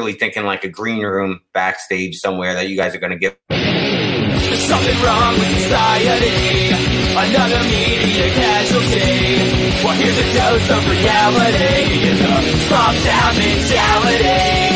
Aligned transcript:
really 0.00 0.14
thinking 0.14 0.44
like 0.44 0.64
a 0.64 0.68
green 0.68 1.04
room 1.04 1.42
backstage 1.52 2.16
somewhere 2.16 2.54
that 2.54 2.70
you 2.70 2.76
guys 2.76 2.94
are 2.94 2.98
going 2.98 3.12
to 3.12 3.18
get. 3.18 3.38
There's 3.50 4.62
something 4.64 4.96
wrong 5.04 5.34
with 5.34 5.60
society. 5.60 6.72
Another 7.12 7.62
media 7.68 8.32
casualty. 8.32 9.84
Well, 9.84 9.92
here's 10.00 10.16
a 10.16 10.24
dose 10.32 10.70
of 10.72 10.88
reality. 10.88 12.00
The 12.08 12.16
small 12.64 12.94
town 13.04 13.36
mentality. 13.36 14.70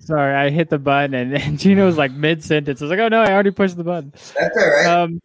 Sorry, 0.00 0.34
I 0.34 0.50
hit 0.50 0.68
the 0.68 0.78
button 0.78 1.14
and, 1.14 1.34
and 1.38 1.58
Gino 1.58 1.86
was 1.86 1.96
like 1.96 2.12
mid 2.12 2.44
sentence. 2.44 2.82
I 2.82 2.84
was 2.84 2.90
like, 2.90 3.00
oh 3.00 3.08
no, 3.08 3.22
I 3.22 3.32
already 3.32 3.52
pushed 3.52 3.78
the 3.78 3.84
button. 3.84 4.12
That's 4.38 4.56
all 4.58 4.68
right. 4.68 4.86
Um, 4.86 5.22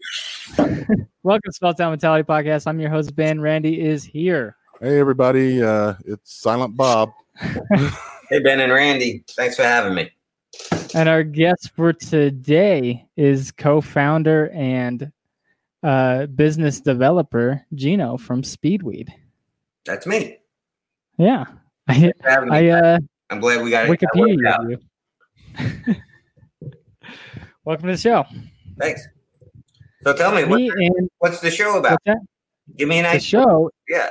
welcome 1.24 1.42
to 1.44 1.52
Small 1.52 1.74
Town 1.74 1.92
Mentality 1.92 2.24
Podcast. 2.24 2.68
I'm 2.68 2.80
your 2.80 2.90
host, 2.90 3.14
Ben. 3.18 3.42
Randy 3.42 3.82
is 3.82 4.06
here. 4.06 4.56
Hey 4.82 5.00
everybody, 5.00 5.64
uh, 5.64 5.94
it's 6.06 6.34
Silent 6.34 6.76
Bob. 6.76 7.12
hey, 8.30 8.40
Ben 8.44 8.60
and 8.60 8.74
Randy. 8.74 9.24
Thanks 9.30 9.56
for 9.56 9.64
having 9.64 9.96
me. 9.96 10.12
And 10.94 11.08
our 11.08 11.24
guest 11.24 11.72
for 11.76 11.94
today 11.94 13.08
is 13.16 13.52
co 13.52 13.80
founder 13.80 14.50
and 14.54 15.12
uh, 15.82 16.26
business 16.28 16.82
developer 16.82 17.66
Gino 17.74 18.18
from 18.18 18.42
Speedweed. 18.42 19.10
That's 19.86 20.06
me. 20.06 20.38
Yeah. 21.18 21.46
I, 21.88 21.94
Thanks 22.00 22.20
for 22.22 22.30
having 22.30 22.50
me. 22.50 22.72
I 22.72 22.78
uh, 22.96 23.00
I'm 23.30 23.40
glad 23.40 23.64
we 23.64 23.70
got 23.70 23.90
it. 23.90 24.00
that 24.00 24.10
Wikipedia 24.14 24.70
worked 24.70 24.80
out. 25.60 25.90
you. 25.90 25.96
Welcome 27.64 27.88
to 27.88 27.94
the 27.94 27.98
show. 27.98 28.26
Thanks. 28.78 29.08
So 30.04 30.14
tell 30.14 30.34
me, 30.36 30.44
Me 30.44 30.68
what, 30.70 30.78
and 30.78 31.10
what's 31.20 31.40
the 31.40 31.50
show 31.50 31.80
about? 31.80 31.98
what's? 32.06 32.16
Give 32.76 32.90
me 32.90 33.00
an 33.00 33.06
the 33.12 33.20
show 33.20 33.72
Yeah. 33.88 34.10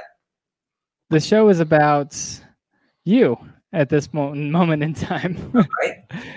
The 1.11 1.21
show 1.21 1.49
is 1.49 1.61
about 1.61 2.17
you 3.05 3.37
at 3.73 3.89
this 3.89 4.13
mo- 4.15 4.35
moment 4.35 4.83
in 4.83 4.95
time. 4.95 5.37
Right. 5.53 5.67
Like 6.11 6.35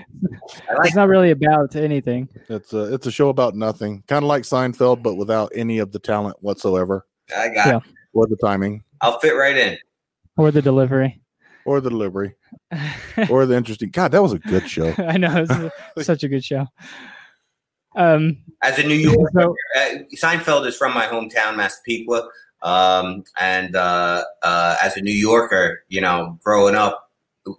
it's 0.85 0.95
not 0.95 1.07
really 1.07 1.31
about 1.31 1.75
anything. 1.75 2.27
It's 2.49 2.73
a 2.73 2.93
it's 2.93 3.05
a 3.07 3.11
show 3.11 3.29
about 3.29 3.55
nothing, 3.55 4.03
kind 4.07 4.23
of 4.23 4.27
like 4.29 4.43
Seinfeld, 4.43 5.03
but 5.03 5.15
without 5.15 5.51
any 5.55 5.79
of 5.79 5.91
the 5.91 5.99
talent 5.99 6.37
whatsoever 6.41 7.05
I 7.35 7.49
got 7.49 7.67
Yeah. 7.67 7.77
it. 7.77 7.83
or 8.13 8.27
the 8.27 8.37
timing 8.37 8.83
I'll 9.01 9.19
fit 9.19 9.35
right 9.35 9.55
in. 9.57 9.77
Or 10.37 10.51
the 10.51 10.61
delivery. 10.61 11.21
or 11.65 11.81
the 11.81 11.89
delivery 11.89 12.35
or 13.29 13.45
the 13.45 13.55
interesting. 13.55 13.89
God, 13.89 14.11
that 14.11 14.21
was 14.23 14.33
a 14.33 14.39
good 14.39 14.67
show. 14.69 14.93
I 14.97 15.17
know 15.17 15.45
it's 15.95 16.05
such 16.07 16.23
a 16.23 16.27
good 16.27 16.43
show. 16.43 16.67
Um, 17.95 18.37
As 18.61 18.77
a 18.77 18.83
New 18.83 18.93
Yorker, 18.95 19.31
so 19.33 19.55
uh, 19.75 19.95
Seinfeld 20.15 20.67
is 20.67 20.77
from 20.77 20.93
my 20.93 21.05
hometown, 21.07 21.55
Massapequa. 21.55 22.27
Um, 22.63 23.23
and 23.39 23.75
uh, 23.75 24.23
uh, 24.41 24.75
as 24.81 24.97
a 24.97 25.01
New 25.01 25.13
Yorker, 25.13 25.83
you 25.89 26.01
know, 26.01 26.37
growing 26.43 26.75
up, 26.75 27.11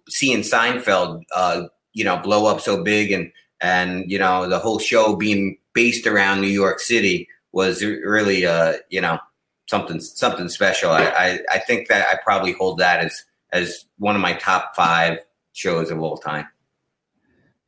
seeing 0.08 0.40
Seinfeld, 0.40 1.22
uh, 1.34 1.68
you 1.92 2.04
know, 2.04 2.18
blow 2.18 2.46
up 2.46 2.60
so 2.60 2.82
big 2.82 3.12
and, 3.12 3.30
and, 3.60 4.10
you 4.10 4.18
know, 4.18 4.48
the 4.48 4.58
whole 4.58 4.78
show 4.78 5.16
being 5.16 5.56
based 5.72 6.06
around 6.06 6.40
New 6.40 6.48
York 6.48 6.80
City 6.80 7.28
was 7.52 7.82
really, 7.82 8.44
uh, 8.44 8.74
you 8.90 9.00
know, 9.00 9.18
something, 9.66 10.00
something 10.00 10.48
special. 10.48 10.90
I, 10.90 11.04
I, 11.04 11.40
I 11.52 11.58
think 11.60 11.88
that 11.88 12.06
I 12.08 12.18
probably 12.22 12.52
hold 12.52 12.78
that 12.78 13.04
as, 13.04 13.24
as 13.52 13.86
one 13.98 14.14
of 14.14 14.20
my 14.20 14.34
top 14.34 14.74
five 14.76 15.18
shows 15.52 15.90
of 15.90 16.00
all 16.00 16.16
time. 16.18 16.46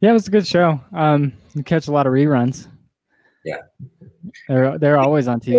yeah, 0.00 0.11
it 0.11 0.15
was 0.15 0.28
a 0.28 0.31
good 0.31 0.47
show. 0.47 0.81
Um, 0.92 1.33
you 1.55 1.62
catch 1.62 1.89
a 1.89 1.92
lot 1.92 2.06
of 2.06 2.12
reruns. 2.12 2.69
Yeah. 3.44 3.62
They're 4.49 4.79
they're 4.79 4.99
always 4.99 5.29
on 5.29 5.41
TV. 5.41 5.57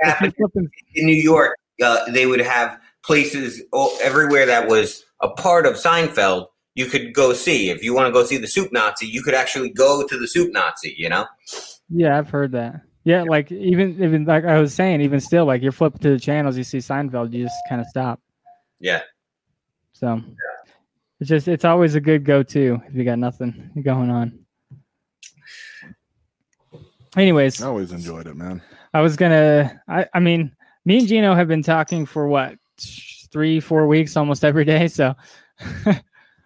If 0.00 0.34
if 0.38 0.50
in 0.94 1.06
New 1.06 1.12
York, 1.12 1.56
uh, 1.82 2.10
they 2.10 2.26
would 2.26 2.40
have 2.40 2.80
places 3.04 3.62
everywhere 4.02 4.46
that 4.46 4.68
was 4.68 5.04
a 5.20 5.28
part 5.28 5.66
of 5.66 5.74
Seinfeld. 5.74 6.46
You 6.74 6.86
could 6.86 7.12
go 7.12 7.32
see 7.32 7.70
if 7.70 7.82
you 7.82 7.94
want 7.94 8.06
to 8.06 8.12
go 8.12 8.24
see 8.24 8.36
the 8.36 8.46
Soup 8.46 8.72
Nazi. 8.72 9.06
You 9.06 9.22
could 9.22 9.34
actually 9.34 9.70
go 9.70 10.06
to 10.06 10.18
the 10.18 10.28
Soup 10.28 10.52
Nazi. 10.52 10.94
You 10.96 11.08
know, 11.08 11.26
yeah, 11.90 12.18
I've 12.18 12.30
heard 12.30 12.52
that. 12.52 12.82
Yeah, 13.04 13.22
like 13.22 13.50
even 13.50 14.02
even 14.02 14.24
like 14.24 14.44
I 14.44 14.60
was 14.60 14.74
saying, 14.74 15.00
even 15.00 15.20
still, 15.20 15.46
like 15.46 15.62
you're 15.62 15.72
flipping 15.72 16.00
to 16.00 16.10
the 16.10 16.20
channels, 16.20 16.56
you 16.56 16.64
see 16.64 16.78
Seinfeld, 16.78 17.32
you 17.32 17.44
just 17.44 17.56
kind 17.68 17.80
of 17.80 17.86
stop. 17.86 18.20
yeah. 18.80 19.02
So 19.92 20.20
it's 21.18 21.28
just 21.28 21.48
it's 21.48 21.64
always 21.64 21.94
a 21.96 22.00
good 22.00 22.24
go 22.24 22.42
to 22.42 22.80
if 22.86 22.94
you 22.94 23.04
got 23.04 23.18
nothing 23.18 23.72
going 23.82 24.10
on. 24.10 24.38
Anyways, 27.16 27.62
I 27.62 27.66
always 27.66 27.92
enjoyed 27.92 28.26
it, 28.26 28.36
man. 28.36 28.62
I 28.94 29.00
was 29.00 29.16
gonna 29.16 29.80
I, 29.88 30.06
I 30.14 30.20
mean, 30.20 30.54
me 30.84 30.98
and 30.98 31.08
Gino 31.08 31.34
have 31.34 31.48
been 31.48 31.62
talking 31.62 32.06
for 32.06 32.28
what 32.28 32.56
three, 33.30 33.60
four 33.60 33.86
weeks 33.86 34.16
almost 34.16 34.44
every 34.44 34.64
day, 34.64 34.88
so 34.88 35.14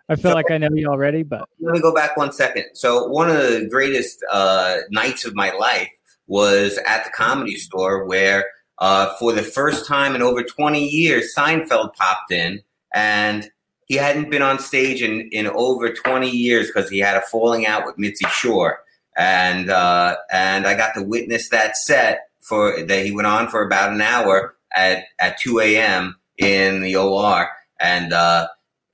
I 0.08 0.16
feel 0.16 0.34
like 0.34 0.50
I 0.50 0.58
know 0.58 0.68
you 0.74 0.88
already, 0.88 1.22
but 1.22 1.48
Let 1.60 1.74
me 1.74 1.80
go 1.80 1.94
back 1.94 2.16
one 2.16 2.32
second. 2.32 2.66
So 2.74 3.06
one 3.06 3.30
of 3.30 3.36
the 3.36 3.68
greatest 3.70 4.22
uh, 4.30 4.78
nights 4.90 5.24
of 5.24 5.34
my 5.34 5.52
life 5.52 5.88
was 6.26 6.78
at 6.86 7.04
the 7.04 7.10
Comedy 7.10 7.56
Store, 7.56 8.04
where 8.04 8.46
uh, 8.78 9.14
for 9.18 9.32
the 9.32 9.42
first 9.42 9.86
time 9.86 10.14
in 10.14 10.22
over 10.22 10.42
20 10.42 10.84
years, 10.84 11.32
Seinfeld 11.36 11.94
popped 11.94 12.32
in, 12.32 12.60
and 12.94 13.50
he 13.86 13.94
hadn't 13.94 14.30
been 14.30 14.42
on 14.42 14.58
stage 14.58 15.02
in, 15.02 15.28
in 15.32 15.46
over 15.46 15.92
20 15.92 16.28
years 16.28 16.66
because 16.66 16.90
he 16.90 16.98
had 16.98 17.16
a 17.16 17.22
falling 17.22 17.66
out 17.66 17.86
with 17.86 17.98
Mitzi 17.98 18.26
Shore, 18.26 18.80
and 19.16 19.70
uh, 19.70 20.16
and 20.32 20.66
I 20.66 20.74
got 20.74 20.94
to 20.94 21.02
witness 21.02 21.48
that 21.50 21.76
set 21.76 22.28
for 22.40 22.82
that 22.82 23.04
he 23.04 23.12
went 23.12 23.26
on 23.26 23.48
for 23.48 23.64
about 23.64 23.92
an 23.92 24.00
hour 24.00 24.54
at 24.74 25.04
at 25.18 25.38
2 25.40 25.60
a.m. 25.60 26.16
in 26.38 26.82
the 26.82 26.96
OR, 26.96 27.48
and 27.80 28.12
uh, 28.12 28.48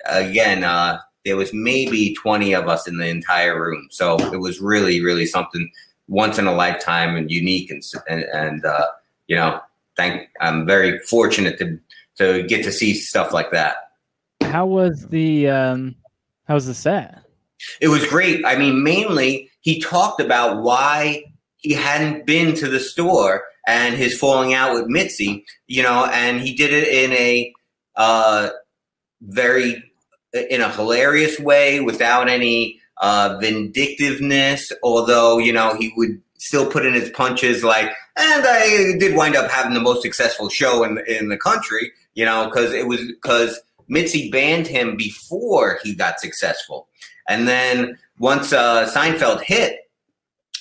again. 0.06 0.64
Uh, 0.64 1.00
there 1.24 1.36
was 1.36 1.52
maybe 1.52 2.14
20 2.14 2.54
of 2.54 2.68
us 2.68 2.88
in 2.88 2.96
the 2.96 3.06
entire 3.06 3.60
room. 3.60 3.86
So 3.90 4.16
it 4.32 4.38
was 4.38 4.60
really, 4.60 5.02
really 5.02 5.26
something 5.26 5.70
once 6.06 6.38
in 6.38 6.46
a 6.46 6.54
lifetime 6.54 7.16
and 7.16 7.30
unique. 7.30 7.70
And, 7.70 7.82
and, 8.08 8.22
and 8.32 8.64
uh, 8.64 8.86
you 9.26 9.36
know, 9.36 9.60
thank, 9.94 10.30
I'm 10.40 10.64
very 10.64 10.98
fortunate 11.00 11.58
to, 11.58 11.78
to 12.16 12.44
get 12.44 12.64
to 12.64 12.72
see 12.72 12.94
stuff 12.94 13.34
like 13.34 13.50
that. 13.50 13.76
how 14.42 14.66
was 14.66 15.06
the 15.08 15.48
um 15.48 15.94
how 16.46 16.54
was 16.54 16.66
the 16.66 16.74
set? 16.74 17.22
It 17.80 17.88
was 17.88 18.06
great. 18.06 18.44
I 18.44 18.56
mean, 18.56 18.82
mainly 18.82 19.47
he 19.68 19.78
talked 19.78 20.18
about 20.18 20.62
why 20.62 21.22
he 21.58 21.74
hadn't 21.74 22.24
been 22.24 22.54
to 22.54 22.68
the 22.68 22.80
store 22.80 23.44
and 23.66 23.96
his 23.96 24.18
falling 24.18 24.54
out 24.54 24.72
with 24.72 24.86
Mitzi, 24.86 25.44
you 25.66 25.82
know, 25.82 26.06
and 26.06 26.40
he 26.40 26.54
did 26.54 26.72
it 26.72 26.88
in 26.88 27.12
a 27.12 27.52
uh, 27.94 28.48
very 29.20 29.84
in 30.32 30.62
a 30.62 30.70
hilarious 30.70 31.38
way 31.38 31.80
without 31.80 32.30
any 32.30 32.80
uh, 33.02 33.36
vindictiveness. 33.42 34.72
Although 34.82 35.36
you 35.36 35.52
know 35.52 35.74
he 35.74 35.92
would 35.98 36.18
still 36.38 36.70
put 36.70 36.86
in 36.86 36.94
his 36.94 37.10
punches, 37.10 37.62
like, 37.62 37.90
and 38.16 38.46
I 38.46 38.96
did 38.98 39.14
wind 39.14 39.36
up 39.36 39.50
having 39.50 39.74
the 39.74 39.82
most 39.82 40.00
successful 40.00 40.48
show 40.48 40.82
in 40.82 40.98
in 41.06 41.28
the 41.28 41.36
country, 41.36 41.92
you 42.14 42.24
know, 42.24 42.46
because 42.46 42.72
it 42.72 42.88
was 42.88 43.04
because 43.04 43.60
Mitzi 43.86 44.30
banned 44.30 44.66
him 44.66 44.96
before 44.96 45.78
he 45.84 45.94
got 45.94 46.20
successful, 46.20 46.88
and 47.28 47.46
then 47.46 47.98
once 48.18 48.52
uh, 48.52 48.90
Seinfeld 48.92 49.42
hit, 49.42 49.78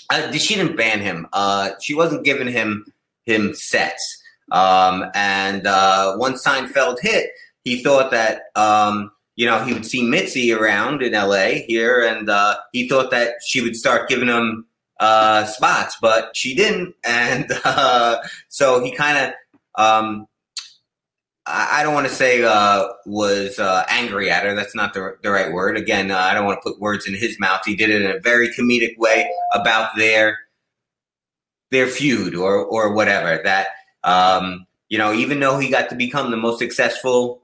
uh, 0.09 0.31
she 0.34 0.56
didn't 0.56 0.78
ban 0.78 1.01
him. 1.01 1.28
Uh, 1.34 1.72
she 1.81 1.94
wasn't 1.94 2.23
giving 2.23 2.47
him 2.47 2.85
him 3.25 3.53
sets. 3.53 4.23
Um, 4.51 5.06
and 5.13 5.68
uh, 5.68 6.16
once 6.18 6.45
Seinfeld 6.45 7.00
hit, 7.01 7.29
he 7.63 7.84
thought 7.84 8.12
that 8.12 8.44
um, 8.56 9.12
you 9.35 9.45
know 9.45 9.63
he 9.63 9.73
would 9.73 9.85
see 9.85 10.03
Mitzi 10.03 10.53
around 10.53 11.01
in 11.01 11.13
L.A. 11.13 11.66
here, 11.68 12.01
and 12.01 12.29
uh, 12.29 12.56
he 12.72 12.88
thought 12.88 13.12
that 13.12 13.34
she 13.45 13.62
would 13.62 13.75
start 13.75 14.07
giving 14.07 14.29
him 14.29 14.66
uh, 15.00 15.45
spots, 15.45 15.97
but 16.01 16.35
she 16.35 16.56
didn't, 16.56 16.95
and 17.03 17.51
uh, 17.66 18.18
so 18.50 18.84
he 18.84 18.91
kind 18.91 19.18
of. 19.18 19.34
Um, 19.79 20.28
I 21.50 21.81
don't 21.81 21.94
want 21.94 22.08
to 22.08 22.13
say 22.13 22.44
uh, 22.44 22.88
was 23.06 23.57
uh, 23.57 23.86
angry 23.88 24.30
at 24.30 24.44
her. 24.44 24.54
That's 24.54 24.75
not 24.75 24.94
the, 24.94 25.16
the 25.24 25.31
right 25.31 25.51
word. 25.51 25.77
Again, 25.77 26.12
uh, 26.12 26.18
I 26.18 26.33
don't 26.33 26.45
want 26.45 26.62
to 26.62 26.69
put 26.69 26.80
words 26.81 27.07
in 27.07 27.16
his 27.16 27.39
mouth. 27.39 27.62
He 27.66 27.75
did 27.75 27.89
it 27.89 28.01
in 28.01 28.12
a 28.12 28.19
very 28.19 28.50
comedic 28.50 28.98
way 28.98 29.30
about 29.54 29.95
their 29.95 30.38
their 31.71 31.88
feud 31.88 32.36
or 32.36 32.57
or 32.57 32.94
whatever. 32.94 33.42
That 33.44 33.68
um, 34.04 34.68
you 34.89 34.98
know, 34.98 35.13
even 35.13 35.39
though 35.39 35.57
he 35.57 35.69
got 35.69 35.89
to 35.89 35.95
become 35.95 36.31
the 36.31 36.38
most 36.38 36.60
successful 36.60 37.42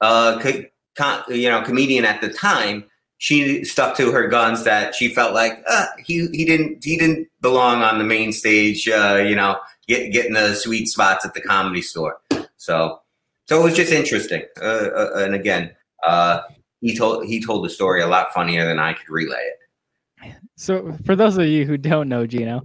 uh, 0.00 0.38
co- 0.40 1.22
you 1.28 1.50
know 1.50 1.62
comedian 1.62 2.06
at 2.06 2.22
the 2.22 2.30
time, 2.30 2.84
she 3.18 3.62
stuck 3.64 3.94
to 3.98 4.10
her 4.10 4.26
guns. 4.28 4.64
That 4.64 4.94
she 4.94 5.08
felt 5.08 5.34
like 5.34 5.62
uh, 5.68 5.86
he 5.98 6.28
he 6.28 6.46
didn't 6.46 6.82
he 6.82 6.96
didn't 6.96 7.28
belong 7.42 7.82
on 7.82 7.98
the 7.98 8.04
main 8.04 8.32
stage. 8.32 8.88
Uh, 8.88 9.22
you 9.22 9.36
know, 9.36 9.58
get, 9.86 10.12
getting 10.12 10.32
the 10.32 10.54
sweet 10.54 10.86
spots 10.86 11.26
at 11.26 11.34
the 11.34 11.42
comedy 11.42 11.82
store. 11.82 12.20
So 12.56 13.00
so 13.48 13.60
it 13.60 13.64
was 13.64 13.74
just 13.74 13.92
interesting. 13.92 14.42
Uh, 14.60 14.64
uh, 14.64 15.10
and 15.16 15.34
again, 15.34 15.70
uh, 16.04 16.40
he 16.80 16.96
told 16.96 17.24
he 17.24 17.42
told 17.42 17.64
the 17.64 17.70
story 17.70 18.02
a 18.02 18.06
lot 18.06 18.32
funnier 18.32 18.66
than 18.66 18.78
I 18.78 18.92
could 18.92 19.08
relay 19.08 19.38
it. 19.38 20.36
So 20.56 20.96
for 21.04 21.16
those 21.16 21.38
of 21.38 21.46
you 21.46 21.64
who 21.64 21.76
don't 21.76 22.08
know 22.08 22.26
Gino, 22.26 22.62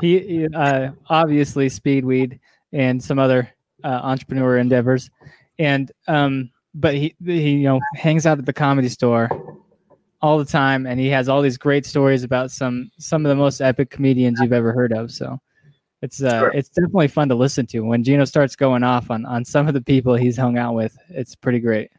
he, 0.00 0.20
he, 0.20 0.46
uh, 0.54 0.90
obviously 1.08 1.68
Speedweed 1.68 2.38
and 2.72 3.02
some 3.02 3.18
other 3.18 3.52
uh, 3.84 4.00
entrepreneur 4.02 4.58
endeavors. 4.58 5.10
and 5.58 5.90
um, 6.08 6.50
but 6.74 6.94
he 6.94 7.14
he 7.24 7.50
you 7.50 7.64
know 7.64 7.80
hangs 7.96 8.26
out 8.26 8.38
at 8.38 8.46
the 8.46 8.52
comedy 8.52 8.88
store 8.88 9.28
all 10.22 10.38
the 10.38 10.44
time, 10.44 10.86
and 10.86 10.98
he 11.00 11.08
has 11.08 11.28
all 11.28 11.42
these 11.42 11.58
great 11.58 11.84
stories 11.84 12.22
about 12.22 12.50
some 12.50 12.90
some 12.98 13.26
of 13.26 13.28
the 13.28 13.36
most 13.36 13.60
epic 13.60 13.90
comedians 13.90 14.38
you've 14.40 14.52
ever 14.52 14.72
heard 14.72 14.92
of. 14.92 15.10
So 15.10 15.38
it's 16.02 16.22
uh, 16.22 16.40
Sure. 16.40 16.50
it's 16.52 16.68
definitely 16.68 17.08
fun 17.08 17.28
to 17.30 17.34
listen 17.34 17.66
to. 17.68 17.80
When 17.80 18.04
Gino 18.04 18.24
starts 18.24 18.56
going 18.56 18.82
off 18.82 19.10
on 19.10 19.24
on 19.24 19.44
some 19.44 19.68
of 19.68 19.74
the 19.74 19.80
people 19.80 20.14
he's 20.14 20.36
hung 20.36 20.58
out 20.58 20.74
with, 20.74 20.96
it's 21.08 21.34
pretty 21.34 21.60
great. 21.60 21.90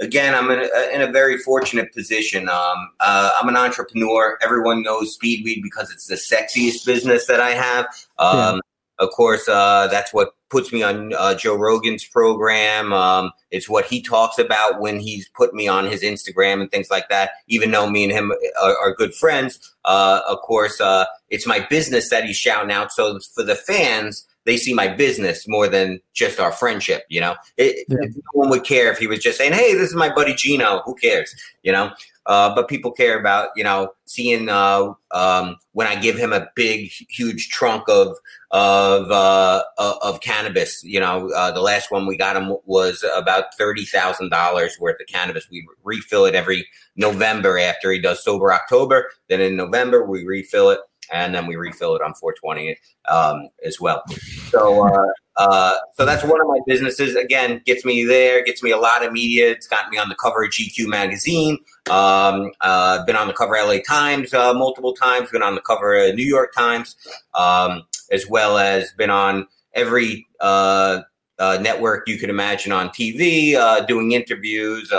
again, 0.00 0.34
I'm 0.34 0.50
in 0.50 0.58
a, 0.60 0.94
in 0.94 1.02
a 1.02 1.10
very 1.10 1.38
fortunate 1.38 1.92
position. 1.94 2.48
Um, 2.48 2.90
uh, 3.00 3.30
I'm 3.40 3.48
an 3.48 3.56
entrepreneur. 3.56 4.38
Everyone 4.42 4.82
knows 4.82 5.16
Speedweed 5.16 5.62
because 5.62 5.90
it's 5.90 6.06
the 6.06 6.16
sexiest 6.16 6.84
business 6.84 7.26
that 7.26 7.40
I 7.40 7.50
have. 7.50 7.86
Um, 8.18 8.60
Of 8.98 9.10
course, 9.10 9.46
uh, 9.48 9.88
that's 9.90 10.12
what 10.14 10.30
puts 10.48 10.72
me 10.72 10.82
on 10.82 11.12
uh, 11.14 11.34
Joe 11.34 11.54
Rogan's 11.56 12.04
program. 12.04 12.92
Um, 12.92 13.30
it's 13.50 13.68
what 13.68 13.84
he 13.84 14.00
talks 14.00 14.38
about 14.38 14.80
when 14.80 15.00
he's 15.00 15.28
put 15.30 15.52
me 15.52 15.68
on 15.68 15.86
his 15.86 16.02
Instagram 16.02 16.60
and 16.62 16.70
things 16.70 16.88
like 16.90 17.08
that. 17.10 17.30
Even 17.48 17.72
though 17.72 17.90
me 17.90 18.04
and 18.04 18.12
him 18.12 18.32
are, 18.62 18.76
are 18.78 18.94
good 18.94 19.14
friends, 19.14 19.58
uh, 19.84 20.20
of 20.28 20.38
course, 20.40 20.80
uh, 20.80 21.04
it's 21.28 21.46
my 21.46 21.60
business 21.68 22.08
that 22.10 22.24
he's 22.24 22.36
shouting 22.36 22.70
out. 22.72 22.92
So 22.92 23.18
for 23.34 23.42
the 23.42 23.56
fans, 23.56 24.26
they 24.44 24.56
see 24.56 24.72
my 24.72 24.88
business 24.88 25.46
more 25.48 25.66
than 25.68 26.00
just 26.14 26.38
our 26.38 26.52
friendship. 26.52 27.02
You 27.08 27.20
know, 27.20 27.34
it, 27.56 27.84
Yeah. 27.88 27.96
no 28.00 28.20
one 28.32 28.48
would 28.50 28.64
care 28.64 28.90
if 28.92 28.98
he 28.98 29.08
was 29.08 29.18
just 29.18 29.36
saying, 29.38 29.52
"Hey, 29.52 29.74
this 29.74 29.90
is 29.90 29.96
my 29.96 30.08
buddy 30.12 30.34
Gino." 30.34 30.82
Who 30.86 30.94
cares? 30.94 31.34
You 31.62 31.72
know. 31.72 31.90
Uh, 32.26 32.54
but 32.54 32.68
people 32.68 32.90
care 32.90 33.18
about 33.18 33.50
you 33.56 33.62
know 33.62 33.88
seeing 34.04 34.48
uh, 34.48 34.92
um, 35.12 35.56
when 35.72 35.86
I 35.86 35.94
give 35.94 36.16
him 36.16 36.32
a 36.32 36.48
big, 36.56 36.90
huge 37.08 37.48
trunk 37.50 37.84
of 37.88 38.16
of 38.50 39.10
uh, 39.10 39.62
of 39.78 39.96
of 40.02 40.20
cannabis. 40.20 40.82
You 40.82 41.00
know, 41.00 41.30
uh, 41.36 41.52
the 41.52 41.60
last 41.60 41.90
one 41.90 42.06
we 42.06 42.16
got 42.16 42.36
him 42.36 42.56
was 42.64 43.04
about 43.14 43.54
thirty 43.56 43.84
thousand 43.84 44.30
dollars 44.30 44.76
worth 44.80 45.00
of 45.00 45.06
cannabis. 45.06 45.48
We 45.50 45.66
refill 45.84 46.24
it 46.26 46.34
every 46.34 46.66
November 46.96 47.58
after 47.58 47.90
he 47.90 48.00
does 48.00 48.24
sober 48.24 48.52
October. 48.52 49.10
Then 49.28 49.40
in 49.40 49.56
November 49.56 50.04
we 50.04 50.24
refill 50.24 50.70
it, 50.70 50.80
and 51.12 51.34
then 51.34 51.46
we 51.46 51.56
refill 51.56 51.94
it 51.96 52.02
on 52.02 52.14
four 52.14 52.34
twenty 52.34 52.76
um, 53.08 53.48
as 53.64 53.80
well. 53.80 54.02
So. 54.50 54.86
Uh, 54.88 55.06
uh, 55.36 55.76
so 55.94 56.06
that's 56.06 56.24
one 56.24 56.40
of 56.40 56.46
my 56.46 56.58
businesses. 56.66 57.14
Again, 57.14 57.60
gets 57.66 57.84
me 57.84 58.04
there, 58.04 58.42
gets 58.42 58.62
me 58.62 58.70
a 58.70 58.78
lot 58.78 59.04
of 59.04 59.12
media. 59.12 59.50
It's 59.50 59.66
got 59.66 59.90
me 59.90 59.98
on 59.98 60.08
the 60.08 60.14
cover 60.14 60.44
of 60.44 60.50
GQ 60.50 60.88
magazine. 60.88 61.58
Um, 61.90 62.52
uh, 62.62 63.04
been 63.04 63.16
on 63.16 63.26
the 63.26 63.34
cover 63.34 63.56
of 63.56 63.68
LA 63.68 63.78
Times 63.86 64.32
uh, 64.32 64.54
multiple 64.54 64.94
times. 64.94 65.30
Been 65.30 65.42
on 65.42 65.54
the 65.54 65.60
cover 65.60 65.94
of 65.94 66.14
New 66.14 66.24
York 66.24 66.54
Times, 66.54 66.96
um, 67.34 67.82
as 68.10 68.26
well 68.28 68.58
as 68.58 68.90
been 68.92 69.10
on 69.10 69.46
every 69.74 70.26
uh, 70.40 71.02
uh, 71.38 71.58
network 71.60 72.08
you 72.08 72.18
could 72.18 72.30
imagine 72.30 72.72
on 72.72 72.88
TV, 72.88 73.86
doing 73.86 74.12
interviews. 74.12 74.90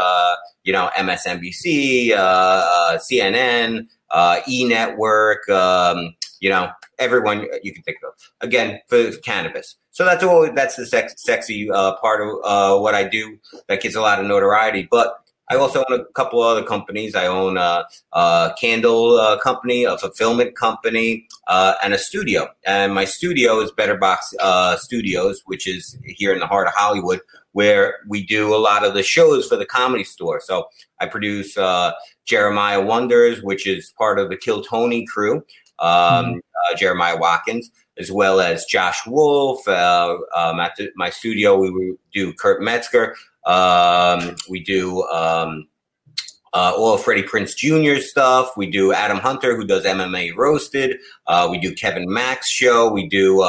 You 0.63 0.73
know, 0.73 0.89
MSNBC, 0.97 2.11
CNN, 2.11 3.87
uh, 4.11 4.39
E 4.47 4.65
Network. 4.65 5.47
Um, 5.49 6.15
you 6.39 6.49
know, 6.49 6.69
everyone 6.99 7.47
you 7.63 7.73
can 7.73 7.83
think 7.83 7.97
of. 8.03 8.13
Again, 8.41 8.79
for 8.87 9.11
cannabis. 9.17 9.75
So 9.91 10.05
that's 10.05 10.23
all. 10.23 10.51
That's 10.53 10.75
the 10.75 10.85
sex, 10.85 11.15
sexy 11.17 11.69
uh, 11.71 11.95
part 11.95 12.21
of 12.21 12.29
uh, 12.43 12.79
what 12.79 12.93
I 12.93 13.03
do. 13.03 13.39
That 13.67 13.81
gets 13.81 13.95
a 13.95 14.01
lot 14.01 14.19
of 14.19 14.25
notoriety, 14.25 14.87
but. 14.89 15.23
I 15.49 15.55
also 15.55 15.81
own 15.89 16.01
a 16.01 16.03
couple 16.11 16.41
other 16.41 16.61
companies. 16.61 17.15
I 17.15 17.25
own 17.27 17.55
a, 17.55 17.85
a 18.11 18.53
candle 18.59 19.13
uh, 19.13 19.39
company, 19.39 19.85
a 19.85 19.97
fulfillment 19.97 20.57
company, 20.57 21.25
uh, 21.47 21.75
and 21.81 21.93
a 21.93 21.97
studio. 21.97 22.49
And 22.65 22.93
my 22.93 23.05
studio 23.05 23.61
is 23.61 23.71
Better 23.71 23.95
Box 23.95 24.33
uh, 24.41 24.75
Studios, 24.75 25.43
which 25.45 25.65
is 25.65 25.97
here 26.03 26.33
in 26.33 26.39
the 26.39 26.47
heart 26.47 26.67
of 26.67 26.73
Hollywood, 26.73 27.21
where 27.57 27.95
we 28.07 28.23
do 28.23 28.53
a 28.53 28.61
lot 28.69 28.85
of 28.85 28.93
the 28.93 29.01
shows 29.01 29.47
for 29.47 29.55
the 29.55 29.65
comedy 29.65 30.03
store. 30.03 30.39
So 30.39 30.67
I 30.99 31.07
produce 31.07 31.57
uh, 31.57 31.91
Jeremiah 32.23 32.79
Wonders, 32.79 33.41
which 33.41 33.65
is 33.65 33.91
part 33.97 34.19
of 34.19 34.29
the 34.29 34.37
Kill 34.37 34.61
Tony 34.61 35.07
crew, 35.07 35.37
um, 35.79 36.39
uh, 36.69 36.75
Jeremiah 36.77 37.17
Watkins, 37.17 37.71
as 37.97 38.11
well 38.11 38.41
as 38.41 38.65
Josh 38.65 38.99
Wolf. 39.07 39.67
Uh, 39.67 40.17
um, 40.35 40.59
at 40.59 40.73
the, 40.77 40.91
my 40.97 41.09
studio, 41.09 41.57
we 41.57 41.95
do 42.13 42.31
Kurt 42.31 42.61
Metzger. 42.61 43.15
Um, 43.47 44.35
we 44.47 44.63
do 44.63 45.01
um, 45.05 45.67
uh, 46.53 46.73
all 46.77 46.93
of 46.93 47.01
Freddie 47.01 47.23
Prinze 47.23 47.55
Jr. 47.55 47.99
stuff. 47.99 48.51
We 48.55 48.69
do 48.69 48.93
Adam 48.93 49.17
Hunter, 49.17 49.55
who 49.55 49.65
does 49.65 49.83
MMA 49.83 50.35
Roasted. 50.37 50.99
Uh, 51.25 51.47
we 51.49 51.57
do 51.57 51.73
Kevin 51.73 52.05
Mack's 52.07 52.51
show. 52.51 52.91
We 52.91 53.09
do 53.09 53.41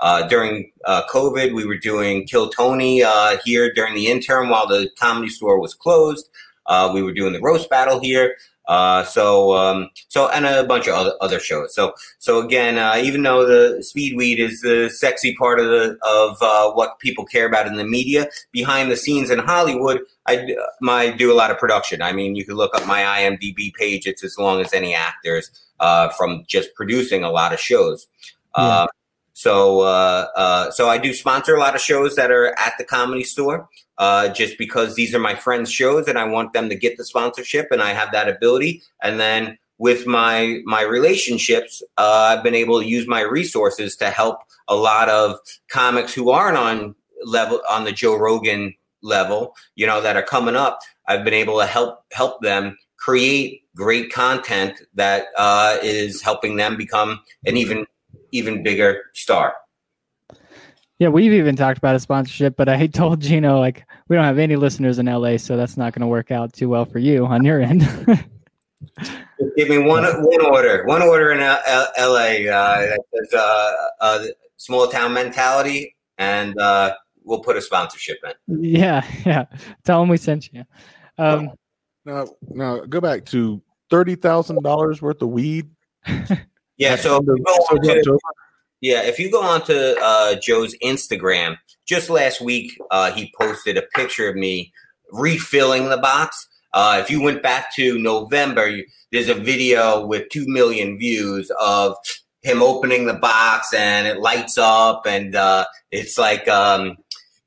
uh, 0.00 0.26
during 0.28 0.70
uh, 0.84 1.02
COVID, 1.10 1.54
we 1.54 1.66
were 1.66 1.78
doing 1.78 2.26
Kill 2.26 2.48
Tony 2.48 3.02
uh, 3.02 3.38
here 3.44 3.72
during 3.72 3.94
the 3.94 4.08
interim 4.08 4.50
while 4.50 4.66
the 4.66 4.90
comedy 4.98 5.28
store 5.28 5.60
was 5.60 5.74
closed. 5.74 6.28
Uh, 6.66 6.90
we 6.92 7.02
were 7.02 7.12
doing 7.12 7.32
the 7.32 7.40
roast 7.40 7.70
battle 7.70 8.00
here. 8.00 8.36
Uh, 8.68 9.04
so, 9.04 9.54
um, 9.54 9.88
so, 10.08 10.28
and 10.30 10.44
a 10.44 10.64
bunch 10.64 10.88
of 10.88 10.94
other, 10.94 11.12
other 11.20 11.38
shows. 11.38 11.72
So, 11.72 11.94
so 12.18 12.40
again, 12.40 12.78
uh, 12.78 12.96
even 12.96 13.22
though 13.22 13.46
the 13.46 13.80
speed 13.82 14.16
weed 14.16 14.40
is 14.40 14.60
the 14.60 14.90
sexy 14.90 15.36
part 15.36 15.60
of 15.60 15.66
the, 15.66 15.96
of, 16.02 16.36
uh, 16.40 16.72
what 16.72 16.98
people 16.98 17.24
care 17.24 17.46
about 17.46 17.68
in 17.68 17.76
the 17.76 17.84
media, 17.84 18.28
behind 18.50 18.90
the 18.90 18.96
scenes 18.96 19.30
in 19.30 19.38
Hollywood, 19.38 20.00
I, 20.26 20.56
my, 20.80 21.10
do 21.10 21.32
a 21.32 21.34
lot 21.34 21.52
of 21.52 21.58
production. 21.58 22.02
I 22.02 22.12
mean, 22.12 22.34
you 22.34 22.44
can 22.44 22.56
look 22.56 22.74
up 22.74 22.86
my 22.88 23.02
IMDb 23.02 23.72
page. 23.74 24.04
It's 24.04 24.24
as 24.24 24.36
long 24.36 24.60
as 24.60 24.74
any 24.74 24.96
actors, 24.96 25.48
uh, 25.78 26.08
from 26.08 26.44
just 26.48 26.74
producing 26.74 27.22
a 27.22 27.30
lot 27.30 27.52
of 27.52 27.60
shows. 27.60 28.08
Yeah. 28.58 28.86
So, 29.36 29.82
uh, 29.82 30.28
uh, 30.34 30.70
so 30.70 30.88
I 30.88 30.96
do 30.96 31.12
sponsor 31.12 31.54
a 31.54 31.60
lot 31.60 31.74
of 31.74 31.82
shows 31.82 32.16
that 32.16 32.30
are 32.30 32.58
at 32.58 32.72
the 32.78 32.84
comedy 32.84 33.22
store 33.22 33.68
uh, 33.98 34.30
just 34.30 34.56
because 34.56 34.94
these 34.94 35.14
are 35.14 35.18
my 35.18 35.34
friends' 35.34 35.70
shows 35.70 36.08
and 36.08 36.18
I 36.18 36.24
want 36.24 36.54
them 36.54 36.70
to 36.70 36.74
get 36.74 36.96
the 36.96 37.04
sponsorship 37.04 37.68
and 37.70 37.82
I 37.82 37.92
have 37.92 38.12
that 38.12 38.30
ability. 38.30 38.82
And 39.02 39.20
then 39.20 39.58
with 39.76 40.06
my 40.06 40.60
my 40.64 40.80
relationships, 40.80 41.82
uh, 41.98 42.34
I've 42.34 42.42
been 42.42 42.54
able 42.54 42.80
to 42.80 42.88
use 42.88 43.06
my 43.06 43.20
resources 43.20 43.94
to 43.96 44.08
help 44.08 44.38
a 44.68 44.74
lot 44.74 45.10
of 45.10 45.38
comics 45.68 46.14
who 46.14 46.30
aren't 46.30 46.56
on 46.56 46.94
level 47.22 47.60
on 47.68 47.84
the 47.84 47.92
Joe 47.92 48.16
Rogan 48.16 48.74
level, 49.02 49.54
you 49.74 49.86
know, 49.86 50.00
that 50.00 50.16
are 50.16 50.22
coming 50.22 50.56
up. 50.56 50.78
I've 51.08 51.24
been 51.24 51.34
able 51.34 51.60
to 51.60 51.66
help 51.66 52.04
help 52.12 52.40
them 52.40 52.78
create 52.96 53.64
great 53.76 54.10
content 54.10 54.80
that 54.94 55.26
uh, 55.36 55.76
is 55.82 56.22
helping 56.22 56.56
them 56.56 56.78
become 56.78 57.20
an 57.44 57.58
even 57.58 57.86
even 58.36 58.62
bigger 58.62 59.02
star. 59.14 59.54
Yeah, 60.98 61.08
we've 61.08 61.32
even 61.32 61.56
talked 61.56 61.76
about 61.78 61.94
a 61.94 62.00
sponsorship, 62.00 62.56
but 62.56 62.68
I 62.68 62.86
told 62.86 63.20
Gino 63.20 63.58
like 63.60 63.84
we 64.08 64.16
don't 64.16 64.24
have 64.24 64.38
any 64.38 64.56
listeners 64.56 64.98
in 64.98 65.06
LA, 65.06 65.36
so 65.36 65.56
that's 65.56 65.76
not 65.76 65.92
going 65.92 66.00
to 66.00 66.06
work 66.06 66.30
out 66.30 66.52
too 66.52 66.68
well 66.68 66.84
for 66.84 66.98
you 66.98 67.26
on 67.26 67.44
your 67.44 67.60
end. 67.60 67.82
Just 68.06 69.12
Give 69.56 69.68
me 69.68 69.78
one 69.78 70.04
one 70.04 70.46
order, 70.46 70.84
one 70.86 71.02
order 71.02 71.32
in 71.32 71.40
L- 71.40 71.60
L- 71.66 71.92
LA 71.98 72.50
uh, 72.50 72.80
that 72.80 73.00
says 73.14 73.34
uh, 73.34 73.72
uh, 74.00 74.24
small 74.56 74.86
town 74.88 75.12
mentality, 75.12 75.94
and 76.18 76.58
uh, 76.58 76.94
we'll 77.24 77.40
put 77.40 77.56
a 77.56 77.60
sponsorship 77.60 78.18
in. 78.48 78.62
yeah, 78.62 79.06
yeah. 79.26 79.44
Tell 79.84 80.00
them 80.00 80.08
we 80.08 80.16
sent 80.16 80.50
you. 80.52 80.64
Um, 81.18 81.50
Now, 82.06 82.26
now 82.48 82.78
go 82.80 83.00
back 83.02 83.26
to 83.26 83.60
thirty 83.90 84.14
thousand 84.14 84.62
dollars 84.62 85.02
worth 85.02 85.20
of 85.20 85.28
weed. 85.28 85.68
Yeah, 86.76 86.96
so 86.96 87.16
if 87.16 87.26
you 87.26 87.44
go 87.44 87.54
So 87.54 87.76
onto, 87.76 88.18
yeah, 88.80 89.02
if 89.02 89.18
you 89.18 89.30
go 89.30 89.42
onto 89.42 89.72
uh, 89.74 90.36
Joe's 90.40 90.76
Instagram, 90.78 91.56
just 91.86 92.10
last 92.10 92.40
week 92.40 92.76
uh, 92.90 93.12
he 93.12 93.32
posted 93.40 93.76
a 93.76 93.82
picture 93.94 94.28
of 94.28 94.36
me 94.36 94.72
refilling 95.10 95.88
the 95.88 95.96
box. 95.96 96.48
Uh, 96.74 96.98
if 97.02 97.10
you 97.10 97.22
went 97.22 97.42
back 97.42 97.74
to 97.76 97.98
November, 97.98 98.68
you, 98.68 98.84
there's 99.12 99.28
a 99.28 99.34
video 99.34 100.06
with 100.06 100.28
two 100.30 100.44
million 100.46 100.98
views 100.98 101.50
of 101.60 101.96
him 102.42 102.62
opening 102.62 103.06
the 103.06 103.14
box 103.14 103.72
and 103.74 104.06
it 104.06 104.20
lights 104.20 104.58
up 104.58 105.06
and 105.06 105.34
uh, 105.34 105.64
it's 105.90 106.16
like 106.16 106.46
um, 106.48 106.96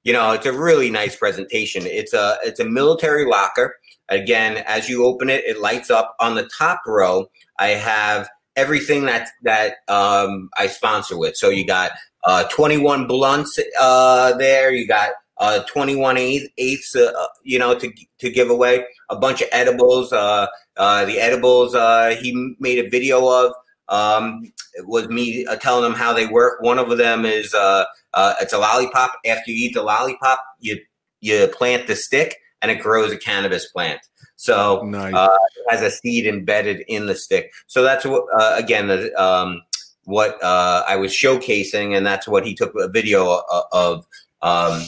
you 0.04 0.12
know 0.12 0.32
it's 0.32 0.46
a 0.46 0.52
really 0.52 0.90
nice 0.90 1.16
presentation. 1.16 1.84
It's 1.86 2.14
a 2.14 2.38
it's 2.44 2.60
a 2.60 2.66
military 2.66 3.26
locker. 3.26 3.76
Again, 4.10 4.64
as 4.66 4.90
you 4.90 5.06
open 5.06 5.30
it, 5.30 5.46
it 5.46 5.60
lights 5.60 5.92
up. 5.92 6.16
On 6.20 6.34
the 6.34 6.50
top 6.58 6.82
row, 6.88 7.30
I 7.60 7.70
have 7.70 8.28
everything 8.60 9.06
that 9.06 9.30
that 9.44 9.76
um, 9.88 10.50
I 10.58 10.68
sponsor 10.68 11.18
with. 11.18 11.36
So 11.38 11.50
you 11.50 11.66
got 11.66 11.92
uh, 12.26 12.44
21 12.50 13.08
blunts 13.08 13.58
uh, 13.80 14.34
there. 14.38 14.72
You 14.72 14.88
got 14.88 15.12
uh, 15.38 15.64
21 15.64 16.18
eighth, 16.18 16.52
eighths, 16.58 16.96
uh, 16.96 17.12
you 17.44 17.58
know, 17.58 17.78
to 17.80 17.92
to 18.20 18.30
give 18.30 18.50
away. 18.50 18.86
A 19.10 19.16
bunch 19.16 19.42
of 19.42 19.48
edibles. 19.52 20.12
Uh, 20.12 20.48
uh, 20.78 21.06
the 21.06 21.20
edibles 21.20 21.76
uh, 21.76 22.16
he 22.22 22.56
made 22.60 22.86
a 22.86 22.90
video 22.90 23.28
of 23.28 23.54
um, 23.88 24.52
was 24.84 25.08
me 25.10 25.46
uh, 25.46 25.56
telling 25.56 25.84
them 25.84 25.94
how 25.94 26.14
they 26.14 26.28
work. 26.28 26.62
One 26.62 26.80
of 26.80 26.96
them 26.98 27.26
is 27.26 27.54
uh, 27.54 27.86
uh, 28.14 28.36
it's 28.42 28.54
a 28.54 28.58
lollipop. 28.58 29.14
After 29.26 29.52
you 29.52 29.68
eat 29.68 29.74
the 29.74 29.84
lollipop, 29.84 30.40
you 30.60 30.80
you 31.22 31.48
plant 31.48 31.88
the 31.88 31.96
stick 31.96 32.36
and 32.62 32.72
it 32.72 32.82
grows 32.82 33.12
a 33.12 33.18
cannabis 33.18 33.70
plant. 33.72 34.02
So 34.40 34.84
Nice. 34.84 35.14
uh, 35.14 35.28
it 35.58 35.66
has 35.70 35.82
a 35.82 35.92
seed 35.92 36.26
embedded 36.26 36.86
in 36.88 37.08
the 37.08 37.16
stick. 37.16 37.52
So 37.68 37.84
that's 37.84 38.06
what 38.06 38.24
uh, 38.40 38.56
again 38.58 38.88
the 38.88 39.14
um, 39.22 39.62
what 40.06 40.42
uh, 40.42 40.84
I 40.88 40.96
was 40.96 41.12
showcasing, 41.12 41.96
and 41.98 42.06
that's 42.06 42.26
what 42.26 42.46
he 42.46 42.56
took 42.56 42.74
a 42.76 42.88
video 42.88 43.30
of. 43.52 43.64
of 43.74 44.06
um, 44.42 44.82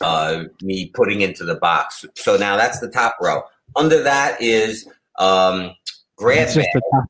uh, 0.00 0.44
me 0.62 0.90
putting 0.94 1.22
into 1.22 1.44
the 1.44 1.56
box. 1.56 2.04
So 2.14 2.36
now 2.36 2.56
that's 2.56 2.78
the 2.78 2.88
top 2.88 3.16
row. 3.20 3.42
Under 3.74 4.00
that 4.04 4.40
is 4.40 4.88
um, 5.18 5.72
grab 6.16 6.46
It's 6.46 6.54
just 6.54 6.68
bags, 6.72 6.74
the 6.74 6.82
top 6.92 7.08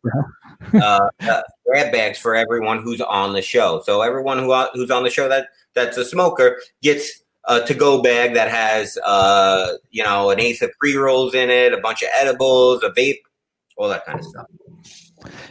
row. 0.72 0.80
uh, 0.80 1.30
uh, 1.30 1.42
grab 1.66 1.92
bags 1.92 2.18
for 2.18 2.34
everyone 2.34 2.82
who's 2.82 3.02
on 3.02 3.34
the 3.34 3.42
show. 3.42 3.82
So 3.84 4.00
everyone 4.00 4.38
who 4.38 4.54
who's 4.72 4.90
on 4.90 5.02
the 5.04 5.10
show 5.10 5.28
that 5.28 5.48
that's 5.74 5.98
a 5.98 6.04
smoker 6.04 6.58
gets 6.82 7.20
a 7.48 7.64
to 7.64 7.74
go 7.74 8.00
bag 8.02 8.34
that 8.34 8.48
has 8.50 8.96
uh, 9.04 9.72
you 9.90 10.04
know 10.04 10.30
an 10.30 10.38
eighth 10.40 10.62
of 10.62 10.70
pre 10.78 10.94
rolls 10.96 11.34
in 11.34 11.50
it, 11.50 11.72
a 11.72 11.80
bunch 11.80 12.02
of 12.02 12.08
edibles, 12.14 12.82
a 12.84 12.90
vape, 12.90 13.18
all 13.76 13.88
that 13.88 14.04
kind 14.06 14.18
of 14.18 14.24
stuff. 14.24 14.46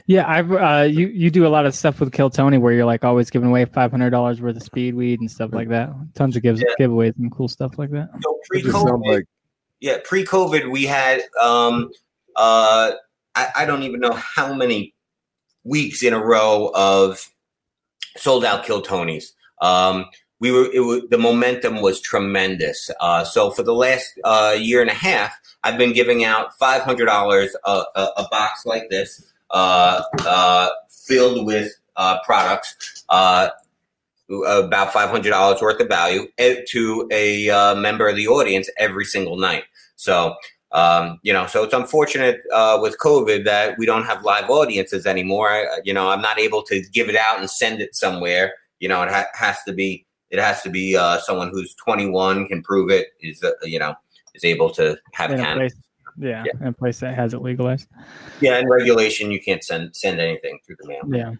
Yeah, 0.05 0.25
I've 0.25 0.51
uh, 0.51 0.87
you 0.89 1.07
you 1.07 1.29
do 1.29 1.45
a 1.45 1.49
lot 1.49 1.65
of 1.65 1.75
stuff 1.75 1.99
with 1.99 2.13
Kill 2.13 2.29
Tony 2.29 2.57
where 2.57 2.71
you're 2.71 2.85
like 2.85 3.03
always 3.03 3.29
giving 3.29 3.49
away 3.49 3.65
five 3.65 3.91
hundred 3.91 4.11
dollars 4.11 4.39
worth 4.39 4.55
of 4.55 4.63
speed 4.63 4.95
weed 4.95 5.19
and 5.19 5.29
stuff 5.29 5.51
like 5.51 5.67
that. 5.69 5.89
Tons 6.15 6.37
of 6.37 6.43
gives 6.43 6.61
Yeah. 6.61 6.87
giveaways 6.87 7.17
and 7.17 7.31
cool 7.31 7.49
stuff 7.49 7.77
like 7.77 7.89
that. 7.91 8.09
So 8.23 8.39
It 8.51 8.63
just 8.63 8.71
sounds 8.73 8.85
pre-COVID, 8.85 9.05
like 9.13 9.25
yeah, 9.81 9.97
pre-COVID, 10.05 10.71
we 10.71 10.85
had 10.85 11.21
um, 11.41 11.89
uh, 12.35 12.91
I, 13.35 13.47
I 13.57 13.65
don't 13.65 13.83
even 13.83 13.99
know 13.99 14.13
how 14.13 14.53
many 14.53 14.95
weeks 15.63 16.01
in 16.01 16.13
a 16.13 16.23
row 16.23 16.71
of 16.73 17.29
sold 18.15 18.45
out 18.45 18.65
Kill 18.65 18.81
Tonys. 18.81 19.25
Um, 19.61 20.05
we 20.39 20.51
were 20.51 20.69
it 20.73 20.81
was, 20.81 21.03
the 21.09 21.17
momentum 21.17 21.81
was 21.81 21.99
tremendous. 22.01 22.89
Uh, 22.99 23.23
so 23.23 23.51
for 23.51 23.63
the 23.63 23.73
last 23.73 24.19
uh, 24.23 24.55
year 24.57 24.81
and 24.81 24.89
a 24.89 24.95
half, 24.95 25.33
I've 25.63 25.77
been 25.77 25.93
giving 25.93 26.23
out 26.23 26.57
five 26.57 26.81
hundred 26.81 27.05
dollars 27.05 27.55
a, 27.65 27.83
a, 27.95 28.01
a 28.17 28.27
box 28.29 28.65
like 28.65 28.89
this, 28.89 29.31
uh, 29.51 30.03
uh, 30.19 30.69
filled 30.89 31.45
with 31.45 31.71
uh, 31.95 32.19
products. 32.23 33.03
Uh, 33.09 33.49
about 34.45 34.91
five 34.91 35.09
hundred 35.09 35.29
dollars 35.29 35.61
worth 35.61 35.79
of 35.79 35.87
value 35.87 36.27
eh, 36.37 36.57
to 36.67 37.07
a 37.11 37.49
uh, 37.49 37.75
member 37.75 38.09
of 38.09 38.17
the 38.17 38.27
audience 38.27 38.69
every 38.77 39.05
single 39.05 39.37
night. 39.37 39.63
So 39.95 40.35
um, 40.73 41.19
you 41.23 41.31
know, 41.31 41.47
so 41.47 41.63
it's 41.63 41.73
unfortunate 41.73 42.41
uh, 42.53 42.77
with 42.81 42.97
COVID 42.99 43.45
that 43.45 43.77
we 43.77 43.85
don't 43.85 44.05
have 44.05 44.23
live 44.23 44.49
audiences 44.49 45.05
anymore. 45.05 45.49
I, 45.49 45.65
you 45.83 45.93
know, 45.93 46.09
I'm 46.09 46.21
not 46.21 46.39
able 46.39 46.61
to 46.63 46.81
give 46.91 47.09
it 47.09 47.15
out 47.15 47.39
and 47.39 47.49
send 47.49 47.79
it 47.81 47.95
somewhere. 47.95 48.53
You 48.79 48.89
know, 48.89 49.01
it 49.03 49.09
ha- 49.09 49.27
has 49.33 49.63
to 49.63 49.73
be 49.73 50.05
it 50.29 50.39
has 50.39 50.61
to 50.63 50.69
be 50.69 50.95
uh, 50.97 51.17
someone 51.19 51.49
who's 51.49 51.73
21 51.75 52.47
can 52.47 52.61
prove 52.63 52.89
it 52.91 53.07
is 53.21 53.43
uh, 53.43 53.51
you 53.63 53.79
know 53.79 53.93
is 54.33 54.43
able 54.43 54.69
to 54.71 54.97
have 55.13 55.31
In 55.31 55.39
a 55.39 55.43
cannabis. 55.43 55.73
place, 55.73 55.83
yeah, 56.17 56.43
Yeah. 56.45 56.51
in 56.61 56.67
a 56.67 56.73
place 56.73 56.99
that 56.99 57.15
has 57.15 57.33
it 57.33 57.41
legalized. 57.41 57.87
Yeah, 58.41 58.57
in 58.59 58.67
regulation, 58.69 59.31
you 59.31 59.41
can't 59.41 59.63
send 59.63 59.95
send 59.95 60.19
anything 60.19 60.59
through 60.65 60.75
the 60.79 60.87
mail. 60.87 61.01
Yeah. 61.09 61.33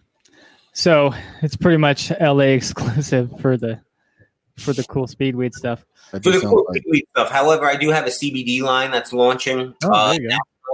So 0.74 1.12
it's 1.42 1.56
pretty 1.56 1.78
much 1.78 2.12
LA 2.22 2.54
exclusive 2.60 3.32
for 3.42 3.58
the 3.58 3.80
for 4.58 4.74
the 4.74 4.84
cool 4.86 5.08
speed 5.08 5.36
weed 5.36 5.54
stuff. 5.54 5.86
For 6.12 6.20
the 6.20 6.40
cool 6.40 6.66
like 6.70 6.84
weed 6.90 7.06
stuff, 7.12 7.30
however, 7.30 7.66
I 7.66 7.76
do 7.76 7.90
have 7.90 8.06
a 8.06 8.10
CBD 8.10 8.62
line 8.62 8.92
that's 8.92 9.12
launching. 9.14 9.74
Oh, 9.84 9.92
uh, 9.92 10.18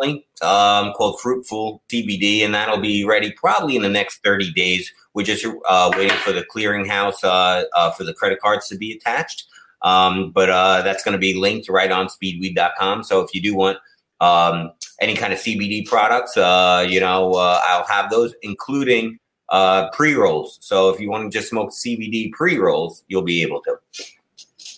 there 0.01 0.09
you 0.09 0.15
go. 0.15 0.23
nationally, 0.23 0.27
um, 0.41 0.93
called 0.93 1.19
Fruitful 1.21 1.81
CBD, 1.91 2.43
and 2.43 2.53
that'll 2.53 2.79
be 2.79 3.05
ready 3.05 3.31
probably 3.31 3.75
in 3.75 3.81
the 3.81 3.89
next 3.89 4.23
30 4.23 4.51
days. 4.53 4.91
We're 5.13 5.23
just 5.23 5.45
uh, 5.67 5.91
waiting 5.95 6.17
for 6.17 6.31
the 6.31 6.43
clearinghouse 6.43 7.23
uh, 7.23 7.63
uh, 7.75 7.91
for 7.91 8.03
the 8.03 8.13
credit 8.13 8.39
cards 8.39 8.67
to 8.69 8.77
be 8.77 8.93
attached. 8.93 9.45
Um, 9.81 10.31
but 10.31 10.50
uh, 10.50 10.81
that's 10.81 11.03
going 11.03 11.13
to 11.13 11.19
be 11.19 11.33
linked 11.33 11.69
right 11.69 11.91
on 11.91 12.07
speedweed.com. 12.07 13.03
So 13.03 13.21
if 13.21 13.33
you 13.33 13.41
do 13.41 13.55
want 13.55 13.77
um, 14.21 14.71
any 15.01 15.15
kind 15.15 15.33
of 15.33 15.39
CBD 15.39 15.85
products, 15.85 16.38
uh, 16.38 16.85
you 16.88 17.00
know, 17.00 17.33
uh, 17.33 17.59
I'll 17.63 17.85
have 17.85 18.09
those, 18.09 18.33
including 18.41 19.19
uh, 19.50 19.89
pre 19.91 20.13
rolls. 20.15 20.57
So 20.62 20.89
if 20.89 21.00
you 21.00 21.09
want 21.09 21.31
to 21.31 21.38
just 21.38 21.50
smoke 21.50 21.71
CBD 21.71 22.31
pre 22.31 22.57
rolls, 22.57 23.03
you'll 23.07 23.23
be 23.23 23.41
able 23.41 23.62
to. 23.63 23.77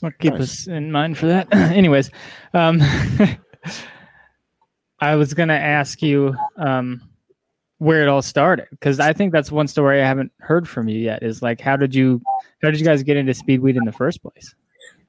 I'll 0.03 0.11
keep 0.19 0.33
Nice. 0.33 0.41
us 0.41 0.67
in 0.67 0.91
mind 0.91 1.17
for 1.17 1.27
that. 1.27 1.47
Anyways, 1.53 2.09
um, 2.53 2.81
I 4.99 5.15
was 5.15 5.33
gonna 5.33 5.53
ask 5.53 6.01
you 6.01 6.35
um, 6.57 7.01
where 7.79 8.01
it 8.01 8.07
all 8.07 8.21
started 8.21 8.67
because 8.71 8.99
I 8.99 9.13
think 9.13 9.31
that's 9.31 9.51
one 9.51 9.67
story 9.67 10.01
I 10.01 10.07
haven't 10.07 10.31
heard 10.39 10.67
from 10.67 10.87
you 10.87 10.99
yet. 10.99 11.23
Is 11.23 11.41
like 11.41 11.59
how 11.59 11.75
did 11.75 11.93
you 11.93 12.21
how 12.61 12.71
did 12.71 12.79
you 12.79 12.85
guys 12.85 13.03
get 13.03 13.17
into 13.17 13.33
speedweed 13.33 13.77
in 13.77 13.85
the 13.85 13.91
first 13.91 14.21
place? 14.21 14.53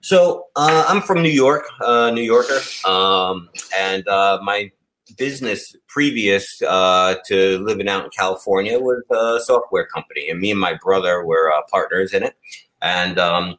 So 0.00 0.46
uh, 0.56 0.84
I'm 0.88 1.02
from 1.02 1.22
New 1.22 1.30
York, 1.30 1.64
uh, 1.80 2.10
New 2.10 2.22
Yorker, 2.22 2.60
um, 2.88 3.48
and 3.76 4.06
uh, 4.06 4.38
my 4.42 4.70
business 5.16 5.74
previous 5.88 6.60
uh, 6.62 7.16
to 7.26 7.58
living 7.58 7.88
out 7.88 8.04
in 8.04 8.10
California 8.10 8.78
was 8.78 9.02
a 9.10 9.40
software 9.44 9.86
company, 9.86 10.28
and 10.28 10.40
me 10.40 10.50
and 10.50 10.60
my 10.60 10.74
brother 10.74 11.24
were 11.24 11.52
uh, 11.52 11.62
partners 11.70 12.12
in 12.12 12.22
it. 12.22 12.34
And 12.82 13.18
um, 13.18 13.56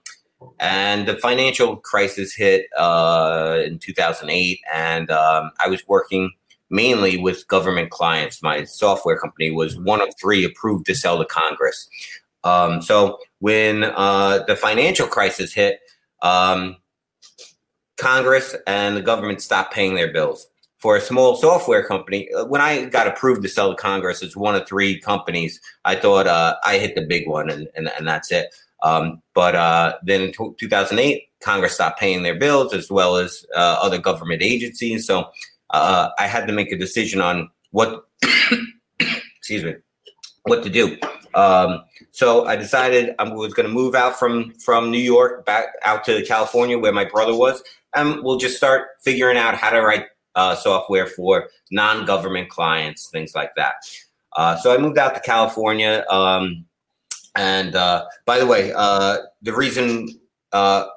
and 0.60 1.08
the 1.08 1.16
financial 1.18 1.78
crisis 1.78 2.34
hit 2.34 2.68
uh, 2.78 3.60
in 3.66 3.80
2008, 3.80 4.60
and 4.74 5.10
um, 5.12 5.52
I 5.64 5.68
was 5.68 5.88
working 5.88 6.32
mainly 6.70 7.18
with 7.18 7.48
government 7.48 7.92
clients. 7.92 8.42
My 8.44 8.64
software 8.66 9.18
company 9.18 9.52
was 9.52 9.78
one 9.78 10.02
of 10.02 10.10
three 10.20 10.44
approved 10.44 10.86
to 10.88 10.96
sell 10.96 11.18
to 11.18 11.26
Congress. 11.26 11.88
Um, 12.44 12.82
so 12.82 13.20
when 13.40 13.84
uh, 13.84 14.44
the 14.48 14.56
financial 14.56 15.08
crisis 15.08 15.54
hit, 15.54 15.80
um, 16.22 16.78
Congress 17.98 18.56
and 18.68 18.96
the 18.96 19.02
government 19.02 19.42
stopped 19.42 19.74
paying 19.74 19.96
their 19.96 20.12
bills. 20.12 20.48
For 20.80 20.96
a 20.96 21.02
small 21.02 21.36
software 21.36 21.84
company, 21.84 22.30
uh, 22.34 22.46
when 22.46 22.62
I 22.62 22.86
got 22.86 23.08
approved 23.08 23.42
to 23.42 23.50
sell 23.50 23.72
to 23.72 23.76
Congress 23.76 24.22
as 24.22 24.38
one 24.38 24.54
of 24.54 24.68
three 24.68 25.00
companies, 25.00 25.60
I 25.86 25.96
thought 25.96 26.28
uh, 26.28 26.56
I 26.64 26.78
hit 26.78 26.94
the 26.94 27.02
big 27.02 27.28
one 27.28 27.50
and, 27.50 27.68
and, 27.76 27.90
and 27.98 28.08
that's 28.08 28.32
it. 28.32 28.54
Um, 28.84 29.22
but 29.34 29.56
uh, 29.56 29.98
then 30.04 30.22
in 30.22 30.32
t- 30.32 30.54
2008, 30.60 31.24
Congress 31.42 31.74
stopped 31.74 32.00
paying 32.00 32.24
their 32.24 32.38
bills 32.38 32.74
as 32.74 32.90
well 32.90 33.18
as 33.18 33.46
uh, 33.56 33.78
other 33.82 33.98
government 33.98 34.42
agencies. 34.42 35.06
So 35.06 35.30
uh, 35.70 36.10
I 36.18 36.28
had 36.28 36.48
to 36.48 36.54
make 36.54 36.72
a 36.72 36.78
decision 36.78 37.22
on 37.22 37.50
what, 37.72 38.06
excuse 39.38 39.64
me, 39.64 39.76
what 40.44 40.64
to 40.64 40.70
do. 40.70 40.98
Um, 41.34 41.84
so 42.12 42.46
I 42.46 42.56
decided 42.56 43.14
I 43.20 43.24
was 43.24 43.54
going 43.54 43.68
to 43.68 43.74
move 43.74 43.94
out 43.94 44.18
from 44.18 44.54
from 44.56 44.90
New 44.90 44.98
York 44.98 45.46
back 45.46 45.68
out 45.84 46.04
to 46.06 46.24
California 46.26 46.80
where 46.80 46.94
my 46.94 47.06
brother 47.06 47.36
was, 47.36 47.62
and 47.96 48.24
we'll 48.24 48.38
just 48.38 48.58
start 48.58 48.88
figuring 49.04 49.38
out 49.38 49.56
how 49.56 49.70
to 49.70 49.82
write 49.82 50.06
uh, 50.36 50.56
software 50.56 51.06
for 51.06 51.50
non-government 51.70 52.50
clients, 52.50 53.10
things 53.10 53.36
like 53.36 53.54
that. 53.56 53.76
Uh, 54.36 54.56
so 54.56 54.74
I 54.74 54.78
moved 54.78 54.98
out 54.98 55.14
to 55.16 55.22
California. 55.22 56.06
Um, 56.10 56.66
and 57.38 57.76
uh, 57.76 58.06
by 58.26 58.40
the 58.40 58.48
way, 58.48 58.74
uh, 58.76 59.20
the 59.44 59.54
reason 59.54 60.10
uh, 60.52 60.88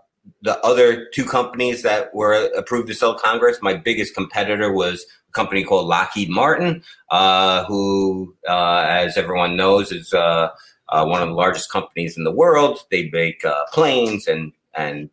the 0.42 0.58
other 0.64 1.06
two 1.12 1.24
companies 1.24 1.82
that 1.82 2.14
were 2.14 2.50
approved 2.56 2.88
to 2.88 2.94
sell 2.94 3.14
Congress, 3.14 3.58
my 3.60 3.74
biggest 3.74 4.14
competitor 4.14 4.72
was 4.72 5.04
a 5.28 5.32
company 5.32 5.62
called 5.62 5.86
Lockheed 5.86 6.30
Martin, 6.30 6.82
uh, 7.10 7.64
who, 7.64 8.34
uh, 8.48 8.86
as 8.88 9.18
everyone 9.18 9.56
knows, 9.56 9.92
is 9.92 10.14
uh, 10.14 10.48
one 10.88 11.20
of 11.22 11.28
the 11.28 11.34
largest 11.34 11.70
companies 11.70 12.16
in 12.16 12.24
the 12.24 12.32
world. 12.32 12.80
They 12.90 13.10
make 13.10 13.44
planes 13.72 14.26
and 14.26 14.52
and 14.74 15.10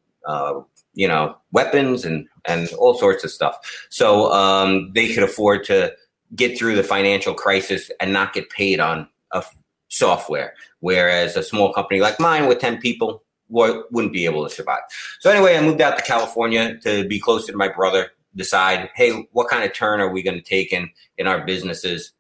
you 0.94 1.08
know 1.10 1.38
weapons 1.52 2.06
and 2.06 2.26
and 2.46 2.72
all 2.76 2.98
sorts 2.98 3.26
of 3.26 3.32
stuff. 3.32 3.58
So 3.90 4.32
um, 4.32 4.94
they 4.96 5.14
could 5.14 5.24
afford 5.24 5.66
to 5.66 5.94
get 6.36 6.58
through 6.58 6.76
the 6.76 6.84
financial 6.84 7.34
crisis 7.34 7.92
and 8.00 8.14
not 8.14 8.34
get 8.34 8.50
paid 8.50 8.80
on 8.80 9.10
a 9.32 9.44
software, 9.88 10.54
whereas 10.80 11.36
a 11.36 11.44
small 11.44 11.74
company 11.74 12.02
like 12.02 12.20
mine 12.20 12.48
with 12.48 12.60
ten 12.60 12.78
people 12.78 13.24
wouldn't 13.50 14.12
be 14.12 14.26
able 14.26 14.44
to 14.44 14.54
survive. 14.54 14.82
So 15.20 15.30
anyway, 15.30 15.56
I 15.56 15.62
moved 15.62 15.80
out 15.80 15.98
to 15.98 16.04
California 16.04 16.78
to 16.80 17.08
be 17.08 17.20
closer 17.20 17.52
to 17.52 17.58
my 17.58 17.70
brother. 17.70 18.12
Decide, 18.36 18.90
hey, 18.94 19.28
what 19.32 19.50
kind 19.50 19.64
of 19.64 19.74
turn 19.74 20.00
are 20.02 20.10
we 20.10 20.22
going 20.22 20.36
to 20.38 20.44
take 20.44 20.74
in 20.74 20.90
in 21.18 21.28
our 21.28 21.46
businesses? 21.46 22.12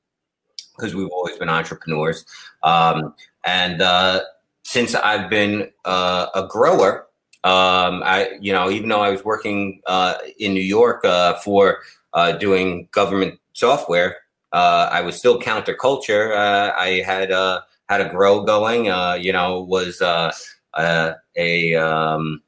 Because 0.76 0.96
we've 0.96 1.10
always 1.10 1.38
been 1.38 1.50
entrepreneurs. 1.50 2.26
Um, 2.64 3.14
and 3.46 3.82
uh, 3.82 4.22
since 4.64 4.96
I've 4.96 5.30
been 5.30 5.70
uh, 5.86 6.28
a 6.34 6.48
grower, 6.48 7.08
um, 7.44 8.02
I, 8.04 8.38
you 8.40 8.52
know, 8.52 8.72
even 8.72 8.90
though 8.90 9.02
I 9.02 9.12
was 9.12 9.24
working 9.24 9.82
uh, 9.86 10.16
in 10.40 10.54
New 10.54 10.62
York 10.62 11.06
uh, 11.06 11.36
for 11.36 11.80
uh, 12.14 12.32
doing 12.32 12.88
government 12.92 13.40
software, 13.54 14.18
uh, 14.58 14.90
I 14.92 15.02
was 15.02 15.16
still 15.16 15.40
counterculture. 15.40 16.36
Uh, 16.36 16.74
I 16.76 17.04
had 17.06 17.32
uh, 17.32 17.62
had 17.90 18.02
a 18.02 18.10
grow 18.10 18.42
going. 18.44 18.90
Uh, 18.90 19.14
you 19.14 19.32
know, 19.32 19.62
was 19.62 20.02
uh, 20.02 20.32
uh, 20.74 21.14
a 21.36 21.76
um, 21.76 22.42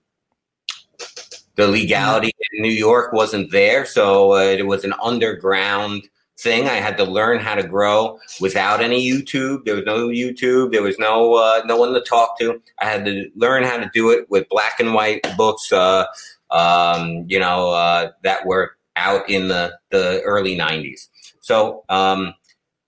the 1.56 1.68
legality 1.68 2.32
in 2.52 2.64
New 2.64 2.72
York 2.72 3.14
wasn't 3.14 3.52
there, 3.52 3.86
so 3.86 4.36
it 4.36 4.66
was 4.66 4.84
an 4.84 4.94
underground 5.04 6.10
thing. 6.40 6.68
I 6.68 6.76
had 6.76 6.98
to 6.98 7.04
learn 7.04 7.38
how 7.38 7.54
to 7.54 7.68
grow 7.68 8.18
without 8.42 8.82
any 8.82 9.08
YouTube. 9.08 9.66
There 9.66 9.76
was 9.76 9.86
no 9.86 10.08
YouTube. 10.08 10.72
There 10.72 10.82
was 10.82 10.98
no 10.98 11.36
uh, 11.36 11.62
no 11.66 11.78
one 11.78 11.94
to 11.94 12.02
talk 12.02 12.40
to. 12.40 12.60
I 12.82 12.86
had 12.86 13.06
to 13.06 13.30
learn 13.36 13.64
how 13.66 13.78
to 13.78 13.92
do 13.94 14.10
it 14.10 14.28
with 14.32 14.50
black 14.50 14.80
and 14.80 14.96
white 14.96 15.22
books. 15.38 15.72
Uh, 15.72 16.06
um, 16.50 17.26
you 17.28 17.38
know 17.38 17.70
uh, 17.70 18.10
that 18.24 18.48
were 18.48 18.72
out 18.96 19.30
in 19.30 19.48
the 19.48 19.78
the 19.92 20.24
early 20.24 20.58
'90s. 20.58 21.08
So 21.50 21.84
um, 21.90 22.36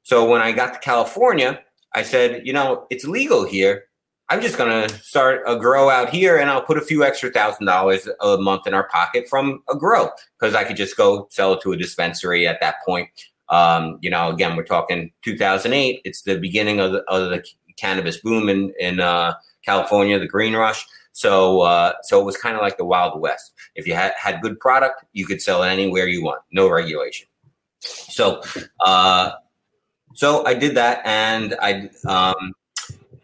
so 0.04 0.30
when 0.30 0.40
I 0.40 0.52
got 0.52 0.76
to 0.76 0.80
California, 0.80 1.60
I 1.96 2.04
said, 2.04 2.46
you 2.46 2.54
know, 2.54 2.86
it's 2.92 3.06
legal 3.06 3.44
here. 3.44 3.86
I'm 4.30 4.40
just 4.40 4.56
going 4.56 4.88
to 4.88 4.96
start 5.00 5.42
a 5.48 5.58
grow 5.58 5.90
out 5.90 6.12
here 6.12 6.38
and 6.38 6.48
I'll 6.48 6.62
put 6.62 6.78
a 6.78 6.82
few 6.82 7.04
extra 7.04 7.32
thousand 7.32 7.66
dollars 7.66 8.08
a 8.22 8.38
month 8.38 8.68
in 8.68 8.76
our 8.76 8.88
pocket 8.88 9.28
from 9.28 9.64
a 9.68 9.76
grow 9.76 10.10
because 10.40 10.54
I 10.54 10.64
could 10.64 10.76
just 10.78 10.96
go 10.96 11.28
sell 11.32 11.54
it 11.54 11.62
to 11.62 11.72
a 11.72 11.76
dispensary 11.76 12.48
at 12.48 12.60
that 12.62 12.76
point. 12.86 13.10
Um, 13.50 13.98
you 14.00 14.12
know, 14.12 14.30
again, 14.30 14.56
we're 14.56 14.64
talking 14.64 15.12
2008. 15.24 16.02
It's 16.06 16.22
the 16.22 16.38
beginning 16.38 16.80
of 16.80 16.92
the, 16.92 17.00
of 17.06 17.32
the 17.32 17.44
cannabis 17.78 18.18
boom 18.18 18.48
in, 18.48 18.74
in 18.80 19.00
uh, 19.00 19.34
California, 19.66 20.20
the 20.20 20.28
green 20.28 20.54
rush. 20.54 20.86
So, 21.14 21.62
uh, 21.62 21.94
so 22.04 22.22
it 22.22 22.26
was 22.26 22.38
kind 22.38 22.56
of 22.56 22.62
like 22.62 22.78
the 22.78 22.86
Wild 22.86 23.20
West. 23.20 23.54
If 23.74 23.88
you 23.88 23.96
had, 23.96 24.14
had 24.16 24.40
good 24.40 24.60
product, 24.60 25.04
you 25.14 25.26
could 25.26 25.42
sell 25.42 25.64
it 25.64 25.70
anywhere 25.70 26.08
you 26.08 26.24
want, 26.24 26.44
no 26.52 26.70
regulation. 26.70 27.28
So, 27.82 28.42
uh, 28.86 29.32
so 30.14 30.46
I 30.46 30.54
did 30.54 30.76
that, 30.76 31.02
and 31.06 31.56
I, 31.62 31.90
um, 32.08 32.54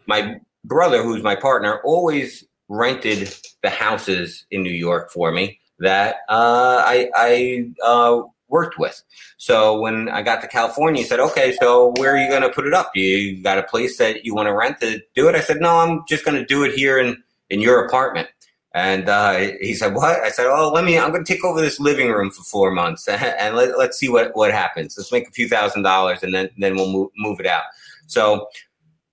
my 0.06 0.40
brother, 0.64 1.02
who's 1.02 1.22
my 1.22 1.36
partner, 1.36 1.80
always 1.84 2.44
rented 2.68 3.34
the 3.62 3.70
houses 3.70 4.46
in 4.50 4.62
New 4.62 4.70
York 4.70 5.10
for 5.10 5.32
me 5.32 5.58
that 5.78 6.16
uh, 6.28 6.82
I, 6.84 7.10
I 7.14 7.70
uh, 7.84 8.22
worked 8.48 8.78
with. 8.78 9.02
So 9.36 9.80
when 9.80 10.08
I 10.08 10.22
got 10.22 10.40
to 10.42 10.48
California, 10.48 11.02
he 11.02 11.08
said, 11.08 11.20
"Okay, 11.20 11.56
so 11.60 11.94
where 11.96 12.14
are 12.14 12.18
you 12.18 12.28
going 12.28 12.42
to 12.42 12.50
put 12.50 12.66
it 12.66 12.74
up? 12.74 12.90
You 12.94 13.42
got 13.42 13.58
a 13.58 13.62
place 13.62 13.98
that 13.98 14.24
you 14.24 14.34
want 14.34 14.48
to 14.48 14.54
rent 14.54 14.80
to 14.80 15.00
do 15.14 15.28
it?" 15.28 15.34
I 15.34 15.40
said, 15.40 15.60
"No, 15.60 15.78
I'm 15.78 16.02
just 16.08 16.24
going 16.24 16.36
to 16.36 16.44
do 16.44 16.64
it 16.64 16.74
here 16.74 16.98
in 16.98 17.22
in 17.50 17.60
your 17.60 17.84
apartment." 17.84 18.28
And 18.74 19.08
uh, 19.08 19.38
he 19.60 19.74
said, 19.74 19.94
"What?" 19.94 20.20
I 20.20 20.28
said, 20.28 20.46
"Oh, 20.46 20.70
let 20.70 20.84
me. 20.84 20.98
I'm 20.98 21.10
going 21.10 21.24
to 21.24 21.32
take 21.32 21.44
over 21.44 21.60
this 21.60 21.80
living 21.80 22.10
room 22.10 22.30
for 22.30 22.42
four 22.42 22.70
months, 22.70 23.08
and 23.08 23.56
let, 23.56 23.70
us 23.70 23.98
see 23.98 24.08
what 24.08 24.36
what 24.36 24.52
happens. 24.52 24.94
Let's 24.96 25.10
make 25.10 25.26
a 25.26 25.32
few 25.32 25.48
thousand 25.48 25.82
dollars, 25.82 26.22
and 26.22 26.34
then 26.34 26.50
then 26.58 26.76
we'll 26.76 26.92
move, 26.92 27.10
move 27.16 27.40
it 27.40 27.46
out." 27.46 27.64
So 28.06 28.48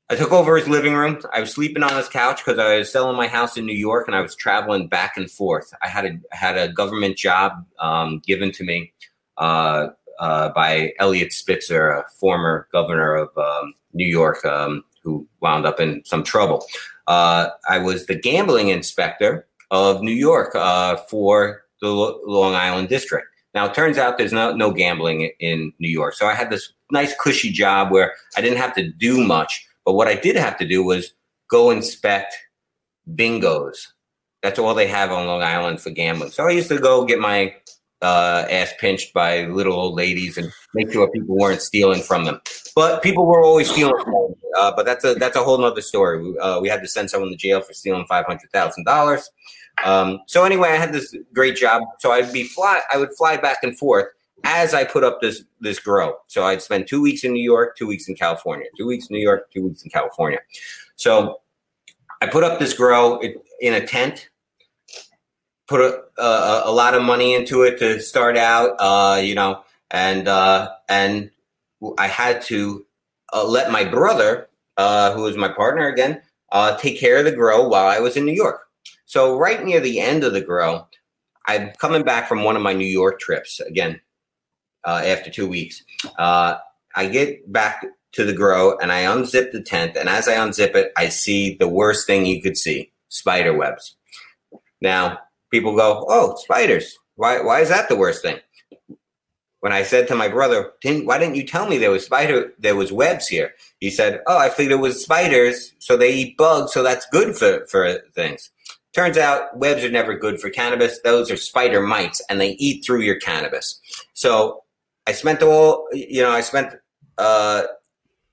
I 0.09 0.15
took 0.15 0.31
over 0.31 0.55
his 0.55 0.67
living 0.67 0.93
room. 0.93 1.19
I 1.33 1.39
was 1.39 1.51
sleeping 1.51 1.81
on 1.81 1.95
his 1.95 2.07
couch 2.07 2.45
because 2.45 2.59
I 2.59 2.77
was 2.77 2.91
selling 2.91 3.17
my 3.17 3.27
house 3.27 3.57
in 3.57 3.65
New 3.65 3.75
York, 3.75 4.07
and 4.07 4.15
I 4.15 4.21
was 4.21 4.35
traveling 4.35 4.87
back 4.87 5.17
and 5.17 5.31
forth. 5.31 5.73
I 5.81 5.87
had 5.87 6.05
a 6.05 6.19
had 6.31 6.57
a 6.57 6.71
government 6.71 7.17
job 7.17 7.53
um, 7.79 8.21
given 8.25 8.51
to 8.51 8.63
me 8.63 8.93
uh, 9.37 9.87
uh, 10.19 10.49
by 10.49 10.93
Eliot 10.99 11.33
Spitzer, 11.33 11.89
a 11.89 12.05
former 12.19 12.67
governor 12.71 13.15
of 13.15 13.35
um, 13.37 13.73
New 13.93 14.05
York, 14.05 14.45
um, 14.45 14.83
who 15.05 15.25
wound 15.39 15.65
up 15.65 15.79
in 15.79 16.03
some 16.03 16.23
trouble. 16.23 16.65
Uh, 17.07 17.49
I 17.69 17.77
was 17.77 18.07
the 18.07 18.15
gambling 18.15 18.69
inspector 18.69 19.47
of 19.71 20.01
New 20.01 20.11
York 20.11 20.53
uh, 20.55 20.97
for 21.09 21.61
the 21.81 21.87
Long 21.87 22.55
Island 22.55 22.89
district. 22.89 23.27
Now 23.53 23.65
it 23.65 23.73
turns 23.73 23.97
out 23.97 24.17
there's 24.17 24.33
no 24.33 24.53
no 24.53 24.71
gambling 24.71 25.31
in 25.39 25.71
New 25.79 25.89
York, 25.89 26.15
so 26.15 26.27
I 26.27 26.33
had 26.33 26.49
this 26.49 26.73
nice 26.91 27.15
cushy 27.17 27.51
job 27.51 27.91
where 27.91 28.13
I 28.35 28.41
didn't 28.41 28.57
have 28.57 28.75
to 28.75 28.91
do 28.91 29.23
much. 29.23 29.65
But 29.85 29.93
what 29.93 30.07
I 30.07 30.15
did 30.15 30.35
have 30.35 30.57
to 30.57 30.67
do 30.67 30.83
was 30.83 31.13
go 31.49 31.69
inspect 31.69 32.35
bingos. 33.13 33.77
That's 34.43 34.59
all 34.59 34.73
they 34.73 34.87
have 34.87 35.11
on 35.11 35.27
Long 35.27 35.41
Island 35.41 35.79
for 35.79 35.89
gambling. 35.89 36.31
So 36.31 36.45
I 36.45 36.51
used 36.51 36.69
to 36.69 36.79
go 36.79 37.05
get 37.05 37.19
my 37.19 37.55
uh, 38.05 38.45
ass 38.51 38.71
pinched 38.79 39.13
by 39.13 39.45
little 39.45 39.73
old 39.73 39.95
ladies 39.95 40.37
and 40.37 40.51
make 40.75 40.91
sure 40.91 41.09
people 41.09 41.35
weren't 41.35 41.61
stealing 41.61 42.03
from 42.03 42.23
them. 42.25 42.39
But 42.75 43.01
people 43.01 43.25
were 43.25 43.43
always 43.43 43.69
stealing 43.71 43.99
from 44.03 44.13
them. 44.13 44.35
Uh, 44.57 44.71
but 44.75 44.85
that's 44.85 45.03
a 45.03 45.15
that's 45.15 45.35
a 45.35 45.43
whole 45.43 45.57
nother 45.57 45.81
story. 45.81 46.37
Uh, 46.39 46.59
we 46.61 46.69
had 46.69 46.81
to 46.81 46.87
send 46.87 47.09
someone 47.09 47.31
to 47.31 47.35
jail 47.35 47.61
for 47.61 47.73
stealing 47.73 48.05
five 48.07 48.25
hundred 48.25 48.51
thousand 48.51 48.85
dollars. 48.85 49.29
Um, 49.83 50.19
so 50.27 50.43
anyway, 50.45 50.69
I 50.69 50.75
had 50.75 50.93
this 50.93 51.15
great 51.33 51.55
job. 51.55 51.81
So 51.99 52.11
I'd 52.11 52.31
be 52.31 52.43
fly. 52.43 52.81
I 52.93 52.97
would 52.97 53.09
fly 53.17 53.37
back 53.37 53.63
and 53.63 53.77
forth 53.77 54.07
as 54.43 54.73
I 54.73 54.83
put 54.83 55.03
up 55.03 55.19
this 55.19 55.43
this 55.59 55.79
grow. 55.79 56.15
So 56.27 56.45
I'd 56.45 56.61
spend 56.61 56.87
two 56.87 57.01
weeks 57.01 57.23
in 57.23 57.33
New 57.33 57.43
York, 57.43 57.75
two 57.75 57.87
weeks 57.87 58.07
in 58.07 58.15
California, 58.15 58.67
two 58.77 58.85
weeks 58.85 59.07
in 59.07 59.15
New 59.15 59.23
York, 59.23 59.51
two 59.51 59.63
weeks 59.63 59.83
in 59.83 59.89
California. 59.89 60.39
So 60.95 61.41
I 62.21 62.27
put 62.27 62.43
up 62.43 62.59
this 62.59 62.73
grow 62.73 63.19
in 63.59 63.73
a 63.73 63.85
tent. 63.85 64.29
Put 65.67 65.81
a, 65.81 66.21
a, 66.21 66.61
a 66.65 66.71
lot 66.71 66.93
of 66.93 67.01
money 67.01 67.33
into 67.33 67.63
it 67.63 67.79
to 67.79 67.99
start 67.99 68.37
out, 68.37 68.75
uh, 68.79 69.19
you 69.19 69.33
know, 69.33 69.63
and 69.89 70.27
uh, 70.27 70.69
and 70.87 71.31
I 71.97 72.07
had 72.07 72.41
to 72.43 72.85
uh, 73.33 73.45
let 73.45 73.71
my 73.71 73.83
brother, 73.83 74.47
uh, 74.77 75.13
who 75.13 75.23
was 75.23 75.37
my 75.37 75.49
partner 75.49 75.87
again, 75.87 76.21
uh, 76.51 76.77
take 76.77 76.99
care 76.99 77.17
of 77.17 77.25
the 77.25 77.31
grow 77.31 77.67
while 77.67 77.87
I 77.87 77.99
was 77.99 78.15
in 78.15 78.25
New 78.25 78.33
York. 78.33 78.61
So 79.05 79.37
right 79.37 79.63
near 79.63 79.79
the 79.79 79.99
end 79.99 80.23
of 80.23 80.33
the 80.33 80.41
grow, 80.41 80.87
I'm 81.47 81.71
coming 81.79 82.03
back 82.03 82.27
from 82.27 82.43
one 82.43 82.55
of 82.55 82.61
my 82.61 82.73
New 82.73 82.85
York 82.85 83.19
trips 83.19 83.59
again 83.59 84.01
uh, 84.83 85.01
after 85.03 85.31
two 85.31 85.47
weeks. 85.47 85.83
I 86.17 87.09
get 87.11 87.51
back 87.51 87.85
to 88.13 88.23
the 88.23 88.33
grow 88.33 88.77
and 88.77 88.91
I 88.91 89.03
unzip 89.03 89.51
the 89.51 89.61
tent, 89.61 89.97
and 89.97 90.09
as 90.09 90.27
I 90.27 90.35
unzip 90.35 90.75
it, 90.75 90.91
I 90.95 91.09
see 91.09 91.55
the 91.55 91.67
worst 91.67 92.07
thing 92.07 92.25
you 92.25 92.41
could 92.41 92.57
see: 92.57 92.91
spider 93.09 93.53
webs. 93.53 93.95
Now 94.79 95.19
people 95.55 95.75
go, 95.75 96.05
"Oh, 96.09 96.35
spiders! 96.37 96.97
Why? 97.15 97.41
Why 97.41 97.61
is 97.61 97.69
that 97.69 97.89
the 97.89 97.95
worst 97.95 98.21
thing?" 98.21 98.39
When 99.61 99.73
I 99.73 99.83
said 99.83 100.07
to 100.07 100.15
my 100.15 100.27
brother, 100.27 100.73
didn't, 100.81 101.05
"Why 101.05 101.17
didn't 101.17 101.35
you 101.35 101.45
tell 101.45 101.67
me 101.67 101.77
there 101.77 101.91
was 101.91 102.05
spider? 102.05 102.53
There 102.59 102.75
was 102.75 102.91
webs 102.91 103.27
here?" 103.27 103.53
He 103.79 103.89
said, 103.89 104.21
"Oh, 104.27 104.37
I 104.37 104.49
figured 104.49 104.73
it 104.79 104.81
was 104.81 105.01
spiders, 105.01 105.73
so 105.79 105.95
they 105.95 106.13
eat 106.13 106.37
bugs, 106.37 106.73
so 106.73 106.83
that's 106.83 107.07
good 107.11 107.37
for 107.37 107.65
for 107.67 107.99
things." 108.13 108.51
Turns 108.95 109.17
out 109.17 109.57
webs 109.57 109.83
are 109.83 109.91
never 109.91 110.17
good 110.17 110.39
for 110.39 110.49
cannabis. 110.49 111.01
Those 111.03 111.29
are 111.29 111.35
spider 111.35 111.81
mites 111.81 112.21
and 112.29 112.39
they 112.39 112.51
eat 112.51 112.85
through 112.85 113.01
your 113.01 113.19
cannabis. 113.19 113.81
So 114.13 114.63
I 115.05 115.11
spent 115.11 115.43
all, 115.43 115.85
you 115.91 116.21
know, 116.21 116.31
I 116.31 116.39
spent 116.39 116.75
uh, 117.17 117.63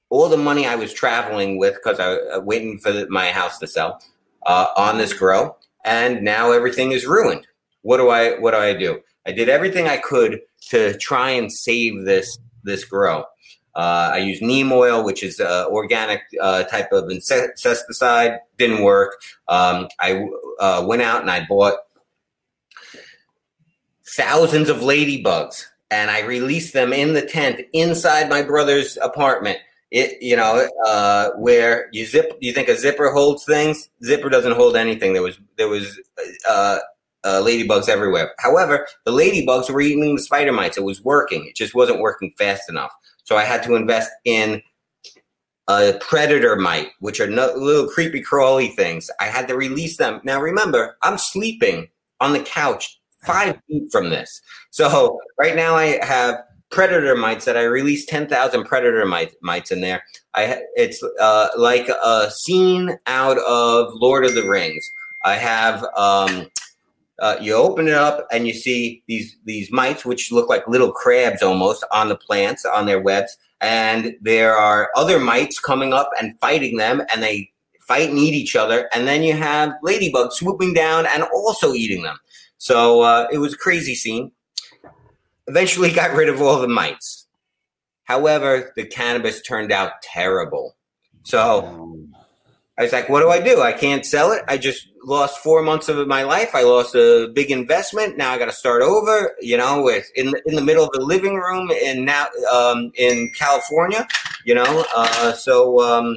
all 0.08 0.28
the 0.28 0.36
money 0.36 0.64
I 0.64 0.76
was 0.76 0.92
traveling 0.92 1.58
with 1.58 1.74
because 1.74 1.98
I 1.98 2.10
was 2.10 2.42
waiting 2.44 2.78
for 2.78 3.06
my 3.08 3.32
house 3.32 3.58
to 3.58 3.66
sell 3.66 4.00
uh, 4.46 4.68
on 4.76 4.98
this 4.98 5.12
grow. 5.12 5.56
And 5.84 6.22
now 6.22 6.52
everything 6.52 6.92
is 6.92 7.06
ruined. 7.06 7.46
What 7.82 7.96
do 7.96 8.08
I, 8.10 8.38
what 8.38 8.52
do 8.52 8.58
I 8.58 8.74
do? 8.74 9.00
I 9.26 9.32
did 9.32 9.48
everything 9.48 9.88
I 9.88 9.98
could 9.98 10.40
to 10.70 10.96
try 10.98 11.30
and 11.30 11.52
save 11.52 12.04
this, 12.04 12.38
this 12.62 12.84
grow. 12.84 13.24
Uh, 13.74 14.10
I 14.14 14.18
used 14.18 14.42
neem 14.42 14.70
oil, 14.70 15.02
which 15.02 15.22
is 15.22 15.40
uh, 15.40 15.66
organic 15.68 16.20
uh, 16.40 16.64
type 16.64 16.92
of 16.92 17.10
insecticide. 17.10 18.40
Didn't 18.58 18.82
work. 18.82 19.20
Um, 19.48 19.88
I 19.98 20.28
uh, 20.60 20.84
went 20.86 21.02
out 21.02 21.22
and 21.22 21.30
I 21.30 21.46
bought 21.48 21.78
thousands 24.06 24.68
of 24.68 24.78
ladybugs, 24.78 25.64
and 25.90 26.10
I 26.10 26.20
released 26.20 26.74
them 26.74 26.92
in 26.92 27.14
the 27.14 27.22
tent 27.22 27.62
inside 27.72 28.28
my 28.28 28.42
brother's 28.42 28.98
apartment. 28.98 29.58
It, 29.94 30.22
you 30.22 30.36
know, 30.36 30.66
uh, 30.86 31.30
where 31.36 31.88
you 31.92 32.06
zip, 32.06 32.36
you 32.40 32.54
think 32.54 32.68
a 32.68 32.76
zipper 32.76 33.10
holds 33.10 33.44
things. 33.44 33.90
Zipper 34.02 34.30
doesn't 34.30 34.56
hold 34.56 34.74
anything. 34.74 35.12
There 35.12 35.22
was 35.22 35.38
there 35.58 35.68
was 35.68 36.00
uh, 36.48 36.78
ladybugs 37.42 37.88
everywhere. 37.88 38.32
However, 38.38 38.86
the 39.04 39.12
ladybugs 39.12 39.70
were 39.70 39.80
eating 39.80 40.16
the 40.16 40.22
spider 40.22 40.52
mites. 40.52 40.78
It 40.78 40.84
was 40.84 41.02
working. 41.02 41.46
It 41.46 41.56
just 41.56 41.74
wasn't 41.74 42.00
working 42.00 42.32
fast 42.38 42.68
enough. 42.68 42.90
So 43.24 43.36
I 43.36 43.44
had 43.44 43.62
to 43.64 43.74
invest 43.74 44.10
in 44.24 44.62
a 45.68 45.94
predator 46.00 46.56
mite, 46.56 46.88
which 47.00 47.20
are 47.20 47.28
no, 47.28 47.52
little 47.54 47.88
creepy 47.88 48.20
crawly 48.20 48.68
things. 48.68 49.10
I 49.20 49.26
had 49.26 49.46
to 49.48 49.56
release 49.56 49.96
them. 49.96 50.20
Now 50.24 50.40
remember, 50.40 50.96
I'm 51.02 51.18
sleeping 51.18 51.88
on 52.20 52.32
the 52.32 52.40
couch 52.40 52.98
five 53.24 53.60
feet 53.68 53.90
from 53.92 54.10
this. 54.10 54.40
So 54.70 55.20
right 55.38 55.54
now 55.54 55.76
I 55.76 56.04
have 56.04 56.42
predator 56.72 57.14
mites 57.14 57.44
that 57.44 57.56
I 57.56 57.64
released 57.64 58.08
10,000 58.08 58.64
predator 58.64 59.04
mites, 59.06 59.36
mites 59.42 59.70
in 59.70 59.82
there. 59.82 60.02
I 60.34 60.62
it's 60.74 61.02
uh, 61.20 61.48
like 61.56 61.88
a 61.88 62.30
scene 62.30 62.98
out 63.06 63.38
of 63.38 63.92
Lord 63.94 64.24
of 64.24 64.34
the 64.34 64.48
Rings. 64.48 64.90
I 65.24 65.34
have 65.34 65.84
um, 65.96 66.50
uh, 67.20 67.36
you 67.40 67.54
open 67.54 67.86
it 67.86 67.94
up 67.94 68.26
and 68.32 68.48
you 68.48 68.54
see 68.54 69.02
these 69.06 69.36
these 69.44 69.70
mites, 69.70 70.04
which 70.04 70.32
look 70.32 70.48
like 70.48 70.66
little 70.66 70.90
crabs 70.90 71.42
almost 71.42 71.84
on 71.92 72.08
the 72.08 72.16
plants 72.16 72.64
on 72.64 72.86
their 72.86 73.00
webs, 73.00 73.36
and 73.60 74.14
there 74.22 74.56
are 74.56 74.90
other 74.96 75.20
mites 75.20 75.60
coming 75.60 75.92
up 75.92 76.10
and 76.18 76.38
fighting 76.40 76.78
them, 76.78 77.02
and 77.12 77.22
they 77.22 77.50
fight 77.86 78.08
and 78.08 78.18
eat 78.18 78.34
each 78.34 78.56
other, 78.56 78.88
and 78.94 79.06
then 79.06 79.22
you 79.22 79.34
have 79.34 79.74
ladybugs 79.84 80.32
swooping 80.32 80.72
down 80.72 81.06
and 81.06 81.24
also 81.34 81.74
eating 81.74 82.02
them. 82.02 82.16
So 82.56 83.02
uh, 83.02 83.28
it 83.30 83.38
was 83.38 83.52
a 83.52 83.58
crazy 83.58 83.94
scene. 83.94 84.32
Eventually, 85.46 85.92
got 85.92 86.14
rid 86.14 86.28
of 86.28 86.40
all 86.40 86.60
the 86.60 86.68
mites. 86.68 87.26
However, 88.04 88.72
the 88.76 88.84
cannabis 88.84 89.42
turned 89.42 89.72
out 89.72 89.92
terrible. 90.02 90.76
So 91.24 92.06
I 92.78 92.82
was 92.82 92.92
like, 92.92 93.08
what 93.08 93.20
do 93.20 93.30
I 93.30 93.40
do? 93.40 93.60
I 93.60 93.72
can't 93.72 94.04
sell 94.04 94.32
it. 94.32 94.42
I 94.48 94.56
just 94.56 94.88
lost 95.04 95.38
four 95.38 95.62
months 95.62 95.88
of 95.88 96.06
my 96.08 96.22
life. 96.22 96.54
I 96.54 96.62
lost 96.62 96.94
a 96.94 97.30
big 97.34 97.50
investment. 97.50 98.16
Now 98.16 98.32
I 98.32 98.38
got 98.38 98.46
to 98.46 98.52
start 98.52 98.82
over. 98.82 99.34
You 99.40 99.56
know, 99.56 99.82
with 99.82 100.10
in 100.16 100.32
in 100.46 100.54
the 100.54 100.62
middle 100.62 100.84
of 100.84 100.90
the 100.92 101.02
living 101.02 101.36
room 101.36 101.70
in 101.70 102.04
now 102.04 102.26
um, 102.52 102.90
in 102.96 103.30
California. 103.38 104.06
You 104.44 104.54
know, 104.54 104.84
uh, 104.96 105.32
so 105.32 105.80
um, 105.80 106.16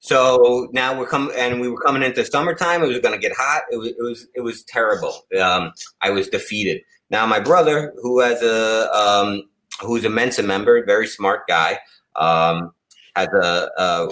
so 0.00 0.68
now 0.72 0.98
we're 0.98 1.06
coming 1.06 1.34
and 1.36 1.60
we 1.60 1.68
were 1.68 1.80
coming 1.80 2.02
into 2.02 2.24
summertime. 2.24 2.82
It 2.82 2.88
was 2.88 2.98
going 3.00 3.14
to 3.14 3.20
get 3.20 3.32
hot. 3.36 3.62
It 3.70 3.76
was 3.76 3.88
it 3.88 4.02
was 4.02 4.26
it 4.34 4.40
was 4.40 4.64
terrible. 4.64 5.26
Um, 5.40 5.72
I 6.00 6.10
was 6.10 6.28
defeated. 6.28 6.80
Now 7.10 7.26
my 7.26 7.40
brother, 7.40 7.94
who 8.02 8.20
has 8.20 8.42
a 8.42 8.92
um, 8.92 9.42
who's 9.80 10.04
a 10.04 10.10
Mensa 10.10 10.42
member, 10.42 10.84
very 10.84 11.06
smart 11.06 11.46
guy. 11.48 11.78
Um, 12.16 12.72
has 13.14 13.28
a, 13.28 13.70
a, 13.78 14.08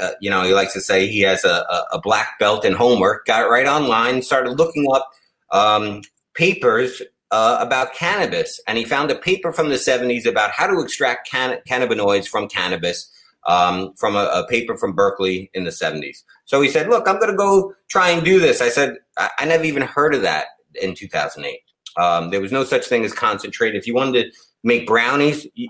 a 0.00 0.10
you 0.20 0.30
know 0.30 0.42
he 0.42 0.54
likes 0.54 0.72
to 0.72 0.80
say 0.80 1.06
he 1.06 1.20
has 1.20 1.44
a, 1.44 1.64
a, 1.92 2.00
black 2.00 2.38
belt 2.38 2.64
in 2.64 2.72
homework. 2.72 3.26
Got 3.26 3.50
right 3.50 3.66
online, 3.66 4.22
started 4.22 4.52
looking 4.52 4.86
up 4.92 5.10
um, 5.50 6.02
papers 6.34 7.02
uh, 7.30 7.58
about 7.60 7.94
cannabis, 7.94 8.60
and 8.66 8.78
he 8.78 8.84
found 8.84 9.10
a 9.10 9.16
paper 9.16 9.52
from 9.52 9.68
the 9.68 9.74
70s 9.74 10.26
about 10.26 10.50
how 10.52 10.66
to 10.66 10.80
extract 10.80 11.28
can- 11.28 11.58
cannabinoids 11.68 12.26
from 12.26 12.48
cannabis 12.48 13.10
um, 13.46 13.92
from 13.94 14.16
a, 14.16 14.24
a, 14.32 14.46
paper 14.48 14.76
from 14.76 14.92
Berkeley 14.92 15.50
in 15.54 15.64
the 15.64 15.70
70s. 15.70 16.22
So 16.44 16.60
he 16.60 16.68
said, 16.68 16.88
Look, 16.88 17.08
I'm 17.08 17.18
going 17.18 17.30
to 17.30 17.36
go 17.36 17.74
try 17.88 18.10
and 18.10 18.24
do 18.24 18.40
this. 18.40 18.60
I 18.60 18.68
said, 18.68 18.96
I-, 19.16 19.30
I 19.38 19.44
never 19.44 19.64
even 19.64 19.82
heard 19.82 20.14
of 20.14 20.22
that 20.22 20.46
in 20.74 20.94
2008. 20.94 21.60
Um, 21.96 22.30
there 22.30 22.40
was 22.40 22.52
no 22.52 22.64
such 22.64 22.86
thing 22.86 23.04
as 23.04 23.12
concentrate. 23.12 23.74
If 23.74 23.86
you 23.86 23.94
wanted 23.94 24.24
to 24.24 24.38
make 24.62 24.86
brownies, 24.86 25.46
you, 25.54 25.68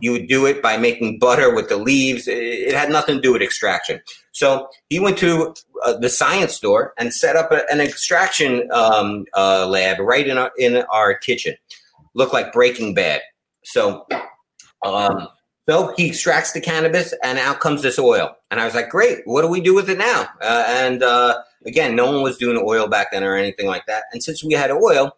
you 0.00 0.12
would 0.12 0.28
do 0.28 0.46
it 0.46 0.62
by 0.62 0.76
making 0.76 1.18
butter 1.18 1.54
with 1.54 1.68
the 1.68 1.76
leaves. 1.76 2.28
It, 2.28 2.38
it 2.38 2.74
had 2.74 2.90
nothing 2.90 3.16
to 3.16 3.20
do 3.20 3.32
with 3.32 3.42
extraction. 3.42 4.00
So 4.32 4.68
he 4.88 5.00
went 5.00 5.18
to 5.18 5.54
uh, 5.84 5.96
the 5.98 6.08
science 6.08 6.54
store 6.54 6.94
and 6.98 7.12
set 7.12 7.36
up 7.36 7.50
a, 7.52 7.62
an 7.70 7.80
extraction 7.80 8.68
um, 8.72 9.24
uh, 9.36 9.66
lab 9.66 9.98
right 9.98 10.26
in 10.26 10.38
our, 10.38 10.52
in 10.58 10.76
our 10.92 11.14
kitchen. 11.14 11.54
Looked 12.14 12.32
like 12.32 12.52
Breaking 12.52 12.94
Bad. 12.94 13.22
So, 13.64 14.06
um, 14.84 15.28
so 15.68 15.92
he 15.96 16.08
extracts 16.08 16.52
the 16.52 16.60
cannabis, 16.60 17.12
and 17.22 17.38
out 17.38 17.60
comes 17.60 17.82
this 17.82 17.98
oil. 17.98 18.34
And 18.50 18.58
I 18.58 18.64
was 18.64 18.74
like, 18.74 18.88
"Great! 18.88 19.18
What 19.26 19.42
do 19.42 19.48
we 19.48 19.60
do 19.60 19.74
with 19.74 19.90
it 19.90 19.98
now?" 19.98 20.26
Uh, 20.40 20.64
and 20.66 21.02
uh, 21.02 21.42
again, 21.66 21.94
no 21.94 22.10
one 22.10 22.22
was 22.22 22.38
doing 22.38 22.60
oil 22.64 22.88
back 22.88 23.12
then 23.12 23.22
or 23.22 23.36
anything 23.36 23.66
like 23.66 23.84
that. 23.86 24.04
And 24.12 24.22
since 24.22 24.42
we 24.42 24.54
had 24.54 24.70
oil, 24.70 25.14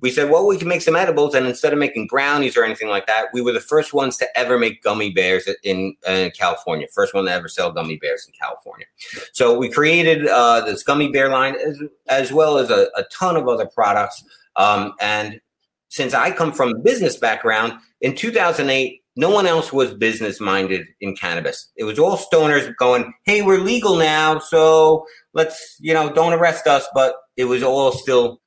we 0.00 0.10
said, 0.10 0.30
well, 0.30 0.46
we 0.46 0.58
can 0.58 0.68
make 0.68 0.82
some 0.82 0.96
edibles. 0.96 1.34
And 1.34 1.46
instead 1.46 1.72
of 1.72 1.78
making 1.78 2.08
brownies 2.08 2.56
or 2.56 2.64
anything 2.64 2.88
like 2.88 3.06
that, 3.06 3.28
we 3.32 3.40
were 3.40 3.52
the 3.52 3.60
first 3.60 3.94
ones 3.94 4.16
to 4.18 4.38
ever 4.38 4.58
make 4.58 4.82
gummy 4.82 5.10
bears 5.10 5.48
in, 5.62 5.96
in 6.06 6.30
California. 6.32 6.86
First 6.92 7.14
one 7.14 7.24
to 7.24 7.32
ever 7.32 7.48
sell 7.48 7.72
gummy 7.72 7.96
bears 7.96 8.26
in 8.26 8.34
California. 8.38 8.86
So 9.32 9.56
we 9.56 9.70
created 9.70 10.26
uh, 10.26 10.60
this 10.62 10.82
gummy 10.82 11.10
bear 11.10 11.30
line 11.30 11.56
as, 11.56 11.80
as 12.08 12.32
well 12.32 12.58
as 12.58 12.70
a, 12.70 12.88
a 12.96 13.04
ton 13.12 13.36
of 13.36 13.48
other 13.48 13.66
products. 13.66 14.22
Um, 14.56 14.92
and 15.00 15.40
since 15.88 16.12
I 16.12 16.32
come 16.32 16.52
from 16.52 16.70
a 16.70 16.78
business 16.78 17.16
background, 17.16 17.74
in 18.00 18.14
2008, 18.14 19.00
no 19.16 19.30
one 19.30 19.46
else 19.46 19.72
was 19.72 19.94
business 19.94 20.40
minded 20.40 20.86
in 21.00 21.14
cannabis. 21.14 21.70
It 21.76 21.84
was 21.84 21.98
all 21.98 22.16
stoners 22.16 22.74
going, 22.76 23.14
"Hey, 23.24 23.42
we're 23.42 23.60
legal 23.60 23.96
now, 23.96 24.40
so 24.40 25.06
let's, 25.34 25.76
you 25.78 25.94
know, 25.94 26.12
don't 26.12 26.32
arrest 26.32 26.66
us." 26.66 26.86
But 26.94 27.14
it 27.36 27.44
was 27.44 27.62
all 27.62 27.92
still 27.92 28.40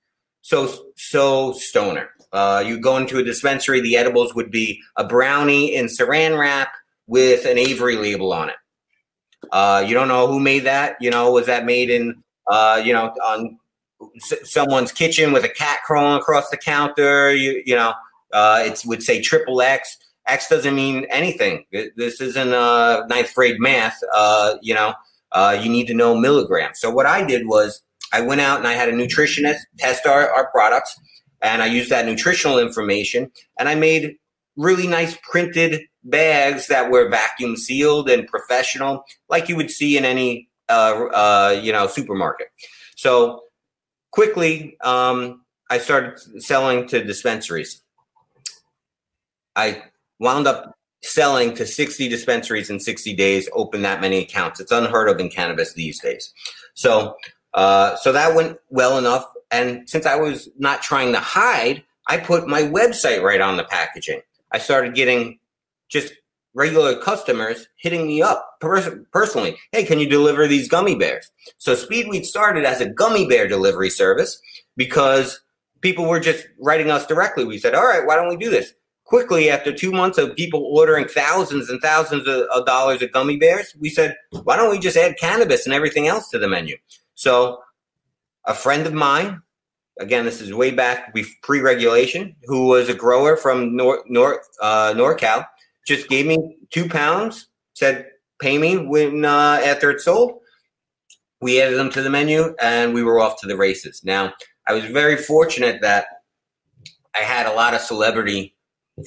so 0.47 0.73
so 0.95 1.51
stoner. 1.51 2.09
Uh, 2.31 2.63
you 2.65 2.79
go 2.79 2.95
into 2.95 3.17
a 3.17 3.23
dispensary, 3.23 3.81
the 3.81 3.97
edibles 3.97 4.33
would 4.33 4.49
be 4.49 4.79
a 4.95 5.03
brownie 5.03 5.75
in 5.75 5.87
saran 5.87 6.39
wrap 6.39 6.69
with 7.05 7.45
an 7.45 7.57
Avery 7.57 7.97
label 7.97 8.31
on 8.31 8.47
it. 8.49 8.55
Uh, 9.51 9.83
you 9.85 9.93
don't 9.93 10.07
know 10.07 10.25
who 10.25 10.39
made 10.39 10.63
that. 10.63 10.95
You 11.01 11.11
know, 11.11 11.31
was 11.31 11.47
that 11.47 11.65
made 11.65 11.89
in 11.89 12.23
uh, 12.49 12.81
you 12.83 12.93
know 12.93 13.07
on 13.25 13.59
s- 14.15 14.49
someone's 14.49 14.93
kitchen 14.93 15.33
with 15.33 15.43
a 15.43 15.49
cat 15.49 15.79
crawling 15.85 16.17
across 16.17 16.49
the 16.49 16.55
counter? 16.57 17.33
You 17.33 17.61
you 17.65 17.75
know, 17.75 17.93
uh, 18.31 18.63
it 18.65 18.81
would 18.85 19.03
say 19.03 19.21
triple 19.21 19.61
X. 19.61 19.97
X 20.27 20.47
doesn't 20.47 20.75
mean 20.75 21.05
anything. 21.09 21.65
This 21.97 22.21
isn't 22.21 22.53
uh, 22.53 23.05
ninth 23.07 23.35
grade 23.35 23.59
math. 23.59 23.99
Uh, 24.13 24.55
you 24.61 24.73
know, 24.73 24.93
uh, 25.33 25.59
you 25.61 25.69
need 25.69 25.87
to 25.87 25.93
know 25.93 26.15
milligrams. 26.15 26.79
So 26.79 26.89
what 26.89 27.05
I 27.05 27.25
did 27.25 27.47
was 27.47 27.81
I 28.13 28.21
went 28.21 28.41
out 28.41 28.59
and 28.59 28.67
I 28.67 28.73
had 28.73 28.89
a 28.89 28.93
nutritionist 28.93 29.59
test 29.77 30.05
our, 30.05 30.29
our 30.31 30.49
products, 30.51 30.99
and 31.41 31.61
I 31.61 31.67
used 31.67 31.89
that 31.89 32.05
nutritional 32.05 32.59
information, 32.59 33.31
and 33.59 33.69
I 33.69 33.75
made 33.75 34.15
really 34.55 34.87
nice 34.87 35.17
printed 35.21 35.81
bags 36.03 36.67
that 36.67 36.89
were 36.89 37.09
vacuum 37.09 37.55
sealed 37.55 38.09
and 38.09 38.27
professional, 38.27 39.03
like 39.29 39.49
you 39.49 39.55
would 39.55 39.69
see 39.69 39.97
in 39.97 40.05
any 40.05 40.49
uh, 40.69 41.05
uh, 41.13 41.61
you 41.61 41.71
know 41.71 41.87
supermarket. 41.87 42.47
So 42.95 43.41
quickly, 44.11 44.77
um, 44.81 45.43
I 45.69 45.77
started 45.77 46.41
selling 46.41 46.87
to 46.87 47.03
dispensaries. 47.03 47.81
I 49.55 49.83
wound 50.19 50.47
up 50.47 50.75
selling 51.03 51.53
to 51.55 51.65
60 51.65 52.09
dispensaries 52.09 52.69
in 52.69 52.79
60 52.79 53.13
days, 53.15 53.49
open 53.53 53.81
that 53.83 54.01
many 54.01 54.19
accounts. 54.19 54.59
It's 54.59 54.71
unheard 54.71 55.09
of 55.09 55.19
in 55.19 55.29
cannabis 55.29 55.73
these 55.73 55.99
days. 55.99 56.33
So 56.73 57.15
uh, 57.57 57.95
so 57.97 58.11
that 58.11 58.35
went 58.35 58.57
well 58.69 58.97
enough. 58.97 59.25
And 59.49 59.89
since 59.89 60.05
I 60.05 60.15
was 60.15 60.47
not 60.59 60.83
trying 60.83 61.11
to 61.13 61.19
hide, 61.19 61.83
I 62.07 62.17
put 62.17 62.47
my 62.47 62.61
website 62.61 63.23
right 63.23 63.41
on 63.41 63.57
the 63.57 63.63
packaging. 63.63 64.21
I 64.51 64.59
started 64.59 64.93
getting 64.93 65.39
just 65.89 66.13
regular 66.53 66.95
customers 66.95 67.67
hitting 67.77 68.07
me 68.07 68.21
up 68.21 68.57
pers- 68.61 68.89
personally. 69.11 69.57
Hey, 69.71 69.83
can 69.83 69.99
you 69.99 70.07
deliver 70.07 70.47
these 70.47 70.69
gummy 70.69 70.95
bears? 70.95 71.31
So 71.57 71.75
Speedweed 71.75 72.25
started 72.25 72.63
as 72.63 72.79
a 72.79 72.89
gummy 72.89 73.27
bear 73.27 73.47
delivery 73.47 73.89
service 73.89 74.39
because 74.75 75.41
people 75.81 76.05
were 76.05 76.19
just 76.19 76.45
writing 76.59 76.91
us 76.91 77.07
directly. 77.07 77.43
We 77.43 77.57
said, 77.57 77.73
all 77.73 77.85
right, 77.85 78.05
why 78.05 78.15
don't 78.15 78.29
we 78.29 78.37
do 78.37 78.51
this? 78.51 78.73
Quickly, 79.05 79.49
after 79.49 79.71
two 79.71 79.91
months 79.91 80.17
of 80.17 80.35
people 80.35 80.63
ordering 80.63 81.07
thousands 81.07 81.69
and 81.69 81.81
thousands 81.81 82.27
of, 82.27 82.41
of 82.53 82.65
dollars 82.65 83.01
of 83.01 83.11
gummy 83.11 83.37
bears, 83.37 83.75
we 83.79 83.89
said, 83.89 84.15
why 84.43 84.57
don't 84.57 84.69
we 84.69 84.79
just 84.79 84.97
add 84.97 85.17
cannabis 85.17 85.65
and 85.65 85.73
everything 85.73 86.07
else 86.07 86.29
to 86.29 86.37
the 86.37 86.47
menu? 86.47 86.75
So, 87.17 87.63
a 88.45 88.53
friend 88.53 88.85
of 88.85 88.93
mine, 88.93 89.41
again, 89.99 90.23
this 90.23 90.39
is 90.39 90.53
way 90.53 90.69
back 90.69 91.15
pre 91.41 91.61
regulation, 91.61 92.35
who 92.43 92.67
was 92.67 92.89
a 92.89 92.93
grower 92.93 93.35
from 93.35 93.75
North, 93.75 94.03
North 94.07 94.47
uh, 94.61 94.93
NorCal, 94.95 95.43
just 95.87 96.09
gave 96.09 96.27
me 96.27 96.57
two 96.69 96.87
pounds, 96.87 97.47
said, 97.73 98.05
pay 98.39 98.59
me 98.59 98.77
when 98.77 99.25
uh, 99.25 99.59
after 99.65 99.89
it's 99.89 100.05
sold. 100.05 100.41
We 101.41 101.59
added 101.59 101.79
them 101.79 101.89
to 101.91 102.03
the 102.03 102.09
menu 102.11 102.55
and 102.61 102.93
we 102.93 103.03
were 103.03 103.19
off 103.19 103.41
to 103.41 103.47
the 103.47 103.57
races. 103.57 104.03
Now, 104.03 104.33
I 104.67 104.73
was 104.73 104.85
very 104.85 105.17
fortunate 105.17 105.81
that 105.81 106.05
I 107.15 107.23
had 107.23 107.47
a 107.47 107.53
lot 107.53 107.73
of 107.73 107.81
celebrity 107.81 108.55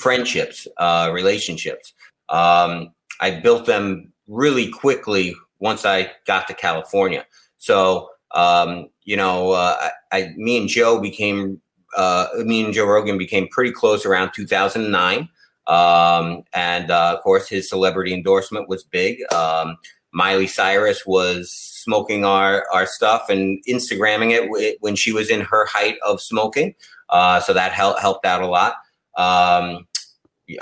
friendships, 0.01 0.67
uh, 0.79 1.13
relationships. 1.15 1.93
Um, 2.29 2.93
I 3.21 3.39
built 3.41 3.67
them 3.67 4.13
really 4.27 4.69
quickly 4.69 5.37
once 5.61 5.85
I 5.85 6.11
got 6.27 6.49
to 6.49 6.55
California. 6.55 7.25
So, 7.61 8.09
um, 8.33 8.89
you 9.05 9.17
know, 9.17 9.53
uh, 9.53 9.91
I, 10.11 10.33
me 10.37 10.57
and 10.57 10.69
Joe 10.69 11.01
became, 11.01 11.61
uh, 11.97 12.27
me 12.45 12.65
and 12.65 12.75
Joe 12.75 12.87
Rogan 12.87 13.19
became 13.19 13.47
pretty 13.49 13.71
close 13.71 14.05
around 14.05 14.33
2009. 14.35 15.29
Um, 15.67 16.43
and 16.53 16.91
uh, 16.91 17.15
of 17.17 17.23
course, 17.23 17.49
his 17.49 17.69
celebrity 17.69 18.13
endorsement 18.13 18.69
was 18.69 18.83
big. 18.83 19.21
Um, 19.33 19.77
Miley 20.13 20.49
Cyrus 20.49 21.07
was 21.07 21.53
smoking 21.53 22.25
our, 22.25 22.67
our 22.73 22.87
stuff 22.87 23.29
and 23.29 23.63
Instagramming 23.69 24.33
it 24.33 24.79
when 24.81 24.97
she 24.97 25.13
was 25.13 25.31
in 25.31 25.43
her 25.43 25.67
height 25.67 25.97
of 26.05 26.21
smoking. 26.21 26.75
Uh, 27.11 27.41
so 27.41 27.53
that 27.53 27.73
helped 27.73 28.01
helped 28.01 28.27
out 28.27 28.43
a 28.43 28.47
lot. 28.47 28.75
Um, 29.17 29.87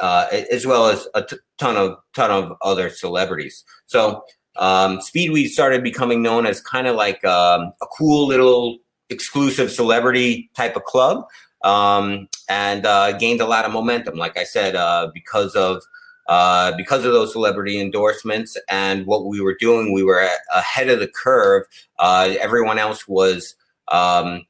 uh, 0.01 0.27
as 0.51 0.67
well 0.67 0.87
as 0.87 1.09
a 1.15 1.23
t- 1.23 1.39
ton 1.59 1.77
of 1.77 1.97
ton 2.15 2.31
of 2.31 2.57
other 2.63 2.91
celebrities. 2.91 3.65
So 3.87 4.23
um, 4.59 4.99
Speedweed 4.99 5.49
started 5.49 5.83
becoming 5.83 6.23
known 6.23 6.47
as 6.47 6.61
kind 6.61 6.87
of 6.87 6.97
like 6.97 7.25
um, 7.25 7.73
a 7.81 7.87
cool 7.87 8.27
little 8.27 8.79
exclusive 9.09 9.71
celebrity 9.71 10.51
type 10.55 10.77
of 10.77 10.85
club 10.85 11.25
um, 11.63 12.29
and 12.49 12.85
uh, 12.85 13.13
gained 13.13 13.41
a 13.41 13.47
lot 13.47 13.65
of 13.65 13.73
momentum. 13.73 14.17
Like 14.17 14.37
I 14.37 14.45
said, 14.45 14.75
uh, 14.75 15.11
because 15.15 15.55
of 15.55 15.83
uh, 16.29 16.77
because 16.77 17.07
of 17.07 17.13
those 17.13 17.33
celebrity 17.33 17.81
endorsements 17.81 18.57
and 18.69 19.07
what 19.07 19.25
we 19.25 19.41
were 19.41 19.57
doing, 19.59 19.93
we 19.93 20.03
were 20.03 20.29
ahead 20.55 20.91
of 20.91 21.01
the 21.01 21.09
curve. 21.09 21.65
Uh, 21.99 22.35
everyone 22.39 22.79
else 22.79 23.09
was 23.09 23.55
um, 23.91 24.45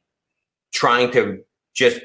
trying 0.73 1.12
to 1.12 1.40
just 1.75 2.01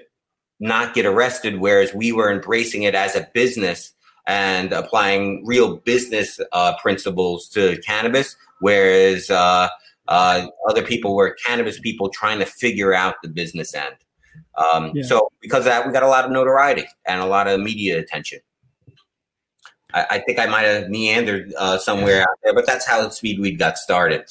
not 0.59 0.93
get 0.93 1.07
arrested, 1.07 1.59
whereas 1.59 1.91
we 1.93 2.11
were 2.11 2.31
embracing 2.31 2.83
it 2.83 2.93
as 2.93 3.15
a 3.15 3.27
business 3.33 3.93
and 4.27 4.71
applying 4.71 5.45
real 5.45 5.77
business 5.77 6.39
uh, 6.51 6.75
principles 6.77 7.47
to 7.49 7.77
cannabis, 7.85 8.35
whereas 8.59 9.29
uh, 9.29 9.67
uh, 10.07 10.47
other 10.69 10.81
people 10.81 11.15
were 11.15 11.35
cannabis 11.45 11.79
people 11.79 12.09
trying 12.09 12.39
to 12.39 12.45
figure 12.45 12.93
out 12.93 13.15
the 13.21 13.29
business 13.29 13.73
end. 13.73 13.95
Um, 14.57 14.91
yeah. 14.93 15.03
So 15.03 15.29
because 15.41 15.59
of 15.59 15.65
that, 15.65 15.85
we 15.85 15.91
got 15.91 16.03
a 16.03 16.07
lot 16.07 16.25
of 16.25 16.31
notoriety 16.31 16.85
and 17.05 17.21
a 17.21 17.25
lot 17.25 17.47
of 17.47 17.59
media 17.59 17.99
attention. 17.99 18.39
I, 19.93 20.05
I 20.11 20.19
think 20.19 20.39
I 20.39 20.45
might 20.45 20.63
have 20.63 20.89
meandered 20.89 21.53
uh, 21.57 21.77
somewhere 21.77 22.21
out 22.21 22.39
there, 22.43 22.53
but 22.53 22.65
that's 22.65 22.85
how 22.85 23.05
Speedweed 23.07 23.59
got 23.59 23.77
started. 23.77 24.25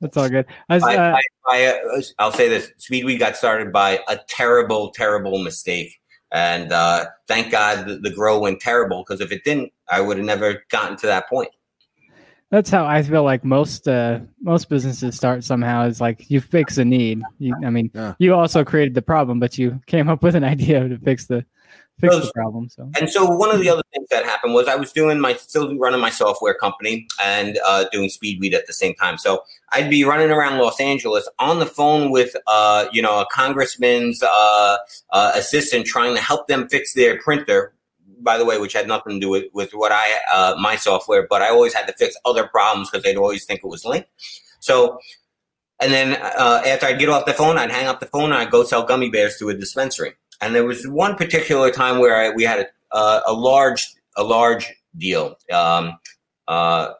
That's 0.00 0.16
all 0.16 0.28
good. 0.28 0.46
Was, 0.68 0.82
by, 0.82 0.96
uh, 0.96 1.16
uh, 1.48 2.00
I'll 2.18 2.32
say 2.32 2.48
this: 2.48 2.72
Speedweed 2.78 3.20
got 3.20 3.36
started 3.36 3.72
by 3.72 4.00
a 4.08 4.18
terrible, 4.28 4.90
terrible 4.90 5.38
mistake 5.38 6.00
and 6.32 6.72
uh, 6.72 7.06
thank 7.28 7.52
God 7.52 7.86
the, 7.86 7.96
the 7.96 8.10
grow 8.10 8.38
went 8.38 8.60
terrible 8.60 9.04
because 9.06 9.20
if 9.20 9.30
it 9.30 9.44
didn't, 9.44 9.72
I 9.88 10.00
would 10.00 10.16
have 10.16 10.26
never 10.26 10.64
gotten 10.70 10.96
to 10.98 11.06
that 11.06 11.28
point. 11.28 11.50
That's 12.50 12.68
how 12.68 12.84
I 12.84 13.02
feel 13.02 13.22
like 13.22 13.44
most 13.44 13.88
uh, 13.88 14.20
most 14.42 14.68
businesses 14.68 15.16
start 15.16 15.42
somehow. 15.42 15.86
Is 15.86 16.00
like 16.02 16.30
you 16.30 16.40
fix 16.40 16.76
a 16.76 16.84
need. 16.84 17.22
You, 17.38 17.54
I 17.64 17.70
mean, 17.70 17.90
yeah. 17.94 18.14
you 18.18 18.34
also 18.34 18.62
created 18.62 18.94
the 18.94 19.00
problem, 19.00 19.40
but 19.40 19.56
you 19.56 19.80
came 19.86 20.08
up 20.08 20.22
with 20.22 20.34
an 20.34 20.44
idea 20.54 20.86
to 20.86 20.98
fix 20.98 21.26
the 21.26 21.46
fix 22.02 22.26
the 22.26 22.32
problem. 22.34 22.68
So 22.68 22.90
And 22.98 23.08
so 23.08 23.24
one 23.24 23.54
of 23.54 23.60
the 23.60 23.68
other 23.68 23.82
things 23.92 24.08
that 24.10 24.24
happened 24.24 24.54
was 24.54 24.68
I 24.68 24.74
was 24.74 24.92
doing 24.92 25.20
my 25.20 25.34
still 25.34 25.76
running 25.78 26.00
my 26.00 26.10
software 26.10 26.54
company 26.54 27.06
and 27.22 27.58
uh, 27.64 27.84
doing 27.92 28.10
Speedweed 28.10 28.52
at 28.54 28.66
the 28.66 28.72
same 28.72 28.94
time. 28.94 29.18
So 29.18 29.42
I'd 29.70 29.88
be 29.88 30.04
running 30.04 30.30
around 30.30 30.58
Los 30.58 30.80
Angeles 30.80 31.28
on 31.38 31.58
the 31.58 31.66
phone 31.66 32.10
with 32.10 32.34
uh, 32.46 32.86
you 32.92 33.02
know 33.02 33.20
a 33.20 33.26
congressman's 33.32 34.22
uh, 34.22 34.76
uh, 35.10 35.32
assistant 35.34 35.86
trying 35.86 36.14
to 36.14 36.20
help 36.20 36.48
them 36.48 36.68
fix 36.68 36.94
their 36.94 37.18
printer. 37.20 37.74
By 38.20 38.38
the 38.38 38.44
way, 38.44 38.58
which 38.58 38.72
had 38.72 38.86
nothing 38.86 39.14
to 39.14 39.20
do 39.20 39.28
with, 39.28 39.46
with 39.52 39.72
what 39.72 39.90
I 39.90 40.06
uh, 40.32 40.54
my 40.60 40.76
software, 40.76 41.26
but 41.28 41.42
I 41.42 41.48
always 41.48 41.74
had 41.74 41.86
to 41.86 41.92
fix 41.92 42.14
other 42.24 42.46
problems 42.46 42.88
because 42.88 43.02
they'd 43.02 43.16
always 43.16 43.44
think 43.44 43.60
it 43.64 43.68
was 43.68 43.84
linked. 43.84 44.08
So. 44.60 44.98
And 45.80 45.92
then 45.92 46.12
uh, 46.12 46.62
after 46.64 46.86
I'd 46.86 47.00
get 47.00 47.08
off 47.08 47.26
the 47.26 47.32
phone, 47.32 47.58
I'd 47.58 47.72
hang 47.72 47.88
up 47.88 47.98
the 47.98 48.06
phone 48.06 48.26
and 48.26 48.34
I'd 48.34 48.52
go 48.52 48.62
sell 48.62 48.84
gummy 48.84 49.10
bears 49.10 49.36
to 49.38 49.48
a 49.48 49.54
dispensary. 49.54 50.14
And 50.42 50.54
there 50.54 50.64
was 50.64 50.86
one 50.86 51.14
particular 51.14 51.70
time 51.70 52.00
where 52.00 52.16
I, 52.16 52.30
we 52.30 52.42
had 52.42 52.60
a, 52.60 52.94
uh, 52.94 53.20
a 53.28 53.32
large 53.32 53.86
a 54.16 54.22
large 54.22 54.74
deal, 54.98 55.38
um, 55.50 55.98
uh, 56.48 56.90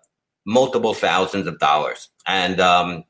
multiple 0.46 0.94
thousands 0.94 1.46
of 1.46 1.58
dollars, 1.58 2.08
and 2.26 2.60
um, 2.60 3.04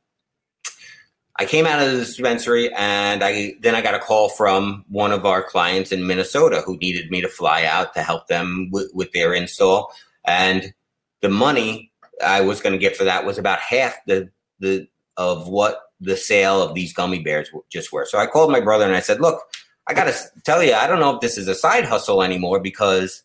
I 1.37 1.45
came 1.45 1.67
out 1.67 1.81
of 1.81 1.93
the 1.93 1.99
dispensary, 1.99 2.73
and 2.75 3.23
I 3.23 3.55
then 3.61 3.75
I 3.75 3.81
got 3.83 3.95
a 3.95 3.99
call 3.99 4.29
from 4.29 4.85
one 4.89 5.13
of 5.13 5.25
our 5.25 5.43
clients 5.43 5.93
in 5.93 6.07
Minnesota 6.07 6.63
who 6.65 6.77
needed 6.79 7.11
me 7.11 7.21
to 7.21 7.29
fly 7.29 7.65
out 7.65 7.95
to 7.95 8.03
help 8.03 8.27
them 8.27 8.69
with, 8.73 8.91
with 8.95 9.13
their 9.13 9.33
install, 9.33 9.93
and 10.25 10.75
the 11.21 11.29
money 11.29 11.93
I 12.25 12.43
was 12.43 12.61
going 12.61 12.75
to 12.75 12.79
get 12.79 12.97
for 12.97 13.05
that 13.05 13.25
was 13.25 13.39
about 13.39 13.61
half 13.61 13.97
the 14.07 14.31
the 14.61 14.89
of 15.17 15.49
what 15.49 15.81
the 16.01 16.17
sale 16.17 16.63
of 16.63 16.75
these 16.75 16.93
gummy 16.93 17.21
bears 17.21 17.49
just 17.71 17.93
were. 17.93 18.07
So 18.07 18.19
I 18.19 18.27
called 18.27 18.51
my 18.51 18.61
brother 18.61 18.85
and 18.85 18.95
I 18.95 19.01
said, 19.01 19.21
"Look, 19.21 19.43
I 19.87 19.95
got 19.95 20.05
to 20.05 20.15
tell 20.45 20.63
you, 20.63 20.75
I 20.75 20.87
don't 20.87 21.01
know 21.01 21.15
if 21.15 21.21
this 21.21 21.37
is 21.37 21.49
a 21.49 21.55
side 21.55 21.85
hustle 21.85 22.23
anymore 22.23 22.61
because 22.61 23.23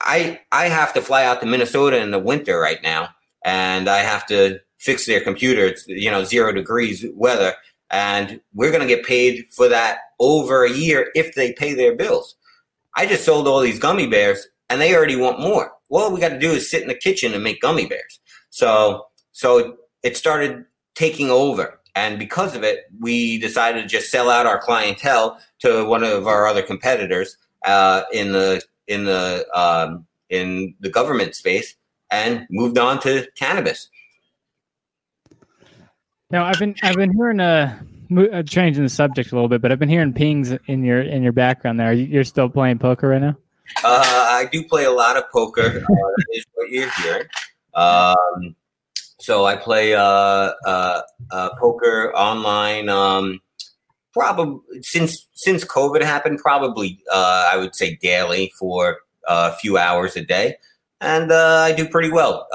I 0.00 0.40
I 0.52 0.68
have 0.68 0.92
to 0.94 1.02
fly 1.02 1.24
out 1.24 1.40
to 1.40 1.46
Minnesota 1.46 2.00
in 2.00 2.10
the 2.10 2.18
winter 2.18 2.58
right 2.58 2.82
now, 2.82 3.10
and 3.44 3.88
I 3.88 3.98
have 3.98 4.26
to 4.26 4.60
fix 4.78 5.06
their 5.06 5.20
computer. 5.20 5.66
It's 5.66 5.86
you 5.86 6.10
know 6.10 6.24
zero 6.24 6.52
degrees 6.52 7.06
weather, 7.14 7.54
and 7.90 8.40
we're 8.52 8.70
to 8.72 8.86
get 8.86 9.04
paid 9.04 9.46
for 9.50 9.68
that 9.68 9.98
over 10.20 10.64
a 10.64 10.70
year 10.70 11.10
if 11.14 11.34
they 11.34 11.52
pay 11.52 11.74
their 11.74 11.94
bills. 11.94 12.34
I 12.96 13.06
just 13.06 13.24
sold 13.24 13.48
all 13.48 13.60
these 13.60 13.78
gummy 13.78 14.06
bears, 14.06 14.46
and 14.68 14.80
they 14.80 14.94
already 14.94 15.16
want 15.16 15.40
more. 15.40 15.72
Well, 15.88 16.12
we 16.12 16.20
got 16.20 16.30
to 16.30 16.38
do 16.38 16.52
is 16.52 16.70
sit 16.70 16.82
in 16.82 16.88
the 16.88 16.94
kitchen 16.94 17.34
and 17.34 17.42
make 17.42 17.60
gummy 17.60 17.86
bears. 17.86 18.20
So 18.50 19.06
so 19.32 19.76
it 20.02 20.16
started 20.16 20.64
taking 20.94 21.30
over. 21.30 21.80
And 21.96 22.18
because 22.18 22.56
of 22.56 22.64
it, 22.64 22.86
we 23.00 23.38
decided 23.38 23.82
to 23.82 23.88
just 23.88 24.10
sell 24.10 24.28
out 24.28 24.46
our 24.46 24.58
clientele 24.58 25.38
to 25.60 25.84
one 25.84 26.02
of 26.02 26.26
our 26.26 26.46
other 26.46 26.62
competitors 26.62 27.36
uh, 27.64 28.02
in 28.12 28.32
the 28.32 28.60
in 28.88 29.04
the 29.04 29.46
um, 29.58 30.04
in 30.28 30.74
the 30.80 30.90
government 30.90 31.34
space, 31.36 31.76
and 32.10 32.46
moved 32.50 32.78
on 32.78 33.00
to 33.00 33.26
cannabis. 33.38 33.88
now 36.30 36.44
I've 36.44 36.58
been 36.58 36.74
I've 36.82 36.96
been 36.96 37.12
hearing 37.12 37.40
a, 37.40 37.78
uh 38.32 38.42
changing 38.42 38.82
the 38.82 38.88
subject 38.88 39.30
a 39.32 39.34
little 39.34 39.48
bit, 39.48 39.62
but 39.62 39.70
I've 39.72 39.78
been 39.78 39.88
hearing 39.88 40.12
pings 40.12 40.52
in 40.66 40.84
your 40.84 41.00
in 41.00 41.22
your 41.22 41.32
background 41.32 41.78
there. 41.78 41.92
You- 41.92 42.06
You're 42.06 42.24
still 42.24 42.48
playing 42.48 42.78
poker 42.78 43.08
right 43.08 43.20
now? 43.22 43.36
Uh, 43.82 44.02
I 44.04 44.46
do 44.52 44.64
play 44.64 44.84
a 44.84 44.90
lot 44.90 45.16
of 45.16 45.24
poker. 45.30 45.62
Uh, 45.62 46.12
is 46.32 46.44
what 46.54 46.70
you're 46.70 46.90
hearing. 46.90 47.26
Um, 47.74 48.54
so 49.24 49.46
I 49.46 49.56
play 49.56 49.94
uh, 49.94 50.02
uh, 50.66 51.00
uh, 51.30 51.50
poker 51.58 52.14
online. 52.14 52.90
Um, 52.90 53.40
probably 54.12 54.60
since 54.82 55.26
since 55.32 55.64
COVID 55.64 56.02
happened, 56.02 56.40
probably 56.40 57.00
I 57.10 57.56
would 57.56 57.74
say 57.74 57.96
daily 57.96 58.52
for 58.58 58.98
a 59.26 59.52
few 59.54 59.78
hours 59.78 60.14
a 60.16 60.24
day, 60.24 60.56
and 61.00 61.32
I 61.32 61.72
do 61.72 61.88
pretty 61.88 62.10
well. 62.10 62.46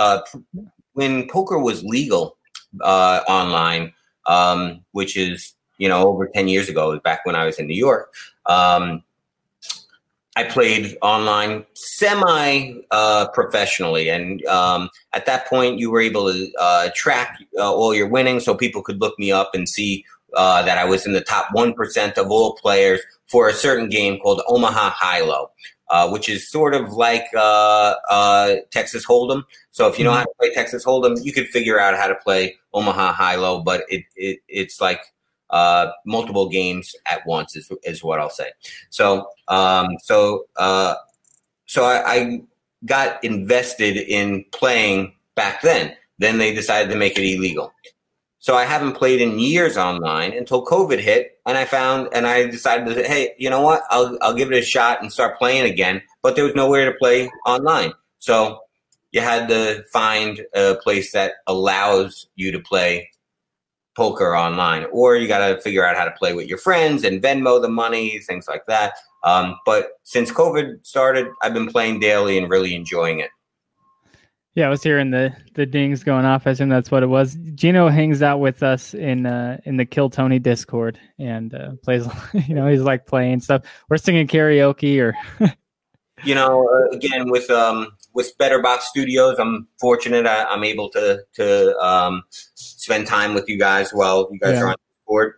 When 0.94 1.28
poker 1.28 1.58
was 1.58 1.84
legal 1.84 2.38
online, 2.84 3.94
um, 4.28 4.82
which 4.92 5.18
is 5.18 5.56
you 5.80 5.90
know 5.90 6.08
over 6.08 6.28
ten 6.28 6.48
years 6.48 6.70
ago, 6.70 7.00
back 7.00 7.26
when 7.26 7.36
I 7.36 7.46
was 7.46 7.58
in 7.58 7.66
New 7.66 7.76
York. 7.78 8.14
Um, 8.46 9.04
I 10.36 10.44
played 10.44 10.98
online 11.02 11.66
semi 11.74 12.74
uh, 12.92 13.28
professionally, 13.30 14.10
and 14.10 14.46
um, 14.46 14.90
at 15.14 15.26
that 15.26 15.48
point, 15.48 15.80
you 15.80 15.92
were 15.92 16.02
able 16.02 16.32
to 16.32 16.52
uh, 16.60 16.90
track 16.96 17.38
uh, 17.58 17.74
all 17.74 17.94
your 17.94 18.08
winnings, 18.08 18.46
so 18.46 18.56
people 18.56 18.82
could 18.82 19.02
look 19.02 19.18
me 19.20 19.32
up 19.32 19.52
and 19.54 19.68
see 19.68 20.06
uh, 20.36 20.62
that 20.64 20.78
I 20.78 20.86
was 20.86 21.06
in 21.06 21.14
the 21.14 21.22
top 21.22 21.48
one 21.52 21.74
percent 21.74 22.18
of 22.18 22.30
all 22.30 22.56
players 22.56 23.02
for 23.28 23.50
a 23.50 23.54
certain 23.54 23.90
game 23.90 24.20
called 24.20 24.42
Omaha 24.48 24.92
High 24.92 25.22
Low, 25.22 25.52
uh, 25.90 26.10
which 26.10 26.30
is 26.30 26.50
sort 26.50 26.74
of 26.74 26.94
like 26.94 27.26
uh, 27.36 27.96
uh, 28.10 28.56
Texas 28.72 29.06
Hold'em. 29.06 29.44
So 29.72 29.88
if 29.88 29.98
you 29.98 30.06
know 30.06 30.12
how 30.12 30.24
to 30.24 30.34
play 30.40 30.54
Texas 30.54 30.86
Hold'em, 30.86 31.24
you 31.24 31.34
could 31.34 31.48
figure 31.48 31.80
out 31.80 31.98
how 31.98 32.08
to 32.08 32.16
play 32.16 32.56
Omaha 32.74 33.14
High 33.14 33.36
Low, 33.36 33.62
but 33.62 33.84
it, 33.90 34.04
it 34.16 34.40
it's 34.48 34.80
like 34.80 35.02
uh, 35.50 35.92
multiple 36.06 36.50
games 36.50 36.96
at 37.06 37.26
once 37.26 37.56
is, 37.56 37.72
is 37.84 38.04
what 38.04 38.20
I'll 38.20 38.30
say. 38.30 38.52
So, 38.90 39.30
um, 39.48 39.88
so, 40.04 40.46
uh, 40.58 40.96
so 41.66 41.86
I, 41.86 42.14
I 42.14 42.42
got 42.86 43.24
invested 43.24 43.98
in 43.98 44.46
playing 44.52 45.14
back 45.36 45.62
then. 45.62 45.96
Then 46.18 46.38
they 46.38 46.54
decided 46.54 46.92
to 46.92 46.98
make 46.98 47.18
it 47.18 47.24
illegal. 47.24 47.72
So 48.42 48.56
I 48.56 48.64
haven't 48.64 48.94
played 48.94 49.22
in 49.22 49.38
years 49.38 49.78
online 49.78 50.32
until 50.32 50.66
COVID 50.66 51.00
hit, 51.00 51.40
and 51.46 51.58
I 51.58 51.66
found, 51.66 52.08
and 52.14 52.26
I 52.26 52.46
decided 52.46 52.96
to, 52.96 53.04
hey, 53.04 53.34
you 53.38 53.50
know 53.50 53.62
what? 53.62 53.84
I'll 53.90 54.18
I'll 54.22 54.34
give 54.34 54.50
it 54.52 54.58
a 54.58 54.62
shot 54.62 55.02
and 55.02 55.12
start 55.12 55.38
playing 55.38 55.70
again. 55.70 56.02
But 56.22 56.36
there 56.36 56.46
was 56.46 56.56
nowhere 56.56 56.90
to 56.90 56.98
play 56.98 57.30
online, 57.46 57.92
so 58.20 58.62
you 59.12 59.20
had 59.20 59.50
to 59.50 59.84
find 59.92 60.46
a 60.54 60.76
place 60.76 61.12
that 61.12 61.34
allows 61.48 62.28
you 62.36 62.52
to 62.54 62.60
play 62.60 63.10
poker 64.00 64.34
online, 64.34 64.86
or 64.94 65.18
you 65.18 65.28
got 65.28 65.46
to 65.46 65.60
figure 65.60 65.86
out 65.86 65.98
how 65.98 66.06
to 66.06 66.12
play 66.12 66.34
with 66.34 66.48
your 66.48 66.58
friends 66.58 67.04
and 67.04 67.22
Venmo 67.22 67.62
the 67.62 67.68
money, 67.68 68.18
things 68.20 68.48
like 68.48 68.66
that. 68.68 68.94
Um, 69.26 69.58
but 69.66 69.90
since 70.06 70.32
COVID 70.32 70.88
started, 70.88 71.28
I've 71.42 71.54
been 71.54 71.68
playing 71.68 72.00
daily 72.00 72.38
and 72.38 72.50
really 72.50 72.74
enjoying 72.76 73.20
it. 73.20 73.30
Yeah, 74.56 74.68
I 74.68 74.70
was 74.70 74.82
hearing 74.82 75.12
the 75.12 75.36
the 75.54 75.66
dings 75.66 76.02
going 76.02 76.24
off. 76.26 76.48
I 76.48 76.52
assume 76.52 76.70
that's 76.70 76.92
what 76.92 77.04
it 77.04 77.08
was. 77.08 77.38
Gino 77.56 77.90
hangs 77.90 78.22
out 78.22 78.40
with 78.40 78.64
us 78.64 78.94
in 78.94 79.26
uh, 79.26 79.58
in 79.66 79.76
the 79.76 79.86
Kill 79.86 80.10
Tony 80.10 80.40
Discord 80.40 80.98
and 81.20 81.54
uh, 81.54 81.72
plays. 81.84 82.08
You 82.48 82.56
know, 82.56 82.68
he's 82.68 82.82
like 82.82 83.06
playing 83.06 83.42
stuff. 83.42 83.64
We're 83.90 83.98
singing 83.98 84.28
karaoke 84.28 84.98
or 85.00 85.14
You 86.24 86.36
know, 86.36 86.68
uh, 86.68 86.96
again 86.96 87.30
with 87.30 87.50
um, 87.50 87.92
with 88.14 88.38
Better 88.38 88.62
Box 88.62 88.88
Studios, 88.88 89.38
I'm 89.40 89.68
fortunate 89.80 90.26
I, 90.26 90.44
I'm 90.46 90.64
able 90.64 90.90
to 90.92 91.22
to 91.36 91.78
um, 91.80 92.24
spend 92.56 93.08
time 93.08 93.34
with 93.34 93.48
you 93.48 93.58
guys 93.58 93.92
while 93.92 94.30
you 94.32 94.40
guys 94.40 94.56
Yeah. 94.56 94.64
are 94.64 94.70
on 94.70 94.76
board. 95.08 95.34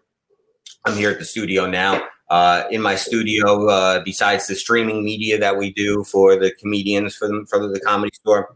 I'm 0.85 0.95
here 0.97 1.11
at 1.11 1.19
the 1.19 1.25
studio 1.25 1.65
now. 1.67 2.03
Uh, 2.29 2.63
in 2.71 2.81
my 2.81 2.95
studio, 2.95 3.67
uh, 3.67 4.01
besides 4.05 4.47
the 4.47 4.55
streaming 4.55 5.03
media 5.03 5.37
that 5.37 5.57
we 5.57 5.71
do 5.73 6.03
for 6.05 6.37
the 6.37 6.51
comedians 6.51 7.15
for 7.15 7.27
the, 7.27 7.45
for 7.49 7.67
the 7.67 7.79
comedy 7.81 8.11
store, 8.13 8.55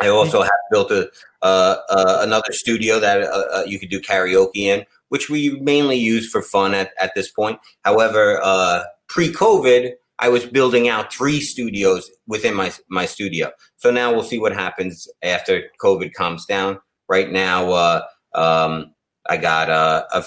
I 0.00 0.08
also 0.08 0.42
have 0.42 0.50
built 0.72 0.90
a 0.90 1.08
uh, 1.42 1.76
uh, 1.88 2.18
another 2.22 2.52
studio 2.52 2.98
that 2.98 3.22
uh, 3.22 3.44
uh, 3.54 3.62
you 3.64 3.78
could 3.78 3.90
do 3.90 4.00
karaoke 4.00 4.56
in, 4.56 4.84
which 5.08 5.30
we 5.30 5.58
mainly 5.60 5.96
use 5.96 6.28
for 6.28 6.42
fun 6.42 6.74
at, 6.74 6.90
at 7.00 7.12
this 7.14 7.30
point. 7.30 7.60
However, 7.84 8.40
uh, 8.42 8.82
pre-COVID, 9.08 9.92
I 10.18 10.28
was 10.28 10.46
building 10.46 10.88
out 10.88 11.12
three 11.12 11.40
studios 11.40 12.10
within 12.26 12.54
my 12.54 12.72
my 12.88 13.06
studio. 13.06 13.50
So 13.76 13.90
now 13.90 14.12
we'll 14.12 14.22
see 14.22 14.38
what 14.38 14.52
happens 14.52 15.08
after 15.22 15.64
COVID 15.82 16.14
calms 16.14 16.46
down. 16.46 16.78
Right 17.08 17.30
now, 17.30 17.70
uh, 17.70 18.02
um, 18.34 18.94
I 19.28 19.36
got 19.36 19.70
uh, 19.70 20.04
a, 20.12 20.24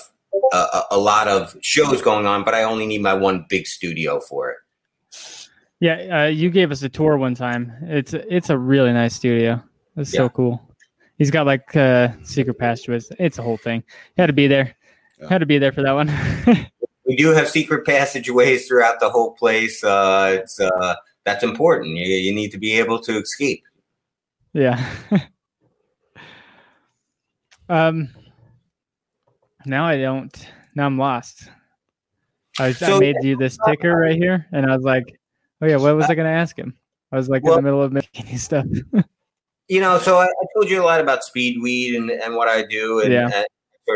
a 0.53 0.83
a 0.91 0.97
lot 0.97 1.27
of 1.27 1.57
shows 1.61 2.01
going 2.01 2.25
on, 2.25 2.43
but 2.43 2.53
I 2.53 2.63
only 2.63 2.85
need 2.85 3.01
my 3.01 3.13
one 3.13 3.45
big 3.49 3.67
studio 3.67 4.19
for 4.19 4.51
it. 4.51 4.57
yeah. 5.79 6.23
Uh, 6.23 6.27
you 6.27 6.49
gave 6.49 6.71
us 6.71 6.83
a 6.83 6.89
tour 6.89 7.17
one 7.17 7.35
time. 7.35 7.73
It's 7.83 8.13
it's 8.13 8.49
a 8.49 8.57
really 8.57 8.93
nice 8.93 9.15
studio. 9.15 9.61
It's 9.97 10.11
so 10.11 10.29
cool. 10.29 10.61
He's 11.17 11.31
got 11.31 11.45
like 11.45 11.75
uh, 11.75 12.09
secret 12.23 12.57
passageways. 12.57 13.11
It's 13.19 13.39
a 13.39 13.43
whole 13.43 13.57
thing. 13.57 13.83
Had 14.17 14.27
to 14.27 14.33
be 14.33 14.47
there. 14.47 14.75
Had 15.29 15.39
to 15.39 15.45
be 15.45 15.57
there 15.57 15.73
for 15.73 15.81
that 15.81 15.91
one. 15.91 16.07
we 17.09 17.15
do 17.15 17.29
have 17.29 17.49
secret 17.49 17.87
passageways 17.87 18.67
throughout 18.67 18.99
the 18.99 19.09
whole 19.09 19.31
place. 19.31 19.83
Uh, 19.83 20.37
it's 20.39 20.59
uh, 20.59 20.95
that's 21.25 21.43
important. 21.43 21.97
You, 21.97 22.05
you 22.05 22.33
need 22.33 22.51
to 22.51 22.59
be 22.59 22.73
able 22.73 22.99
to 22.99 23.17
escape. 23.19 23.63
Yeah. 24.53 24.79
um. 27.69 28.09
Now 29.65 29.85
I 29.85 29.97
don't. 29.97 30.47
Now 30.75 30.85
I'm 30.85 30.99
lost. 30.99 31.49
I, 32.59 32.75
I 32.79 32.99
made 32.99 33.15
you 33.23 33.35
this 33.35 33.57
ticker 33.65 33.97
right 33.97 34.15
here, 34.15 34.45
and 34.51 34.69
I 34.69 34.75
was 34.75 34.85
like, 34.85 35.19
"Oh 35.61 35.65
yeah, 35.65 35.77
what 35.77 35.95
was 35.95 36.05
I 36.05 36.15
going 36.15 36.31
to 36.31 36.39
ask 36.39 36.57
him?" 36.57 36.77
I 37.11 37.17
was 37.17 37.27
like 37.27 37.43
in 37.43 37.49
the 37.49 37.61
middle 37.63 37.81
of 37.81 37.91
making 37.91 38.37
stuff. 38.37 38.65
You 39.71 39.81
know, 39.81 39.99
so 39.99 40.17
I, 40.17 40.25
I 40.25 40.45
told 40.55 40.67
you 40.67 40.81
a 40.81 40.83
lot 40.83 40.99
about 40.99 41.23
speed 41.23 41.61
weed 41.61 41.93
and, 41.93 42.09
and 42.09 42.33
what 42.33 42.47
I 42.47 42.63
do 42.63 43.01
and, 43.01 43.13
Yeah. 43.13 43.29
and 43.31 43.45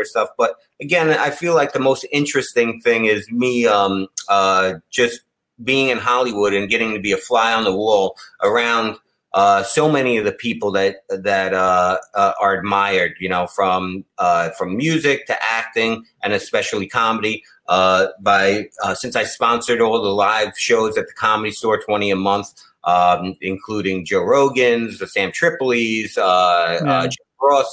of 0.02 0.06
stuff. 0.06 0.28
But 0.36 0.56
again, 0.80 1.10
I 1.10 1.30
feel 1.30 1.54
like 1.54 1.72
the 1.72 1.80
most 1.80 2.06
interesting 2.12 2.80
thing 2.80 3.06
is 3.06 3.30
me 3.30 3.66
um, 3.66 4.08
uh, 4.28 4.74
just 4.90 5.20
being 5.62 5.88
in 5.88 5.98
Hollywood 5.98 6.52
and 6.52 6.68
getting 6.68 6.94
to 6.94 7.00
be 7.00 7.12
a 7.12 7.16
fly 7.16 7.52
on 7.52 7.64
the 7.64 7.74
wall 7.74 8.16
around 8.42 8.96
uh, 9.34 9.64
so 9.64 9.90
many 9.90 10.16
of 10.16 10.24
the 10.24 10.32
people 10.32 10.70
that 10.70 10.98
that 11.08 11.52
uh, 11.52 11.98
uh, 12.14 12.32
are 12.40 12.54
admired, 12.54 13.14
you 13.18 13.28
know, 13.28 13.48
from 13.48 14.04
uh, 14.18 14.50
from 14.50 14.76
music 14.76 15.26
to 15.26 15.36
acting 15.42 16.04
and 16.22 16.32
especially 16.32 16.86
comedy. 16.86 17.42
Uh, 17.66 18.08
by 18.20 18.68
uh, 18.82 18.94
since 18.94 19.16
I 19.16 19.24
sponsored 19.24 19.80
all 19.80 20.00
the 20.00 20.10
live 20.10 20.52
shows 20.56 20.96
at 20.96 21.08
the 21.08 21.12
Comedy 21.14 21.50
Store, 21.50 21.82
twenty 21.82 22.12
a 22.12 22.16
month, 22.16 22.48
um, 22.84 23.34
including 23.40 24.04
Joe 24.04 24.22
Rogan's, 24.22 24.98
the 24.98 25.08
Sam 25.08 25.32
Tripoli's, 25.32 26.16
Yeah. 26.16 27.08
Uh, 27.52 27.64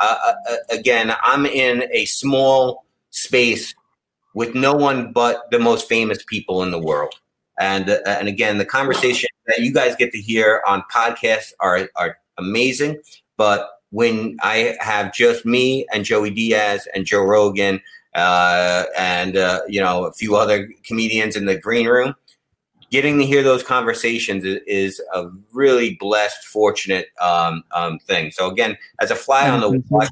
Uh, 0.00 0.32
uh, 0.50 0.56
again, 0.70 1.14
I'm 1.22 1.46
in 1.46 1.84
a 1.92 2.04
small 2.06 2.84
space 3.10 3.74
with 4.34 4.54
no 4.54 4.74
one 4.74 5.12
but 5.12 5.50
the 5.50 5.58
most 5.58 5.88
famous 5.88 6.22
people 6.24 6.62
in 6.62 6.70
the 6.70 6.78
world. 6.78 7.14
And 7.58 7.90
uh, 7.90 7.98
and 8.06 8.28
again, 8.28 8.58
the 8.58 8.64
conversation 8.64 9.28
that 9.46 9.60
you 9.60 9.72
guys 9.72 9.96
get 9.96 10.12
to 10.12 10.18
hear 10.18 10.62
on 10.66 10.82
podcasts 10.94 11.52
are 11.58 11.88
are 11.96 12.18
amazing. 12.38 12.98
But 13.36 13.68
when 13.90 14.36
I 14.42 14.76
have 14.80 15.12
just 15.12 15.44
me 15.44 15.86
and 15.92 16.04
Joey 16.04 16.30
Diaz 16.30 16.86
and 16.94 17.04
Joe 17.04 17.22
Rogan 17.22 17.80
uh, 18.14 18.84
and 18.96 19.36
uh, 19.36 19.62
you 19.68 19.80
know 19.80 20.04
a 20.04 20.12
few 20.12 20.36
other 20.36 20.68
comedians 20.84 21.34
in 21.34 21.46
the 21.46 21.58
green 21.58 21.86
room, 21.86 22.14
getting 22.90 23.18
to 23.18 23.26
hear 23.26 23.42
those 23.42 23.62
conversations 23.62 24.44
is, 24.44 24.60
is 24.66 25.02
a 25.14 25.28
really 25.52 25.96
blessed, 26.00 26.44
fortunate 26.44 27.06
um, 27.20 27.62
um, 27.72 27.98
thing. 28.00 28.30
So 28.30 28.50
again, 28.50 28.76
as 29.00 29.10
a 29.10 29.14
fly 29.14 29.48
on 29.48 29.60
the 29.60 29.70
wall, 29.70 30.02
I 30.02 30.08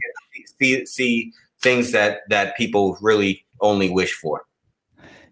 see, 0.59 0.87
see 0.87 1.33
things 1.61 1.93
that 1.93 2.21
that 2.29 2.57
people 2.57 2.99
really 3.01 3.45
only 3.61 3.91
wish 3.91 4.13
for. 4.13 4.43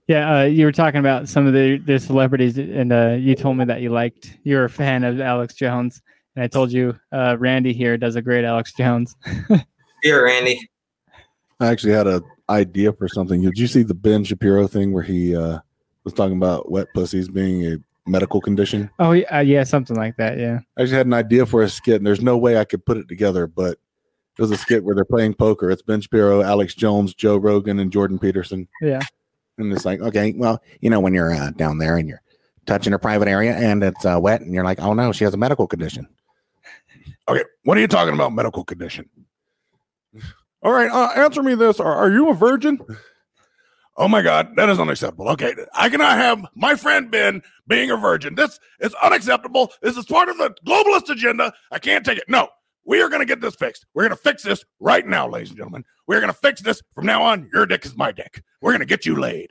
Yeah, 0.06 0.40
uh, 0.40 0.44
you 0.44 0.66
were 0.66 0.72
talking 0.72 1.00
about 1.00 1.28
some 1.28 1.46
of 1.46 1.54
the, 1.54 1.78
the 1.78 1.98
celebrities, 1.98 2.58
and 2.58 2.92
uh, 2.92 3.16
you 3.18 3.34
told 3.34 3.56
me 3.56 3.64
that 3.64 3.80
you 3.80 3.90
liked, 3.90 4.36
you're 4.44 4.66
a 4.66 4.70
fan 4.70 5.02
of 5.02 5.18
Alex 5.18 5.54
Jones. 5.54 6.02
And 6.36 6.44
I 6.44 6.46
told 6.46 6.72
you 6.72 6.98
uh, 7.10 7.36
Randy 7.38 7.72
here 7.72 7.96
does 7.96 8.16
a 8.16 8.22
great 8.22 8.44
Alex 8.44 8.72
Jones. 8.74 9.14
Here, 10.02 10.22
Randy. 10.22 10.68
I 11.60 11.68
actually 11.68 11.94
had 11.94 12.06
an 12.06 12.22
idea 12.50 12.92
for 12.92 13.08
something. 13.08 13.40
Did 13.40 13.56
you 13.56 13.66
see 13.66 13.82
the 13.82 13.94
Ben 13.94 14.22
Shapiro 14.22 14.66
thing 14.66 14.92
where 14.92 15.02
he 15.02 15.34
uh, 15.34 15.60
was 16.04 16.14
talking 16.14 16.36
about 16.36 16.70
wet 16.70 16.88
pussies 16.94 17.28
being 17.28 17.66
a 17.66 17.76
medical 18.06 18.40
condition? 18.40 18.90
Oh, 18.98 19.12
yeah, 19.12 19.38
uh, 19.38 19.40
yeah, 19.40 19.64
something 19.64 19.96
like 19.96 20.16
that. 20.16 20.38
Yeah. 20.38 20.60
I 20.76 20.82
just 20.82 20.92
had 20.92 21.06
an 21.06 21.14
idea 21.14 21.46
for 21.46 21.62
a 21.62 21.68
skit, 21.68 21.96
and 21.96 22.06
there's 22.06 22.20
no 22.20 22.36
way 22.36 22.58
I 22.58 22.64
could 22.64 22.84
put 22.84 22.98
it 22.98 23.08
together, 23.08 23.46
but 23.46 23.78
it 24.36 24.42
was 24.42 24.50
a 24.50 24.56
skit 24.56 24.84
where 24.84 24.94
they're 24.94 25.04
playing 25.04 25.34
poker. 25.34 25.70
It's 25.70 25.82
Ben 25.82 26.00
Shapiro, 26.00 26.42
Alex 26.42 26.74
Jones, 26.74 27.14
Joe 27.14 27.36
Rogan, 27.36 27.78
and 27.78 27.90
Jordan 27.90 28.18
Peterson. 28.18 28.68
Yeah. 28.80 29.00
And 29.58 29.72
it's 29.72 29.84
like, 29.84 30.00
okay, 30.00 30.34
well, 30.36 30.60
you 30.80 30.90
know, 30.90 31.00
when 31.00 31.14
you're 31.14 31.32
uh, 31.32 31.50
down 31.52 31.78
there 31.78 31.96
and 31.96 32.08
you're 32.08 32.20
touching 32.66 32.92
a 32.92 32.98
private 32.98 33.28
area 33.28 33.54
and 33.54 33.84
it's 33.84 34.04
uh, 34.04 34.18
wet, 34.20 34.40
and 34.40 34.52
you're 34.52 34.64
like, 34.64 34.80
oh 34.80 34.92
no, 34.94 35.12
she 35.12 35.24
has 35.24 35.34
a 35.34 35.36
medical 35.36 35.66
condition. 35.66 36.08
Okay, 37.28 37.44
what 37.62 37.78
are 37.78 37.80
you 37.80 37.88
talking 37.88 38.12
about, 38.12 38.32
medical 38.32 38.64
condition? 38.64 39.08
All 40.62 40.72
right, 40.72 40.90
uh, 40.90 41.12
answer 41.14 41.42
me 41.42 41.54
this: 41.54 41.78
are, 41.78 41.94
are 41.94 42.10
you 42.10 42.30
a 42.30 42.34
virgin? 42.34 42.80
Oh 43.96 44.08
my 44.08 44.22
God, 44.22 44.56
that 44.56 44.68
is 44.68 44.80
unacceptable. 44.80 45.28
Okay, 45.30 45.54
I 45.72 45.88
cannot 45.88 46.16
have 46.16 46.44
my 46.56 46.74
friend 46.74 47.10
Ben 47.10 47.42
being 47.68 47.90
a 47.90 47.96
virgin. 47.96 48.34
This 48.34 48.58
is 48.80 48.92
unacceptable. 49.02 49.72
This 49.82 49.96
is 49.96 50.04
part 50.04 50.28
of 50.28 50.36
the 50.36 50.54
globalist 50.66 51.10
agenda. 51.10 51.52
I 51.70 51.78
can't 51.78 52.04
take 52.04 52.18
it. 52.18 52.24
No, 52.28 52.48
we 52.84 53.00
are 53.00 53.08
going 53.08 53.20
to 53.20 53.26
get 53.26 53.40
this 53.40 53.54
fixed. 53.54 53.86
We're 53.94 54.02
going 54.02 54.16
to 54.16 54.22
fix 54.22 54.42
this 54.42 54.64
right 54.80 55.06
now, 55.06 55.28
ladies 55.28 55.50
and 55.50 55.58
gentlemen. 55.58 55.84
We're 56.08 56.20
going 56.20 56.32
to 56.32 56.38
fix 56.38 56.60
this 56.60 56.82
from 56.92 57.06
now 57.06 57.22
on. 57.22 57.48
Your 57.54 57.66
dick 57.66 57.84
is 57.86 57.96
my 57.96 58.10
dick. 58.10 58.42
We're 58.60 58.72
going 58.72 58.80
to 58.80 58.86
get 58.86 59.06
you 59.06 59.18
laid. 59.18 59.50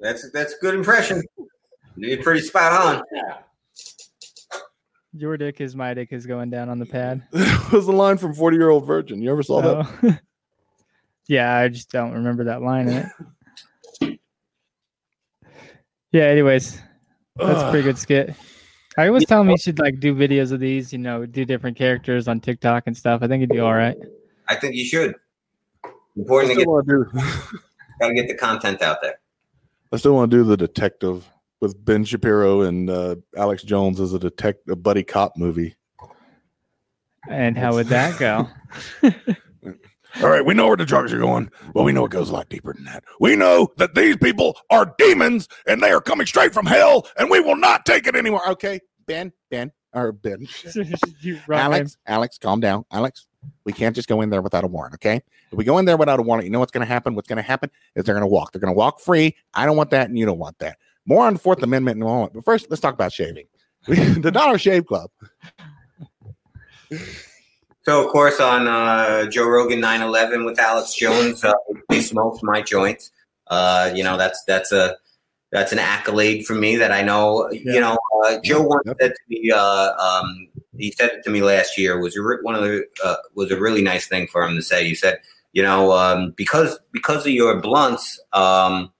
That's 0.00 0.30
that's 0.30 0.54
a 0.54 0.58
good 0.60 0.74
impression. 0.74 1.22
You're 1.96 2.22
pretty 2.22 2.42
spot 2.42 2.72
on. 2.72 3.02
Your 5.14 5.36
dick 5.36 5.60
is 5.60 5.74
my 5.74 5.94
dick 5.94 6.12
is 6.12 6.26
going 6.26 6.50
down 6.50 6.68
on 6.68 6.78
the 6.78 6.86
pad. 6.86 7.22
That 7.32 7.72
was 7.72 7.86
the 7.86 7.92
line 7.92 8.18
from 8.18 8.34
40 8.34 8.56
Year 8.56 8.70
Old 8.70 8.86
Virgin. 8.86 9.20
You 9.20 9.32
ever 9.32 9.42
saw 9.42 9.60
that? 9.62 10.20
Yeah, 11.28 11.56
I 11.56 11.68
just 11.68 11.90
don't 11.90 12.12
remember 12.12 12.44
that 12.44 12.62
line 12.62 12.88
in 12.88 13.10
it. 14.00 14.20
Yeah, 16.12 16.24
anyways, 16.24 16.78
that's 17.36 17.60
a 17.62 17.70
pretty 17.70 17.84
good 17.84 17.98
skit. 17.98 18.34
I 18.98 19.06
always 19.06 19.24
tell 19.24 19.40
him 19.40 19.48
he 19.48 19.56
should 19.56 19.78
like 19.78 20.00
do 20.00 20.14
videos 20.14 20.52
of 20.52 20.60
these, 20.60 20.92
you 20.92 20.98
know, 20.98 21.24
do 21.24 21.46
different 21.46 21.78
characters 21.78 22.28
on 22.28 22.40
TikTok 22.40 22.84
and 22.86 22.96
stuff. 22.96 23.22
I 23.22 23.28
think 23.28 23.40
he'd 23.40 23.48
do 23.48 23.64
all 23.64 23.74
right. 23.74 23.96
I 24.48 24.56
think 24.56 24.74
you 24.74 24.84
should. 24.84 25.14
Important 26.16 26.52
to 26.52 26.58
get 26.58 26.68
want 26.68 26.86
to 26.86 27.06
do. 27.10 27.20
gotta 28.00 28.14
get 28.14 28.28
the 28.28 28.34
content 28.34 28.82
out 28.82 29.00
there. 29.00 29.18
I 29.92 29.96
still 29.96 30.14
want 30.14 30.30
to 30.30 30.36
do 30.36 30.44
the 30.44 30.56
detective 30.56 31.28
with 31.60 31.82
Ben 31.82 32.04
Shapiro 32.04 32.62
and 32.62 32.90
uh, 32.90 33.16
Alex 33.36 33.62
Jones 33.62 34.00
as 34.00 34.12
a 34.12 34.18
detective, 34.18 34.72
a 34.72 34.76
buddy 34.76 35.04
cop 35.04 35.36
movie. 35.36 35.76
And 37.30 37.56
how 37.56 37.74
would 37.74 37.86
that 37.86 38.18
go? 38.18 38.48
All 40.20 40.28
right, 40.28 40.44
we 40.44 40.54
know 40.54 40.66
where 40.66 40.76
the 40.76 40.84
drugs 40.84 41.12
are 41.12 41.18
going, 41.18 41.50
but 41.72 41.84
we 41.84 41.92
know 41.92 42.04
it 42.04 42.10
goes 42.10 42.28
a 42.28 42.32
lot 42.32 42.48
deeper 42.48 42.74
than 42.74 42.84
that. 42.84 43.04
We 43.20 43.34
know 43.36 43.68
that 43.76 43.94
these 43.94 44.16
people 44.16 44.58
are 44.70 44.94
demons 44.98 45.48
and 45.66 45.82
they 45.82 45.90
are 45.90 46.00
coming 46.00 46.26
straight 46.26 46.52
from 46.52 46.66
hell, 46.66 47.08
and 47.18 47.30
we 47.30 47.40
will 47.40 47.56
not 47.56 47.86
take 47.86 48.06
it 48.06 48.14
anymore. 48.14 48.46
Okay, 48.50 48.80
Ben, 49.06 49.32
Ben, 49.50 49.72
or 49.94 50.12
Ben. 50.12 50.46
Alex, 51.50 51.96
Alex, 52.06 52.38
calm 52.38 52.60
down. 52.60 52.84
Alex, 52.92 53.26
we 53.64 53.72
can't 53.72 53.96
just 53.96 54.08
go 54.08 54.20
in 54.20 54.30
there 54.30 54.42
without 54.42 54.64
a 54.64 54.66
warrant, 54.66 54.94
okay? 54.94 55.22
If 55.50 55.58
we 55.58 55.64
go 55.64 55.78
in 55.78 55.84
there 55.84 55.96
without 55.96 56.20
a 56.20 56.22
warrant, 56.22 56.44
you 56.44 56.50
know 56.50 56.60
what's 56.60 56.72
going 56.72 56.86
to 56.86 56.92
happen? 56.92 57.14
What's 57.14 57.28
going 57.28 57.38
to 57.38 57.42
happen 57.42 57.70
is 57.94 58.04
they're 58.04 58.14
going 58.14 58.22
to 58.22 58.26
walk. 58.26 58.52
They're 58.52 58.60
going 58.60 58.72
to 58.72 58.78
walk 58.78 59.00
free. 59.00 59.36
I 59.54 59.66
don't 59.66 59.76
want 59.76 59.90
that, 59.90 60.08
and 60.08 60.18
you 60.18 60.26
don't 60.26 60.38
want 60.38 60.58
that. 60.58 60.78
More 61.06 61.26
on 61.26 61.34
the 61.34 61.38
Fourth 61.38 61.62
Amendment 61.62 61.96
in 61.96 62.02
a 62.02 62.06
moment. 62.06 62.34
But 62.34 62.44
first, 62.44 62.68
let's 62.70 62.80
talk 62.80 62.94
about 62.94 63.12
shaving. 63.12 63.46
the 63.86 64.30
Dollar 64.30 64.58
Shave 64.58 64.86
Club. 64.86 65.10
So, 67.84 68.04
of 68.04 68.12
course, 68.12 68.38
on 68.40 68.68
uh, 68.68 69.26
Joe 69.26 69.48
Rogan 69.48 69.80
9/11 69.80 70.44
with 70.44 70.58
Alex 70.58 70.94
Jones, 70.94 71.44
uh, 71.44 71.52
he 71.90 72.00
smoked 72.00 72.42
my 72.42 72.62
joints. 72.62 73.10
Uh, 73.48 73.90
you 73.94 74.04
know, 74.04 74.16
that's 74.16 74.42
that's 74.44 74.70
a 74.72 74.96
that's 75.50 75.72
an 75.72 75.78
accolade 75.78 76.46
for 76.46 76.54
me 76.54 76.76
that 76.76 76.92
I 76.92 77.02
know. 77.02 77.50
Yeah. 77.50 77.74
You 77.74 77.80
know, 77.80 77.98
uh, 78.24 78.38
Joe 78.44 78.62
once 78.62 78.84
Yep. 78.86 78.96
said 79.00 79.10
to 79.10 79.20
me, 79.28 79.50
uh, 79.50 79.92
um, 79.96 80.48
he 80.78 80.92
said 80.92 81.10
it 81.10 81.24
to 81.24 81.30
me 81.30 81.42
last 81.42 81.76
year 81.76 82.00
was 82.00 82.16
re- 82.16 82.38
one 82.42 82.54
of 82.54 82.62
the 82.62 82.84
uh, 83.04 83.16
was 83.34 83.50
a 83.50 83.58
really 83.60 83.82
nice 83.82 84.06
thing 84.06 84.28
for 84.28 84.44
him 84.44 84.54
to 84.54 84.62
say. 84.62 84.86
He 84.86 84.94
said, 84.94 85.18
you 85.52 85.62
know, 85.62 85.92
um, 85.92 86.32
because 86.36 86.78
because 86.92 87.26
of 87.26 87.32
your 87.32 87.60
blunts, 87.60 88.20
um, 88.32 88.92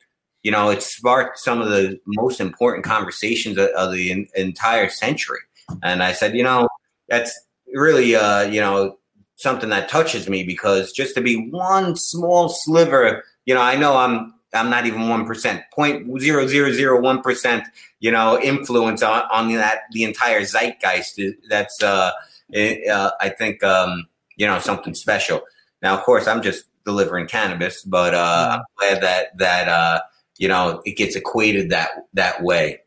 you 0.43 0.51
know, 0.51 0.71
it 0.71 0.83
sparked 0.83 1.39
some 1.39 1.61
of 1.63 1.71
the 1.71 2.01
most 2.07 2.41
important 2.41 2.85
conversations 2.85 3.57
of, 3.59 3.69
of 3.71 3.93
the 3.93 4.11
en- 4.11 4.27
entire 4.35 4.89
century. 4.89 5.39
And 5.85 6.03
I 6.03 6.13
said, 6.13 6.35
you 6.37 6.43
know, 6.43 6.69
that's 7.09 7.33
really, 7.73 8.15
uh, 8.15 8.43
you 8.43 8.61
know, 8.61 8.99
something 9.37 9.71
that 9.71 9.89
touches 9.89 10.29
me 10.29 10.45
because 10.45 10.93
just 10.93 11.15
to 11.17 11.21
be 11.21 11.51
one 11.51 11.97
small 11.97 12.49
sliver, 12.49 13.25
you 13.47 13.55
know, 13.55 13.61
I 13.61 13.77
know 13.77 13.97
I'm 13.97 14.35
I'm 14.55 14.69
not 14.71 14.87
even 14.87 15.09
one 15.09 15.27
percent, 15.27 15.63
point 15.73 16.21
zero 16.21 16.47
zero 16.47 16.71
zero 16.73 17.01
one 17.01 17.23
percent, 17.23 17.65
you 18.01 18.11
know, 18.11 18.41
influence 18.41 19.03
on, 19.03 19.23
on 19.31 19.53
that 19.55 19.81
the 19.93 20.05
entire 20.05 20.43
zeitgeist. 20.43 21.21
That's 21.49 21.83
uh, 21.83 22.13
it, 22.51 22.89
uh, 22.89 23.13
I 23.21 23.31
think 23.31 23.63
um, 23.65 24.07
you 24.37 24.47
know 24.47 24.59
something 24.59 24.95
special. 24.95 25.43
Now, 25.83 25.97
of 25.97 26.05
course, 26.05 26.27
I'm 26.27 26.43
just 26.43 26.67
delivering 26.85 27.27
cannabis, 27.27 27.83
but 27.83 28.15
uh, 28.15 28.59
I'm 28.59 28.63
glad 28.79 29.03
that 29.03 29.39
that 29.39 29.69
uh, 29.69 30.01
you 30.39 30.49
know 30.49 30.83
it 30.85 30.97
gets 30.97 31.17
equated 31.17 31.71
that 31.71 31.91
that 32.15 32.43
way. 32.43 32.81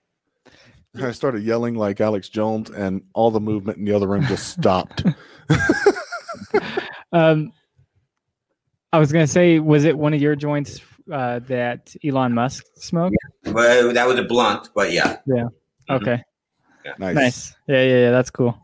I 1.01 1.11
started 1.11 1.43
yelling 1.43 1.75
like 1.75 2.01
Alex 2.01 2.29
Jones, 2.29 2.69
and 2.69 3.03
all 3.13 3.31
the 3.31 3.39
movement 3.39 3.77
in 3.77 3.85
the 3.85 3.93
other 3.93 4.07
room 4.07 4.23
just 4.25 4.49
stopped. 4.49 5.03
Um, 7.15 7.53
I 8.91 8.99
was 8.99 9.11
gonna 9.11 9.25
say, 9.25 9.59
was 9.59 9.85
it 9.85 9.97
one 9.97 10.13
of 10.13 10.21
your 10.21 10.35
joints 10.35 10.81
uh, 11.11 11.39
that 11.47 11.95
Elon 12.03 12.33
Musk 12.33 12.65
smoked? 12.75 13.15
Well, 13.45 13.93
that 13.93 14.05
was 14.05 14.19
a 14.19 14.23
blunt, 14.23 14.69
but 14.75 14.91
yeah. 14.91 15.17
Mhm. 15.27 15.49
Okay, 15.89 16.21
nice. 16.99 17.15
nice. 17.15 17.55
Yeah, 17.67 17.83
yeah, 17.83 17.97
yeah. 17.99 18.11
That's 18.11 18.29
cool. 18.29 18.57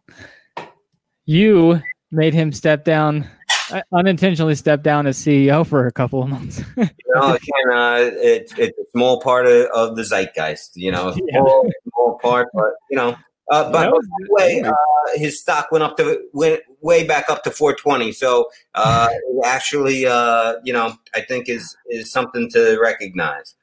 You 1.25 1.81
made 2.11 2.33
him 2.33 2.51
step 2.51 2.83
down, 2.83 3.25
uh, 3.71 3.81
unintentionally 3.93 4.55
stepped 4.55 4.83
down 4.83 5.07
as 5.07 5.17
CEO 5.17 5.65
for 5.65 5.87
a 5.87 5.91
couple 5.91 6.21
of 6.23 6.29
months. 6.29 6.61
You 6.77 7.19
know, 7.19 7.33
again, 7.33 7.77
uh, 7.77 7.97
it's 8.21 8.53
it's 8.57 8.77
a 8.77 8.83
small 8.91 9.19
part 9.21 9.45
of, 9.45 9.65
of 9.75 9.95
the 9.97 10.03
zeitgeist. 10.03 10.71
You 10.75 10.91
know, 10.91 11.09
Yeah. 11.27 11.39
small, 11.39 11.69
small 11.93 12.19
part, 12.21 12.47
but 12.53 12.71
you 12.89 12.95
know. 12.97 13.15
Uh, 13.51 13.69
but 13.69 13.91
was- 13.91 14.07
by 14.07 14.25
the 14.25 14.27
way, 14.29 14.61
uh, 14.63 14.73
his 15.19 15.41
stock 15.41 15.71
went 15.73 15.83
up 15.83 15.97
to 15.97 16.21
went 16.31 16.61
way 16.81 17.03
back 17.03 17.29
up 17.29 17.43
to 17.43 17.51
420. 17.51 18.13
So 18.13 18.45
uh, 18.75 19.09
actually, 19.43 20.05
uh, 20.05 20.55
you 20.63 20.71
know, 20.71 20.93
I 21.13 21.19
think 21.21 21.49
is 21.49 21.75
is 21.89 22.09
something 22.11 22.49
to 22.51 22.79
recognize. 22.81 23.55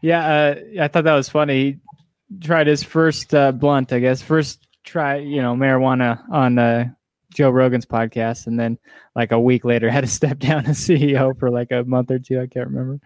yeah, 0.00 0.54
uh, 0.78 0.82
I 0.82 0.88
thought 0.88 1.04
that 1.04 1.14
was 1.14 1.28
funny. 1.28 1.54
He 1.62 2.38
tried 2.40 2.66
his 2.66 2.82
first 2.82 3.32
uh, 3.34 3.52
blunt, 3.52 3.92
I 3.92 4.00
guess, 4.00 4.20
first 4.20 4.66
try, 4.82 5.16
you 5.18 5.40
know, 5.42 5.54
marijuana 5.54 6.18
on 6.32 6.58
uh, 6.58 6.86
Joe 7.30 7.50
Rogan's 7.50 7.86
podcast, 7.86 8.46
and 8.46 8.58
then 8.58 8.78
like 9.14 9.32
a 9.32 9.40
week 9.40 9.64
later 9.64 9.90
had 9.90 10.02
to 10.02 10.06
step 10.10 10.38
down 10.38 10.66
as 10.66 10.78
CEO 10.78 11.38
for 11.38 11.50
like 11.50 11.70
a 11.70 11.84
month 11.84 12.10
or 12.10 12.18
two. 12.18 12.40
I 12.40 12.46
can't 12.46 12.68
remember. 12.68 13.00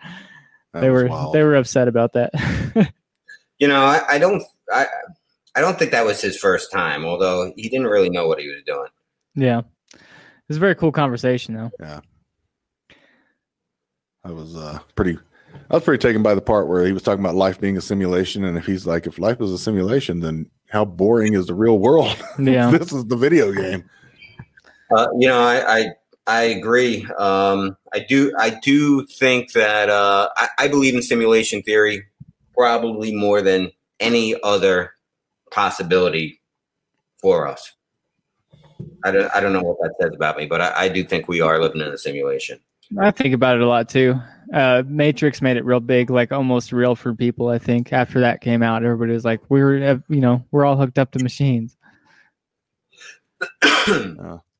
That 0.72 0.80
they 0.80 0.90
were 0.90 1.06
wild. 1.06 1.32
they 1.34 1.42
were 1.42 1.54
upset 1.54 1.88
about 1.88 2.14
that. 2.14 2.32
You 3.60 3.68
know, 3.68 3.84
I, 3.84 4.02
I 4.08 4.18
don't 4.18 4.42
I 4.72 4.86
I 5.54 5.60
don't 5.60 5.78
think 5.78 5.92
that 5.92 6.04
was 6.04 6.20
his 6.20 6.36
first 6.36 6.72
time, 6.72 7.04
although 7.04 7.52
he 7.56 7.68
didn't 7.68 7.86
really 7.86 8.10
know 8.10 8.26
what 8.26 8.40
he 8.40 8.48
was 8.48 8.62
doing. 8.66 8.88
yeah, 9.36 9.60
it 9.94 10.02
was 10.48 10.56
a 10.56 10.60
very 10.60 10.74
cool 10.74 10.90
conversation 10.90 11.54
though. 11.54 11.70
Yeah, 11.78 12.00
I 14.24 14.32
was 14.32 14.56
uh, 14.56 14.80
pretty. 14.96 15.18
I 15.70 15.74
was 15.74 15.84
pretty 15.84 16.02
taken 16.02 16.22
by 16.22 16.34
the 16.34 16.40
part 16.40 16.66
where 16.66 16.84
he 16.84 16.92
was 16.92 17.04
talking 17.04 17.24
about 17.24 17.36
life 17.36 17.60
being 17.60 17.76
a 17.76 17.80
simulation, 17.80 18.44
and 18.44 18.58
if 18.58 18.66
he's 18.66 18.88
like, 18.88 19.06
if 19.06 19.20
life 19.20 19.40
is 19.40 19.52
a 19.52 19.58
simulation, 19.58 20.18
then 20.18 20.50
how 20.68 20.84
boring 20.84 21.34
is 21.34 21.46
the 21.46 21.54
real 21.54 21.78
world? 21.78 22.16
Yeah, 22.38 22.72
this 22.72 22.92
is 22.92 23.04
the 23.06 23.16
video 23.16 23.52
game. 23.52 23.88
Uh, 24.94 25.08
you 25.18 25.26
know, 25.26 25.40
I, 25.40 25.78
I 25.78 25.86
I 26.26 26.42
agree. 26.42 27.06
Um, 27.18 27.76
I 27.92 28.00
do 28.00 28.32
I 28.38 28.58
do 28.62 29.04
think 29.06 29.52
that 29.52 29.90
uh, 29.90 30.28
I, 30.36 30.48
I 30.58 30.68
believe 30.68 30.94
in 30.94 31.02
simulation 31.02 31.62
theory 31.62 32.04
probably 32.56 33.14
more 33.14 33.42
than 33.42 33.72
any 34.00 34.34
other 34.42 34.92
possibility 35.50 36.40
for 37.20 37.46
us. 37.46 37.72
I 39.04 39.10
don't 39.10 39.34
I 39.34 39.40
don't 39.40 39.52
know 39.52 39.62
what 39.62 39.78
that 39.80 39.94
says 40.00 40.14
about 40.14 40.36
me, 40.36 40.46
but 40.46 40.60
I, 40.60 40.84
I 40.84 40.88
do 40.88 41.04
think 41.04 41.28
we 41.28 41.40
are 41.40 41.60
living 41.60 41.80
in 41.80 41.88
a 41.88 41.98
simulation. 41.98 42.60
I 43.00 43.10
think 43.10 43.34
about 43.34 43.56
it 43.56 43.62
a 43.62 43.68
lot 43.68 43.88
too. 43.88 44.20
Uh, 44.52 44.82
Matrix 44.86 45.42
made 45.42 45.56
it 45.56 45.64
real 45.64 45.80
big, 45.80 46.10
like 46.10 46.32
almost 46.32 46.70
real 46.70 46.94
for 46.94 47.14
people. 47.14 47.48
I 47.48 47.58
think 47.58 47.92
after 47.92 48.20
that 48.20 48.40
came 48.40 48.62
out, 48.62 48.84
everybody 48.84 49.12
was 49.12 49.24
like, 49.24 49.40
"We're, 49.48 49.82
uh, 49.82 49.98
you 50.08 50.20
know, 50.20 50.44
we're 50.50 50.64
all 50.64 50.76
hooked 50.76 50.98
up 50.98 51.10
to 51.12 51.22
machines." 51.22 51.76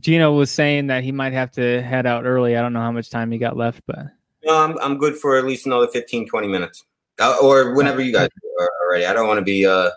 Gino 0.00 0.32
was 0.32 0.50
saying 0.50 0.86
that 0.88 1.02
he 1.04 1.12
might 1.12 1.32
have 1.32 1.50
to 1.52 1.82
head 1.82 2.06
out 2.06 2.24
early. 2.24 2.56
I 2.56 2.62
don't 2.62 2.72
know 2.72 2.80
how 2.80 2.92
much 2.92 3.10
time 3.10 3.30
he 3.30 3.38
got 3.38 3.56
left, 3.56 3.82
but 3.86 3.98
No, 4.44 4.56
I'm 4.56 4.78
I'm 4.78 4.98
good 4.98 5.16
for 5.16 5.36
at 5.36 5.44
least 5.44 5.66
another 5.66 5.88
15, 5.88 6.28
20 6.28 6.48
minutes, 6.48 6.84
uh, 7.20 7.36
or 7.42 7.74
whenever 7.74 8.00
you 8.00 8.12
guys 8.12 8.28
are 8.60 8.64
are 8.64 8.90
ready. 8.92 9.06
I 9.06 9.12
don't 9.12 9.26
want 9.28 9.38
to 9.38 9.44
be 9.44 9.66
uh, 9.66 9.90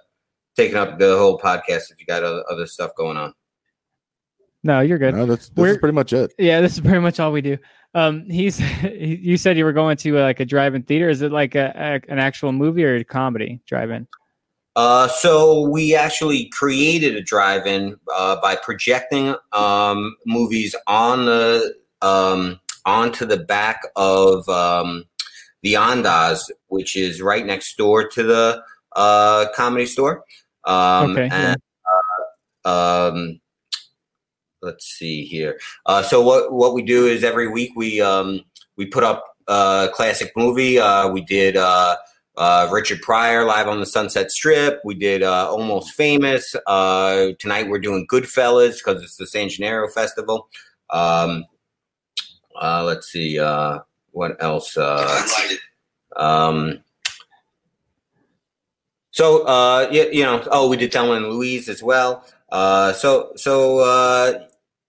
taking 0.58 0.76
up 0.78 0.98
the 1.00 1.18
whole 1.18 1.38
podcast 1.40 1.92
if 1.92 2.00
you 2.00 2.06
got 2.06 2.24
other, 2.24 2.44
other 2.50 2.66
stuff 2.66 2.92
going 2.98 3.18
on. 3.18 3.34
no, 4.64 4.80
you're 4.82 4.98
good. 4.98 5.14
No, 5.16 5.26
that's 5.26 5.50
this 5.50 5.78
pretty 5.78 5.94
much 5.94 6.14
it. 6.14 6.34
Yeah, 6.40 6.62
this 6.62 6.74
is 6.74 6.82
pretty 6.82 7.00
much 7.00 7.20
all 7.20 7.32
we 7.32 7.42
do. 7.42 7.58
Um, 7.94 8.30
he's 8.30 8.58
he- 8.82 9.20
you 9.22 9.38
said 9.38 9.58
you 9.58 9.66
were 9.66 9.74
going 9.74 9.98
to 9.98 10.18
uh, 10.20 10.24
like 10.24 10.40
a 10.40 10.46
drive-in 10.46 10.84
theater. 10.84 11.10
Is 11.10 11.22
it 11.22 11.32
like 11.32 11.56
a, 11.56 11.72
a 11.76 12.12
an 12.12 12.20
actual 12.20 12.52
movie 12.52 12.84
or 12.84 12.96
a 12.96 13.04
comedy 13.04 13.62
drive-in? 13.68 14.08
Uh, 14.76 15.08
so 15.08 15.62
we 15.62 15.96
actually 15.96 16.50
created 16.50 17.16
a 17.16 17.22
drive-in 17.22 17.98
uh, 18.14 18.40
by 18.42 18.56
projecting 18.58 19.36
um, 19.54 20.16
movies 20.26 20.76
on 20.86 21.26
the 21.26 21.74
um, 22.02 22.60
onto 22.86 23.26
the 23.26 23.38
back 23.38 23.82
of 23.96 24.48
um, 24.50 25.06
the 25.64 25.74
Andaz, 25.74 26.52
which 26.68 26.96
is 26.96 27.22
right 27.22 27.46
next 27.46 27.78
door 27.78 28.08
to 28.10 28.24
the 28.24 28.62
uh, 28.96 29.46
comedy 29.56 29.86
store. 29.86 30.24
Um, 30.66 31.12
Okay, 31.12 31.30
and 31.32 31.58
uh, 32.66 33.10
um, 33.10 33.40
let's 34.62 34.86
see 34.86 35.24
here. 35.26 35.58
Uh, 35.86 36.04
so 36.04 36.22
what 36.22 36.52
what 36.52 36.74
we 36.74 36.82
do 36.84 37.08
is 37.08 37.24
every 37.24 37.48
week 37.48 37.72
we 37.76 38.02
um, 38.02 38.42
we 38.76 38.86
put 38.86 39.06
up 39.06 39.24
a 39.48 39.90
classic 39.94 40.34
movie. 40.36 40.80
Uh, 40.80 41.08
we 41.10 41.22
did. 41.22 41.56
Uh, 42.38 42.68
Richard 42.72 43.02
Pryor 43.02 43.46
live 43.46 43.68
on 43.68 43.80
the 43.80 43.86
Sunset 43.86 44.32
Strip. 44.32 44.82
We 44.84 44.96
did 44.96 45.24
uh, 45.24 45.50
Almost 45.50 45.94
Famous. 45.94 46.56
Uh, 46.68 47.30
tonight 47.40 47.70
we're 47.70 47.80
doing 47.80 48.06
Goodfellas 48.12 48.78
because 48.78 49.02
it's 49.02 49.16
the 49.16 49.26
San 49.26 49.50
Gennaro 49.50 49.88
Festival. 49.88 50.50
Um, 50.90 51.46
uh, 52.62 52.84
let's 52.84 53.08
see 53.08 53.40
uh, 53.40 53.80
what 54.12 54.42
else. 54.44 54.76
Uh, 54.78 55.28
um, 56.18 56.80
so 59.12 59.46
uh, 59.46 59.88
you, 59.92 60.10
you 60.12 60.24
know, 60.24 60.46
oh, 60.52 60.70
we 60.70 60.76
did 60.76 60.92
Thelma 60.92 61.14
and 61.14 61.30
Louise 61.30 61.70
as 61.70 61.82
well. 61.82 62.26
Uh, 62.52 62.92
so 62.94 63.32
so 63.38 63.80
uh, 63.80 64.40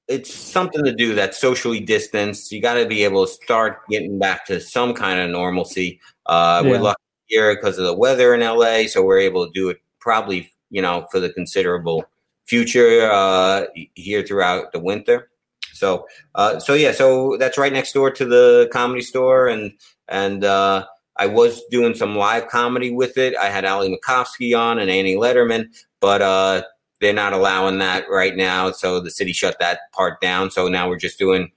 it's 0.08 0.32
something 0.34 0.84
to 0.84 0.92
do 0.92 1.14
that's 1.14 1.40
socially 1.40 1.80
distanced. 1.80 2.50
You 2.50 2.60
got 2.60 2.74
to 2.74 2.86
be 2.86 3.04
able 3.04 3.24
to 3.24 3.32
start 3.32 3.86
getting 3.88 4.18
back 4.18 4.46
to 4.46 4.60
some 4.60 4.94
kind 4.94 5.20
of 5.20 5.30
normalcy. 5.30 6.00
Uh, 6.26 6.62
Yeah. 6.64 6.70
We're 6.70 6.78
lucky 6.80 7.05
here 7.26 7.54
because 7.54 7.78
of 7.78 7.84
the 7.84 7.94
weather 7.94 8.34
in 8.34 8.40
LA, 8.40 8.86
so 8.86 9.02
we're 9.02 9.18
able 9.18 9.46
to 9.46 9.52
do 9.52 9.68
it 9.68 9.78
probably 10.00 10.52
you 10.70 10.82
know 10.82 11.06
for 11.10 11.20
the 11.20 11.30
considerable 11.30 12.04
future 12.46 13.10
uh, 13.10 13.66
here 13.94 14.22
throughout 14.22 14.72
the 14.72 14.78
winter. 14.78 15.30
So 15.72 16.06
uh, 16.34 16.58
so 16.58 16.74
yeah, 16.74 16.92
so 16.92 17.36
that's 17.38 17.58
right 17.58 17.72
next 17.72 17.92
door 17.92 18.10
to 18.10 18.24
the 18.24 18.68
comedy 18.72 19.02
store, 19.02 19.48
and 19.48 19.72
and 20.08 20.44
uh, 20.44 20.86
I 21.16 21.26
was 21.26 21.62
doing 21.70 21.94
some 21.94 22.16
live 22.16 22.48
comedy 22.48 22.90
with 22.90 23.16
it. 23.18 23.36
I 23.36 23.46
had 23.46 23.64
Ali 23.64 23.96
Macofsky 23.96 24.58
on 24.58 24.78
and 24.78 24.90
Annie 24.90 25.16
Lederman, 25.16 25.68
but 26.00 26.22
uh, 26.22 26.62
they're 27.00 27.12
not 27.12 27.32
allowing 27.32 27.78
that 27.78 28.08
right 28.10 28.36
now. 28.36 28.70
So 28.70 29.00
the 29.00 29.10
city 29.10 29.32
shut 29.32 29.58
that 29.60 29.80
part 29.92 30.20
down. 30.20 30.50
So 30.50 30.68
now 30.68 30.88
we're 30.88 30.98
just 30.98 31.18
doing, 31.18 31.50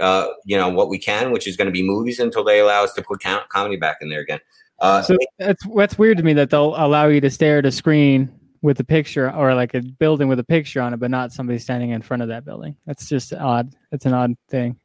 uh, 0.00 0.28
you 0.44 0.56
know, 0.56 0.68
what 0.68 0.88
we 0.88 0.98
can, 0.98 1.32
which 1.32 1.46
is 1.46 1.56
going 1.56 1.66
to 1.66 1.72
be 1.72 1.82
movies 1.82 2.18
until 2.18 2.44
they 2.44 2.60
allow 2.60 2.84
us 2.84 2.92
to 2.94 3.02
put 3.02 3.22
com- 3.22 3.44
comedy 3.48 3.76
back 3.76 3.98
in 4.00 4.10
there 4.10 4.20
again. 4.20 4.40
Uh, 4.78 5.02
So 5.02 5.16
that's 5.38 5.62
that's 5.74 5.98
weird 5.98 6.18
to 6.18 6.22
me 6.22 6.32
that 6.34 6.50
they'll 6.50 6.74
allow 6.76 7.06
you 7.06 7.20
to 7.20 7.30
stare 7.30 7.58
at 7.58 7.66
a 7.66 7.72
screen 7.72 8.30
with 8.62 8.80
a 8.80 8.84
picture 8.84 9.32
or 9.32 9.54
like 9.54 9.74
a 9.74 9.80
building 9.80 10.28
with 10.28 10.38
a 10.38 10.44
picture 10.44 10.80
on 10.80 10.92
it, 10.92 10.98
but 10.98 11.10
not 11.10 11.32
somebody 11.32 11.58
standing 11.58 11.90
in 11.90 12.02
front 12.02 12.22
of 12.22 12.28
that 12.28 12.44
building. 12.44 12.76
That's 12.86 13.08
just 13.08 13.32
odd. 13.32 13.74
That's 13.90 14.06
an 14.06 14.14
odd 14.14 14.34
thing. 14.48 14.76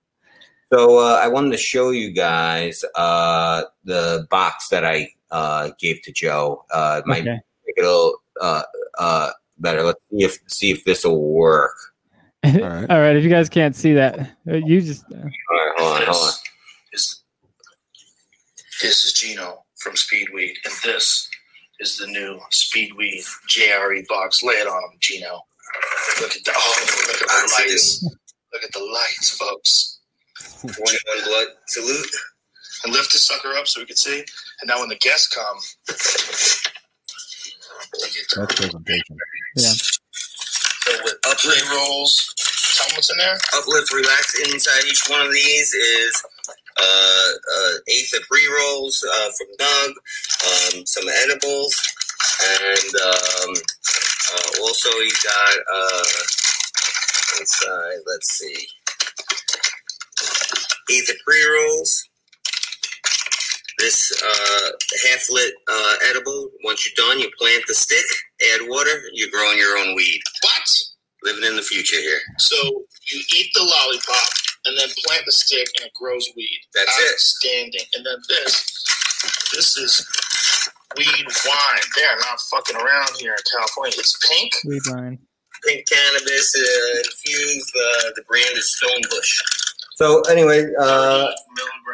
So 0.72 1.00
uh, 1.00 1.20
I 1.22 1.28
wanted 1.28 1.52
to 1.52 1.58
show 1.58 1.90
you 1.90 2.12
guys 2.12 2.86
uh, 2.96 3.64
the 3.84 4.26
box 4.30 4.70
that 4.70 4.86
I 4.86 5.10
uh, 5.30 5.72
gave 5.80 6.02
to 6.04 6.12
Joe. 6.14 6.64
Uh, 6.72 7.02
it 7.04 7.08
might 7.08 7.22
Okay. 7.22 7.40
make 7.66 7.78
it 7.78 7.84
a 7.84 7.88
little 7.88 8.18
uh, 8.40 8.64
uh, 8.98 9.32
better. 9.58 9.84
Let's 9.84 10.00
see 10.12 10.24
if 10.24 10.40
see 10.48 10.72
if 10.72 10.84
this 10.86 11.04
will 11.04 11.22
work. 11.22 11.76
All 12.46 12.52
right. 12.54 12.90
All 12.90 13.00
right. 13.00 13.16
If 13.16 13.24
you 13.24 13.30
guys 13.30 13.50
can't 13.50 13.76
see 13.76 13.94
that, 13.96 14.20
uh, 14.50 14.56
you 14.56 14.82
just 14.82 15.04
uh, 15.12 15.18
All 15.18 15.24
right, 15.24 15.74
hold 15.78 15.98
on, 15.98 16.06
hold 16.08 16.28
on. 16.28 16.34
This 16.94 17.24
is 19.06 19.14
Gino 19.14 19.64
from 19.82 19.94
Speedweed, 19.94 20.54
and 20.66 20.74
this 20.84 21.30
is 21.80 21.98
the 21.98 22.08
new 22.08 22.40
Speedweed 22.52 23.24
JRE 23.50 24.08
box. 24.08 24.44
Lay 24.44 24.56
it 24.56 24.68
on 24.68 24.84
him, 24.84 24.98
Gino. 25.00 25.42
Look 26.22 26.36
at 26.36 26.44
the 26.44 26.52
oh, 26.56 26.86
look 27.08 27.22
at 27.22 27.28
the 27.28 27.54
lights. 27.60 28.04
Look 28.54 28.64
at 28.64 28.72
the 28.74 28.80
lights, 28.80 29.38
folks. 29.38 30.00
One 30.64 30.74
one 30.78 31.24
blood 31.26 31.48
salute. 31.68 32.08
And 32.84 32.94
lift 32.94 33.12
this 33.14 33.28
sucker 33.28 33.50
up 33.58 33.68
so 33.68 33.80
we 33.82 33.86
can 33.86 33.96
see. 33.96 34.24
And 34.62 34.68
now 34.68 34.80
when 34.80 34.90
the 34.90 34.96
guests 34.96 35.28
come, 35.28 35.58
they 35.88 35.94
get 38.08 38.28
to 38.30 38.40
That's 38.42 38.56
presentation. 38.56 39.18
so 39.58 40.92
with 41.04 41.16
uplift 41.28 41.70
rolls. 41.72 42.34
Tell 42.78 42.88
them 42.88 42.96
what's 42.98 43.12
in 43.12 43.18
there. 43.20 43.38
Uplift 43.56 43.94
Relax. 43.94 44.40
Inside 44.52 44.86
each 44.88 45.02
one 45.10 45.22
of 45.26 45.32
these 45.32 45.74
is 45.74 46.24
eighth 47.88 48.14
of 48.16 48.22
pre 48.28 48.42
rolls 48.60 49.04
uh, 49.08 49.30
from 49.38 49.48
Doug, 49.58 49.92
um, 50.48 50.86
some 50.86 51.08
edibles, 51.24 51.76
and 52.44 52.96
um, 53.02 53.54
uh, 54.34 54.62
also 54.62 54.90
you 54.90 55.12
got 55.24 55.58
uh, 55.74 56.04
inside. 57.40 58.00
Let's 58.08 58.38
see, 58.38 58.68
eighth 60.92 61.10
of 61.10 61.18
pre 61.26 61.44
rolls. 61.46 62.08
This 63.80 64.12
uh, 64.24 64.70
half 65.10 65.26
lit 65.32 65.54
uh, 65.72 65.96
edible. 66.10 66.50
Once 66.64 66.86
you're 66.86 67.08
done, 67.08 67.20
you 67.20 67.32
plant 67.40 67.64
the 67.68 67.74
stick, 67.74 68.06
add 68.54 68.62
water. 68.68 69.02
You're 69.14 69.32
growing 69.32 69.58
your 69.58 69.76
own 69.80 69.96
weed. 69.96 70.22
What? 70.44 70.70
Living 71.24 71.44
in 71.50 71.56
the 71.56 71.64
future 71.64 72.00
here. 72.00 72.20
So 72.38 72.56
you 73.12 73.22
eat 73.36 73.50
the 73.56 73.64
lollipop 73.64 74.30
and 74.66 74.78
then 74.78 74.90
plant 75.06 75.24
the 75.26 75.32
stick 75.32 75.68
and 75.78 75.88
it 75.88 75.94
grows 75.94 76.28
weed. 76.36 76.62
That's 76.74 76.98
it. 77.00 77.14
Outstanding. 77.14 77.88
And 77.96 78.06
then 78.06 78.18
this, 78.30 78.54
this 79.54 79.78
is 79.78 80.08
weed 80.98 81.26
wine. 81.46 81.84
They're 81.98 82.18
not 82.18 82.40
fucking 82.50 82.76
around 82.76 83.10
here 83.20 83.32
in 83.32 83.44
California. 83.52 83.96
It's 83.98 84.18
pink. 84.30 84.54
weed 84.66 84.82
wine. 84.90 85.20
pink 85.68 85.86
cannabis 85.88 86.56
uh, 86.56 86.98
infused. 86.98 87.72
Uh, 87.76 88.10
the 88.16 88.24
brand 88.28 88.56
is 88.56 88.78
Stonebush. 88.82 89.62
So 89.96 90.22
anyway, 90.22 90.68
uh, 90.80 91.28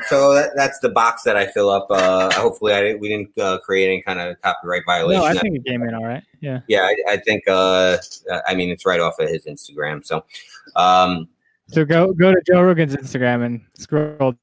so 0.07 0.33
that, 0.33 0.51
that's 0.55 0.79
the 0.79 0.87
box 0.87 1.23
that 1.23 1.35
I 1.35 1.47
fill 1.47 1.69
up. 1.69 1.87
Uh, 1.89 2.31
hopefully, 2.33 2.71
I 2.71 2.93
we 2.93 3.09
didn't 3.09 3.37
uh, 3.37 3.57
create 3.59 3.87
any 3.87 4.01
kind 4.01 4.19
of 4.19 4.41
copyright 4.41 4.83
violation. 4.85 5.23
No, 5.23 5.27
I 5.27 5.33
think 5.33 5.57
it 5.57 5.65
came 5.65 5.81
in 5.83 5.93
all 5.93 6.05
right. 6.05 6.23
Yeah. 6.39 6.61
yeah, 6.69 6.83
I, 6.83 6.95
I 7.09 7.17
think. 7.17 7.43
Uh, 7.47 7.97
I 8.47 8.55
mean, 8.55 8.69
it's 8.69 8.85
right 8.85 9.01
off 9.01 9.19
of 9.19 9.27
his 9.27 9.45
Instagram. 9.45 10.05
So, 10.05 10.23
um, 10.77 11.27
So 11.67 11.83
go 11.85 12.13
go 12.13 12.31
to 12.33 12.41
Joe 12.45 12.61
Rogan's 12.61 12.95
Instagram 12.95 13.45
and 13.45 13.61
scroll. 13.77 14.35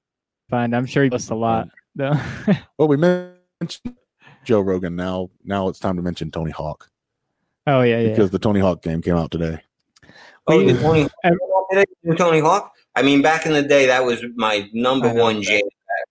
Find. 0.50 0.76
I'm 0.76 0.84
sure 0.86 1.04
he 1.04 1.10
posts 1.10 1.30
a 1.30 1.34
lot. 1.34 1.68
Though. 1.96 2.14
Well, 2.78 2.88
we 2.88 2.96
mentioned 2.96 3.96
Joe 4.44 4.60
Rogan. 4.60 4.94
Now, 4.96 5.30
now 5.44 5.68
it's 5.68 5.78
time 5.78 5.96
to 5.96 6.02
mention 6.02 6.30
Tony 6.30 6.50
Hawk 6.50 6.90
oh 7.66 7.80
yeah, 7.82 8.00
yeah. 8.00 8.08
because 8.10 8.30
the 8.30 8.38
Tony 8.38 8.60
Hawk 8.60 8.82
game 8.82 9.00
came 9.00 9.14
out 9.16 9.30
today. 9.30 9.60
oh, 10.48 10.58
We- 10.58 10.72
the 10.72 10.80
Tony, 10.80 11.08
Tony 12.18 12.40
Hawk. 12.40 12.72
I 12.96 13.02
mean, 13.02 13.22
back 13.22 13.46
in 13.46 13.52
the 13.52 13.62
day, 13.62 13.86
that 13.86 14.04
was 14.04 14.22
my 14.36 14.68
number 14.72 15.12
one 15.12 15.40
jam. 15.42 15.62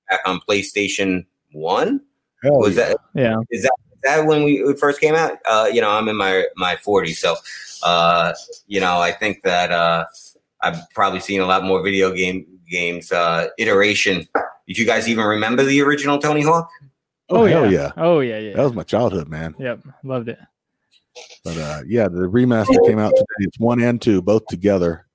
back 0.10 0.22
on 0.26 0.40
PlayStation 0.50 1.26
One. 1.52 2.02
Hell 2.42 2.58
Was 2.60 2.76
yeah. 2.76 2.88
that 2.90 2.98
Yeah. 3.14 3.36
is 3.52 3.68
that 4.04 4.26
when 4.26 4.44
we 4.44 4.74
first 4.78 5.00
came 5.00 5.16
out? 5.16 5.38
Uh, 5.46 5.70
you 5.72 5.80
know, 5.80 5.92
I'm 5.92 6.10
in 6.10 6.16
my 6.18 6.46
my 6.58 6.76
40s, 6.76 7.18
so 7.18 7.36
uh, 7.84 8.34
you 8.68 8.80
know, 8.82 9.00
I 9.00 9.12
think 9.12 9.44
that 9.44 9.72
uh, 9.72 10.06
I've 10.64 10.90
probably 10.96 11.20
seen 11.20 11.42
a 11.42 11.46
lot 11.46 11.64
more 11.64 11.84
video 11.84 12.12
game 12.12 12.46
games 12.70 13.12
uh, 13.12 13.48
iteration. 13.60 14.28
Did 14.68 14.78
you 14.78 14.86
guys 14.86 15.08
even 15.10 15.26
remember 15.26 15.64
the 15.64 15.82
original 15.82 16.18
Tony 16.18 16.42
Hawk? 16.42 16.70
Oh, 17.30 17.46
hell 17.46 17.72
yeah. 17.72 17.92
Oh 17.98 18.20
yeah, 18.22 18.38
yeah. 18.40 18.56
That 18.56 18.64
was 18.64 18.74
my 18.74 18.84
childhood, 18.84 19.28
man. 19.28 19.56
Yep. 19.60 19.82
Loved 20.04 20.30
it. 20.30 20.40
But 21.44 21.58
uh, 21.58 21.82
yeah, 21.88 22.08
the 22.08 22.22
remaster 22.22 22.84
came 22.88 22.98
out 23.00 23.10
today. 23.12 23.26
It's 23.40 23.60
one 23.60 23.82
and 23.82 24.02
two, 24.02 24.22
both 24.22 24.46
together. 24.48 25.06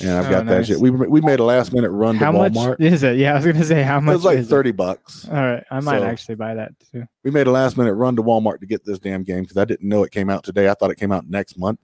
And 0.00 0.10
I've 0.12 0.26
Oh, 0.28 0.30
got 0.30 0.46
that 0.46 0.66
shit. 0.66 0.78
We 0.78 0.90
we 0.90 1.20
made 1.20 1.40
a 1.40 1.44
last 1.44 1.74
minute 1.74 1.90
run 1.90 2.14
to 2.14 2.24
How 2.24 2.32
much 2.32 2.54
Walmart. 2.54 2.80
is 2.80 3.02
it? 3.02 3.18
Yeah, 3.18 3.32
I 3.32 3.36
was 3.36 3.44
gonna 3.44 3.64
say 3.64 3.82
how 3.82 4.00
much. 4.00 4.12
It 4.14 4.16
was 4.16 4.24
like 4.24 4.38
is 4.38 4.46
it? 4.46 4.50
thirty 4.50 4.72
bucks. 4.72 5.28
All 5.28 5.34
right, 5.34 5.62
I 5.70 5.80
might 5.80 5.98
So- 5.98 6.04
actually 6.06 6.34
buy 6.36 6.54
that 6.54 6.72
too. 6.90 7.04
We 7.22 7.30
made 7.30 7.46
a 7.46 7.50
last 7.50 7.76
minute 7.76 7.92
run 7.94 8.16
to 8.16 8.22
Walmart 8.22 8.60
to 8.60 8.66
get 8.66 8.84
this 8.84 8.98
damn 8.98 9.24
game 9.24 9.42
because 9.42 9.58
I 9.58 9.66
didn't 9.66 9.86
know 9.86 10.02
it 10.04 10.10
came 10.10 10.30
out 10.30 10.42
today. 10.42 10.70
I 10.70 10.74
thought 10.74 10.90
it 10.90 10.98
came 10.98 11.12
out 11.12 11.28
next 11.28 11.58
month. 11.58 11.80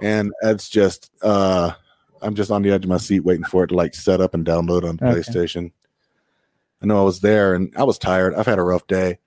And 0.00 0.32
it's 0.42 0.68
just 0.68 1.10
uh 1.22 1.72
I'm 2.22 2.34
just 2.34 2.50
on 2.50 2.62
the 2.62 2.70
edge 2.70 2.84
of 2.84 2.90
my 2.90 2.98
seat 2.98 3.20
waiting 3.20 3.44
for 3.44 3.64
it 3.64 3.68
to 3.68 3.74
like 3.74 3.94
set 3.94 4.20
up 4.20 4.34
and 4.34 4.44
download 4.44 4.82
on 4.84 4.98
Okay. 5.02 5.20
PlayStation. 5.20 5.72
I 6.82 6.86
know 6.86 7.00
I 7.00 7.04
was 7.04 7.20
there 7.20 7.54
and 7.54 7.72
I 7.76 7.84
was 7.84 7.98
tired. 7.98 8.34
I've 8.34 8.46
had 8.46 8.58
a 8.58 8.62
rough 8.62 8.86
day. 8.86 9.18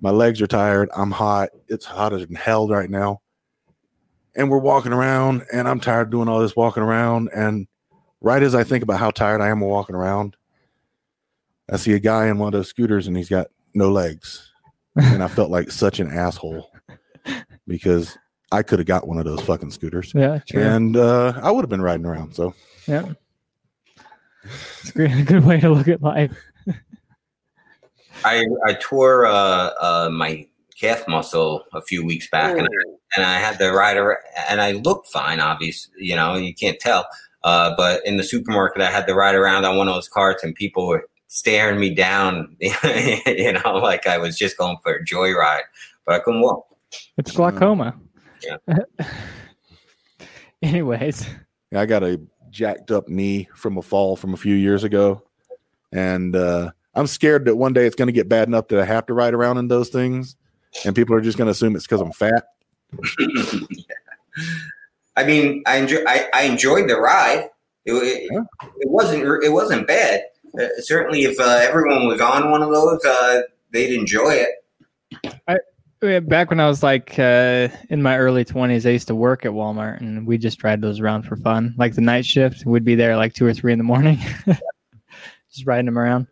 My 0.00 0.10
legs 0.10 0.40
are 0.42 0.46
tired. 0.46 0.90
I'm 0.96 1.10
hot. 1.10 1.50
It's 1.68 1.84
hotter 1.86 2.18
than 2.18 2.34
hell 2.34 2.68
right 2.68 2.90
now. 2.90 3.20
And 4.34 4.50
we're 4.50 4.58
walking 4.58 4.92
around 4.92 5.44
and 5.52 5.68
I'm 5.68 5.80
tired 5.80 6.08
of 6.08 6.10
doing 6.10 6.28
all 6.28 6.40
this 6.40 6.56
walking 6.56 6.82
around. 6.82 7.28
And 7.34 7.66
right 8.20 8.42
as 8.42 8.54
I 8.54 8.64
think 8.64 8.82
about 8.82 8.98
how 8.98 9.10
tired 9.10 9.40
I 9.40 9.48
am 9.48 9.62
of 9.62 9.68
walking 9.68 9.94
around, 9.94 10.36
I 11.70 11.76
see 11.76 11.92
a 11.92 11.98
guy 11.98 12.26
in 12.28 12.38
one 12.38 12.48
of 12.48 12.52
those 12.52 12.68
scooters 12.68 13.06
and 13.06 13.16
he's 13.16 13.28
got 13.28 13.48
no 13.74 13.90
legs. 13.90 14.50
And 14.96 15.22
I 15.22 15.28
felt 15.28 15.50
like 15.50 15.70
such 15.70 16.00
an 16.00 16.10
asshole 16.10 16.70
because 17.66 18.16
I 18.52 18.62
could 18.62 18.78
have 18.78 18.86
got 18.86 19.08
one 19.08 19.18
of 19.18 19.24
those 19.24 19.40
fucking 19.40 19.70
scooters. 19.70 20.12
Yeah, 20.14 20.40
true. 20.46 20.62
And 20.62 20.96
uh, 20.96 21.40
I 21.42 21.50
would 21.50 21.62
have 21.62 21.70
been 21.70 21.82
riding 21.82 22.06
around. 22.06 22.34
So 22.34 22.54
Yeah. 22.86 23.12
It's 24.44 24.90
a 24.90 24.92
great, 24.92 25.12
a 25.12 25.22
good 25.24 25.44
way 25.44 25.60
to 25.60 25.70
look 25.70 25.88
at 25.88 26.02
life. 26.02 26.36
I 28.24 28.44
I 28.66 28.74
tore 28.74 29.26
uh, 29.26 29.70
uh, 29.80 30.10
my 30.12 30.46
calf 30.78 31.06
muscle 31.08 31.64
a 31.72 31.82
few 31.82 32.04
weeks 32.04 32.28
back, 32.28 32.56
and 32.56 32.66
I, 32.66 32.90
and 33.16 33.24
I 33.24 33.38
had 33.38 33.58
the 33.58 33.72
rider, 33.72 34.18
and 34.48 34.60
I 34.60 34.72
looked 34.72 35.08
fine. 35.08 35.40
Obviously, 35.40 35.92
you 35.98 36.16
know 36.16 36.36
you 36.36 36.54
can't 36.54 36.78
tell. 36.78 37.06
Uh, 37.44 37.74
but 37.76 38.04
in 38.06 38.16
the 38.18 38.22
supermarket, 38.22 38.82
I 38.82 38.90
had 38.90 39.06
to 39.08 39.14
ride 39.14 39.34
around 39.34 39.64
on 39.64 39.76
one 39.76 39.88
of 39.88 39.94
those 39.94 40.08
carts, 40.08 40.44
and 40.44 40.54
people 40.54 40.86
were 40.86 41.08
staring 41.26 41.80
me 41.80 41.94
down. 41.94 42.56
you 42.60 43.52
know, 43.52 43.76
like 43.76 44.06
I 44.06 44.18
was 44.18 44.36
just 44.36 44.56
going 44.56 44.76
for 44.82 44.94
a 44.94 45.04
joyride, 45.04 45.62
but 46.04 46.14
I 46.14 46.18
couldn't 46.20 46.40
walk. 46.40 46.66
It's 47.16 47.32
glaucoma. 47.32 47.94
Yeah. 48.44 48.56
Anyways, 50.62 51.28
yeah, 51.70 51.80
I 51.80 51.86
got 51.86 52.02
a 52.02 52.20
jacked 52.50 52.90
up 52.90 53.08
knee 53.08 53.48
from 53.54 53.78
a 53.78 53.82
fall 53.82 54.16
from 54.16 54.34
a 54.34 54.36
few 54.36 54.54
years 54.54 54.84
ago. 54.84 55.22
And 55.92 56.36
uh, 56.36 56.70
I'm 56.94 57.06
scared 57.06 57.44
that 57.46 57.56
one 57.56 57.72
day 57.72 57.86
it's 57.86 57.96
going 57.96 58.06
to 58.06 58.12
get 58.12 58.28
bad 58.28 58.46
enough 58.48 58.68
that 58.68 58.78
I 58.80 58.84
have 58.84 59.06
to 59.06 59.14
ride 59.14 59.34
around 59.34 59.58
in 59.58 59.68
those 59.68 59.88
things. 59.88 60.36
And 60.84 60.94
people 60.94 61.14
are 61.14 61.20
just 61.20 61.36
going 61.36 61.46
to 61.46 61.52
assume 61.52 61.74
it's 61.76 61.86
because 61.86 62.00
I'm 62.00 62.12
fat. 62.12 62.44
I 65.16 65.24
mean, 65.24 65.62
I 65.66 65.76
enjoy 65.76 65.98
I, 66.06 66.28
I 66.32 66.42
enjoyed 66.44 66.88
the 66.88 66.96
ride. 66.96 67.50
It, 67.84 67.92
it, 67.92 68.28
Yeah. 68.32 68.40
it 68.78 68.90
wasn't 68.90 69.24
it 69.44 69.50
wasn't 69.52 69.86
bad. 69.86 70.22
Uh, 70.58 70.68
certainly, 70.78 71.24
if 71.24 71.38
uh, 71.40 71.58
everyone 71.62 72.06
was 72.06 72.20
on 72.20 72.50
one 72.50 72.62
of 72.62 72.70
those, 72.72 73.04
uh, 73.04 73.42
they'd 73.72 73.94
enjoy 73.94 74.30
it. 74.30 75.32
uh, 75.48 75.56
back 76.02 76.50
when 76.50 76.60
I 76.60 76.66
was 76.68 76.82
like 76.82 77.18
uh, 77.18 77.68
in 77.88 78.02
my 78.02 78.18
early 78.18 78.44
20s, 78.44 78.86
I 78.86 78.90
used 78.90 79.08
to 79.08 79.14
work 79.14 79.44
at 79.44 79.52
Walmart 79.52 80.00
and 80.00 80.26
we 80.26 80.36
just 80.38 80.62
ride 80.64 80.80
those 80.80 81.00
around 81.00 81.22
for 81.22 81.36
fun. 81.36 81.74
Like 81.78 81.94
the 81.94 82.00
night 82.00 82.26
shift, 82.26 82.66
we'd 82.66 82.84
be 82.84 82.94
there 82.96 83.16
like 83.16 83.34
two 83.34 83.46
or 83.46 83.54
three 83.54 83.72
in 83.72 83.78
the 83.78 83.84
morning, 83.84 84.18
just 85.52 85.66
riding 85.66 85.86
them 85.86 85.98
around. 85.98 86.26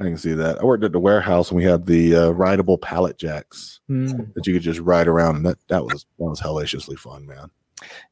I 0.00 0.04
can 0.04 0.16
see 0.16 0.32
that. 0.32 0.58
I 0.58 0.64
worked 0.64 0.84
at 0.84 0.92
the 0.92 0.98
warehouse 0.98 1.50
and 1.50 1.58
we 1.58 1.64
had 1.64 1.86
the 1.86 2.16
uh, 2.16 2.30
rideable 2.30 2.78
pallet 2.78 3.18
jacks 3.18 3.80
Mm. 3.90 4.32
that 4.34 4.46
you 4.46 4.54
could 4.54 4.62
just 4.62 4.80
ride 4.80 5.06
around. 5.06 5.36
And 5.36 5.46
that, 5.46 5.58
that 5.68 5.84
was 5.84 6.06
that 6.18 6.24
was 6.24 6.40
hellaciously 6.40 6.96
fun, 6.96 7.26
man. 7.26 7.50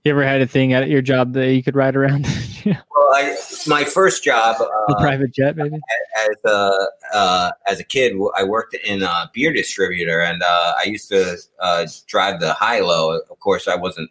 You 0.05 0.13
ever 0.13 0.25
had 0.25 0.41
a 0.41 0.47
thing 0.47 0.73
at 0.73 0.89
your 0.89 1.03
job 1.03 1.33
that 1.35 1.53
you 1.53 1.63
could 1.63 1.77
ride 1.77 1.97
around? 1.97 2.27
Yeah, 2.63 2.77
Well, 2.95 3.09
I, 3.15 3.39
my 3.67 3.85
first 3.85 4.23
job 4.23 4.57
a 4.61 4.65
uh, 4.65 5.01
private 5.01 5.33
jet, 5.33 5.57
maybe? 5.57 5.79
as 6.19 6.37
a 6.45 6.89
uh, 7.15 7.51
as 7.67 7.81
a 7.81 7.85
kid, 7.85 8.13
I 8.37 8.45
worked 8.45 8.75
in 8.75 9.03
a 9.03 9.31
beer 9.33 9.51
distributor, 9.51 10.21
and 10.21 10.43
uh, 10.43 10.75
I 10.79 10.85
used 10.85 11.09
to 11.09 11.39
uh, 11.59 11.87
drive 12.07 12.39
the 12.39 12.53
high 12.53 12.81
low. 12.81 13.19
Of 13.19 13.41
course, 13.41 13.67
I 13.67 13.77
wasn't 13.77 14.11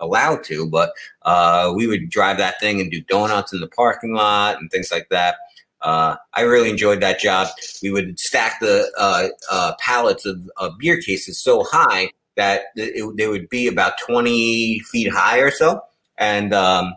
allowed 0.00 0.44
to, 0.44 0.68
but 0.68 0.92
uh, 1.22 1.72
we 1.74 1.86
would 1.86 2.10
drive 2.10 2.36
that 2.36 2.60
thing 2.60 2.80
and 2.82 2.90
do 2.90 3.00
donuts 3.00 3.54
in 3.54 3.60
the 3.60 3.68
parking 3.68 4.12
lot 4.12 4.60
and 4.60 4.70
things 4.70 4.90
like 4.92 5.08
that. 5.08 5.36
Uh, 5.82 6.16
I 6.34 6.42
really 6.42 6.70
enjoyed 6.70 7.00
that 7.00 7.20
job. 7.20 7.48
We 7.82 7.90
would 7.90 8.18
stack 8.18 8.60
the 8.60 8.90
uh, 8.98 9.28
uh, 9.50 9.72
pallets 9.78 10.26
of, 10.26 10.50
of 10.56 10.78
beer 10.78 11.00
cases 11.00 11.42
so 11.42 11.64
high 11.64 12.10
that 12.36 12.64
it, 12.76 13.16
they 13.16 13.28
would 13.28 13.48
be 13.48 13.66
about 13.66 13.98
20 13.98 14.80
feet 14.80 15.12
high 15.12 15.38
or 15.38 15.50
so. 15.50 15.80
And 16.18 16.54
um, 16.54 16.94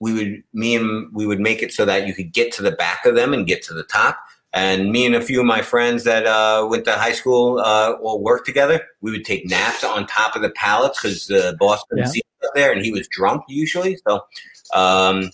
we 0.00 0.12
would, 0.12 0.42
me 0.52 0.76
and 0.76 1.12
we 1.12 1.26
would 1.26 1.40
make 1.40 1.62
it 1.62 1.72
so 1.72 1.84
that 1.84 2.06
you 2.06 2.14
could 2.14 2.32
get 2.32 2.52
to 2.52 2.62
the 2.62 2.72
back 2.72 3.04
of 3.04 3.14
them 3.14 3.32
and 3.32 3.46
get 3.46 3.62
to 3.64 3.74
the 3.74 3.84
top. 3.84 4.18
And 4.52 4.90
me 4.90 5.06
and 5.06 5.14
a 5.14 5.20
few 5.20 5.38
of 5.40 5.46
my 5.46 5.62
friends 5.62 6.02
that 6.04 6.26
uh, 6.26 6.66
went 6.68 6.84
to 6.86 6.92
high 6.92 7.12
school 7.12 7.60
uh, 7.60 7.92
all 8.00 8.20
worked 8.20 8.46
together. 8.46 8.80
We 9.00 9.12
would 9.12 9.24
take 9.24 9.48
naps 9.48 9.84
on 9.84 10.06
top 10.06 10.34
of 10.34 10.42
the 10.42 10.50
pallets 10.50 11.00
because 11.00 11.26
the 11.28 11.56
boss 11.60 11.84
couldn't 11.88 12.06
Yeah. 12.06 12.10
see 12.10 12.20
us 12.42 12.48
up 12.48 12.54
there, 12.56 12.72
and 12.72 12.84
he 12.84 12.90
was 12.90 13.06
drunk 13.08 13.42
usually. 13.48 13.96
So, 14.08 14.24
um, 14.74 15.30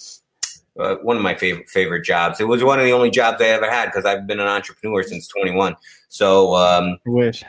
uh, 0.79 0.97
one 0.97 1.17
of 1.17 1.23
my 1.23 1.35
favorite 1.35 1.71
favorite 1.71 2.05
jobs. 2.05 2.41
It 2.41 2.49
was 2.49 2.63
one 2.63 2.79
of 2.79 2.85
the 2.85 2.93
only 2.93 3.09
jobs 3.09 3.41
I 3.41 3.47
ever 3.47 3.71
had 3.71 3.87
because 3.87 4.05
I've 4.05 4.27
been 4.27 4.41
an 4.41 4.49
entrepreneur 4.49 5.03
since 5.03 5.27
21. 5.29 5.77
So, 6.11 6.55
um, 6.55 6.99
wish. 7.07 7.43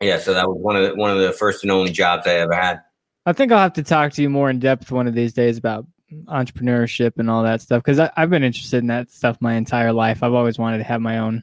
Yeah, 0.00 0.18
so 0.18 0.34
that 0.34 0.48
was 0.48 0.58
one 0.58 0.76
of 0.76 0.82
the, 0.82 0.94
one 0.94 1.10
of 1.10 1.18
the 1.18 1.32
first 1.32 1.64
and 1.64 1.70
only 1.72 1.90
jobs 1.90 2.26
I 2.26 2.34
ever 2.34 2.54
had. 2.54 2.80
I 3.26 3.32
think 3.32 3.52
I'll 3.52 3.58
have 3.58 3.72
to 3.74 3.82
talk 3.82 4.12
to 4.14 4.22
you 4.22 4.30
more 4.30 4.48
in 4.48 4.58
depth 4.58 4.90
one 4.90 5.06
of 5.06 5.14
these 5.14 5.32
days 5.32 5.58
about 5.58 5.86
entrepreneurship 6.26 7.12
and 7.18 7.28
all 7.28 7.42
that 7.42 7.60
stuff 7.60 7.82
because 7.82 7.98
I've 8.16 8.30
been 8.30 8.42
interested 8.42 8.78
in 8.78 8.86
that 8.86 9.10
stuff 9.10 9.36
my 9.40 9.54
entire 9.54 9.92
life. 9.92 10.22
I've 10.22 10.32
always 10.32 10.58
wanted 10.58 10.78
to 10.78 10.84
have 10.84 11.00
my 11.00 11.18
own 11.18 11.42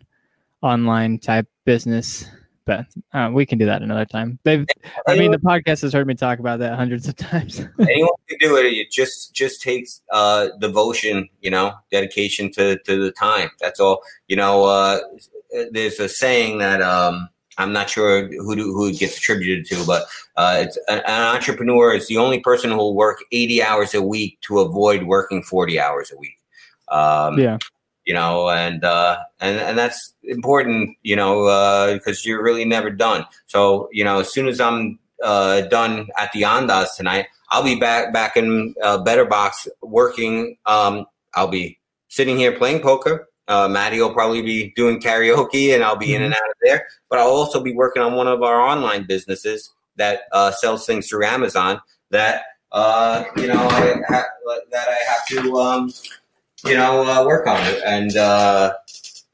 online 0.61 1.19
type 1.19 1.47
business, 1.65 2.27
but 2.65 2.85
uh, 3.13 3.29
we 3.31 3.45
can 3.45 3.59
do 3.59 3.65
that 3.67 3.83
another 3.83 4.05
time. 4.05 4.39
They've, 4.43 4.65
I 5.07 5.15
mean, 5.15 5.31
the 5.31 5.37
podcast 5.37 5.81
has 5.83 5.93
heard 5.93 6.07
me 6.07 6.15
talk 6.15 6.39
about 6.39 6.59
that 6.59 6.75
hundreds 6.75 7.07
of 7.07 7.15
times. 7.15 7.59
anyone 7.79 8.09
can 8.27 8.37
do 8.39 8.57
it. 8.57 8.65
It 8.65 8.89
just 8.89 9.35
just 9.35 9.61
takes 9.61 10.01
uh, 10.11 10.47
devotion, 10.59 11.29
you 11.41 11.51
know, 11.51 11.73
dedication 11.91 12.51
to 12.53 12.79
to 12.79 13.03
the 13.03 13.11
time. 13.11 13.51
That's 13.59 13.79
all. 13.79 14.01
You 14.27 14.37
know, 14.37 14.65
uh, 14.65 15.01
there's 15.71 15.99
a 15.99 16.09
saying 16.09 16.57
that 16.57 16.81
um, 16.81 17.29
I'm 17.57 17.71
not 17.71 17.89
sure 17.89 18.27
who 18.27 18.55
do, 18.55 18.73
who 18.73 18.87
it 18.87 18.99
gets 18.99 19.17
attributed 19.17 19.65
to, 19.67 19.85
but 19.85 20.05
uh, 20.35 20.57
it's 20.59 20.77
an, 20.87 20.99
an 20.99 21.35
entrepreneur 21.35 21.93
is 21.93 22.07
the 22.07 22.17
only 22.17 22.39
person 22.39 22.71
who 22.71 22.77
will 22.77 22.95
work 22.95 23.23
80 23.31 23.63
hours 23.63 23.93
a 23.93 24.01
week 24.01 24.39
to 24.41 24.59
avoid 24.59 25.03
working 25.03 25.41
40 25.41 25.79
hours 25.79 26.11
a 26.11 26.17
week. 26.17 26.37
Um, 26.89 27.39
yeah, 27.39 27.57
you 28.05 28.13
know, 28.13 28.49
and 28.49 28.83
uh, 28.83 29.17
and 29.39 29.57
and 29.57 29.77
that's 29.77 30.13
important, 30.23 30.95
you 31.03 31.15
know, 31.15 31.93
because 31.93 32.25
you're 32.25 32.43
really 32.43 32.65
never 32.65 32.89
done. 32.89 33.25
So 33.47 33.89
you 33.91 34.03
know, 34.03 34.19
as 34.19 34.31
soon 34.31 34.47
as 34.47 34.59
I'm 34.59 34.99
uh, 35.23 35.61
done 35.61 36.07
at 36.17 36.31
the 36.33 36.43
Andaz 36.43 36.95
tonight, 36.95 37.27
I'll 37.49 37.63
be 37.63 37.79
back 37.79 38.13
back 38.13 38.37
in 38.37 38.75
uh, 38.83 38.99
Better 38.99 39.25
Box 39.25 39.67
working. 39.81 40.57
Um, 40.65 41.05
I'll 41.33 41.47
be 41.47 41.79
sitting 42.09 42.37
here 42.37 42.51
playing 42.51 42.81
poker. 42.81 43.27
Uh, 43.47 43.67
Maddie 43.67 44.01
will 44.01 44.13
probably 44.13 44.41
be 44.41 44.73
doing 44.75 44.99
karaoke, 44.99 45.73
and 45.73 45.83
I'll 45.83 45.95
be 45.95 46.15
in 46.15 46.23
and 46.23 46.33
out 46.33 46.49
of 46.49 46.55
there. 46.63 46.87
But 47.09 47.19
I'll 47.19 47.27
also 47.27 47.61
be 47.61 47.73
working 47.73 48.01
on 48.01 48.13
one 48.13 48.27
of 48.27 48.41
our 48.41 48.59
online 48.59 49.05
businesses 49.05 49.71
that 49.97 50.21
uh, 50.31 50.51
sells 50.51 50.85
things 50.85 51.07
through 51.07 51.25
Amazon. 51.25 51.79
That 52.09 52.43
uh, 52.71 53.23
you 53.37 53.47
know, 53.47 53.55
I 53.55 54.01
ha- 54.07 54.25
that 54.71 54.87
I 54.87 55.11
have 55.11 55.27
to. 55.27 55.57
Um, 55.57 55.91
you 56.65 56.75
know, 56.75 57.03
uh, 57.03 57.25
work 57.25 57.47
on 57.47 57.61
it. 57.67 57.81
And, 57.85 58.15
uh, 58.17 58.73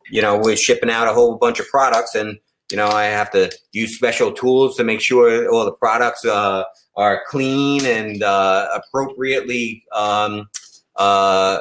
you 0.09 0.21
know, 0.21 0.37
we're 0.37 0.57
shipping 0.57 0.89
out 0.89 1.07
a 1.07 1.13
whole 1.13 1.37
bunch 1.37 1.59
of 1.59 1.67
products 1.67 2.15
and, 2.15 2.37
you 2.69 2.77
know, 2.77 2.87
I 2.87 3.05
have 3.05 3.31
to 3.31 3.51
use 3.71 3.95
special 3.95 4.31
tools 4.31 4.75
to 4.77 4.83
make 4.83 5.01
sure 5.01 5.49
all 5.49 5.65
the 5.65 5.71
products 5.71 6.25
uh, 6.25 6.63
are 6.95 7.23
clean 7.27 7.85
and 7.85 8.23
uh, 8.23 8.67
appropriately 8.73 9.83
um, 9.93 10.49
uh, 10.95 11.59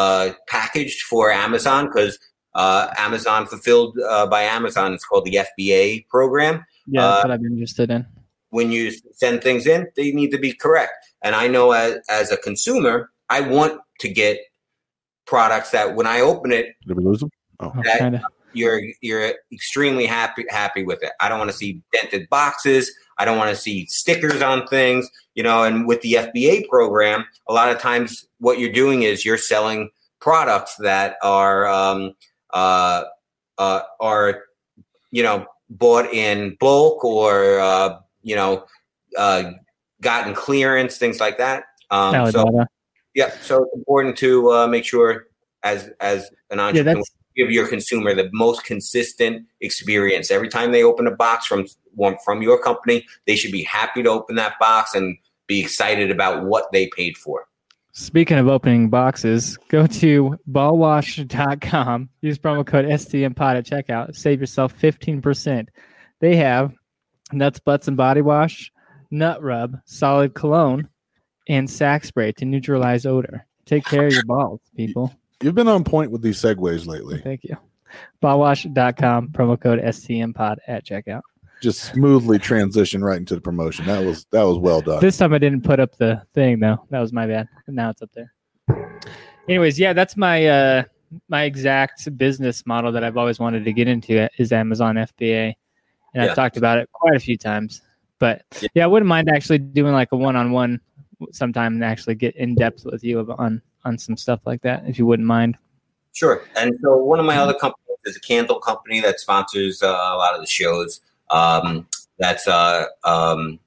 uh, 0.00 0.30
packaged 0.56 1.00
for 1.10 1.22
Amazon 1.32 1.86
because 1.86 2.14
uh, 2.54 2.84
Amazon 3.06 3.46
fulfilled 3.46 3.92
uh, 4.08 4.26
by 4.34 4.42
Amazon. 4.58 4.92
It's 4.94 5.04
called 5.08 5.24
the 5.30 5.36
FBA 5.48 6.06
program 6.14 6.54
yeah, 6.88 7.00
that's 7.00 7.24
Uh, 7.24 7.28
what 7.28 7.34
I'm 7.34 7.44
interested 7.46 7.88
in. 7.90 8.06
when 8.50 8.68
you 8.76 8.84
send 9.22 9.42
things 9.42 9.66
in, 9.74 9.80
they 9.96 10.08
need 10.12 10.30
to 10.36 10.38
be 10.46 10.52
correct. 10.64 10.92
And 11.24 11.32
I 11.34 11.48
know 11.54 11.66
as, 11.72 11.92
as 12.20 12.26
a 12.30 12.36
consumer, 12.48 12.94
I 13.36 13.40
want 13.56 13.74
to 14.02 14.08
get 14.22 14.36
products 15.32 15.70
that 15.76 15.86
when 15.96 16.06
I 16.06 16.18
open 16.20 16.52
it, 16.52 16.66
Did 16.86 16.96
we 16.98 17.04
lose 17.04 17.20
them? 17.20 17.30
Oh, 17.60 17.72
that- 17.84 17.98
kinda. 17.98 18.20
You're 18.56 18.80
you're 19.00 19.32
extremely 19.52 20.06
happy 20.06 20.44
happy 20.48 20.84
with 20.84 21.02
it. 21.02 21.12
I 21.20 21.28
don't 21.28 21.38
want 21.38 21.50
to 21.50 21.56
see 21.56 21.82
dented 21.92 22.28
boxes. 22.28 22.90
I 23.18 23.24
don't 23.24 23.38
want 23.38 23.50
to 23.50 23.56
see 23.56 23.86
stickers 23.86 24.42
on 24.42 24.66
things, 24.66 25.08
you 25.34 25.42
know. 25.42 25.62
And 25.62 25.86
with 25.86 26.00
the 26.02 26.14
FBA 26.14 26.68
program, 26.68 27.24
a 27.48 27.52
lot 27.52 27.70
of 27.70 27.78
times 27.78 28.26
what 28.38 28.58
you're 28.58 28.72
doing 28.72 29.02
is 29.02 29.24
you're 29.24 29.38
selling 29.38 29.90
products 30.20 30.76
that 30.80 31.16
are 31.22 31.66
um, 31.66 32.14
uh, 32.52 33.04
uh, 33.58 33.80
are 34.00 34.44
you 35.10 35.22
know 35.22 35.46
bought 35.70 36.12
in 36.12 36.56
bulk 36.60 37.04
or 37.04 37.58
uh, 37.58 37.98
you 38.22 38.36
know 38.36 38.64
uh, 39.16 39.52
gotten 40.00 40.34
clearance, 40.34 40.98
things 40.98 41.20
like 41.20 41.38
that. 41.38 41.64
Um, 41.90 42.30
so 42.30 42.64
yeah, 43.14 43.30
so 43.40 43.64
it's 43.64 43.76
important 43.76 44.16
to 44.18 44.52
uh, 44.52 44.66
make 44.66 44.84
sure 44.84 45.28
as 45.62 45.90
as 46.00 46.30
an 46.50 46.60
entrepreneur 46.60 46.94
that's 46.94 47.10
give 47.36 47.50
your 47.50 47.68
consumer 47.68 48.14
the 48.14 48.30
most 48.32 48.64
consistent 48.64 49.46
experience. 49.60 50.30
Every 50.30 50.48
time 50.48 50.72
they 50.72 50.82
open 50.82 51.06
a 51.06 51.14
box 51.14 51.46
from 51.46 51.66
from 52.24 52.42
your 52.42 52.60
company, 52.60 53.06
they 53.26 53.36
should 53.36 53.52
be 53.52 53.62
happy 53.62 54.02
to 54.02 54.10
open 54.10 54.36
that 54.36 54.58
box 54.58 54.94
and 54.94 55.16
be 55.46 55.60
excited 55.60 56.10
about 56.10 56.44
what 56.44 56.70
they 56.72 56.88
paid 56.88 57.16
for. 57.16 57.46
Speaking 57.92 58.36
of 58.36 58.48
opening 58.48 58.90
boxes, 58.90 59.56
go 59.70 59.86
to 59.86 60.38
ballwash.com. 60.50 62.10
Use 62.20 62.38
promo 62.38 62.66
code 62.66 62.84
STMPOD 62.84 63.56
at 63.56 63.64
checkout. 63.64 64.14
Save 64.14 64.40
yourself 64.40 64.78
15%. 64.78 65.68
They 66.20 66.36
have 66.36 66.74
nuts, 67.32 67.58
butts, 67.58 67.88
and 67.88 67.96
body 67.96 68.20
wash, 68.20 68.70
nut 69.10 69.42
rub, 69.42 69.78
solid 69.86 70.34
cologne, 70.34 70.90
and 71.48 71.70
sack 71.70 72.04
spray 72.04 72.32
to 72.32 72.44
neutralize 72.44 73.06
odor. 73.06 73.46
Take 73.64 73.84
care 73.86 74.06
of 74.06 74.12
your 74.12 74.24
balls, 74.26 74.60
people. 74.76 75.14
You've 75.42 75.54
been 75.54 75.68
on 75.68 75.84
point 75.84 76.10
with 76.10 76.22
these 76.22 76.40
segues 76.40 76.86
lately. 76.86 77.20
Thank 77.20 77.44
you. 77.44 77.56
Ballwash.com, 78.22 79.28
promo 79.28 79.60
code 79.60 79.80
STMPOD 79.80 80.56
at 80.66 80.84
checkout. 80.84 81.22
Just 81.62 81.84
smoothly 81.84 82.38
transition 82.38 83.02
right 83.02 83.16
into 83.18 83.34
the 83.34 83.40
promotion. 83.40 83.86
That 83.86 84.04
was 84.04 84.26
that 84.30 84.42
was 84.42 84.58
well 84.58 84.82
done. 84.82 85.00
This 85.00 85.16
time 85.16 85.32
I 85.32 85.38
didn't 85.38 85.62
put 85.62 85.80
up 85.80 85.96
the 85.96 86.22
thing 86.34 86.60
though. 86.60 86.84
That 86.90 87.00
was 87.00 87.12
my 87.12 87.26
bad. 87.26 87.48
Now 87.66 87.90
it's 87.90 88.02
up 88.02 88.10
there. 88.14 88.32
Anyways, 89.48 89.78
yeah, 89.78 89.92
that's 89.94 90.16
my 90.16 90.46
uh 90.46 90.84
my 91.28 91.44
exact 91.44 92.14
business 92.18 92.66
model 92.66 92.92
that 92.92 93.04
I've 93.04 93.16
always 93.16 93.38
wanted 93.38 93.64
to 93.64 93.72
get 93.72 93.88
into 93.88 94.28
is 94.38 94.52
Amazon 94.52 94.96
FBA. 94.96 95.54
And 96.14 96.24
Yeah. 96.24 96.30
I've 96.30 96.36
talked 96.36 96.56
about 96.58 96.78
it 96.78 96.90
quite 96.92 97.16
a 97.16 97.20
few 97.20 97.38
times. 97.38 97.80
But 98.18 98.42
Yeah. 98.60 98.68
yeah, 98.74 98.84
I 98.84 98.86
wouldn't 98.88 99.08
mind 99.08 99.30
actually 99.30 99.58
doing 99.58 99.92
like 99.92 100.12
a 100.12 100.16
one-on-one 100.16 100.80
sometime 101.32 101.74
and 101.74 101.84
actually 101.84 102.16
get 102.16 102.36
in 102.36 102.54
depth 102.54 102.84
with 102.84 103.02
you 103.02 103.20
on 103.38 103.62
on 103.86 103.98
some 103.98 104.16
stuff 104.16 104.40
like 104.44 104.62
that 104.62 104.84
if 104.86 104.98
you 104.98 105.06
wouldn't 105.06 105.26
mind. 105.26 105.56
Sure. 106.12 106.42
And 106.56 106.74
so 106.82 106.96
one 106.96 107.20
of 107.20 107.26
my 107.26 107.36
other 107.36 107.54
companies 107.54 107.86
is 108.04 108.16
a 108.16 108.20
candle 108.20 108.58
company 108.58 109.00
that 109.00 109.20
sponsors 109.20 109.82
uh, 109.82 109.86
a 109.86 110.16
lot 110.16 110.34
of 110.34 110.40
the 110.40 110.46
shows. 110.46 111.00
Um, 111.30 111.86
that's 112.18 112.46
uh, 112.48 112.86
um, 113.04 113.58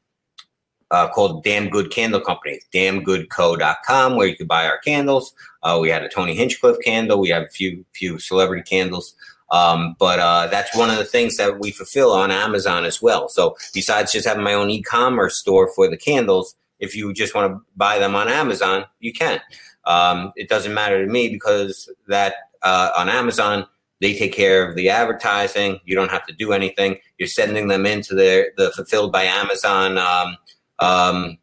uh, 0.92 1.08
called 1.10 1.44
Damn 1.44 1.70
Good 1.70 1.92
Candle 1.92 2.22
Company. 2.22 2.60
Damngoodco.com 2.74 4.16
where 4.16 4.28
you 4.28 4.36
can 4.36 4.48
buy 4.48 4.66
our 4.66 4.80
candles. 4.80 5.34
Uh, 5.62 5.78
we 5.82 5.90
had 5.90 6.04
a 6.04 6.10
Tony 6.10 6.36
Hinchcliffe 6.36 6.78
candle. 6.84 7.20
We 7.20 7.30
have 7.30 7.44
a 7.44 7.50
few 7.50 7.86
few 7.94 8.20
celebrity 8.20 8.64
candles. 8.64 9.16
Um, 9.52 9.96
but 9.98 10.20
uh, 10.20 10.48
that's 10.48 10.76
one 10.76 10.90
of 10.92 10.98
the 10.98 11.06
things 11.06 11.38
that 11.38 11.60
we 11.60 11.72
fulfill 11.72 12.12
on 12.12 12.30
Amazon 12.30 12.86
as 12.86 13.02
well. 13.02 13.30
So 13.30 13.58
besides 13.74 14.12
just 14.12 14.28
having 14.28 14.44
my 14.44 14.54
own 14.54 14.70
e-commerce 14.70 15.38
store 15.38 15.72
for 15.74 15.90
the 15.90 15.98
candles, 15.98 16.56
if 16.80 16.96
you 16.96 17.14
just 17.14 17.34
want 17.36 17.52
to 17.52 17.62
buy 17.76 18.00
them 18.00 18.16
on 18.16 18.28
Amazon, 18.28 18.86
you 19.00 19.12
can. 19.12 19.42
Um, 19.90 20.32
it 20.36 20.48
doesn't 20.48 20.74
matter 20.74 21.04
to 21.04 21.12
me 21.12 21.30
because 21.30 21.92
that 22.08 22.36
uh, 22.62 22.92
on 22.96 23.10
Amazon 23.10 23.66
they 24.02 24.14
take 24.18 24.34
care 24.34 24.68
of 24.68 24.76
the 24.76 24.90
advertising. 24.90 25.80
You 25.84 25.96
don't 25.96 26.12
have 26.12 26.26
to 26.28 26.34
do 26.34 26.54
anything. 26.54 27.00
You're 27.18 27.28
sending 27.28 27.68
them 27.68 27.86
into 27.86 28.16
their 28.16 28.52
the 28.56 28.72
fulfilled 28.72 29.12
by 29.12 29.24
Amazon, 29.24 29.98
um, 29.98 30.38
um, 30.80 31.38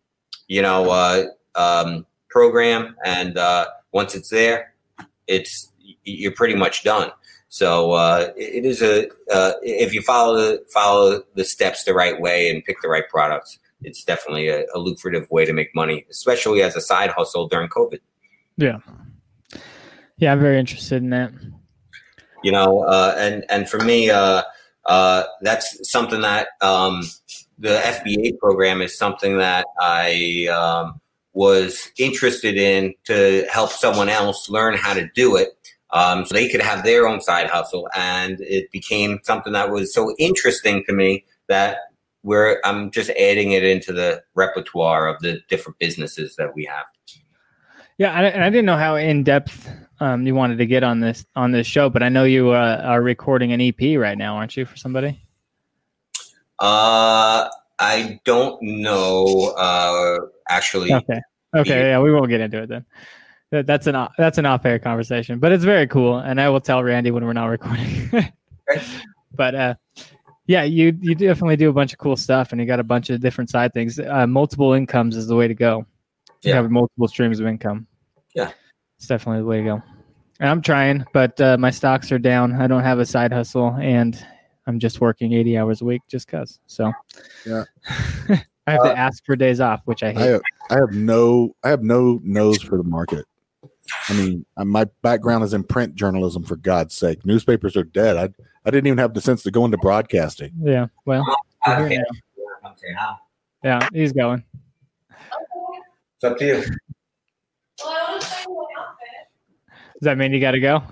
you 0.49 0.63
know, 0.63 0.91
uh, 0.91 1.25
um, 1.55 2.07
program, 2.31 2.97
and 3.05 3.37
uh, 3.37 3.67
once 3.93 4.15
it's 4.15 4.31
there, 4.31 4.73
it's 5.27 5.71
you're 6.05 6.33
pretty 6.33 6.55
much 6.55 6.83
done. 6.83 7.11
So 7.49 7.93
uh, 7.93 8.33
it 8.37 8.65
is 8.65 8.81
a 8.81 9.09
uh, 9.31 9.53
if 9.63 9.93
you 9.93 10.03
follow 10.03 10.37
the 10.37 10.65
follow 10.73 11.23
the 11.35 11.45
steps 11.45 11.85
the 11.85 11.95
right 11.95 12.19
way 12.21 12.51
and 12.51 12.65
pick 12.65 12.81
the 12.81 12.89
right 12.89 13.09
products, 13.09 13.59
it's 13.83 14.05
definitely 14.05 14.49
a, 14.49 14.65
a 14.75 14.79
lucrative 14.79 15.31
way 15.31 15.45
to 15.45 15.53
make 15.53 15.75
money, 15.75 16.07
especially 16.11 16.63
as 16.63 16.75
a 16.75 16.81
side 16.81 17.11
hustle 17.11 17.49
during 17.49 17.69
COVID. 17.69 18.01
Yeah, 18.57 18.79
Yeah, 20.19 20.33
I'm 20.33 20.41
very 20.41 20.59
interested 20.59 21.03
in 21.03 21.11
that. 21.11 21.33
you 22.43 22.53
know 22.53 22.83
uh, 22.85 23.15
and 23.19 23.45
and 23.49 23.69
for 23.69 23.79
me 23.81 24.11
uh, 24.11 24.43
uh, 24.87 25.25
that's 25.43 25.91
something 25.91 26.21
that 26.21 26.49
um, 26.61 27.03
the 27.59 27.81
fba 27.85 28.39
program 28.39 28.81
is 28.83 28.97
something 28.97 29.39
that 29.39 29.67
i 29.81 30.47
um, 30.49 31.01
was 31.37 31.93
interested 31.99 32.57
in 32.57 32.95
to 33.05 33.47
help 33.51 33.71
someone 33.71 34.09
else 34.09 34.49
learn 34.49 34.75
how 34.75 34.95
to 34.95 35.07
do 35.15 35.37
it. 35.37 35.51
Um, 35.91 36.25
so 36.25 36.35
they 36.35 36.49
could 36.49 36.63
have 36.63 36.83
their 36.83 37.07
own 37.07 37.21
side 37.21 37.47
hustle 37.49 37.89
and 37.95 38.41
it 38.41 38.73
became 38.73 39.21
something 39.23 39.53
that 39.53 39.71
was 39.71 39.93
so 39.95 40.15
interesting 40.19 40.83
to 40.87 40.93
me 40.93 41.25
that 41.49 41.79
where 42.23 42.61
i'm 42.67 42.91
just 42.91 43.09
adding 43.11 43.53
it 43.53 43.63
into 43.63 43.93
the 43.93 44.21
repertoire 44.35 45.07
of 45.07 45.21
the 45.21 45.39
different 45.49 45.79
businesses 45.79 46.35
that 46.37 46.53
we 46.57 46.65
have 46.65 46.87
Yeah, 47.99 48.13
I, 48.13 48.25
and 48.25 48.45
I 48.45 48.51
didn't 48.51 48.67
know 48.67 48.77
how 48.77 48.97
in 48.97 49.25
depth 49.25 49.71
um, 50.01 50.27
you 50.27 50.35
wanted 50.35 50.59
to 50.59 50.67
get 50.67 50.83
on 50.83 51.01
this 51.01 51.25
on 51.35 51.53
this 51.53 51.67
show, 51.67 51.89
but 51.89 52.03
I 52.03 52.09
know 52.09 52.25
you 52.25 52.51
uh, 52.51 52.83
are 52.85 53.03
recording 53.03 53.53
an 53.53 53.61
EP 53.61 53.99
right 53.99 54.19
now, 54.19 54.37
aren't 54.37 54.57
you, 54.57 54.67
for 54.67 54.77
somebody? 54.77 55.23
uh, 56.59 57.49
i 57.79 58.19
don't 58.25 58.61
know 58.63 59.53
uh, 59.59 60.19
actually 60.49 60.93
Okay, 60.93 61.21
okay, 61.55 61.91
yeah, 61.91 62.01
we 62.01 62.13
won't 62.13 62.29
get 62.29 62.41
into 62.41 62.63
it 62.63 62.69
then. 62.69 62.85
That, 63.51 63.67
that's 63.67 63.87
an 63.87 64.09
that's 64.19 64.39
an 64.39 64.47
off 64.47 64.65
air 64.65 64.79
conversation, 64.79 65.39
but 65.39 65.53
it's 65.53 65.65
very 65.65 65.87
cool, 65.87 66.19
and 66.19 66.41
I 66.41 66.49
will 66.49 66.61
tell 66.61 66.83
Randy 66.83 67.11
when 67.11 67.25
we're 67.25 67.33
not 67.33 67.47
recording. 67.59 68.11
but 69.35 69.55
uh, 69.55 69.75
yeah, 70.47 70.65
you 70.65 70.97
you 71.01 71.15
definitely 71.15 71.57
do 71.57 71.71
a 71.71 71.73
bunch 71.73 71.93
of 71.93 71.99
cool 71.99 72.17
stuff, 72.17 72.53
and 72.53 72.61
you 72.61 72.67
got 72.67 72.81
a 72.81 72.85
bunch 72.85 73.11
of 73.11 73.21
different 73.21 73.51
side 73.51 73.73
things. 73.73 74.01
Uh, 74.01 74.27
multiple 74.27 74.73
incomes 74.73 75.17
is 75.17 75.27
the 75.27 75.37
way 75.37 75.47
to 75.47 75.55
go. 75.55 75.87
You 76.47 76.53
Yeah. 76.53 76.63
have 76.63 76.71
multiple 76.71 77.09
streams 77.09 77.41
of 77.41 77.47
income. 77.47 77.87
Yeah. 78.35 78.51
it's 78.99 79.07
definitely 79.09 79.41
the 79.43 79.47
way 79.47 79.59
to 79.59 79.65
go. 79.65 79.83
And 80.41 80.49
I'm 80.51 80.63
trying, 80.63 81.05
but 81.13 81.41
uh, 81.41 81.57
my 81.59 81.71
stocks 81.71 82.13
are 82.13 82.19
down. 82.19 82.53
I 82.61 82.67
don't 82.67 82.83
have 82.83 82.99
a 82.99 83.07
side 83.07 83.33
hustle, 83.33 83.75
and 83.81 84.23
I'm 84.67 84.79
just 84.79 85.01
working 85.01 85.33
80 85.33 85.59
hours 85.59 85.81
a 85.81 85.85
week 85.85 86.03
just 86.09 86.29
cause. 86.29 86.61
So 86.67 86.93
Yeah. 87.45 87.65
I 88.69 88.73
have 88.73 88.81
Uh, 88.81 88.89
to 88.93 88.99
ask 88.99 89.25
for 89.25 89.35
days 89.37 89.61
off, 89.61 89.81
which 89.87 90.03
I 90.03 90.09
I 90.09 90.13
hate. 90.13 90.21
have, 90.31 90.41
I 90.71 90.75
have 90.75 90.93
no 90.93 91.55
I 91.65 91.69
have 91.71 91.83
no 91.83 92.21
nose 92.23 92.61
for 92.63 92.77
the 92.77 92.85
market. 92.85 93.25
I 94.09 94.15
mean, 94.15 94.45
uh, 94.57 94.65
my 94.65 94.87
background 95.03 95.45
is 95.45 95.55
in 95.55 95.63
print 95.65 95.95
journalism. 95.95 96.43
For 96.43 96.57
God's 96.57 96.95
sake, 96.95 97.25
newspapers 97.25 97.77
are 97.77 97.85
dead. 97.85 98.17
I 98.17 98.29
I 98.65 98.71
didn't 98.71 98.87
even 98.89 98.99
have 98.99 99.15
the 99.15 99.21
sense 99.21 99.43
to 99.45 99.51
go 99.51 99.65
into 99.65 99.79
broadcasting. 99.79 100.53
yeah, 100.63 100.87
well, 101.07 101.25
I 101.65 101.81
We're 101.81 101.89
here 101.89 102.05
can't- 102.05 102.73
okay, 102.73 102.95
yeah, 103.65 103.89
he's 103.93 104.13
going. 104.13 104.43
It's 106.17 106.25
up 106.25 106.39
to 106.39 106.47
you. 106.47 106.65
Does 109.93 110.03
that 110.03 110.17
mean 110.19 110.33
you 110.33 110.41
got 110.41 110.53
to 110.53 110.61
go? 110.61 110.83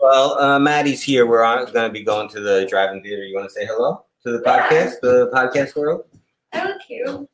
Well, 0.00 0.38
uh, 0.38 0.58
Maddie's 0.58 1.02
here. 1.02 1.26
We're 1.26 1.42
going 1.72 1.86
to 1.86 1.90
be 1.90 2.02
going 2.02 2.28
to 2.30 2.40
the 2.40 2.66
drive-in 2.68 3.02
theater. 3.02 3.24
You 3.24 3.34
want 3.34 3.48
to 3.48 3.52
say 3.54 3.64
hello 3.64 4.04
to 4.24 4.32
the 4.32 4.40
podcast, 4.40 5.00
the 5.00 5.30
podcast 5.32 5.74
world? 5.76 6.04
Thank 6.52 6.82
you. 6.90 7.26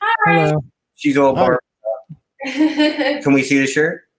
Hi. 0.00 0.46
Hello. 0.46 0.64
She's 0.94 1.16
all 1.18 1.34
Hi. 1.36 1.42
bar. 1.42 1.60
Can 2.44 3.32
we 3.34 3.42
see 3.42 3.58
the 3.58 3.66
shirt? 3.66 4.04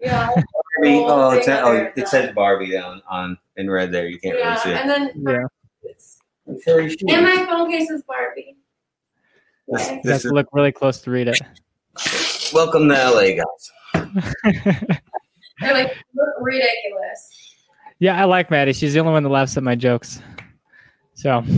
Yeah. 0.00 0.26
Barbie. 0.28 0.98
Oh, 1.06 1.30
it's 1.30 1.48
oh, 1.48 1.90
it 1.96 2.08
says 2.08 2.34
Barbie 2.34 2.70
down 2.72 3.00
on 3.08 3.38
in 3.56 3.70
red 3.70 3.90
there. 3.90 4.06
You 4.06 4.18
can't 4.18 4.34
really 4.36 4.56
see 4.58 4.68
Yeah, 4.70 4.76
it. 4.76 4.80
and 4.82 4.90
then 4.90 5.10
Yeah, 5.34 5.90
It's 5.90 6.18
very 6.66 6.94
cute. 6.94 7.10
and 7.10 7.22
my 7.24 7.46
phone 7.46 7.70
case 7.70 7.88
is 7.88 8.02
Barbie. 8.02 8.56
This, 9.68 9.88
you 9.88 9.94
have 9.94 10.02
this 10.02 10.24
is, 10.26 10.32
look 10.32 10.46
really 10.52 10.72
close 10.72 11.00
to 11.02 11.10
read 11.10 11.28
it. 11.28 11.40
Welcome 12.52 12.88
to 12.88 12.94
LA, 12.94 13.36
guys. 13.36 13.70
They're 15.60 15.72
like 15.74 15.96
look 16.14 16.28
ridiculous. 16.40 17.54
yeah, 18.00 18.20
I 18.20 18.24
like 18.24 18.50
Maddie. 18.50 18.72
She's 18.72 18.92
the 18.92 19.00
only 19.00 19.12
one 19.12 19.22
that 19.22 19.28
laughs 19.28 19.56
at 19.56 19.62
my 19.62 19.74
jokes. 19.74 20.20
So 21.14 21.44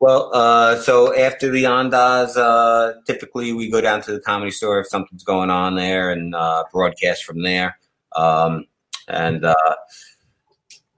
Well, 0.00 0.30
uh, 0.32 0.76
so 0.76 1.14
after 1.14 1.50
the 1.50 1.64
Andaz, 1.64 2.34
uh, 2.36 2.94
typically 3.06 3.52
we 3.52 3.70
go 3.70 3.82
down 3.82 4.00
to 4.02 4.12
the 4.12 4.20
comedy 4.20 4.50
store 4.50 4.80
if 4.80 4.86
something's 4.88 5.24
going 5.24 5.50
on 5.50 5.74
there 5.74 6.10
and 6.10 6.34
uh, 6.34 6.64
broadcast 6.72 7.24
from 7.24 7.42
there. 7.42 7.78
Um, 8.16 8.64
and 9.08 9.44
uh, 9.44 9.54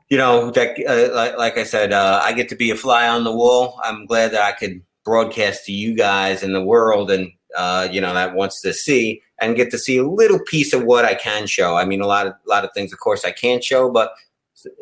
you 0.08 0.18
know, 0.18 0.52
that 0.52 0.76
uh, 0.86 1.14
like, 1.14 1.36
like 1.36 1.58
I 1.58 1.64
said, 1.64 1.92
uh, 1.92 2.20
I 2.22 2.32
get 2.32 2.48
to 2.50 2.56
be 2.56 2.70
a 2.70 2.76
fly 2.76 3.08
on 3.08 3.24
the 3.24 3.32
wall. 3.32 3.80
I'm 3.82 4.06
glad 4.06 4.30
that 4.32 4.42
I 4.42 4.52
could 4.52 4.82
broadcast 5.04 5.64
to 5.66 5.72
you 5.72 5.94
guys 5.94 6.42
in 6.42 6.52
the 6.52 6.62
world 6.62 7.10
and 7.10 7.30
uh, 7.56 7.88
you 7.90 8.00
know 8.00 8.14
that 8.14 8.34
wants 8.34 8.60
to 8.62 8.72
see. 8.72 9.22
and 9.40 9.56
get 9.56 9.70
to 9.70 9.78
see 9.78 9.96
a 9.98 10.06
little 10.06 10.38
piece 10.46 10.72
of 10.72 10.84
what 10.84 11.04
I 11.04 11.14
can 11.14 11.46
show. 11.46 11.76
I 11.76 11.84
mean, 11.84 12.00
a 12.00 12.06
lot 12.06 12.26
of 12.26 12.32
a 12.32 12.48
lot 12.48 12.64
of 12.64 12.70
things, 12.74 12.92
of 12.92 13.00
course, 13.00 13.24
I 13.24 13.32
can't 13.32 13.62
show, 13.62 13.90
but 13.90 14.12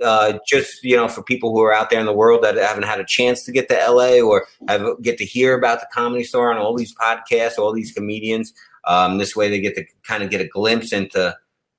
uh, 0.02 0.38
just 0.46 0.82
you 0.84 0.96
know, 0.96 1.08
for 1.08 1.22
people 1.22 1.52
who 1.52 1.62
are 1.62 1.72
out 1.72 1.90
there 1.90 2.00
in 2.00 2.06
the 2.06 2.12
world 2.12 2.42
that 2.42 2.56
haven't 2.56 2.84
had 2.84 3.00
a 3.00 3.04
chance 3.04 3.44
to 3.44 3.52
get 3.52 3.68
to 3.68 3.74
LA 3.74 4.20
or 4.20 4.46
have 4.68 4.86
get 5.02 5.18
to 5.18 5.24
hear 5.24 5.54
about 5.54 5.80
the 5.80 5.88
comedy 5.92 6.24
store 6.24 6.52
on 6.52 6.58
all 6.58 6.76
these 6.76 6.94
podcasts, 6.94 7.58
all 7.58 7.72
these 7.72 7.92
comedians. 7.92 8.52
Um, 8.86 9.18
this 9.18 9.36
way, 9.36 9.48
they 9.48 9.60
get 9.60 9.74
to 9.76 9.84
kind 10.06 10.22
of 10.22 10.30
get 10.30 10.40
a 10.40 10.48
glimpse 10.48 10.92
into 10.92 11.36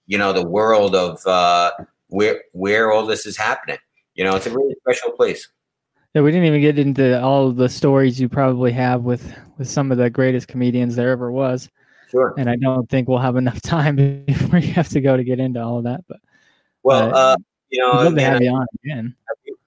you 0.07 0.17
know 0.17 0.33
the 0.33 0.45
world 0.45 0.95
of 0.95 1.25
uh, 1.25 1.71
where 2.07 2.43
where 2.53 2.91
all 2.91 3.05
this 3.05 3.25
is 3.25 3.37
happening. 3.37 3.77
You 4.15 4.23
know, 4.23 4.35
it's 4.35 4.47
a 4.47 4.51
really 4.51 4.75
special 4.81 5.11
place. 5.11 5.47
Yeah, 6.13 6.21
we 6.23 6.31
didn't 6.31 6.47
even 6.47 6.61
get 6.61 6.77
into 6.77 7.21
all 7.21 7.47
of 7.47 7.55
the 7.55 7.69
stories 7.69 8.19
you 8.19 8.27
probably 8.27 8.71
have 8.73 9.03
with 9.03 9.33
with 9.57 9.69
some 9.69 9.91
of 9.91 9.97
the 9.97 10.09
greatest 10.09 10.47
comedians 10.47 10.95
there 10.95 11.09
ever 11.11 11.31
was, 11.31 11.69
Sure. 12.09 12.33
and 12.37 12.49
I 12.49 12.55
don't 12.57 12.89
think 12.89 13.07
we'll 13.07 13.19
have 13.19 13.37
enough 13.37 13.61
time 13.63 13.95
before 14.25 14.59
you 14.59 14.73
have 14.73 14.89
to 14.89 14.99
go 15.01 15.15
to 15.15 15.23
get 15.23 15.39
into 15.39 15.61
all 15.61 15.77
of 15.77 15.85
that. 15.85 16.03
But 16.07 16.17
Well, 16.83 17.15
Uh, 17.15 17.17
uh, 17.17 17.35
you 17.69 17.79
know, 17.81 17.91
I'd 17.93 18.03
love 18.03 18.05
to 18.05 18.17
again, 18.17 18.31
have 18.33 18.41
you 18.41 18.51
on 18.51 18.65
again. 18.83 19.15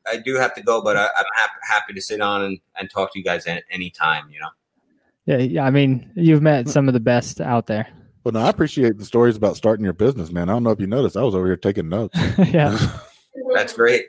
I 0.07 0.18
do 0.18 0.34
have 0.34 0.55
to 0.57 0.62
go, 0.62 0.82
but 0.82 0.99
I, 0.99 1.05
I'm 1.05 1.24
happy, 1.34 1.53
happy 1.62 1.92
to 1.95 2.01
sit 2.03 2.20
on 2.20 2.42
and, 2.42 2.59
and 2.78 2.90
talk 2.90 3.14
to 3.14 3.18
you 3.18 3.24
guys 3.24 3.47
at 3.47 3.62
any 3.70 3.88
time. 3.88 4.24
You 4.30 4.40
know. 4.40 4.49
Yeah, 5.24 5.38
yeah. 5.38 5.64
I 5.64 5.70
mean, 5.70 6.11
you've 6.14 6.42
met 6.42 6.68
some 6.68 6.88
of 6.88 6.92
the 6.92 7.01
best 7.01 7.40
out 7.40 7.66
there. 7.66 7.88
Well, 8.22 8.32
no, 8.32 8.40
I 8.40 8.51
appreciate 8.51 8.99
the 8.99 9.05
stories 9.07 9.36
about 9.36 9.57
starting 9.57 9.84
your 9.84 9.95
business, 9.95 10.30
man. 10.30 10.51
I 10.51 10.53
don't 10.53 10.62
know 10.62 10.70
if 10.70 10.80
you 10.80 10.86
noticed, 10.86 11.16
I 11.16 11.22
was 11.22 11.34
over 11.34 11.47
here 11.47 11.57
taking 11.57 11.88
notes. 11.88 12.18
yeah, 12.38 12.76
That's 13.55 13.72
great. 13.72 14.07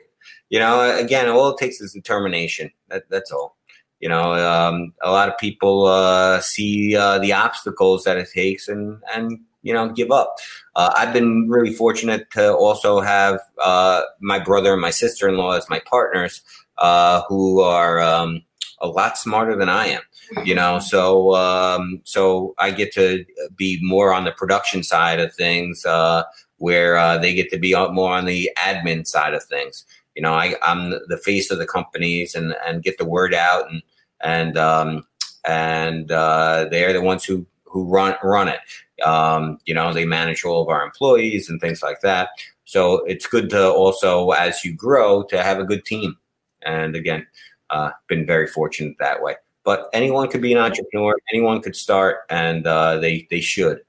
You 0.48 0.60
know, 0.60 0.96
again, 0.96 1.28
all 1.28 1.48
it 1.48 1.58
takes 1.58 1.80
is 1.80 1.92
determination. 1.92 2.70
That, 2.88 3.04
that's 3.10 3.30
all. 3.32 3.56
You 4.00 4.10
know, 4.10 4.34
um, 4.34 4.92
a 5.02 5.10
lot 5.10 5.28
of 5.28 5.38
people 5.38 5.86
uh, 5.86 6.40
see 6.40 6.94
uh, 6.96 7.18
the 7.18 7.32
obstacles 7.32 8.04
that 8.04 8.18
it 8.18 8.28
takes 8.32 8.68
and 8.68 9.02
and 9.14 9.40
you 9.62 9.72
know 9.72 9.88
give 9.88 10.10
up. 10.10 10.36
Uh, 10.74 10.92
I've 10.94 11.14
been 11.14 11.48
really 11.48 11.72
fortunate 11.72 12.30
to 12.32 12.54
also 12.54 13.00
have 13.00 13.40
uh, 13.62 14.02
my 14.20 14.38
brother 14.38 14.72
and 14.72 14.82
my 14.82 14.90
sister 14.90 15.28
in 15.28 15.36
law 15.36 15.52
as 15.52 15.70
my 15.70 15.80
partners, 15.86 16.42
uh, 16.76 17.22
who 17.28 17.60
are 17.60 18.00
um, 18.00 18.42
a 18.80 18.86
lot 18.86 19.16
smarter 19.16 19.56
than 19.56 19.70
I 19.70 19.86
am. 19.86 20.02
You 20.44 20.54
know, 20.54 20.78
so 20.78 21.34
um, 21.34 22.02
so 22.04 22.54
I 22.58 22.72
get 22.72 22.92
to 22.94 23.24
be 23.56 23.78
more 23.82 24.12
on 24.12 24.24
the 24.24 24.32
production 24.32 24.82
side 24.82 25.20
of 25.20 25.34
things, 25.34 25.86
uh, 25.86 26.24
where 26.58 26.98
uh, 26.98 27.16
they 27.16 27.34
get 27.34 27.50
to 27.50 27.58
be 27.58 27.72
more 27.92 28.12
on 28.12 28.26
the 28.26 28.50
admin 28.58 29.06
side 29.06 29.32
of 29.32 29.42
things 29.44 29.86
you 30.16 30.22
know 30.22 30.32
I, 30.34 30.56
i'm 30.62 30.90
the 30.90 31.20
face 31.22 31.50
of 31.52 31.58
the 31.58 31.66
companies 31.66 32.34
and 32.34 32.56
and 32.66 32.82
get 32.82 32.98
the 32.98 33.04
word 33.04 33.34
out 33.34 33.70
and 33.70 33.82
and 34.20 34.58
um 34.58 35.06
and 35.46 36.10
uh 36.10 36.66
they're 36.70 36.92
the 36.92 37.00
ones 37.00 37.24
who 37.24 37.46
who 37.64 37.84
run 37.84 38.16
run 38.22 38.48
it. 38.48 38.60
Um 39.04 39.58
you 39.66 39.74
know 39.74 39.92
they 39.92 40.04
manage 40.04 40.44
all 40.44 40.62
of 40.62 40.68
our 40.68 40.84
employees 40.84 41.48
and 41.48 41.60
things 41.60 41.82
like 41.82 42.00
that. 42.00 42.30
So 42.64 43.04
it's 43.04 43.26
good 43.26 43.50
to 43.50 43.70
also 43.70 44.30
as 44.30 44.64
you 44.64 44.74
grow 44.74 45.22
to 45.24 45.42
have 45.42 45.58
a 45.58 45.64
good 45.64 45.84
team. 45.84 46.16
And 46.62 46.96
again 46.96 47.26
uh 47.70 47.90
been 48.08 48.26
very 48.26 48.46
fortunate 48.46 48.96
that 48.98 49.22
way. 49.22 49.36
But 49.64 49.88
anyone 49.92 50.28
could 50.28 50.42
be 50.42 50.52
an 50.52 50.58
entrepreneur. 50.58 51.16
Anyone 51.32 51.60
could 51.60 51.76
start 51.76 52.20
and 52.30 52.66
uh 52.66 52.98
they 52.98 53.26
they 53.30 53.40
should. 53.40 53.80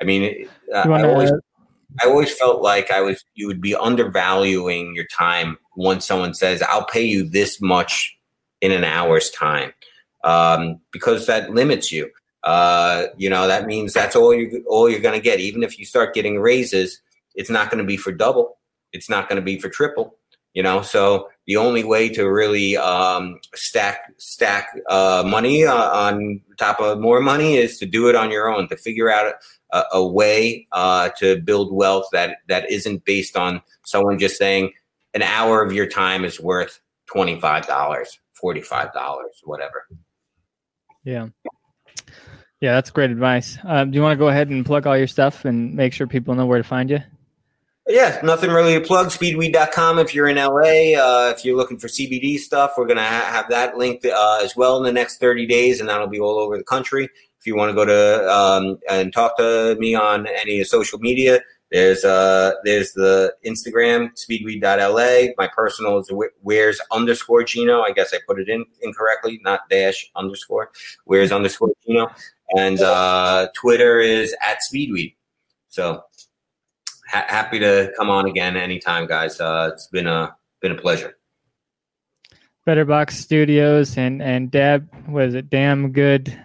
I 0.00 0.04
mean 0.04 0.48
uh, 0.74 0.88
i 0.88 1.02
always? 1.04 1.30
I 2.02 2.06
always 2.06 2.32
felt 2.36 2.62
like 2.62 2.90
I 2.90 3.00
was 3.00 3.24
you 3.34 3.46
would 3.46 3.60
be 3.60 3.74
undervaluing 3.74 4.94
your 4.94 5.06
time 5.06 5.58
once 5.76 6.06
someone 6.06 6.34
says 6.34 6.62
I'll 6.62 6.86
pay 6.86 7.04
you 7.04 7.28
this 7.28 7.60
much 7.60 8.16
in 8.60 8.72
an 8.72 8.84
hour's 8.84 9.30
time 9.30 9.72
um, 10.24 10.80
because 10.92 11.26
that 11.26 11.54
limits 11.54 11.90
you. 11.90 12.10
Uh, 12.42 13.06
you 13.18 13.28
know 13.28 13.46
that 13.46 13.66
means 13.66 13.92
that's 13.92 14.16
all 14.16 14.32
you 14.34 14.64
all 14.68 14.88
you're 14.88 15.00
going 15.00 15.18
to 15.18 15.22
get. 15.22 15.40
Even 15.40 15.62
if 15.62 15.78
you 15.78 15.84
start 15.84 16.14
getting 16.14 16.38
raises, 16.38 17.00
it's 17.34 17.50
not 17.50 17.70
going 17.70 17.82
to 17.82 17.86
be 17.86 17.96
for 17.96 18.12
double. 18.12 18.58
It's 18.92 19.10
not 19.10 19.28
going 19.28 19.36
to 19.36 19.42
be 19.42 19.58
for 19.58 19.68
triple. 19.68 20.16
You 20.54 20.62
know, 20.62 20.82
so 20.82 21.28
the 21.50 21.56
only 21.56 21.82
way 21.82 22.08
to 22.08 22.30
really 22.30 22.76
um, 22.76 23.40
stack 23.56 24.12
stack 24.18 24.68
uh, 24.88 25.24
money 25.26 25.64
uh, 25.64 25.74
on 25.74 26.40
top 26.56 26.78
of 26.78 27.00
more 27.00 27.20
money 27.20 27.56
is 27.56 27.76
to 27.76 27.86
do 27.86 28.08
it 28.08 28.14
on 28.14 28.30
your 28.30 28.48
own. 28.48 28.68
To 28.68 28.76
figure 28.76 29.10
out 29.10 29.34
a, 29.72 29.82
a 29.94 30.06
way 30.06 30.68
uh, 30.70 31.08
to 31.18 31.40
build 31.40 31.74
wealth 31.74 32.06
that 32.12 32.36
that 32.46 32.70
isn't 32.70 33.04
based 33.04 33.36
on 33.36 33.62
someone 33.84 34.16
just 34.16 34.38
saying 34.38 34.70
an 35.12 35.22
hour 35.22 35.60
of 35.60 35.72
your 35.72 35.88
time 35.88 36.24
is 36.24 36.38
worth 36.38 36.78
twenty 37.06 37.40
five 37.40 37.66
dollars, 37.66 38.20
forty 38.32 38.60
five 38.60 38.92
dollars, 38.92 39.40
whatever. 39.42 39.88
Yeah, 41.02 41.30
yeah. 42.60 42.74
That's 42.74 42.90
great 42.90 43.10
advice. 43.10 43.58
Um, 43.64 43.90
do 43.90 43.96
you 43.96 44.02
want 44.02 44.12
to 44.12 44.22
go 44.22 44.28
ahead 44.28 44.50
and 44.50 44.64
plug 44.64 44.86
all 44.86 44.96
your 44.96 45.08
stuff 45.08 45.44
and 45.44 45.74
make 45.74 45.94
sure 45.94 46.06
people 46.06 46.36
know 46.36 46.46
where 46.46 46.58
to 46.58 46.68
find 46.68 46.90
you? 46.90 47.00
Yeah, 47.90 48.20
nothing 48.22 48.50
really 48.50 48.74
to 48.74 48.80
plug. 48.80 49.08
Speedweed.com 49.08 49.98
if 49.98 50.14
you're 50.14 50.28
in 50.28 50.36
LA. 50.36 50.94
Uh, 50.96 51.32
if 51.36 51.44
you're 51.44 51.56
looking 51.56 51.76
for 51.76 51.88
CBD 51.88 52.38
stuff, 52.38 52.74
we're 52.78 52.86
going 52.86 52.98
to 52.98 53.02
ha- 53.02 53.28
have 53.32 53.48
that 53.50 53.76
linked 53.76 54.06
uh, 54.06 54.38
as 54.42 54.54
well 54.54 54.76
in 54.76 54.84
the 54.84 54.92
next 54.92 55.18
30 55.18 55.44
days, 55.46 55.80
and 55.80 55.88
that'll 55.88 56.06
be 56.06 56.20
all 56.20 56.38
over 56.38 56.56
the 56.56 56.62
country. 56.62 57.08
If 57.40 57.46
you 57.46 57.56
want 57.56 57.70
to 57.70 57.74
go 57.74 57.84
to 57.84 58.30
um, 58.32 58.78
and 58.88 59.12
talk 59.12 59.36
to 59.38 59.74
me 59.80 59.96
on 59.96 60.28
any 60.28 60.62
social 60.62 61.00
media, 61.00 61.40
there's 61.72 62.04
uh, 62.04 62.52
there's 62.64 62.92
the 62.92 63.34
Instagram, 63.44 64.10
speedweed.la. 64.14 65.32
My 65.36 65.48
personal 65.48 65.98
is 65.98 66.10
wh- 66.10 66.44
where's 66.44 66.80
underscore 66.92 67.42
Gino. 67.42 67.80
I 67.80 67.90
guess 67.90 68.14
I 68.14 68.18
put 68.26 68.38
it 68.38 68.48
in 68.48 68.64
incorrectly, 68.82 69.40
not 69.42 69.68
dash 69.68 70.10
underscore. 70.14 70.70
Where's 71.06 71.32
underscore 71.32 71.70
Gino. 71.84 72.08
And 72.56 72.80
uh, 72.80 73.48
Twitter 73.56 74.00
is 74.00 74.34
at 74.46 74.58
Speedweed. 74.60 75.14
So 75.68 76.02
ha- 77.10 77.26
happy 77.28 77.58
to 77.58 77.92
come 77.96 78.10
on 78.10 78.26
again 78.26 78.56
anytime, 78.56 79.06
guys. 79.06 79.40
Uh, 79.40 79.70
it's 79.72 79.86
been 79.88 80.06
a 80.06 80.34
been 80.60 80.72
a 80.72 80.76
pleasure. 80.76 81.16
Better 82.66 82.84
Box 82.84 83.18
Studios 83.18 83.96
and 83.96 84.22
and 84.22 84.50
Deb 84.50 84.88
was 85.08 85.34
it 85.34 85.50
damn 85.50 85.92
good 85.92 86.38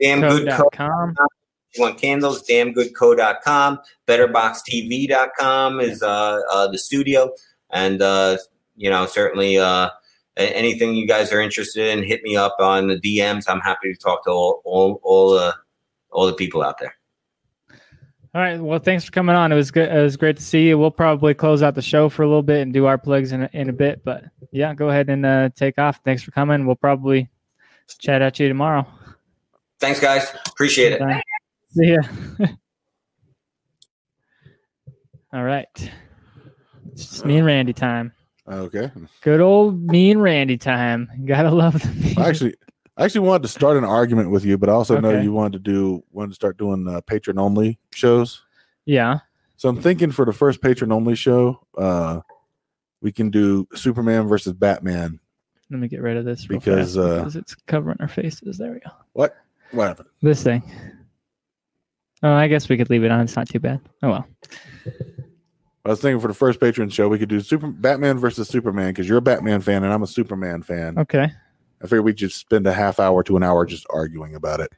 Damn 0.00 0.20
good 0.20 0.48
co. 0.50 0.68
com. 0.72 1.14
If 1.72 1.78
you 1.78 1.84
want 1.84 1.98
candles, 1.98 2.42
damngoodco.com. 2.48 3.78
Betterboxtv.com 4.08 5.80
is 5.80 6.02
uh, 6.02 6.40
uh, 6.50 6.68
the 6.68 6.78
studio. 6.78 7.32
And, 7.70 8.02
uh, 8.02 8.38
you 8.76 8.90
know, 8.90 9.06
certainly 9.06 9.58
uh, 9.58 9.90
anything 10.36 10.94
you 10.96 11.06
guys 11.06 11.32
are 11.32 11.40
interested 11.40 11.86
in, 11.86 12.02
hit 12.02 12.22
me 12.22 12.36
up 12.36 12.56
on 12.58 12.88
the 12.88 12.98
DMs. 12.98 13.44
I'm 13.46 13.60
happy 13.60 13.92
to 13.92 13.98
talk 13.98 14.24
to 14.24 14.30
all, 14.30 14.62
all, 14.64 15.00
all, 15.04 15.38
uh, 15.38 15.52
all 16.10 16.26
the 16.26 16.32
people 16.32 16.62
out 16.62 16.78
there. 16.80 16.96
All 18.32 18.40
right. 18.40 18.60
Well, 18.60 18.78
thanks 18.78 19.04
for 19.04 19.10
coming 19.10 19.34
on. 19.34 19.50
It 19.50 19.56
was 19.56 19.72
good. 19.72 19.90
It 19.90 20.02
was 20.02 20.16
great 20.16 20.36
to 20.36 20.42
see 20.42 20.68
you. 20.68 20.78
We'll 20.78 20.92
probably 20.92 21.34
close 21.34 21.62
out 21.62 21.74
the 21.74 21.82
show 21.82 22.08
for 22.08 22.22
a 22.22 22.28
little 22.28 22.44
bit 22.44 22.60
and 22.60 22.72
do 22.72 22.86
our 22.86 22.96
plugs 22.96 23.32
in 23.32 23.42
a, 23.42 23.50
in 23.52 23.68
a 23.68 23.72
bit. 23.72 24.04
But 24.04 24.24
yeah, 24.52 24.72
go 24.72 24.88
ahead 24.88 25.08
and 25.08 25.26
uh, 25.26 25.48
take 25.56 25.78
off. 25.78 26.00
Thanks 26.04 26.22
for 26.22 26.30
coming. 26.30 26.64
We'll 26.64 26.76
probably 26.76 27.28
chat 27.98 28.22
at 28.22 28.38
you 28.38 28.46
tomorrow. 28.46 28.86
Thanks, 29.80 29.98
guys. 29.98 30.32
Appreciate 30.46 30.92
it. 30.92 31.00
Bye. 31.00 31.20
See 31.72 31.92
ya. 31.92 32.02
All 35.32 35.42
right. 35.42 35.68
It's 36.92 37.06
just 37.06 37.24
me 37.24 37.38
and 37.38 37.46
Randy 37.46 37.72
time. 37.72 38.12
Okay. 38.48 38.90
Good 39.22 39.40
old 39.40 39.80
me 39.80 40.10
and 40.10 40.22
Randy 40.22 40.56
time. 40.58 41.08
Gotta 41.24 41.50
love 41.50 41.74
the 41.74 42.14
I 42.18 42.28
actually, 42.28 42.54
I 43.00 43.04
actually 43.04 43.26
wanted 43.26 43.42
to 43.44 43.48
start 43.48 43.78
an 43.78 43.84
argument 43.84 44.30
with 44.30 44.44
you, 44.44 44.58
but 44.58 44.68
I 44.68 44.72
also 44.72 45.00
know 45.00 45.18
you 45.18 45.32
wanted 45.32 45.64
to 45.64 45.72
do 45.72 46.04
wanted 46.12 46.28
to 46.28 46.34
start 46.34 46.58
doing 46.58 46.86
uh, 46.86 47.00
patron 47.00 47.38
only 47.38 47.78
shows. 47.94 48.42
Yeah. 48.84 49.20
So 49.56 49.70
I'm 49.70 49.80
thinking 49.80 50.10
for 50.10 50.26
the 50.26 50.34
first 50.34 50.60
patron 50.60 50.92
only 50.92 51.14
show, 51.14 51.66
uh, 51.78 52.20
we 53.00 53.10
can 53.10 53.30
do 53.30 53.66
Superman 53.74 54.28
versus 54.28 54.52
Batman. 54.52 55.18
Let 55.70 55.80
me 55.80 55.88
get 55.88 56.02
rid 56.02 56.18
of 56.18 56.26
this 56.26 56.44
Because, 56.44 56.96
fast 56.96 56.98
uh, 56.98 57.16
because 57.18 57.36
it's 57.36 57.54
covering 57.54 57.96
our 58.00 58.08
faces. 58.08 58.58
There 58.58 58.72
we 58.72 58.80
go. 58.80 58.90
What? 59.14 59.34
What 59.70 59.88
happened? 59.88 60.08
This 60.20 60.42
thing. 60.42 60.62
Oh, 62.22 62.32
I 62.32 62.48
guess 62.48 62.68
we 62.68 62.76
could 62.76 62.90
leave 62.90 63.04
it 63.04 63.10
on. 63.10 63.20
It's 63.20 63.36
not 63.36 63.48
too 63.48 63.60
bad. 63.60 63.80
Oh 64.02 64.10
well. 64.10 64.26
I 65.86 65.88
was 65.88 66.02
thinking 66.02 66.20
for 66.20 66.28
the 66.28 66.34
first 66.34 66.60
patron 66.60 66.90
show, 66.90 67.08
we 67.08 67.18
could 67.18 67.30
do 67.30 67.40
Super 67.40 67.68
Batman 67.68 68.18
versus 68.18 68.46
Superman 68.48 68.88
because 68.88 69.08
you're 69.08 69.18
a 69.18 69.22
Batman 69.22 69.62
fan 69.62 69.84
and 69.84 69.92
I'm 69.92 70.02
a 70.02 70.06
Superman 70.06 70.62
fan. 70.62 70.98
Okay. 70.98 71.32
I 71.82 71.86
figured 71.86 72.04
we 72.04 72.12
just 72.12 72.36
spend 72.36 72.66
a 72.66 72.72
half 72.72 73.00
hour 73.00 73.22
to 73.24 73.36
an 73.36 73.42
hour 73.42 73.64
just 73.64 73.86
arguing 73.90 74.34
about 74.34 74.60
it. 74.60 74.70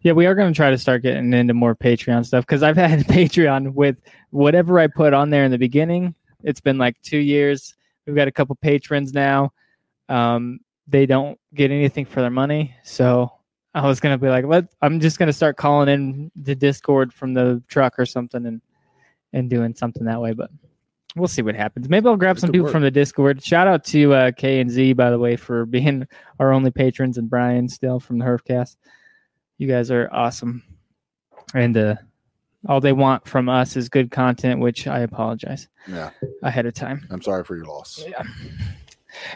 Yeah, 0.00 0.12
we 0.12 0.26
are 0.26 0.34
going 0.34 0.52
to 0.52 0.56
try 0.56 0.70
to 0.70 0.78
start 0.78 1.02
getting 1.02 1.32
into 1.32 1.52
more 1.52 1.74
Patreon 1.74 2.24
stuff 2.24 2.46
because 2.46 2.62
I've 2.62 2.76
had 2.76 3.00
Patreon 3.00 3.74
with 3.74 3.96
whatever 4.30 4.78
I 4.78 4.86
put 4.86 5.12
on 5.12 5.30
there 5.30 5.44
in 5.44 5.50
the 5.50 5.58
beginning. 5.58 6.14
It's 6.42 6.60
been 6.60 6.78
like 6.78 7.00
two 7.02 7.18
years. 7.18 7.74
We've 8.06 8.16
got 8.16 8.28
a 8.28 8.32
couple 8.32 8.56
patrons 8.56 9.12
now. 9.12 9.52
Um, 10.08 10.60
they 10.86 11.04
don't 11.04 11.38
get 11.54 11.70
anything 11.70 12.04
for 12.04 12.20
their 12.20 12.30
money, 12.30 12.74
so 12.84 13.32
I 13.74 13.86
was 13.86 13.98
gonna 13.98 14.18
be 14.18 14.28
like, 14.28 14.44
let 14.44 14.66
I'm 14.80 15.00
just 15.00 15.18
gonna 15.18 15.32
start 15.32 15.56
calling 15.56 15.88
in 15.88 16.30
the 16.36 16.54
Discord 16.54 17.12
from 17.12 17.34
the 17.34 17.62
truck 17.68 17.98
or 17.98 18.06
something 18.06 18.46
and 18.46 18.62
and 19.32 19.50
doing 19.50 19.74
something 19.74 20.04
that 20.04 20.20
way. 20.20 20.32
But 20.32 20.50
we'll 21.16 21.26
see 21.28 21.42
what 21.42 21.54
happens. 21.56 21.88
Maybe 21.88 22.06
I'll 22.06 22.16
grab 22.16 22.36
It 22.36 22.40
some 22.40 22.52
people 22.52 22.64
work. 22.66 22.72
from 22.72 22.82
the 22.82 22.90
Discord. 22.90 23.42
Shout 23.42 23.66
out 23.66 23.84
to 23.86 24.14
uh, 24.14 24.30
K 24.32 24.60
and 24.60 24.70
Z 24.70 24.92
by 24.92 25.10
the 25.10 25.18
way 25.18 25.34
for 25.36 25.66
being 25.76 26.06
our 26.38 26.52
only 26.52 26.70
patrons 26.70 27.18
and 27.18 27.28
Brian 27.28 27.68
still 27.68 27.98
from 27.98 28.18
the 28.18 28.24
Herfcast. 28.24 28.76
You 29.58 29.66
guys 29.66 29.90
are 29.90 30.08
awesome. 30.12 30.62
and 31.54 31.76
uh, 31.76 31.94
all 32.68 32.80
they 32.80 32.92
want 32.92 33.26
from 33.26 33.48
us 33.48 33.76
is 33.76 33.88
good 33.88 34.10
content, 34.10 34.60
which 34.60 34.86
I 34.86 35.00
apologize 35.00 35.68
Yeah, 35.88 36.10
ahead 36.42 36.66
of 36.66 36.74
time. 36.74 37.06
I'm 37.10 37.22
sorry 37.22 37.44
for 37.44 37.56
your 37.56 37.66
loss. 37.66 38.04
Yeah. 38.06 38.22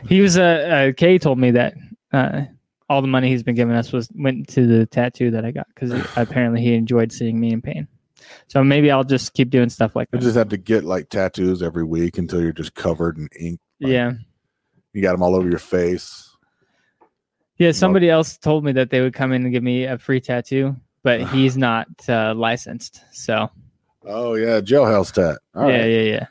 He 0.08 0.20
was 0.20 0.36
uh, 0.36 0.42
uh 0.90 0.92
Kay 0.92 1.16
told 1.18 1.38
me 1.38 1.52
that 1.52 1.74
uh 2.12 2.42
all 2.90 3.00
the 3.00 3.08
money 3.08 3.28
he's 3.28 3.42
been 3.44 3.54
giving 3.54 3.74
us 3.74 3.92
was 3.92 4.10
went 4.16 4.48
to 4.48 4.66
the 4.66 4.84
tattoo 4.84 5.30
that 5.30 5.44
I 5.44 5.52
got 5.52 5.68
because 5.74 5.92
apparently 6.16 6.60
he 6.60 6.74
enjoyed 6.74 7.12
seeing 7.12 7.38
me 7.40 7.52
in 7.52 7.62
pain. 7.62 7.86
So 8.48 8.62
maybe 8.64 8.90
I'll 8.90 9.04
just 9.04 9.32
keep 9.34 9.50
doing 9.50 9.68
stuff 9.68 9.94
like 9.96 10.08
You 10.12 10.18
that. 10.18 10.24
just 10.24 10.36
have 10.36 10.48
to 10.50 10.56
get 10.56 10.84
like 10.84 11.08
tattoos 11.08 11.62
every 11.62 11.84
week 11.84 12.18
until 12.18 12.40
you're 12.42 12.52
just 12.52 12.74
covered 12.74 13.16
in 13.18 13.28
ink. 13.38 13.60
like- 13.80 13.92
yeah. 13.92 14.12
You 14.92 15.02
got 15.02 15.12
them 15.12 15.22
all 15.22 15.36
over 15.36 15.48
your 15.48 15.58
face. 15.60 16.26
Yeah, 17.58 17.72
somebody 17.72 18.08
else 18.08 18.38
told 18.38 18.64
me 18.64 18.72
that 18.72 18.90
they 18.90 19.00
would 19.02 19.12
come 19.14 19.32
in 19.32 19.42
and 19.44 19.52
give 19.52 19.62
me 19.62 19.84
a 19.84 19.98
free 19.98 20.20
tattoo, 20.20 20.76
but 21.02 21.20
he's 21.30 21.56
not 21.56 21.86
uh, 22.08 22.34
licensed. 22.34 23.02
So 23.12 23.50
Oh 24.04 24.34
yeah, 24.34 24.60
jailhouse 24.60 25.12
tat. 25.12 25.38
All 25.54 25.68
yeah, 25.70 25.78
right. 25.80 25.86
yeah, 25.90 26.00
yeah. 26.00 26.26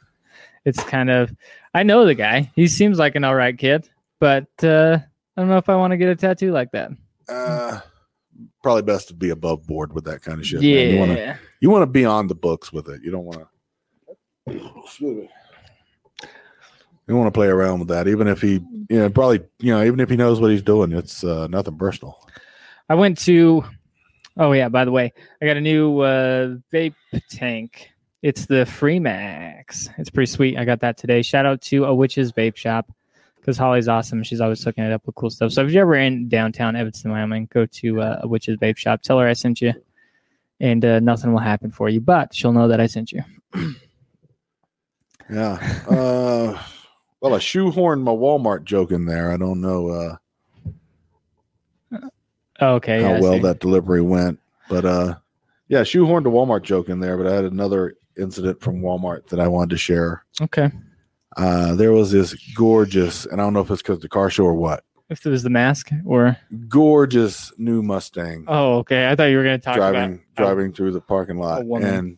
It's 0.65 0.83
kind 0.83 1.09
of 1.09 1.31
I 1.73 1.83
know 1.83 2.05
the 2.05 2.15
guy. 2.15 2.51
He 2.55 2.67
seems 2.67 2.97
like 2.97 3.15
an 3.15 3.23
all 3.23 3.35
right 3.35 3.57
kid, 3.57 3.87
but 4.19 4.47
uh, 4.63 4.97
I 5.37 5.41
don't 5.41 5.49
know 5.49 5.57
if 5.57 5.69
I 5.69 5.75
want 5.75 5.91
to 5.91 5.97
get 5.97 6.09
a 6.09 6.15
tattoo 6.15 6.51
like 6.51 6.71
that. 6.71 6.91
Uh, 7.29 7.79
probably 8.61 8.81
best 8.83 9.07
to 9.09 9.13
be 9.13 9.29
above 9.29 9.65
board 9.65 9.93
with 9.93 10.05
that 10.05 10.21
kind 10.21 10.39
of 10.39 10.45
shit. 10.45 10.61
yeah, 10.61 10.85
man. 10.85 10.93
You 10.93 10.99
want 10.99 11.11
to 11.11 11.39
you 11.61 11.69
want 11.69 11.81
to 11.83 11.87
be 11.87 12.05
on 12.05 12.27
the 12.27 12.35
books 12.35 12.71
with 12.71 12.89
it. 12.89 13.01
You 13.03 13.11
don't 13.11 13.25
want 13.25 13.47
to. 14.47 15.27
You 17.07 17.15
want 17.15 17.27
to 17.27 17.31
play 17.31 17.47
around 17.47 17.79
with 17.79 17.87
that, 17.87 18.07
even 18.07 18.27
if 18.27 18.39
he, 18.39 18.53
you 18.87 18.99
know, 18.99 19.09
probably, 19.09 19.41
you 19.57 19.73
know, 19.73 19.83
even 19.83 19.99
if 19.99 20.11
he 20.11 20.15
knows 20.15 20.39
what 20.39 20.51
he's 20.51 20.61
doing, 20.61 20.91
it's 20.91 21.23
uh, 21.23 21.47
nothing 21.47 21.77
personal. 21.77 22.19
I 22.87 22.95
went 22.95 23.17
to. 23.19 23.63
Oh 24.37 24.51
yeah, 24.51 24.69
by 24.69 24.85
the 24.85 24.91
way, 24.91 25.11
I 25.41 25.45
got 25.45 25.57
a 25.57 25.61
new 25.61 25.99
uh, 25.99 26.55
vape 26.71 26.95
tank. 27.29 27.89
It's 28.21 28.45
the 28.45 28.65
Freemax. 28.65 29.89
It's 29.97 30.09
pretty 30.09 30.31
sweet. 30.31 30.57
I 30.57 30.65
got 30.65 30.81
that 30.81 30.97
today. 30.97 31.21
Shout 31.21 31.45
out 31.45 31.61
to 31.63 31.85
a 31.85 31.95
witch's 31.95 32.31
vape 32.31 32.55
shop 32.55 32.91
because 33.49 33.57
Holly's 33.57 33.87
awesome. 33.87 34.21
She's 34.21 34.41
always 34.41 34.63
hooking 34.63 34.83
it 34.83 34.93
up 34.93 35.07
with 35.07 35.15
cool 35.15 35.31
stuff. 35.31 35.51
So 35.51 35.65
if 35.65 35.71
you're 35.71 35.81
ever 35.81 35.95
in 35.95 36.29
downtown 36.29 36.75
Evanston, 36.75 37.09
Wyoming, 37.09 37.49
go 37.51 37.65
to 37.65 37.99
uh, 37.99 38.19
a 38.21 38.27
witch's 38.27 38.57
vape 38.57 38.77
shop. 38.77 39.01
Tell 39.01 39.17
her 39.17 39.27
I 39.27 39.33
sent 39.33 39.59
you, 39.59 39.73
and 40.59 40.85
uh, 40.85 40.99
nothing 40.99 41.33
will 41.33 41.39
happen 41.39 41.71
for 41.71 41.89
you, 41.89 41.99
but 41.99 42.35
she'll 42.35 42.51
know 42.51 42.67
that 42.67 42.79
I 42.79 42.85
sent 42.85 43.11
you. 43.11 43.23
Yeah. 45.31 45.53
Uh, 45.89 46.61
well, 47.21 47.33
I 47.33 47.39
shoehorned 47.39 48.03
my 48.03 48.11
Walmart 48.11 48.65
joke 48.65 48.91
in 48.91 49.05
there. 49.05 49.31
I 49.31 49.37
don't 49.37 49.61
know 49.61 49.89
uh, 51.91 51.97
okay. 52.61 53.01
how 53.01 53.13
yeah, 53.13 53.19
well 53.19 53.39
that 53.39 53.61
delivery 53.61 54.01
went, 54.01 54.39
but 54.69 54.85
uh, 54.85 55.15
yeah, 55.69 55.81
shoehorned 55.81 56.27
a 56.27 56.29
Walmart 56.29 56.61
joke 56.61 56.89
in 56.89 56.99
there. 56.99 57.17
But 57.17 57.25
I 57.25 57.33
had 57.33 57.45
another 57.45 57.95
incident 58.15 58.61
from 58.61 58.81
Walmart 58.81 59.25
that 59.29 59.39
I 59.39 59.47
wanted 59.47 59.71
to 59.71 59.77
share. 59.77 60.23
Okay. 60.39 60.69
Uh, 61.37 61.75
there 61.75 61.91
was 61.91 62.11
this 62.11 62.33
gorgeous, 62.55 63.25
and 63.25 63.39
I 63.39 63.43
don't 63.43 63.53
know 63.53 63.61
if 63.61 63.69
it's 63.71 63.81
because 63.81 63.99
the 63.99 64.09
car 64.09 64.29
show 64.29 64.45
or 64.45 64.55
what, 64.55 64.83
If 65.09 65.25
it 65.25 65.29
was 65.29 65.43
the 65.43 65.49
mask 65.49 65.91
or 66.05 66.37
gorgeous 66.67 67.51
new 67.57 67.81
Mustang 67.83 68.45
oh, 68.47 68.77
okay. 68.79 69.09
I 69.09 69.15
thought 69.15 69.25
you 69.25 69.37
were 69.37 69.43
going 69.43 69.59
to 69.59 69.63
talk 69.63 69.75
driving 69.75 70.23
about 70.35 70.43
driving 70.43 70.73
through 70.73 70.91
the 70.91 71.01
parking 71.01 71.37
lot, 71.37 71.61
and 71.61 72.17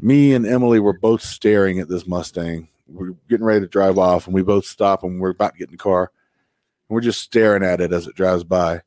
me 0.00 0.34
and 0.34 0.44
Emily 0.44 0.80
were 0.80 0.98
both 0.98 1.22
staring 1.22 1.78
at 1.78 1.88
this 1.88 2.06
Mustang. 2.06 2.68
We're 2.88 3.12
getting 3.28 3.46
ready 3.46 3.60
to 3.60 3.68
drive 3.68 3.96
off, 3.98 4.26
and 4.26 4.34
we 4.34 4.42
both 4.42 4.66
stop, 4.66 5.04
and 5.04 5.20
we're 5.20 5.30
about 5.30 5.52
to 5.52 5.58
get 5.58 5.68
in 5.68 5.72
the 5.72 5.78
car. 5.78 6.10
And 6.88 6.94
we're 6.94 7.00
just 7.00 7.22
staring 7.22 7.62
at 7.62 7.80
it 7.80 7.92
as 7.92 8.06
it 8.06 8.16
drives 8.16 8.44
by. 8.44 8.82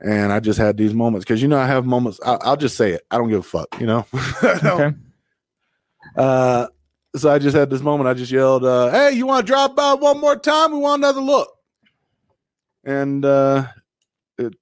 And 0.00 0.32
I 0.32 0.38
just 0.38 0.60
had 0.60 0.76
these 0.76 0.94
moments 0.94 1.24
because 1.24 1.42
you 1.42 1.48
know 1.48 1.58
I 1.58 1.66
have 1.66 1.84
moments. 1.84 2.20
I, 2.24 2.34
I'll 2.42 2.56
just 2.56 2.76
say 2.76 2.92
it. 2.92 3.02
I 3.10 3.18
don't 3.18 3.28
give 3.28 3.40
a 3.40 3.42
fuck. 3.42 3.80
You 3.80 3.86
know. 3.86 4.06
Okay. 4.44 4.94
uh, 6.16 6.68
so 7.18 7.30
I 7.30 7.38
just 7.38 7.56
had 7.56 7.70
this 7.70 7.82
moment. 7.82 8.08
I 8.08 8.14
just 8.14 8.32
yelled, 8.32 8.64
uh, 8.64 8.90
"Hey, 8.90 9.12
you 9.12 9.26
want 9.26 9.46
to 9.46 9.50
drop 9.50 9.76
by 9.76 9.94
one 9.94 10.20
more 10.20 10.36
time? 10.36 10.72
We 10.72 10.78
want 10.78 11.00
another 11.00 11.20
look." 11.20 11.50
And 12.84 13.24
uh, 13.24 13.66
it 14.38 14.54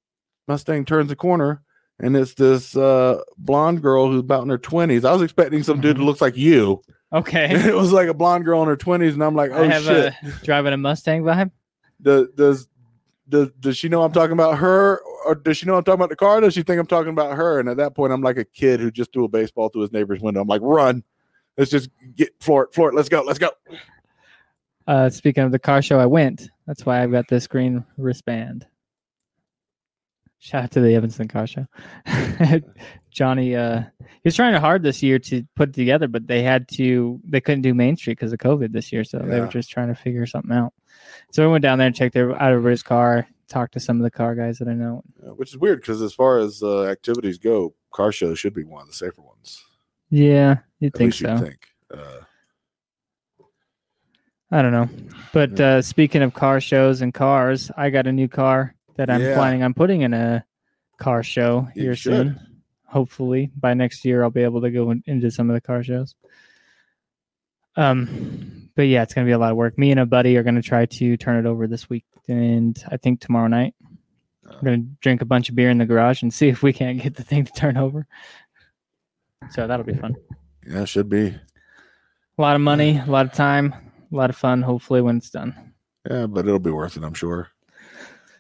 Mustang 0.48 0.84
turns 0.84 1.08
the 1.08 1.16
corner, 1.16 1.62
and 1.98 2.16
it's 2.16 2.34
this 2.34 2.76
uh, 2.76 3.20
blonde 3.38 3.82
girl 3.82 4.10
who's 4.10 4.20
about 4.20 4.42
in 4.42 4.48
her 4.48 4.58
twenties. 4.58 5.04
I 5.04 5.12
was 5.12 5.22
expecting 5.22 5.62
some 5.62 5.80
dude 5.80 5.98
who 5.98 6.04
looks 6.04 6.20
like 6.20 6.36
you. 6.36 6.82
Okay. 7.12 7.48
it 7.50 7.74
was 7.74 7.92
like 7.92 8.08
a 8.08 8.14
blonde 8.14 8.44
girl 8.44 8.62
in 8.62 8.68
her 8.68 8.76
twenties, 8.76 9.14
and 9.14 9.22
I'm 9.22 9.34
like, 9.34 9.52
I 9.52 9.58
"Oh 9.58 9.68
have 9.68 9.82
shit!" 9.84 10.14
a 10.22 10.44
driving 10.44 10.72
a 10.72 10.76
Mustang 10.76 11.22
vibe. 11.22 11.50
Does, 12.00 12.28
does 12.36 12.68
does 13.28 13.50
does 13.60 13.76
she 13.76 13.88
know 13.88 14.02
I'm 14.02 14.12
talking 14.12 14.32
about 14.32 14.58
her, 14.58 15.00
or 15.24 15.34
does 15.34 15.56
she 15.56 15.66
know 15.66 15.76
I'm 15.76 15.84
talking 15.84 16.00
about 16.00 16.10
the 16.10 16.16
car? 16.16 16.38
Or 16.38 16.40
does 16.40 16.54
she 16.54 16.62
think 16.62 16.80
I'm 16.80 16.86
talking 16.86 17.10
about 17.10 17.36
her? 17.36 17.58
And 17.58 17.68
at 17.68 17.76
that 17.78 17.94
point, 17.94 18.12
I'm 18.12 18.22
like 18.22 18.38
a 18.38 18.44
kid 18.44 18.80
who 18.80 18.90
just 18.90 19.12
threw 19.12 19.24
a 19.24 19.28
baseball 19.28 19.68
through 19.68 19.82
his 19.82 19.92
neighbor's 19.92 20.20
window. 20.20 20.40
I'm 20.40 20.48
like, 20.48 20.62
"Run! 20.62 21.02
Let's 21.56 21.70
just 21.70 21.90
get 22.14 22.30
floor 22.40 22.64
it, 22.64 22.74
floor 22.74 22.90
it. 22.90 22.94
Let's 22.94 23.08
go, 23.08 23.22
let's 23.22 23.38
go." 23.38 23.50
Uh, 24.86 25.10
speaking 25.10 25.44
of 25.44 25.52
the 25.52 25.58
car 25.58 25.82
show, 25.82 25.98
I 25.98 26.06
went. 26.06 26.48
That's 26.66 26.86
why 26.86 27.02
I've 27.02 27.12
got 27.12 27.28
this 27.28 27.46
green 27.46 27.84
wristband. 27.96 28.66
Shout 30.38 30.64
out 30.64 30.70
to 30.72 30.80
the 30.80 30.94
Evanston 30.94 31.26
Car 31.26 31.46
Show. 31.46 31.66
Johnny, 33.10 33.56
uh, 33.56 33.80
he 33.98 34.20
was 34.22 34.36
trying 34.36 34.54
hard 34.54 34.82
this 34.82 35.02
year 35.02 35.18
to 35.18 35.42
put 35.56 35.70
it 35.70 35.74
together, 35.74 36.06
but 36.06 36.28
they 36.28 36.42
had 36.42 36.68
to. 36.68 37.20
They 37.24 37.40
couldn't 37.40 37.62
do 37.62 37.74
Main 37.74 37.96
Street 37.96 38.18
because 38.18 38.32
of 38.32 38.38
COVID 38.38 38.70
this 38.70 38.92
year, 38.92 39.02
so 39.02 39.18
they 39.18 39.40
were 39.40 39.48
just 39.48 39.70
trying 39.70 39.88
to 39.88 39.94
figure 39.96 40.24
something 40.24 40.52
out. 40.52 40.72
So 41.32 41.44
we 41.44 41.50
went 41.50 41.62
down 41.62 41.78
there 41.78 41.88
and 41.88 41.96
checked 41.96 42.14
their, 42.14 42.30
out 42.40 42.52
everybody's 42.52 42.84
car, 42.84 43.26
talked 43.48 43.72
to 43.72 43.80
some 43.80 43.96
of 43.96 44.04
the 44.04 44.10
car 44.10 44.36
guys 44.36 44.58
that 44.58 44.68
I 44.68 44.74
know. 44.74 45.02
Uh, 45.20 45.34
which 45.34 45.50
is 45.50 45.58
weird 45.58 45.80
because 45.80 46.00
as 46.00 46.14
far 46.14 46.38
as 46.38 46.62
uh, 46.62 46.84
activities 46.84 47.38
go, 47.38 47.74
car 47.92 48.12
shows 48.12 48.38
should 48.38 48.54
be 48.54 48.62
one 48.62 48.82
of 48.82 48.88
the 48.88 48.94
safer 48.94 49.22
ones. 49.22 49.64
Yeah, 50.10 50.58
you'd 50.80 50.94
think 50.94 51.14
so. 51.14 51.32
you 51.32 51.38
think. 51.38 51.66
Uh, 51.92 52.20
I 54.50 54.62
don't 54.62 54.72
know. 54.72 54.88
But 55.32 55.58
uh, 55.60 55.82
speaking 55.82 56.22
of 56.22 56.32
car 56.34 56.60
shows 56.60 57.02
and 57.02 57.12
cars, 57.12 57.70
I 57.76 57.90
got 57.90 58.06
a 58.06 58.12
new 58.12 58.28
car 58.28 58.74
that 58.96 59.10
I'm 59.10 59.20
Yeah. 59.20 59.34
planning 59.34 59.62
on 59.62 59.74
putting 59.74 60.02
in 60.02 60.14
a 60.14 60.44
car 60.98 61.22
show 61.22 61.68
You 61.74 61.82
here 61.82 61.96
should. 61.96 62.12
soon. 62.12 62.40
Hopefully, 62.84 63.50
by 63.56 63.74
next 63.74 64.04
year, 64.04 64.22
I'll 64.22 64.30
be 64.30 64.42
able 64.44 64.60
to 64.62 64.70
go 64.70 64.90
in, 64.92 65.02
into 65.06 65.30
some 65.30 65.50
of 65.50 65.54
the 65.54 65.60
car 65.60 65.82
shows. 65.82 66.14
Um, 67.76 68.70
but 68.74 68.82
yeah, 68.82 69.02
it's 69.02 69.12
gonna 69.12 69.26
be 69.26 69.32
a 69.32 69.38
lot 69.38 69.50
of 69.50 69.56
work. 69.56 69.76
Me 69.76 69.90
and 69.90 70.00
a 70.00 70.06
buddy 70.06 70.36
are 70.36 70.42
gonna 70.42 70.62
try 70.62 70.86
to 70.86 71.16
turn 71.16 71.44
it 71.44 71.48
over 71.48 71.66
this 71.66 71.90
week, 71.90 72.04
and 72.28 72.80
I 72.90 72.96
think 72.96 73.20
tomorrow 73.20 73.48
night 73.48 73.74
we're 74.44 74.60
gonna 74.62 74.84
drink 75.00 75.20
a 75.20 75.26
bunch 75.26 75.48
of 75.48 75.56
beer 75.56 75.68
in 75.70 75.78
the 75.78 75.84
garage 75.86 76.22
and 76.22 76.32
see 76.32 76.48
if 76.48 76.62
we 76.62 76.72
can't 76.72 77.02
get 77.02 77.16
the 77.16 77.24
thing 77.24 77.44
to 77.44 77.52
turn 77.52 77.76
over. 77.76 78.06
So 79.50 79.66
that'll 79.66 79.86
be 79.86 79.94
fun. 79.94 80.16
yeah, 80.66 80.82
it 80.82 80.88
should 80.88 81.08
be. 81.08 81.28
A 82.38 82.42
lot 82.42 82.56
of 82.56 82.60
money, 82.62 82.98
a 82.98 83.10
lot 83.10 83.26
of 83.26 83.32
time, 83.32 83.72
a 84.12 84.16
lot 84.16 84.30
of 84.30 84.36
fun. 84.36 84.62
Hopefully, 84.62 85.00
when 85.00 85.16
it's 85.18 85.30
done. 85.30 85.72
Yeah, 86.08 86.26
but 86.26 86.46
it'll 86.46 86.58
be 86.58 86.70
worth 86.70 86.96
it, 86.96 87.04
I'm 87.04 87.14
sure. 87.14 87.48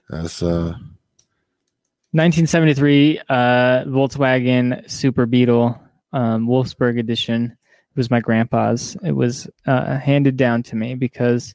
That's 0.08 0.42
uh 0.42 0.74
1973 2.12 3.20
uh, 3.28 3.34
Volkswagen 3.84 4.88
Super 4.90 5.26
Beetle 5.26 5.78
um, 6.12 6.46
Wolfsburg 6.46 6.98
edition. 6.98 7.44
It 7.90 7.96
was 7.96 8.10
my 8.10 8.20
grandpa's. 8.20 8.96
It 9.04 9.12
was 9.12 9.48
uh, 9.66 9.98
handed 9.98 10.36
down 10.36 10.62
to 10.64 10.76
me 10.76 10.94
because 10.94 11.54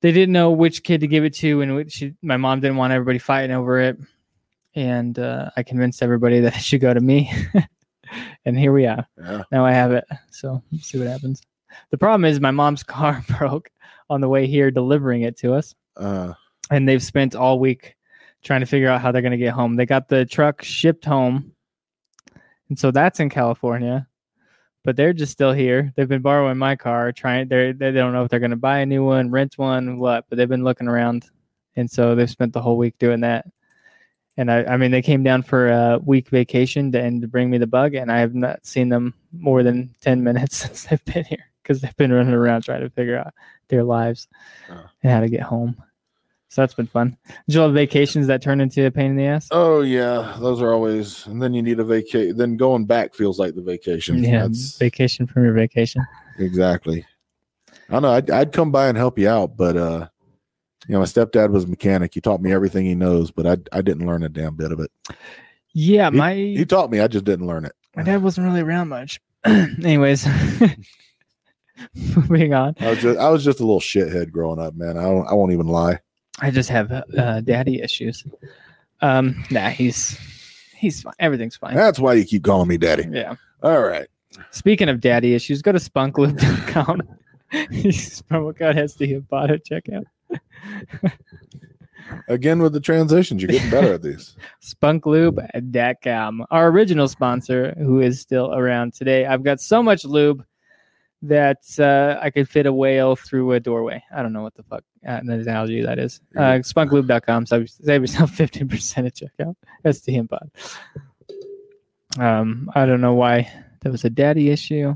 they 0.00 0.12
didn't 0.12 0.32
know 0.32 0.52
which 0.52 0.84
kid 0.84 1.00
to 1.00 1.06
give 1.06 1.24
it 1.24 1.34
to, 1.36 1.60
and 1.60 1.74
which 1.74 2.02
my 2.22 2.36
mom 2.36 2.60
didn't 2.60 2.76
want 2.76 2.92
everybody 2.92 3.18
fighting 3.18 3.54
over 3.54 3.78
it. 3.80 3.98
And 4.74 5.18
uh, 5.18 5.50
I 5.56 5.62
convinced 5.64 6.02
everybody 6.02 6.40
that 6.40 6.56
it 6.56 6.62
should 6.62 6.80
go 6.80 6.94
to 6.94 7.00
me. 7.00 7.30
and 8.44 8.58
here 8.58 8.72
we 8.72 8.86
are. 8.86 9.06
yeah. 9.18 9.42
Now 9.50 9.64
I 9.64 9.72
have 9.72 9.92
it. 9.92 10.04
So 10.30 10.62
let's 10.72 10.86
see 10.86 10.98
what 10.98 11.08
happens. 11.08 11.42
The 11.90 11.98
problem 11.98 12.24
is 12.24 12.40
my 12.40 12.50
mom's 12.50 12.82
car 12.96 13.24
broke 13.38 13.70
on 14.10 14.20
the 14.20 14.28
way 14.28 14.46
here 14.46 14.70
delivering 14.70 15.22
it 15.22 15.36
to 15.38 15.54
us 15.54 15.74
Uh 15.96 16.34
and 16.70 16.88
they've 16.88 17.02
spent 17.02 17.34
all 17.34 17.58
week 17.58 17.94
trying 18.42 18.60
to 18.60 18.66
figure 18.66 18.88
out 18.88 19.00
how 19.00 19.10
they're 19.10 19.22
going 19.22 19.32
to 19.32 19.38
get 19.38 19.52
home. 19.54 19.74
They 19.76 19.86
got 19.86 20.08
the 20.08 20.24
truck 20.24 20.62
shipped 20.62 21.04
home, 21.04 21.52
and 22.68 22.78
so 22.78 22.90
that's 22.90 23.20
in 23.20 23.30
California. 23.30 24.06
But 24.84 24.96
they're 24.96 25.14
just 25.14 25.32
still 25.32 25.52
here. 25.52 25.92
They've 25.96 26.08
been 26.08 26.20
borrowing 26.20 26.58
my 26.58 26.76
car, 26.76 27.10
trying. 27.10 27.48
They 27.48 27.72
they 27.72 27.90
don't 27.90 28.12
know 28.12 28.24
if 28.24 28.30
they're 28.30 28.40
going 28.40 28.50
to 28.50 28.56
buy 28.56 28.80
a 28.80 28.86
new 28.86 29.02
one, 29.04 29.30
rent 29.30 29.56
one, 29.56 29.98
what. 29.98 30.26
But 30.28 30.36
they've 30.36 30.48
been 30.48 30.64
looking 30.64 30.88
around, 30.88 31.26
and 31.76 31.90
so 31.90 32.14
they've 32.14 32.28
spent 32.30 32.52
the 32.52 32.60
whole 32.60 32.76
week 32.76 32.98
doing 32.98 33.20
that. 33.20 33.46
And 34.36 34.50
I, 34.50 34.64
I 34.64 34.76
mean, 34.76 34.90
they 34.90 35.02
came 35.02 35.22
down 35.22 35.42
for 35.42 35.68
a 35.70 35.98
week 36.02 36.28
vacation 36.28 36.90
to, 36.92 37.00
and 37.00 37.22
to 37.22 37.28
bring 37.28 37.50
me 37.50 37.58
the 37.58 37.66
bug, 37.68 37.94
and 37.94 38.10
I 38.10 38.18
have 38.18 38.34
not 38.34 38.66
seen 38.66 38.88
them 38.88 39.14
more 39.32 39.62
than 39.62 39.94
ten 40.00 40.22
minutes 40.28 40.56
since 40.56 40.84
they've 40.84 41.04
been 41.04 41.24
here 41.24 41.44
because 41.62 41.80
they've 41.80 41.96
been 41.96 42.12
running 42.12 42.34
around 42.34 42.62
trying 42.62 42.80
to 42.82 42.90
figure 42.90 43.18
out 43.18 43.32
their 43.68 43.84
lives 43.84 44.28
Oh. 44.70 44.84
and 45.02 45.12
how 45.12 45.20
to 45.20 45.28
get 45.28 45.42
home. 45.42 45.76
So 46.48 46.62
that's 46.62 46.74
been 46.74 46.86
fun. 46.86 47.16
Did 47.48 47.54
you 47.56 47.60
have 47.62 47.72
vacations 47.74 48.28
that 48.28 48.40
turn 48.42 48.60
into 48.60 48.84
a 48.86 48.90
pain 48.90 49.10
in 49.12 49.16
the 49.16 49.24
ass? 49.26 49.48
oh 49.50 49.80
yeah, 49.80 50.36
those 50.40 50.60
are 50.62 50.72
always 50.72 51.26
and 51.26 51.40
then 51.42 51.52
you 51.54 51.62
need 51.62 51.80
a 51.80 51.84
vacation 51.84 52.36
then 52.36 52.56
going 52.56 52.84
back 52.86 53.14
feels 53.14 53.38
like 53.40 53.54
the 53.56 53.62
vacation. 53.62 54.22
yeah, 54.22 54.42
That's 54.42 54.76
vacation 54.78 55.26
from 55.26 55.44
your 55.44 55.52
vacation. 55.54 56.04
exactly. 56.38 57.04
I 57.90 57.98
know. 58.00 58.10
I'd, 58.10 58.30
I'd 58.30 58.52
come 58.52 58.70
by 58.72 58.86
and 58.88 58.96
help 58.96 59.18
you 59.18 59.28
out, 59.28 59.56
but 59.56 59.76
uh 59.76 60.08
you 60.88 60.92
know, 60.92 60.98
my 61.00 61.04
stepdad 61.06 61.50
was 61.50 61.64
a 61.64 61.68
mechanic. 61.68 62.14
He 62.14 62.20
taught 62.20 62.40
me 62.42 62.52
everything 62.52 62.84
he 62.86 62.94
knows, 62.94 63.30
but 63.30 63.46
I 63.46 63.56
I 63.76 63.82
didn't 63.82 64.06
learn 64.06 64.22
a 64.22 64.28
damn 64.28 64.54
bit 64.56 64.72
of 64.72 64.80
it. 64.80 64.90
Yeah, 65.72 66.10
He- 66.10 66.16
my 66.16 66.34
He 66.34 66.64
taught 66.64 66.90
me, 66.90 67.00
I 67.00 67.08
just 67.08 67.24
didn't 67.24 67.46
learn 67.46 67.64
it. 67.64 67.72
My 67.96 68.02
dad 68.02 68.22
wasn't 68.22 68.46
really 68.46 68.60
around 68.60 68.88
much. 68.88 69.20
Anyways, 69.44 70.26
moving 72.16 72.54
on. 72.54 72.74
I 72.80 72.90
was 72.90 72.98
just 73.00 73.18
I 73.18 73.28
was 73.30 73.44
just 73.44 73.60
a 73.60 73.64
little 73.64 73.80
shithead 73.80 74.30
growing 74.30 74.60
up, 74.60 74.74
man. 74.74 74.96
I 74.96 75.02
don't 75.02 75.26
I 75.26 75.34
won't 75.34 75.52
even 75.52 75.66
lie. 75.66 75.98
I 76.40 76.50
just 76.50 76.68
have 76.70 76.90
uh, 76.90 77.40
daddy 77.42 77.80
issues. 77.80 78.24
Um, 79.00 79.44
nah, 79.50 79.68
he's 79.70 80.18
he's 80.76 81.02
fine. 81.02 81.14
Everything's 81.18 81.56
fine. 81.56 81.74
That's 81.74 81.98
why 81.98 82.14
you 82.14 82.24
keep 82.24 82.42
calling 82.44 82.68
me 82.68 82.76
daddy. 82.76 83.06
Yeah. 83.10 83.34
All 83.62 83.82
right. 83.82 84.06
Speaking 84.50 84.88
of 84.88 85.00
daddy 85.00 85.34
issues, 85.34 85.62
go 85.62 85.70
to 85.72 85.78
spunkloop.com. 85.78 87.02
Use 87.70 88.20
promo 88.30 88.56
code 88.56 88.76
SD 88.76 89.14
and 89.14 89.28
bot 89.28 89.50
at 89.52 89.64
checkout. 89.64 90.04
Again 92.28 92.60
with 92.62 92.72
the 92.72 92.80
transitions, 92.80 93.42
you're 93.42 93.50
getting 93.50 93.70
better 93.70 93.94
at 93.94 94.02
these. 94.02 94.36
spunklube.com. 94.62 96.46
Our 96.50 96.68
original 96.68 97.08
sponsor, 97.08 97.74
who 97.78 98.00
is 98.00 98.20
still 98.20 98.54
around 98.54 98.94
today. 98.94 99.26
I've 99.26 99.42
got 99.42 99.60
so 99.60 99.82
much 99.82 100.04
lube 100.04 100.44
that 101.22 101.62
uh, 101.78 102.18
I 102.20 102.30
could 102.30 102.48
fit 102.48 102.66
a 102.66 102.72
whale 102.72 103.16
through 103.16 103.52
a 103.52 103.60
doorway. 103.60 104.02
I 104.14 104.22
don't 104.22 104.32
know 104.32 104.42
what 104.42 104.54
the 104.54 104.62
fuck 104.64 104.84
uh, 105.06 105.20
the 105.24 105.34
analogy 105.34 105.82
that 105.82 105.98
is. 105.98 106.20
Uh, 106.36 106.60
spunklube.com. 106.60 107.46
So 107.46 107.64
save 107.66 108.02
yourself 108.02 108.30
15% 108.36 109.06
at 109.06 109.14
checkout. 109.14 109.56
That's 109.82 110.00
the 110.00 110.22
pod. 110.26 110.50
Um, 112.18 112.70
I 112.74 112.86
don't 112.86 113.00
know 113.00 113.14
why 113.14 113.50
there 113.80 113.92
was 113.92 114.04
a 114.04 114.10
daddy 114.10 114.50
issue. 114.50 114.94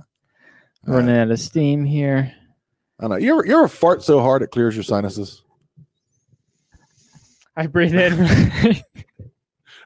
Running 0.87 1.17
out 1.17 1.31
of 1.31 1.41
steam 1.41 1.85
here. 1.85 2.33
I 2.99 3.05
don't 3.05 3.11
know. 3.11 3.17
You 3.17 3.39
ever 3.39 3.47
you 3.47 3.57
ever 3.57 3.69
fart 3.69 4.03
so 4.03 4.21
hard 4.21 4.43
it 4.43 4.51
clears 4.51 4.75
your 4.75 4.85
sinuses? 4.85 5.43
I 7.57 7.67
breathe 7.67 7.95
in. 7.95 8.83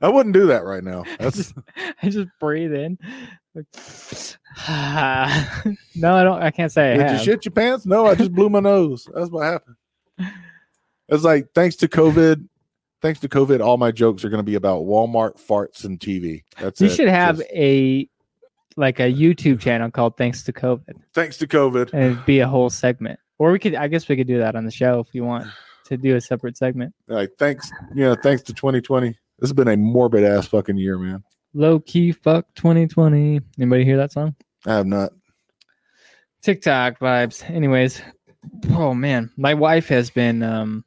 I 0.03 0.09
wouldn't 0.09 0.35
do 0.35 0.47
that 0.49 0.65
right 0.65 0.83
now. 0.83 1.05
I 1.21 1.31
just, 1.31 1.55
I 2.03 2.09
just 2.09 2.29
breathe 2.41 2.75
in. 2.75 2.99
no, 3.55 3.65
I 4.69 6.25
don't. 6.25 6.43
I 6.43 6.51
can't 6.51 6.73
say 6.73 6.97
did 6.97 7.13
you 7.13 7.19
shit 7.19 7.45
your 7.45 7.53
pants? 7.53 7.87
No, 7.87 8.07
I 8.07 8.15
just 8.15 8.33
blew 8.33 8.49
my 8.49 8.61
nose. 8.61 9.09
That's 9.15 9.31
what 9.31 9.45
happened. 9.45 9.77
It's 11.09 11.25
like 11.25 11.49
thanks 11.55 11.77
to 11.77 11.89
COVID, 11.89 12.49
thanks 13.03 13.21
to 13.21 13.29
COVID, 13.29 13.61
all 13.61 13.77
my 13.77 13.91
jokes 13.91 14.25
are 14.25 14.31
going 14.31 14.39
to 14.39 14.45
be 14.45 14.55
about 14.55 14.83
Walmart 14.83 15.39
farts 15.39 15.85
and 15.85 16.01
TV. 16.01 16.45
That's 16.59 16.81
you 16.81 16.87
it. 16.87 16.95
should 16.95 17.09
have 17.09 17.39
Just 17.39 17.51
a 17.53 18.09
like 18.77 19.01
a 19.01 19.13
YouTube 19.13 19.61
channel 19.61 19.91
called 19.91 20.17
"Thanks 20.17 20.43
to 20.45 20.53
COVID" 20.53 20.95
thanks 21.15 21.37
to 21.39 21.47
COVID. 21.47 21.93
and 21.93 22.13
it'd 22.13 22.27
be 22.27 22.41
a 22.41 22.49
whole 22.49 22.71
segment. 22.71 23.19
Or 23.39 23.51
we 23.51 23.59
could, 23.59 23.75
I 23.75 23.89
guess, 23.89 24.09
we 24.09 24.17
could 24.17 24.27
do 24.27 24.39
that 24.39 24.55
on 24.55 24.65
the 24.65 24.71
show 24.71 25.01
if 25.01 25.09
you 25.15 25.25
want 25.25 25.49
to 25.87 25.97
do 25.97 26.15
a 26.17 26.21
separate 26.21 26.57
segment. 26.57 26.95
Like 27.09 27.31
thanks, 27.39 27.71
you 27.95 28.05
know, 28.05 28.15
thanks 28.15 28.43
to 28.45 28.55
2020. 28.55 29.09
This 29.09 29.17
has 29.41 29.53
been 29.53 29.69
a 29.69 29.77
morbid 29.77 30.25
ass 30.25 30.47
fucking 30.47 30.77
year, 30.77 30.99
man. 30.99 31.25
Low 31.55 31.81
key 31.81 32.13
fuck 32.13 32.47
2020. 32.55 33.41
Anybody 33.59 33.85
hear 33.85 33.97
that 33.97 34.13
song? 34.13 34.37
I 34.67 34.75
have 34.75 34.87
not. 34.87 35.13
TikTok 36.43 36.99
vibes. 36.99 37.49
Anyways, 37.49 38.01
oh 38.71 38.95
man, 38.95 39.31
my 39.37 39.55
wife 39.55 39.89
has 39.89 40.11
been 40.11 40.43
um 40.43 40.85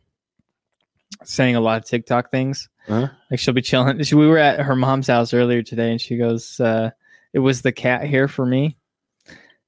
saying 1.23 1.55
a 1.55 1.61
lot 1.61 1.81
of 1.81 1.85
TikTok 1.85 2.31
things. 2.31 2.69
Uh-huh. 2.87 3.07
Like 3.31 3.39
she'll 3.39 3.53
be 3.53 3.61
chilling. 3.61 4.01
She, 4.03 4.15
we 4.15 4.27
were 4.27 4.37
at 4.37 4.59
her 4.59 4.75
mom's 4.75 5.07
house 5.07 5.33
earlier 5.33 5.63
today, 5.63 5.91
and 5.91 5.99
she 5.99 6.17
goes, 6.17 6.59
uh, 6.59 6.91
"It 7.35 7.39
was 7.39 7.61
the 7.61 7.71
cat 7.71 8.07
hair 8.07 8.27
for 8.27 8.45
me." 8.45 8.77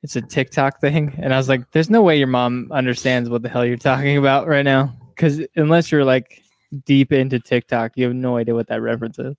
It's 0.02 0.16
a 0.16 0.22
TikTok 0.22 0.80
thing, 0.80 1.14
and 1.22 1.34
I 1.34 1.38
was 1.38 1.50
like, 1.50 1.70
"There's 1.72 1.90
no 1.90 2.02
way 2.02 2.18
your 2.18 2.28
mom 2.28 2.70
understands 2.72 3.30
what 3.30 3.42
the 3.44 3.50
hell 3.50 3.66
you're 3.66 3.78
talking 3.78 4.18
about 4.18 4.48
right 4.48 4.66
now, 4.66 4.96
because 5.10 5.42
unless 5.56 5.92
you're 5.92 6.06
like 6.06 6.42
deep 6.86 7.12
into 7.12 7.40
TikTok, 7.40 7.92
you 7.96 8.06
have 8.06 8.16
no 8.16 8.38
idea 8.38 8.56
what 8.56 8.68
that 8.68 8.82
reference 8.82 9.20
is." 9.20 9.36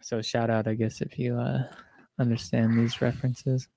So 0.00 0.22
shout 0.22 0.50
out, 0.50 0.66
I 0.66 0.74
guess, 0.74 1.00
if 1.00 1.18
you 1.18 1.36
uh, 1.36 1.64
understand 2.18 2.78
these 2.78 3.00
references. 3.00 3.68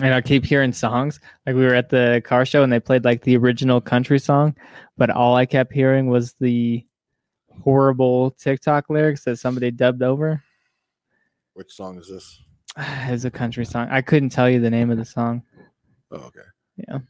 And 0.00 0.14
I 0.14 0.20
keep 0.20 0.44
hearing 0.44 0.72
songs. 0.72 1.20
Like 1.46 1.56
we 1.56 1.64
were 1.64 1.74
at 1.74 1.90
the 1.90 2.22
car 2.24 2.46
show 2.46 2.62
and 2.62 2.72
they 2.72 2.80
played 2.80 3.04
like 3.04 3.22
the 3.22 3.36
original 3.36 3.80
country 3.80 4.18
song, 4.18 4.56
but 4.96 5.10
all 5.10 5.36
I 5.36 5.46
kept 5.46 5.72
hearing 5.72 6.06
was 6.08 6.34
the 6.40 6.86
horrible 7.62 8.30
TikTok 8.32 8.88
lyrics 8.88 9.24
that 9.24 9.38
somebody 9.38 9.70
dubbed 9.70 10.02
over. 10.02 10.42
Which 11.60 11.74
song 11.74 11.98
is 11.98 12.08
this? 12.08 12.40
It's 13.12 13.26
a 13.26 13.30
country 13.30 13.66
song. 13.66 13.86
I 13.90 14.00
couldn't 14.00 14.30
tell 14.30 14.48
you 14.48 14.60
the 14.60 14.70
name 14.70 14.90
of 14.90 14.96
the 14.96 15.04
song. 15.04 15.42
Oh, 16.10 16.16
okay. 16.16 16.40
Yeah. 16.88 17.00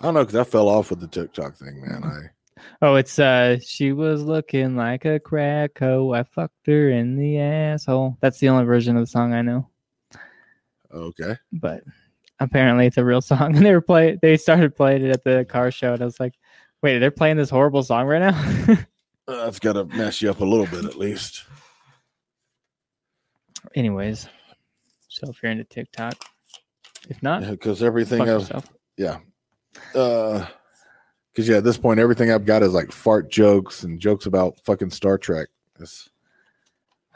I 0.00 0.04
don't 0.04 0.14
know 0.14 0.24
because 0.24 0.36
I 0.36 0.44
fell 0.44 0.70
off 0.70 0.88
with 0.88 1.00
the 1.00 1.06
TikTok 1.06 1.56
thing, 1.56 1.82
man. 1.86 2.02
I 2.02 2.62
Oh, 2.80 2.94
it's 2.94 3.18
uh 3.18 3.58
she 3.58 3.92
was 3.92 4.22
looking 4.22 4.76
like 4.76 5.04
a 5.04 5.20
crack 5.20 5.78
hoe. 5.78 6.14
I 6.14 6.22
fucked 6.22 6.66
her 6.68 6.88
in 6.88 7.18
the 7.18 7.38
asshole. 7.38 8.16
That's 8.22 8.38
the 8.38 8.48
only 8.48 8.64
version 8.64 8.96
of 8.96 9.02
the 9.02 9.06
song 9.08 9.34
I 9.34 9.42
know. 9.42 9.68
okay. 10.94 11.36
But 11.52 11.82
apparently 12.40 12.86
it's 12.86 12.96
a 12.96 13.04
real 13.04 13.20
song. 13.20 13.56
And 13.56 13.66
they 13.66 13.74
were 13.74 13.82
play 13.82 14.18
they 14.22 14.38
started 14.38 14.74
playing 14.74 15.04
it 15.04 15.10
at 15.10 15.24
the 15.24 15.44
car 15.44 15.70
show 15.70 15.92
and 15.92 16.00
I 16.00 16.06
was 16.06 16.18
like, 16.18 16.32
wait, 16.82 16.98
they're 16.98 17.10
playing 17.10 17.36
this 17.36 17.50
horrible 17.50 17.82
song 17.82 18.06
right 18.06 18.20
now? 18.20 18.72
Uh, 18.72 18.76
That's 19.44 19.58
got 19.58 19.74
to 19.74 19.84
mess 19.84 20.22
you 20.22 20.30
up 20.30 20.40
a 20.40 20.46
little 20.46 20.66
bit 20.66 20.86
at 20.86 20.96
least. 20.96 21.44
Anyways, 23.76 24.26
so 25.08 25.28
if 25.28 25.42
you're 25.42 25.52
into 25.52 25.64
TikTok, 25.64 26.14
if 27.08 27.22
not, 27.22 27.42
Because 27.48 27.82
everything 27.82 28.18
fuck 28.20 28.28
else, 28.28 28.42
yourself. 28.44 28.72
yeah. 28.96 29.18
Uh, 29.94 30.46
because 31.32 31.46
yeah, 31.48 31.58
at 31.58 31.64
this 31.64 31.76
point, 31.76 32.00
everything 32.00 32.30
I've 32.32 32.46
got 32.46 32.62
is 32.62 32.72
like 32.72 32.90
fart 32.90 33.30
jokes 33.30 33.82
and 33.82 34.00
jokes 34.00 34.24
about 34.24 34.58
fucking 34.64 34.88
Star 34.90 35.18
Trek. 35.18 35.48
That's 35.78 36.08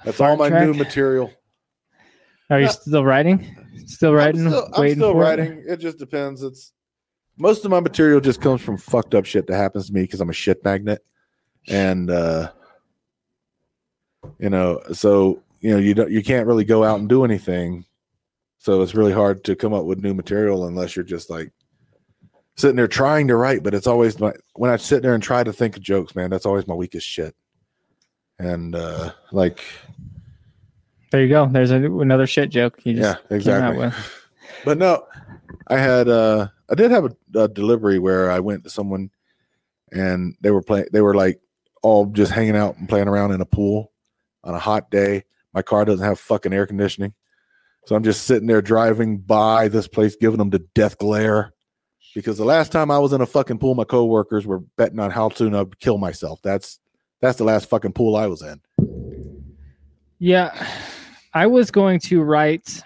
that's 0.04 0.20
all 0.20 0.36
Fart 0.36 0.52
my 0.52 0.60
new 0.64 0.74
material. 0.74 1.32
Are 2.50 2.60
you 2.60 2.66
Uh, 2.66 2.70
still 2.70 3.04
writing? 3.04 3.56
Still 3.86 4.12
writing? 4.12 4.42
I'm 4.46 4.52
still, 4.52 4.68
I'm 4.74 4.80
waiting 4.82 4.96
still 4.98 5.12
for 5.12 5.18
it? 5.22 5.24
writing. 5.24 5.64
It? 5.66 5.76
just 5.78 5.96
depends. 5.98 6.42
It's 6.42 6.72
most 7.38 7.64
of 7.64 7.70
my 7.70 7.80
material 7.80 8.20
just 8.20 8.42
comes 8.42 8.60
from 8.60 8.76
fucked 8.76 9.14
up 9.14 9.24
shit 9.24 9.46
that 9.46 9.56
happens 9.56 9.86
to 9.86 9.94
me 9.94 10.02
because 10.02 10.20
I'm 10.20 10.28
a 10.28 10.34
shit 10.34 10.62
magnet, 10.62 11.02
and 11.68 12.10
uh, 12.10 12.50
you 14.38 14.50
know, 14.50 14.82
so 14.92 15.42
you 15.60 15.70
know, 15.70 15.78
you 15.78 15.94
don't, 15.94 16.10
you 16.10 16.22
can't 16.22 16.46
really 16.46 16.64
go 16.64 16.84
out 16.84 16.98
and 16.98 17.08
do 17.08 17.24
anything. 17.24 17.84
So 18.58 18.82
it's 18.82 18.94
really 18.94 19.12
hard 19.12 19.44
to 19.44 19.56
come 19.56 19.72
up 19.72 19.84
with 19.84 20.02
new 20.02 20.14
material 20.14 20.66
unless 20.66 20.96
you're 20.96 21.04
just 21.04 21.30
like 21.30 21.52
sitting 22.56 22.76
there 22.76 22.88
trying 22.88 23.28
to 23.28 23.36
write. 23.36 23.62
But 23.62 23.74
it's 23.74 23.86
always 23.86 24.18
my 24.18 24.32
when 24.54 24.70
I 24.70 24.76
sit 24.76 25.02
there 25.02 25.14
and 25.14 25.22
try 25.22 25.44
to 25.44 25.52
think 25.52 25.76
of 25.76 25.82
jokes, 25.82 26.14
man. 26.14 26.30
That's 26.30 26.46
always 26.46 26.66
my 26.66 26.74
weakest 26.74 27.06
shit. 27.06 27.34
And 28.38 28.74
uh 28.74 29.12
like, 29.32 29.62
There 31.10 31.22
you 31.22 31.28
go. 31.28 31.46
There's 31.46 31.70
a, 31.70 31.76
another 31.76 32.26
shit 32.26 32.50
joke. 32.50 32.78
You 32.84 32.94
just 32.94 33.18
yeah, 33.30 33.36
exactly. 33.36 33.90
But 34.62 34.76
no, 34.76 35.06
I 35.68 35.78
had 35.78 36.08
uh 36.08 36.48
I 36.68 36.74
did 36.74 36.90
have 36.90 37.06
a, 37.06 37.38
a 37.38 37.48
delivery 37.48 37.98
where 37.98 38.30
I 38.30 38.40
went 38.40 38.64
to 38.64 38.70
someone 38.70 39.10
and 39.90 40.36
they 40.40 40.50
were 40.50 40.62
playing 40.62 40.86
they 40.92 41.00
were 41.00 41.14
like 41.14 41.40
all 41.82 42.06
just 42.06 42.32
hanging 42.32 42.56
out 42.56 42.76
and 42.76 42.88
playing 42.88 43.08
around 43.08 43.32
in 43.32 43.40
a 43.40 43.46
pool 43.46 43.90
on 44.44 44.54
a 44.54 44.58
hot 44.58 44.90
day. 44.90 45.24
My 45.52 45.62
car 45.62 45.84
doesn't 45.84 46.04
have 46.04 46.20
fucking 46.20 46.52
air 46.52 46.66
conditioning. 46.66 47.14
So 47.86 47.96
I'm 47.96 48.04
just 48.04 48.24
sitting 48.24 48.46
there 48.46 48.62
driving 48.62 49.18
by 49.18 49.68
this 49.68 49.88
place 49.88 50.16
giving 50.16 50.38
them 50.38 50.50
the 50.50 50.60
death 50.74 50.98
glare. 50.98 51.52
Because 52.14 52.38
the 52.38 52.44
last 52.44 52.72
time 52.72 52.90
I 52.90 52.98
was 52.98 53.12
in 53.12 53.20
a 53.20 53.26
fucking 53.26 53.58
pool, 53.58 53.74
my 53.74 53.84
coworkers 53.84 54.46
were 54.46 54.60
betting 54.76 54.98
on 54.98 55.10
how 55.10 55.30
soon 55.30 55.54
I'd 55.54 55.78
kill 55.78 55.98
myself. 55.98 56.40
That's 56.42 56.78
that's 57.20 57.38
the 57.38 57.44
last 57.44 57.68
fucking 57.68 57.92
pool 57.92 58.16
I 58.16 58.26
was 58.26 58.42
in. 58.42 58.60
Yeah, 60.18 60.68
I 61.32 61.46
was 61.46 61.70
going 61.70 62.00
to 62.00 62.22
write. 62.22 62.82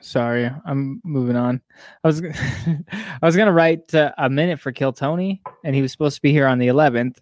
Sorry, 0.00 0.50
I'm 0.64 1.00
moving 1.04 1.36
on. 1.36 1.60
I 2.02 2.08
was 2.08 2.22
I 2.24 3.18
was 3.26 3.36
gonna 3.36 3.52
write 3.52 3.94
uh, 3.94 4.12
a 4.16 4.30
minute 4.30 4.58
for 4.58 4.72
Kill 4.72 4.92
Tony, 4.92 5.42
and 5.64 5.74
he 5.74 5.82
was 5.82 5.92
supposed 5.92 6.16
to 6.16 6.22
be 6.22 6.32
here 6.32 6.46
on 6.46 6.58
the 6.58 6.68
11th. 6.68 7.18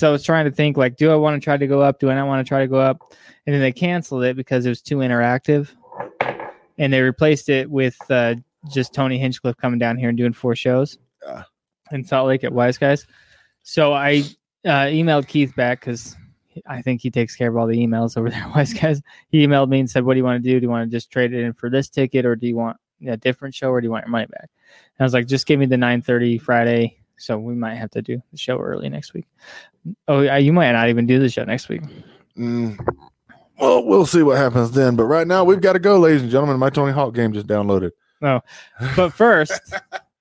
So 0.00 0.08
I 0.08 0.12
was 0.12 0.22
trying 0.24 0.46
to 0.46 0.50
think 0.50 0.78
like, 0.78 0.96
do 0.96 1.10
I 1.10 1.14
want 1.14 1.38
to 1.38 1.44
try 1.44 1.58
to 1.58 1.66
go 1.66 1.82
up? 1.82 2.00
Do 2.00 2.08
I 2.10 2.14
not 2.14 2.26
want 2.26 2.42
to 2.42 2.48
try 2.48 2.60
to 2.60 2.66
go 2.66 2.80
up? 2.80 3.12
And 3.46 3.54
then 3.54 3.60
they 3.60 3.70
canceled 3.70 4.24
it 4.24 4.34
because 4.34 4.64
it 4.64 4.70
was 4.70 4.80
too 4.80 4.96
interactive, 4.96 5.68
and 6.78 6.90
they 6.90 7.02
replaced 7.02 7.50
it 7.50 7.70
with 7.70 7.98
uh, 8.08 8.36
just 8.72 8.94
Tony 8.94 9.18
Hinchcliffe 9.18 9.58
coming 9.58 9.78
down 9.78 9.98
here 9.98 10.08
and 10.08 10.16
doing 10.16 10.32
four 10.32 10.56
shows 10.56 10.96
Yeah. 11.22 11.42
in 11.92 12.02
Salt 12.02 12.28
Lake 12.28 12.44
at 12.44 12.52
Wise 12.54 12.78
Guys. 12.78 13.06
So 13.62 13.92
I 13.92 14.22
uh, 14.64 14.88
emailed 14.88 15.28
Keith 15.28 15.54
back 15.54 15.80
because 15.80 16.16
I 16.66 16.80
think 16.80 17.02
he 17.02 17.10
takes 17.10 17.36
care 17.36 17.50
of 17.50 17.58
all 17.58 17.66
the 17.66 17.76
emails 17.76 18.16
over 18.16 18.30
there. 18.30 18.40
at 18.42 18.50
Wise 18.56 18.72
guys. 18.72 19.02
He 19.28 19.46
emailed 19.46 19.68
me 19.68 19.80
and 19.80 19.90
said, 19.90 20.04
"What 20.04 20.14
do 20.14 20.18
you 20.18 20.24
want 20.24 20.42
to 20.42 20.50
do? 20.50 20.58
Do 20.58 20.64
you 20.64 20.70
want 20.70 20.90
to 20.90 20.96
just 20.96 21.10
trade 21.10 21.34
it 21.34 21.44
in 21.44 21.52
for 21.52 21.68
this 21.68 21.90
ticket, 21.90 22.24
or 22.24 22.36
do 22.36 22.46
you 22.46 22.56
want 22.56 22.78
a 23.06 23.18
different 23.18 23.54
show, 23.54 23.68
or 23.68 23.82
do 23.82 23.86
you 23.86 23.90
want 23.90 24.06
your 24.06 24.12
money 24.12 24.28
back?" 24.30 24.48
And 24.96 25.00
I 25.00 25.04
was 25.04 25.12
like, 25.12 25.26
"Just 25.26 25.44
give 25.46 25.60
me 25.60 25.66
the 25.66 25.76
9:30 25.76 26.40
Friday." 26.40 26.96
So 27.20 27.38
we 27.38 27.54
might 27.54 27.74
have 27.74 27.90
to 27.90 28.02
do 28.02 28.22
the 28.32 28.38
show 28.38 28.58
early 28.58 28.88
next 28.88 29.12
week. 29.14 29.26
Oh, 30.08 30.20
yeah, 30.22 30.36
you 30.38 30.52
might 30.52 30.72
not 30.72 30.88
even 30.88 31.06
do 31.06 31.18
the 31.18 31.28
show 31.28 31.44
next 31.44 31.68
week. 31.68 31.82
Mm. 32.36 32.78
Well, 33.58 33.84
we'll 33.84 34.06
see 34.06 34.22
what 34.22 34.38
happens 34.38 34.70
then. 34.70 34.96
But 34.96 35.04
right 35.04 35.26
now, 35.26 35.44
we've 35.44 35.60
got 35.60 35.74
to 35.74 35.78
go, 35.78 35.98
ladies 35.98 36.22
and 36.22 36.30
gentlemen. 36.30 36.58
My 36.58 36.70
Tony 36.70 36.92
Hawk 36.92 37.14
game 37.14 37.32
just 37.32 37.46
downloaded. 37.46 37.90
Oh. 38.22 38.40
But 38.96 39.10
first, 39.10 39.60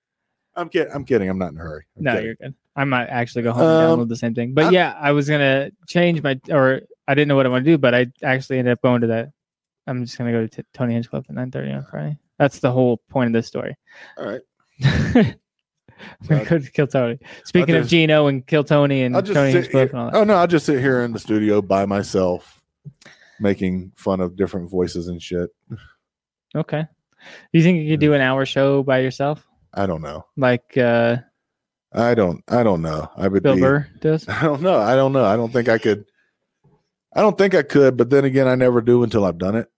I'm 0.55 0.67
kidding. 0.69 0.91
I'm 0.93 1.05
kidding. 1.05 1.29
I'm 1.29 1.37
not 1.37 1.51
in 1.53 1.57
a 1.57 1.61
hurry. 1.61 1.85
I'm 1.97 2.03
no, 2.03 2.11
kidding. 2.11 2.25
you're 2.25 2.35
good. 2.35 2.55
I 2.75 2.83
might 2.83 3.07
actually 3.07 3.43
go 3.43 3.53
home 3.53 3.63
and 3.63 3.91
Um, 3.91 3.99
download 3.99 4.09
the 4.09 4.15
same 4.17 4.35
thing. 4.35 4.53
But 4.53 4.65
I- 4.65 4.71
yeah, 4.71 4.97
I 4.99 5.11
was 5.13 5.29
gonna 5.29 5.71
change 5.87 6.21
my, 6.21 6.39
or 6.49 6.81
I 7.07 7.13
didn't 7.15 7.27
know 7.29 7.35
what 7.35 7.45
I 7.45 7.49
want 7.49 7.65
to 7.65 7.71
do, 7.71 7.77
but 7.77 7.95
I 7.95 8.07
actually 8.23 8.59
ended 8.59 8.73
up 8.73 8.81
going 8.81 9.01
to 9.01 9.07
that 9.07 9.31
I'm 9.87 10.05
just 10.05 10.17
gonna 10.17 10.31
go 10.31 10.45
to 10.45 10.47
T- 10.47 10.67
Tony 10.73 10.93
Hinchcliffe 10.93 11.25
at 11.29 11.35
9:30 11.35 11.75
on 11.77 11.85
Friday. 11.85 12.19
That's 12.37 12.59
the 12.59 12.71
whole 12.71 12.97
point 13.09 13.27
of 13.27 13.33
this 13.33 13.47
story. 13.47 13.75
All 14.17 14.25
right. 14.25 14.41
I'm 16.21 16.27
gonna 16.27 16.45
go 16.45 16.59
to 16.59 16.71
Kill 16.71 16.87
Tony. 16.87 17.19
Speaking 17.43 17.75
of 17.75 17.87
Gino 17.87 18.27
and 18.27 18.45
Kill 18.45 18.63
Tony 18.63 19.03
and 19.03 19.15
just 19.15 19.33
Tony 19.33 19.51
here. 19.51 19.81
and 19.81 19.93
all 19.93 20.11
that. 20.11 20.15
Oh 20.15 20.23
no, 20.23 20.35
I'll 20.35 20.47
just 20.47 20.65
sit 20.65 20.79
here 20.79 21.01
in 21.01 21.11
the 21.11 21.19
studio 21.19 21.61
by 21.61 21.85
myself, 21.85 22.61
making 23.39 23.91
fun 23.95 24.21
of 24.21 24.35
different 24.35 24.69
voices 24.69 25.07
and 25.07 25.21
shit. 25.21 25.49
Okay. 26.55 26.81
Do 26.81 27.59
you 27.59 27.63
think 27.63 27.83
you 27.83 27.91
could 27.93 27.99
do 27.99 28.13
an 28.13 28.21
hour 28.21 28.45
show 28.45 28.81
by 28.83 28.99
yourself, 28.99 29.45
I 29.73 29.85
don't 29.85 30.01
know. 30.01 30.25
like 30.37 30.77
uh, 30.77 31.17
I 31.93 32.13
don't. 32.15 32.43
I 32.47 32.63
don't 32.63 32.81
know. 32.81 33.09
I 33.17 33.27
would 33.27 33.43
Bill 33.43 33.55
be. 33.55 33.61
Burr 33.61 33.87
does? 33.99 34.27
I 34.27 34.43
don't 34.43 34.61
know. 34.61 34.79
I 34.79 34.95
don't 34.95 35.11
know. 35.13 35.25
I 35.25 35.35
don't 35.35 35.51
think 35.51 35.69
I 35.69 35.77
could. 35.77 36.05
I 37.13 37.21
don't 37.21 37.37
think 37.37 37.55
I 37.55 37.63
could. 37.63 37.97
But 37.97 38.09
then 38.09 38.25
again, 38.25 38.47
I 38.47 38.55
never 38.55 38.81
do 38.81 39.03
until 39.03 39.25
I've 39.25 39.37
done 39.37 39.55
it. 39.55 39.69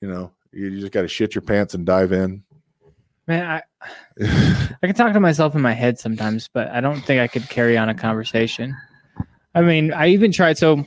You 0.00 0.08
know, 0.08 0.32
you, 0.52 0.68
you 0.68 0.80
just 0.80 0.92
got 0.92 1.02
to 1.02 1.08
shit 1.08 1.34
your 1.34 1.42
pants 1.42 1.74
and 1.74 1.86
dive 1.86 2.12
in. 2.12 2.42
Man, 3.26 3.44
I 3.46 3.62
I 4.20 4.86
can 4.86 4.94
talk 4.94 5.12
to 5.12 5.20
myself 5.20 5.54
in 5.54 5.60
my 5.60 5.72
head 5.72 5.98
sometimes, 5.98 6.48
but 6.52 6.68
I 6.68 6.80
don't 6.80 7.00
think 7.00 7.20
I 7.20 7.28
could 7.28 7.48
carry 7.48 7.78
on 7.78 7.88
a 7.88 7.94
conversation. 7.94 8.76
I 9.54 9.62
mean, 9.62 9.92
I 9.92 10.08
even 10.08 10.32
tried. 10.32 10.58
So 10.58 10.84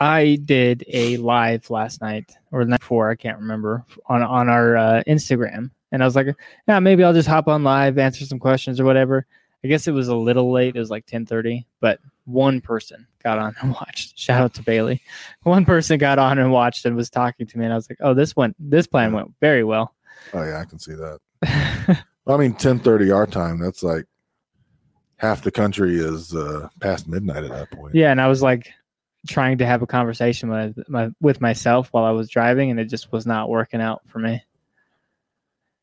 I 0.00 0.38
did 0.44 0.84
a 0.88 1.16
live 1.16 1.68
last 1.70 2.00
night 2.00 2.32
or 2.52 2.64
the 2.64 2.70
night 2.70 2.80
before, 2.80 3.10
I 3.10 3.16
can't 3.16 3.38
remember, 3.38 3.84
on 4.06 4.22
on 4.22 4.48
our 4.48 4.76
uh, 4.76 5.02
Instagram, 5.06 5.70
and 5.90 6.02
I 6.02 6.06
was 6.06 6.14
like, 6.14 6.28
yeah, 6.68 6.78
maybe 6.78 7.02
I'll 7.02 7.12
just 7.12 7.28
hop 7.28 7.48
on 7.48 7.64
live, 7.64 7.98
answer 7.98 8.24
some 8.24 8.38
questions 8.38 8.78
or 8.78 8.84
whatever. 8.84 9.26
I 9.64 9.68
guess 9.68 9.88
it 9.88 9.92
was 9.92 10.08
a 10.08 10.14
little 10.14 10.52
late. 10.52 10.76
It 10.76 10.80
was 10.80 10.90
like 10.90 11.06
ten 11.06 11.26
thirty, 11.26 11.66
but 11.80 11.98
one 12.26 12.60
person 12.60 13.04
got 13.24 13.38
on 13.38 13.56
and 13.60 13.72
watched. 13.80 14.16
Shout 14.16 14.42
out 14.42 14.54
to 14.54 14.62
Bailey. 14.62 15.02
One 15.42 15.64
person 15.64 15.98
got 15.98 16.20
on 16.20 16.38
and 16.38 16.52
watched 16.52 16.84
and 16.84 16.94
was 16.94 17.10
talking 17.10 17.48
to 17.48 17.58
me, 17.58 17.64
and 17.64 17.72
I 17.72 17.76
was 17.76 17.90
like, 17.90 17.98
oh, 18.00 18.14
this 18.14 18.36
went, 18.36 18.54
this 18.60 18.86
plan 18.86 19.12
went 19.12 19.32
very 19.40 19.64
well. 19.64 19.95
Oh 20.34 20.42
yeah, 20.42 20.60
I 20.60 20.64
can 20.64 20.78
see 20.78 20.94
that. 20.94 21.18
I 22.26 22.36
mean, 22.36 22.54
ten 22.54 22.78
thirty 22.78 23.10
our 23.10 23.26
time. 23.26 23.58
That's 23.58 23.82
like 23.82 24.04
half 25.18 25.42
the 25.42 25.50
country 25.50 25.96
is 25.98 26.34
uh, 26.34 26.68
past 26.80 27.08
midnight 27.08 27.44
at 27.44 27.50
that 27.50 27.70
point. 27.70 27.94
Yeah, 27.94 28.10
and 28.10 28.20
I 28.20 28.28
was 28.28 28.42
like 28.42 28.70
trying 29.28 29.58
to 29.58 29.66
have 29.66 29.82
a 29.82 29.86
conversation 29.86 30.48
with 30.50 30.78
my 30.88 31.10
with 31.20 31.40
myself 31.40 31.88
while 31.92 32.04
I 32.04 32.10
was 32.10 32.28
driving, 32.28 32.70
and 32.70 32.78
it 32.80 32.86
just 32.86 33.12
was 33.12 33.26
not 33.26 33.48
working 33.48 33.80
out 33.80 34.02
for 34.06 34.18
me 34.18 34.42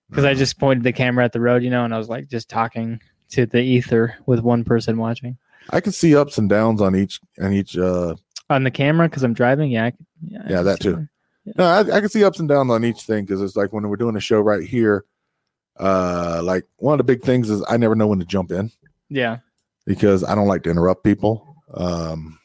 because 0.09 0.25
I 0.25 0.34
just 0.34 0.59
pointed 0.59 0.84
the 0.84 0.93
camera 0.93 1.25
at 1.25 1.31
the 1.34 1.41
road, 1.41 1.63
you 1.63 1.69
know, 1.69 1.86
and 1.86 1.93
I 1.93 1.97
was 1.97 2.09
like 2.09 2.27
just 2.27 2.49
talking 2.49 2.99
to 3.29 3.45
the 3.45 3.61
ether 3.61 4.15
with 4.27 4.41
one 4.41 4.63
person 4.63 4.97
watching 4.97 5.38
I 5.71 5.79
can 5.79 5.91
see 5.91 6.15
ups 6.15 6.38
and 6.38 6.47
downs 6.49 6.81
on 6.81 6.95
each 6.95 7.19
on 7.41 7.53
each. 7.53 7.77
uh 7.77 8.15
on 8.49 8.63
the 8.63 8.69
camera 8.71 9.07
because 9.09 9.23
I'm 9.23 9.34
driving. 9.34 9.71
Yeah, 9.71 9.86
I, 9.86 9.91
could- 9.91 10.05
yeah, 10.27 10.39
Yeah, 10.49 10.57
could 10.57 10.65
that 10.65 10.84
see 10.84 10.95
No, 11.58 11.66
I, 11.66 11.80
I 11.80 12.00
can 12.00 12.10
see 12.10 12.24
ups 12.24 12.39
and 12.39 12.48
downs 12.48 12.72
on 12.72 12.86
each 12.86 13.02
thing 13.02 13.26
because 13.26 13.41
it's 13.41 13.56
like 13.56 13.74
when 13.74 13.88
we're 13.89 13.98
doing 13.98 14.16
a 14.16 14.22
show 14.22 14.39
right 14.39 14.64
here. 14.64 15.06
Uh, 15.80 16.39
like 16.44 16.66
one 16.78 16.94
of 16.94 17.00
the 17.00 17.04
big 17.04 17.24
things 17.24 17.50
is 17.50 17.64
I 17.68 17.78
never 17.78 17.96
know 17.96 18.06
when 18.08 18.20
to 18.20 18.26
jump 18.26 18.52
in 18.52 18.72
Yeah, 19.10 19.39
because 19.88 20.24
I 20.24 20.36
don't 20.36 20.48
like 20.48 20.62
to 20.64 20.70
interrupt 20.70 21.04
people. 21.04 21.56
Um, 21.74 22.38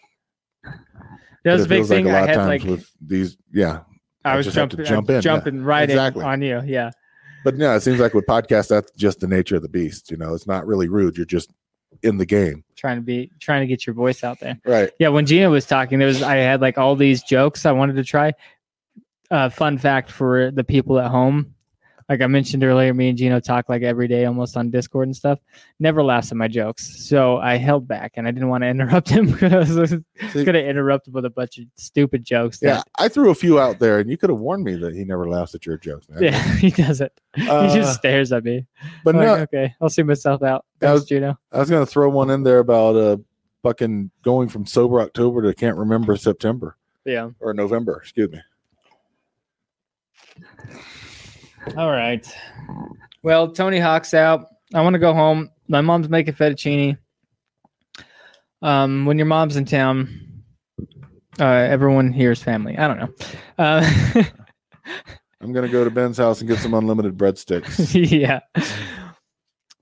that 1.44 1.52
was 1.52 1.66
a 1.66 1.68
big 1.68 1.80
like 1.80 1.88
thing. 1.88 2.06
a 2.06 2.12
lot 2.12 2.22
I 2.22 2.26
had 2.26 2.34
times 2.34 2.48
like 2.48 2.62
with 2.64 2.90
these, 3.00 3.36
yeah. 3.52 3.80
I 4.24 4.32
I 4.32 4.36
was 4.36 4.46
just 4.46 4.56
have 4.56 4.70
to 4.70 4.76
jumping, 4.78 4.86
jump 4.86 5.08
in, 5.10 5.14
yeah. 5.14 5.20
jumping 5.20 5.62
right 5.62 5.88
Exactly. 5.88 6.22
in 6.22 6.28
on 6.28 6.42
you. 6.42 6.62
Yeah, 6.64 6.90
But 7.44 7.56
yeah, 7.56 7.76
it 7.76 7.80
seems 7.82 8.00
like 8.00 8.14
with 8.14 8.26
podcasts, 8.26 8.68
that's 8.68 8.90
just 8.92 9.20
the 9.20 9.28
nature 9.28 9.56
of 9.56 9.62
the 9.62 9.68
beast. 9.68 10.10
You 10.10 10.16
know, 10.16 10.34
it's 10.34 10.46
not 10.46 10.66
really 10.66 10.88
rude. 10.88 11.16
You're 11.16 11.26
just 11.26 11.52
in 12.02 12.18
the 12.18 12.26
game, 12.26 12.64
trying 12.76 12.96
to 12.96 13.02
be 13.02 13.30
trying 13.40 13.60
to 13.60 13.66
get 13.66 13.86
your 13.86 13.94
voice 13.94 14.24
out 14.24 14.40
there. 14.40 14.58
right? 14.64 14.90
Yeah, 14.98 15.08
when 15.08 15.26
Gino 15.26 15.50
was 15.50 15.66
talking, 15.66 15.98
there 15.98 16.08
was 16.08 16.22
I 16.22 16.36
had 16.36 16.60
like 16.60 16.78
all 16.78 16.96
these 16.96 17.22
jokes 17.22 17.64
I 17.66 17.72
wanted 17.72 17.96
to 17.96 18.04
try. 18.04 18.32
Uh, 19.30 19.48
fun 19.50 19.76
fact 19.78 20.10
for 20.10 20.50
the 20.50 20.64
people 20.64 20.98
at 20.98 21.10
home, 21.10 21.54
like 22.08 22.22
I 22.22 22.26
mentioned 22.26 22.64
earlier, 22.64 22.94
me 22.94 23.10
and 23.10 23.18
Gino 23.18 23.38
talk 23.40 23.68
like 23.68 23.82
every 23.82 24.08
day, 24.08 24.24
almost 24.24 24.56
on 24.56 24.70
Discord 24.70 25.08
and 25.08 25.14
stuff. 25.14 25.38
Never 25.78 26.02
laughs 26.02 26.30
at 26.30 26.38
my 26.38 26.48
jokes, 26.48 27.04
so 27.06 27.36
I 27.36 27.56
held 27.58 27.86
back, 27.86 28.12
and 28.16 28.26
I 28.26 28.30
didn't 28.30 28.48
want 28.48 28.62
to 28.64 28.68
interrupt 28.70 29.10
him 29.10 29.30
because 29.32 29.76
I 29.76 29.80
was 29.82 29.90
going 30.32 30.54
to 30.54 30.66
interrupt 30.66 31.06
him 31.08 31.12
with 31.12 31.26
a 31.26 31.30
bunch 31.30 31.58
of 31.58 31.66
stupid 31.74 32.24
jokes. 32.24 32.60
Yeah, 32.62 32.80
I 32.98 33.08
threw 33.08 33.28
a 33.30 33.34
few 33.34 33.60
out 33.60 33.78
there, 33.78 33.98
and 33.98 34.08
you 34.10 34.16
could 34.16 34.30
have 34.30 34.38
warned 34.38 34.64
me 34.64 34.76
that 34.76 34.94
he 34.94 35.04
never 35.04 35.28
laughs 35.28 35.54
at 35.54 35.66
your 35.66 35.76
jokes, 35.76 36.08
man. 36.08 36.22
yeah, 36.22 36.42
he 36.56 36.70
does 36.70 37.02
it. 37.02 37.12
Uh, 37.36 37.68
he 37.68 37.74
just 37.78 37.98
stares 37.98 38.32
at 38.32 38.42
me. 38.44 38.64
but 39.04 39.14
I'm 39.14 39.20
no, 39.20 39.32
like, 39.34 39.42
okay, 39.42 39.74
I'll 39.82 39.90
see 39.90 40.02
myself 40.02 40.42
out. 40.42 40.64
That 40.78 40.86
Thanks, 40.88 41.00
was- 41.02 41.08
Gino. 41.10 41.38
I 41.52 41.58
was 41.58 41.68
gonna 41.68 41.84
throw 41.84 42.08
one 42.08 42.30
in 42.30 42.42
there 42.42 42.60
about 42.60 42.96
uh 42.96 43.16
fucking 43.62 44.10
going 44.22 44.48
from 44.48 44.64
sober 44.64 45.00
October 45.02 45.42
to 45.42 45.52
can't 45.52 45.76
remember 45.76 46.16
September 46.16 46.78
Yeah. 47.04 47.28
or 47.40 47.52
November. 47.52 47.98
Excuse 48.00 48.30
me. 48.30 48.40
All 51.76 51.90
right. 51.90 52.26
Well, 53.22 53.52
Tony 53.52 53.78
Hawk's 53.78 54.14
out. 54.14 54.46
I 54.74 54.80
want 54.82 54.94
to 54.94 54.98
go 54.98 55.12
home. 55.12 55.50
My 55.68 55.80
mom's 55.80 56.08
making 56.08 56.34
fettuccine. 56.34 56.98
Um, 58.62 59.06
when 59.06 59.18
your 59.18 59.26
mom's 59.26 59.56
in 59.56 59.64
town, 59.64 60.42
uh, 61.38 61.44
everyone 61.44 62.12
here 62.12 62.32
is 62.32 62.42
family. 62.42 62.76
I 62.76 62.88
don't 62.88 62.98
know. 62.98 63.14
Uh, 63.58 63.90
I'm 65.40 65.52
gonna 65.52 65.68
go 65.68 65.84
to 65.84 65.90
Ben's 65.90 66.18
house 66.18 66.40
and 66.40 66.48
get 66.48 66.58
some 66.58 66.74
unlimited 66.74 67.16
breadsticks. 67.16 67.94
yeah. 68.10 68.40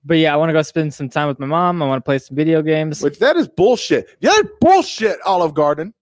But 0.05 0.19
yeah, 0.19 0.33
I 0.33 0.37
want 0.37 0.49
to 0.49 0.53
go 0.53 0.61
spend 0.61 0.93
some 0.93 1.09
time 1.09 1.27
with 1.27 1.39
my 1.39 1.47
mom. 1.47 1.81
I 1.81 1.87
want 1.87 2.03
to 2.03 2.05
play 2.05 2.19
some 2.19 2.37
video 2.37 2.61
games. 2.61 3.01
Which 3.01 3.19
that 3.19 3.35
is 3.35 3.47
bullshit. 3.47 4.07
Yeah, 4.21 4.31
that's 4.35 4.47
bullshit, 4.61 5.17
Olive 5.25 5.53
Garden. 5.53 5.93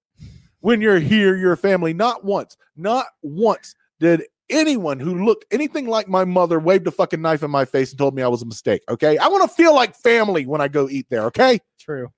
When 0.59 0.81
you're 0.81 0.99
here, 0.99 1.35
you're 1.35 1.53
a 1.53 1.57
family. 1.57 1.93
Not 1.93 2.23
once, 2.25 2.57
not 2.75 3.05
once 3.21 3.75
did 3.99 4.23
anyone 4.49 4.99
who 4.99 5.25
looked 5.25 5.45
anything 5.51 5.87
like 5.87 6.07
my 6.07 6.25
mother 6.25 6.59
waved 6.59 6.87
a 6.87 6.91
fucking 6.91 7.21
knife 7.21 7.43
in 7.43 7.51
my 7.51 7.65
face 7.65 7.91
and 7.91 7.97
told 7.99 8.15
me 8.15 8.21
I 8.21 8.27
was 8.27 8.41
a 8.41 8.45
mistake. 8.45 8.81
Okay. 8.89 9.17
I 9.17 9.27
want 9.27 9.49
to 9.49 9.55
feel 9.55 9.73
like 9.73 9.95
family 9.95 10.45
when 10.45 10.61
I 10.61 10.67
go 10.67 10.89
eat 10.89 11.07
there. 11.09 11.23
Okay. 11.25 11.59
True. 11.79 12.09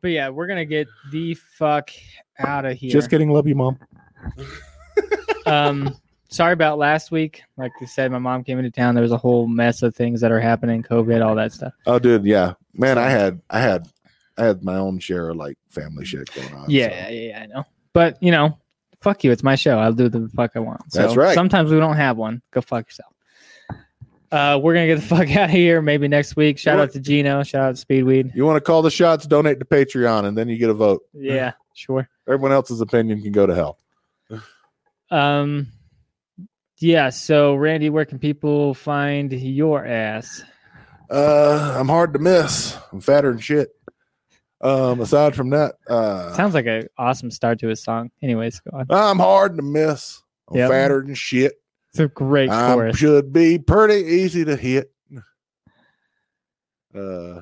But 0.00 0.08
yeah, 0.08 0.30
we're 0.30 0.48
gonna 0.48 0.64
get 0.64 0.88
the 1.12 1.34
fuck 1.34 1.90
out 2.38 2.64
of 2.64 2.76
here. 2.76 2.90
Just 2.90 3.08
kidding. 3.08 3.30
Love 3.30 3.46
you, 3.46 3.54
mom. 3.54 3.78
um 5.46 5.94
sorry 6.28 6.52
about 6.52 6.78
last 6.78 7.10
week 7.10 7.42
like 7.56 7.72
i 7.82 7.84
said 7.84 8.10
my 8.12 8.18
mom 8.18 8.44
came 8.44 8.56
into 8.58 8.70
town 8.70 8.94
there 8.94 9.02
was 9.02 9.10
a 9.10 9.16
whole 9.16 9.46
mess 9.48 9.82
of 9.82 9.94
things 9.94 10.20
that 10.20 10.30
are 10.30 10.38
happening 10.40 10.82
covid 10.82 11.24
all 11.24 11.34
that 11.34 11.52
stuff 11.52 11.72
Oh, 11.86 11.98
dude. 11.98 12.24
Yeah. 12.24 12.54
Man, 12.74 12.96
I 12.98 13.10
had, 13.10 13.42
I 13.50 13.60
had, 13.60 13.88
I 14.38 14.44
had 14.44 14.62
my 14.64 14.76
own 14.76 14.98
share 14.98 15.30
of 15.30 15.36
like 15.36 15.58
family 15.68 16.04
shit 16.04 16.32
going 16.34 16.54
on. 16.54 16.70
yeah 16.70 16.88
so. 16.88 16.94
yeah, 16.94 17.08
yeah 17.10 17.40
i 17.42 17.46
know 17.46 17.64
but 17.92 18.16
you 18.22 18.30
know 18.30 18.56
fuck 19.02 19.24
you 19.24 19.32
it's 19.32 19.42
my 19.42 19.54
show 19.54 19.78
i'll 19.78 19.92
do 19.92 20.08
the 20.08 20.28
fuck 20.34 20.52
i 20.54 20.58
want 20.58 20.80
so 20.92 21.02
That's 21.02 21.16
right. 21.16 21.34
sometimes 21.34 21.70
we 21.70 21.78
don't 21.78 21.96
have 21.96 22.16
one 22.16 22.40
go 22.52 22.60
fuck 22.60 22.86
yourself 22.86 23.12
uh 24.30 24.58
we're 24.62 24.74
gonna 24.74 24.86
get 24.86 24.96
the 24.96 25.02
fuck 25.16 25.28
out 25.36 25.44
of 25.46 25.50
here 25.50 25.82
maybe 25.82 26.08
next 26.08 26.36
week 26.36 26.58
shout 26.58 26.78
out 26.78 26.92
to 26.92 27.00
gino 27.00 27.42
shout 27.42 27.62
out 27.70 27.76
to 27.76 27.84
speedweed 27.86 28.34
You 28.34 28.44
want 28.46 28.56
to 28.56 28.60
call 28.60 28.80
the 28.82 28.90
shots, 28.90 29.26
donate 29.26 29.58
to 29.58 29.64
Patreon, 29.64 30.24
and 30.24 30.36
then 30.38 30.48
you 30.48 30.56
get 30.56 30.70
a 30.70 30.74
vote. 30.74 31.02
yeah 31.14 31.52
sure 31.74 32.08
Everyone 32.28 32.52
else's 32.52 32.80
opinion 32.80 33.20
can 33.20 33.32
go 33.32 33.46
to 33.46 33.54
hell. 33.54 33.78
um 35.10 35.66
yeah 36.78 37.10
so 37.10 37.54
randy 37.54 37.90
where 37.90 38.04
can 38.04 38.18
people 38.18 38.74
find 38.74 39.32
your 39.32 39.84
ass 39.84 40.42
Uh, 41.10 41.76
I'm 41.78 41.88
hard 41.88 42.14
to 42.14 42.18
miss. 42.18 42.74
I'm 42.90 43.00
fatter 43.02 43.30
than 43.32 43.38
shit. 43.40 43.68
Um, 44.62 45.00
aside 45.00 45.34
from 45.34 45.50
that, 45.50 45.74
uh, 45.88 46.32
sounds 46.34 46.54
like 46.54 46.66
an 46.66 46.86
awesome 46.96 47.30
start 47.32 47.58
to 47.60 47.68
his 47.68 47.82
song 47.82 48.10
anyways 48.22 48.60
go 48.60 48.78
on 48.78 48.86
I'm 48.90 49.18
hard 49.18 49.56
to 49.56 49.62
miss. 49.62 50.22
I'm 50.50 50.56
Yep. 50.58 50.70
fatter 50.70 51.02
than 51.02 51.14
shit. 51.14 51.54
it's 51.90 51.98
a 51.98 52.08
great 52.08 52.48
I 52.50 52.74
chorus 52.74 52.96
should 52.96 53.32
be 53.32 53.58
pretty 53.58 54.04
easy 54.08 54.44
to 54.44 54.56
hit. 54.56 54.92
Uh, 56.94 57.40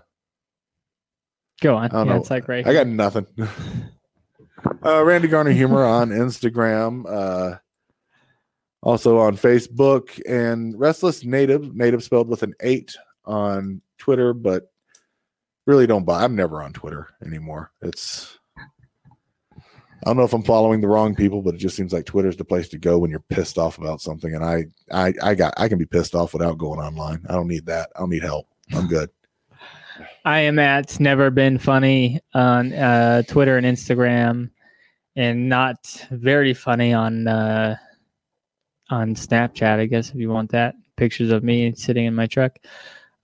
Go 1.60 1.76
on. 1.76 1.90
Yeah, 1.92 2.04
know. 2.04 2.16
it's 2.16 2.30
like 2.30 2.48
right. 2.48 2.66
I 2.66 2.72
got 2.72 2.86
nothing. 2.86 3.26
uh, 4.84 5.04
Randy 5.04 5.28
Garner 5.28 5.50
Humor 5.50 5.84
on 5.84 6.08
Instagram. 6.10 7.04
Uh, 7.06 7.58
also 8.82 9.18
on 9.18 9.36
Facebook 9.36 10.18
and 10.26 10.78
Restless 10.78 11.22
Native, 11.24 11.74
native 11.74 12.02
spelled 12.02 12.28
with 12.28 12.42
an 12.42 12.54
eight 12.62 12.96
on 13.26 13.82
Twitter, 13.98 14.32
but 14.32 14.72
really 15.70 15.86
don't 15.86 16.04
buy. 16.04 16.24
I'm 16.24 16.36
never 16.36 16.62
on 16.62 16.72
Twitter 16.72 17.08
anymore. 17.24 17.70
It's 17.80 18.38
I 20.02 20.08
don't 20.08 20.16
know 20.16 20.24
if 20.24 20.32
I'm 20.32 20.42
following 20.42 20.80
the 20.80 20.88
wrong 20.88 21.14
people, 21.14 21.42
but 21.42 21.54
it 21.54 21.58
just 21.58 21.76
seems 21.76 21.92
like 21.92 22.06
Twitter's 22.06 22.36
the 22.36 22.44
place 22.44 22.68
to 22.70 22.78
go 22.78 22.98
when 22.98 23.10
you're 23.10 23.20
pissed 23.20 23.58
off 23.58 23.76
about 23.76 24.00
something. 24.00 24.34
And 24.34 24.42
I, 24.42 24.64
I, 24.90 25.12
I 25.22 25.34
got, 25.34 25.52
I 25.58 25.68
can 25.68 25.76
be 25.76 25.84
pissed 25.84 26.14
off 26.14 26.32
without 26.32 26.56
going 26.56 26.80
online. 26.80 27.24
I 27.28 27.34
don't 27.34 27.48
need 27.48 27.66
that. 27.66 27.90
I 27.94 28.00
don't 28.00 28.08
need 28.08 28.22
help. 28.22 28.46
I'm 28.72 28.86
good. 28.86 29.10
I 30.24 30.40
am 30.40 30.58
at 30.58 30.98
Never 31.00 31.30
Been 31.30 31.58
Funny 31.58 32.18
on 32.32 32.72
uh, 32.72 33.22
Twitter 33.24 33.58
and 33.58 33.66
Instagram, 33.66 34.50
and 35.16 35.48
not 35.50 36.06
very 36.10 36.54
funny 36.54 36.94
on 36.94 37.28
uh, 37.28 37.76
on 38.88 39.14
Snapchat. 39.14 39.78
I 39.78 39.86
guess 39.86 40.10
if 40.10 40.16
you 40.16 40.30
want 40.30 40.50
that, 40.52 40.74
pictures 40.96 41.30
of 41.30 41.44
me 41.44 41.74
sitting 41.74 42.06
in 42.06 42.14
my 42.14 42.26
truck. 42.26 42.56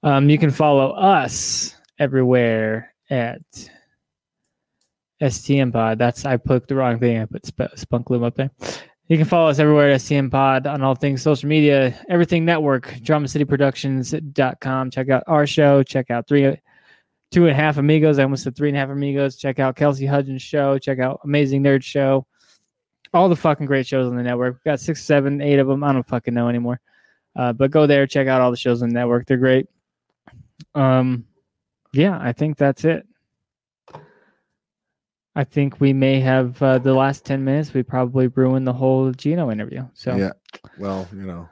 Um, 0.02 0.28
you 0.28 0.36
can 0.36 0.51
follow 0.51 0.90
us 0.93 1.76
everywhere 1.98 2.94
at 3.10 3.40
STM 5.23 5.73
Pod. 5.73 5.98
That's 5.98 6.24
I 6.24 6.36
put 6.36 6.68
the 6.68 6.74
wrong 6.74 6.98
thing. 6.98 7.20
I 7.20 7.24
put 7.24 7.47
Sp- 7.48 7.74
Spunk 7.74 8.10
Lube 8.10 8.23
up 8.23 8.35
there. 8.35 8.51
You 9.09 9.16
can 9.16 9.27
follow 9.27 9.48
us 9.48 9.59
everywhere 9.59 9.93
at 9.93 10.01
STM 10.01 10.31
Pod 10.31 10.66
on 10.66 10.82
all 10.82 10.94
things 10.94 11.23
social 11.23 11.48
media, 11.48 11.98
everything 12.09 12.44
network, 12.44 12.89
dramacityproductions.com. 13.02 14.90
Check 14.90 15.10
out 15.10 15.23
our 15.27 15.47
show. 15.47 15.82
Check 15.82 16.10
out 16.10 16.27
three, 16.27 16.56
two 17.31 17.43
and 17.43 17.52
a 17.52 17.55
half 17.55 17.78
amigos. 17.78 18.18
I 18.18 18.24
almost 18.24 18.43
said 18.43 18.56
three 18.56 18.68
and 18.68 18.77
a 18.77 18.81
half 18.81 18.90
amigos. 18.90 19.36
Check 19.36 19.59
out 19.59 19.77
Kelsey 19.77 20.06
Hudgens' 20.06 20.43
show. 20.43 20.77
Check 20.78 20.98
out 20.98 21.20
Amazing 21.24 21.62
Nerd 21.62 21.85
Show. 21.85 22.27
All 23.14 23.28
the 23.28 23.36
fucking 23.36 23.66
great 23.66 23.86
shows 23.86 24.09
on 24.09 24.16
the 24.16 24.23
network. 24.23 24.55
We've 24.55 24.73
got 24.73 24.81
six, 24.81 25.05
seven, 25.05 25.40
eight 25.40 25.60
of 25.60 25.68
them. 25.68 25.85
I 25.85 25.93
don't 25.93 26.06
fucking 26.06 26.35
know 26.35 26.48
anymore. 26.48 26.81
Uh, 27.36 27.52
but 27.52 27.70
go 27.70 27.86
there, 27.86 28.06
check 28.06 28.27
out 28.27 28.40
all 28.40 28.51
the 28.51 28.56
shows 28.56 28.82
on 28.82 28.89
the 28.89 28.94
network. 28.94 29.27
They're 29.27 29.36
great. 29.36 29.68
Um, 30.74 31.27
yeah, 31.92 32.18
I 32.20 32.32
think 32.32 32.56
that's 32.56 32.84
it. 32.84 33.06
I 35.34 35.44
think 35.44 35.80
we 35.80 35.92
may 35.92 36.18
have 36.20 36.60
uh, 36.62 36.78
the 36.78 36.94
last 36.94 37.26
10 37.26 37.44
minutes. 37.44 37.74
We 37.74 37.82
probably 37.82 38.28
ruined 38.28 38.66
the 38.66 38.72
whole 38.72 39.12
Gino 39.12 39.50
interview. 39.50 39.84
So, 39.92 40.16
Yeah. 40.16 40.30
Well, 40.78 41.06
you 41.12 41.26
know, 41.26 41.48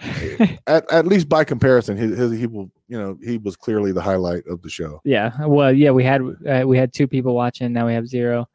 at, 0.66 0.90
at 0.92 1.06
least 1.06 1.28
by 1.28 1.44
comparison, 1.44 1.96
his, 1.96 2.18
his, 2.18 2.32
he 2.32 2.46
will, 2.48 2.68
you 2.88 2.98
know, 3.00 3.16
he 3.22 3.38
was 3.38 3.54
clearly 3.56 3.92
the 3.92 4.00
highlight 4.02 4.44
of 4.48 4.60
the 4.62 4.68
show. 4.68 5.00
yeah. 5.04 5.30
Well, 5.46 5.72
yeah, 5.72 5.90
we 5.92 6.02
had 6.04 6.20
uh, 6.20 6.64
we 6.66 6.76
had 6.76 6.92
two 6.92 7.06
people 7.06 7.34
watching. 7.34 7.72
Now 7.72 7.86
we 7.86 7.94
have 7.94 8.06
zero. 8.08 8.48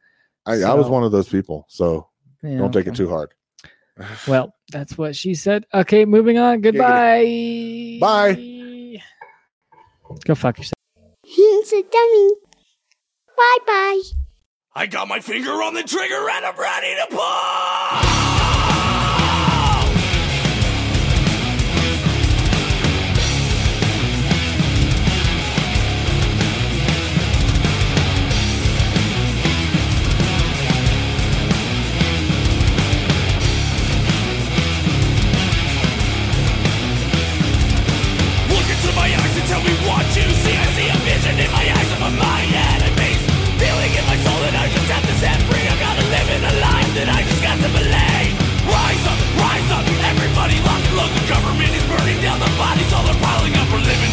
I, 0.46 0.62
I 0.64 0.74
was 0.74 0.88
one 0.90 1.04
of 1.04 1.12
those 1.12 1.30
people, 1.30 1.66
so 1.70 2.10
Yeah, 2.44 2.58
don't 2.58 2.72
take 2.74 2.88
okay. 2.88 2.92
it 2.92 2.96
too 2.98 3.10
hard. 3.10 3.34
Well, 4.28 4.54
that's 4.72 4.98
what 4.98 5.16
she 5.16 5.34
said. 5.34 5.66
Okay, 5.74 6.06
moving 6.06 6.38
on. 6.40 6.62
Goodbye. 6.62 7.98
Bye. 8.02 9.02
Go 10.26 10.36
fuck 10.36 10.58
yourself. 10.58 10.74
He's 11.34 11.72
a 11.72 11.82
dummy. 11.82 12.30
Bye 13.38 13.58
bye. 13.66 14.02
I 14.76 14.86
got 14.86 15.08
my 15.08 15.22
finger 15.22 15.52
on 15.64 15.74
the 15.74 15.84
trigger 15.84 16.30
and 16.30 16.46
I'm 16.46 16.60
ready 16.60 16.94
to 16.96 17.08
pull! 17.10 18.12
tell 39.48 39.64
me 39.64 39.74
what 39.88 40.06
you 40.16 40.30
see 40.30 40.71
in 41.28 41.52
my 41.54 41.66
eyes 41.70 41.92
of 41.94 42.02
my 42.18 42.42
enemies 42.74 43.22
Feeling 43.62 43.94
in 43.94 44.06
my 44.10 44.18
soul 44.26 44.40
that 44.42 44.58
I 44.58 44.66
just 44.74 44.90
have 44.90 45.06
to 45.06 45.16
set 45.22 45.38
free. 45.46 45.66
I 45.70 45.76
gotta 45.78 46.06
live 46.10 46.30
in 46.34 46.42
life 46.58 46.92
that 46.98 47.10
I 47.14 47.22
just 47.22 47.42
got 47.46 47.58
to 47.62 47.70
believe 47.70 48.34
Rise 48.66 49.06
up, 49.06 49.20
rise 49.38 49.70
up, 49.70 49.86
everybody 49.86 50.58
lock 50.66 50.82
and 50.82 50.96
load 50.98 51.12
The 51.14 51.26
government 51.30 51.72
is 51.78 51.86
burning 51.86 52.20
down 52.26 52.42
the 52.42 52.50
bodies 52.58 52.90
All 52.90 53.06
are 53.06 53.20
piling 53.22 53.54
up, 53.54 53.70
we're 53.70 53.86
living 53.86 54.11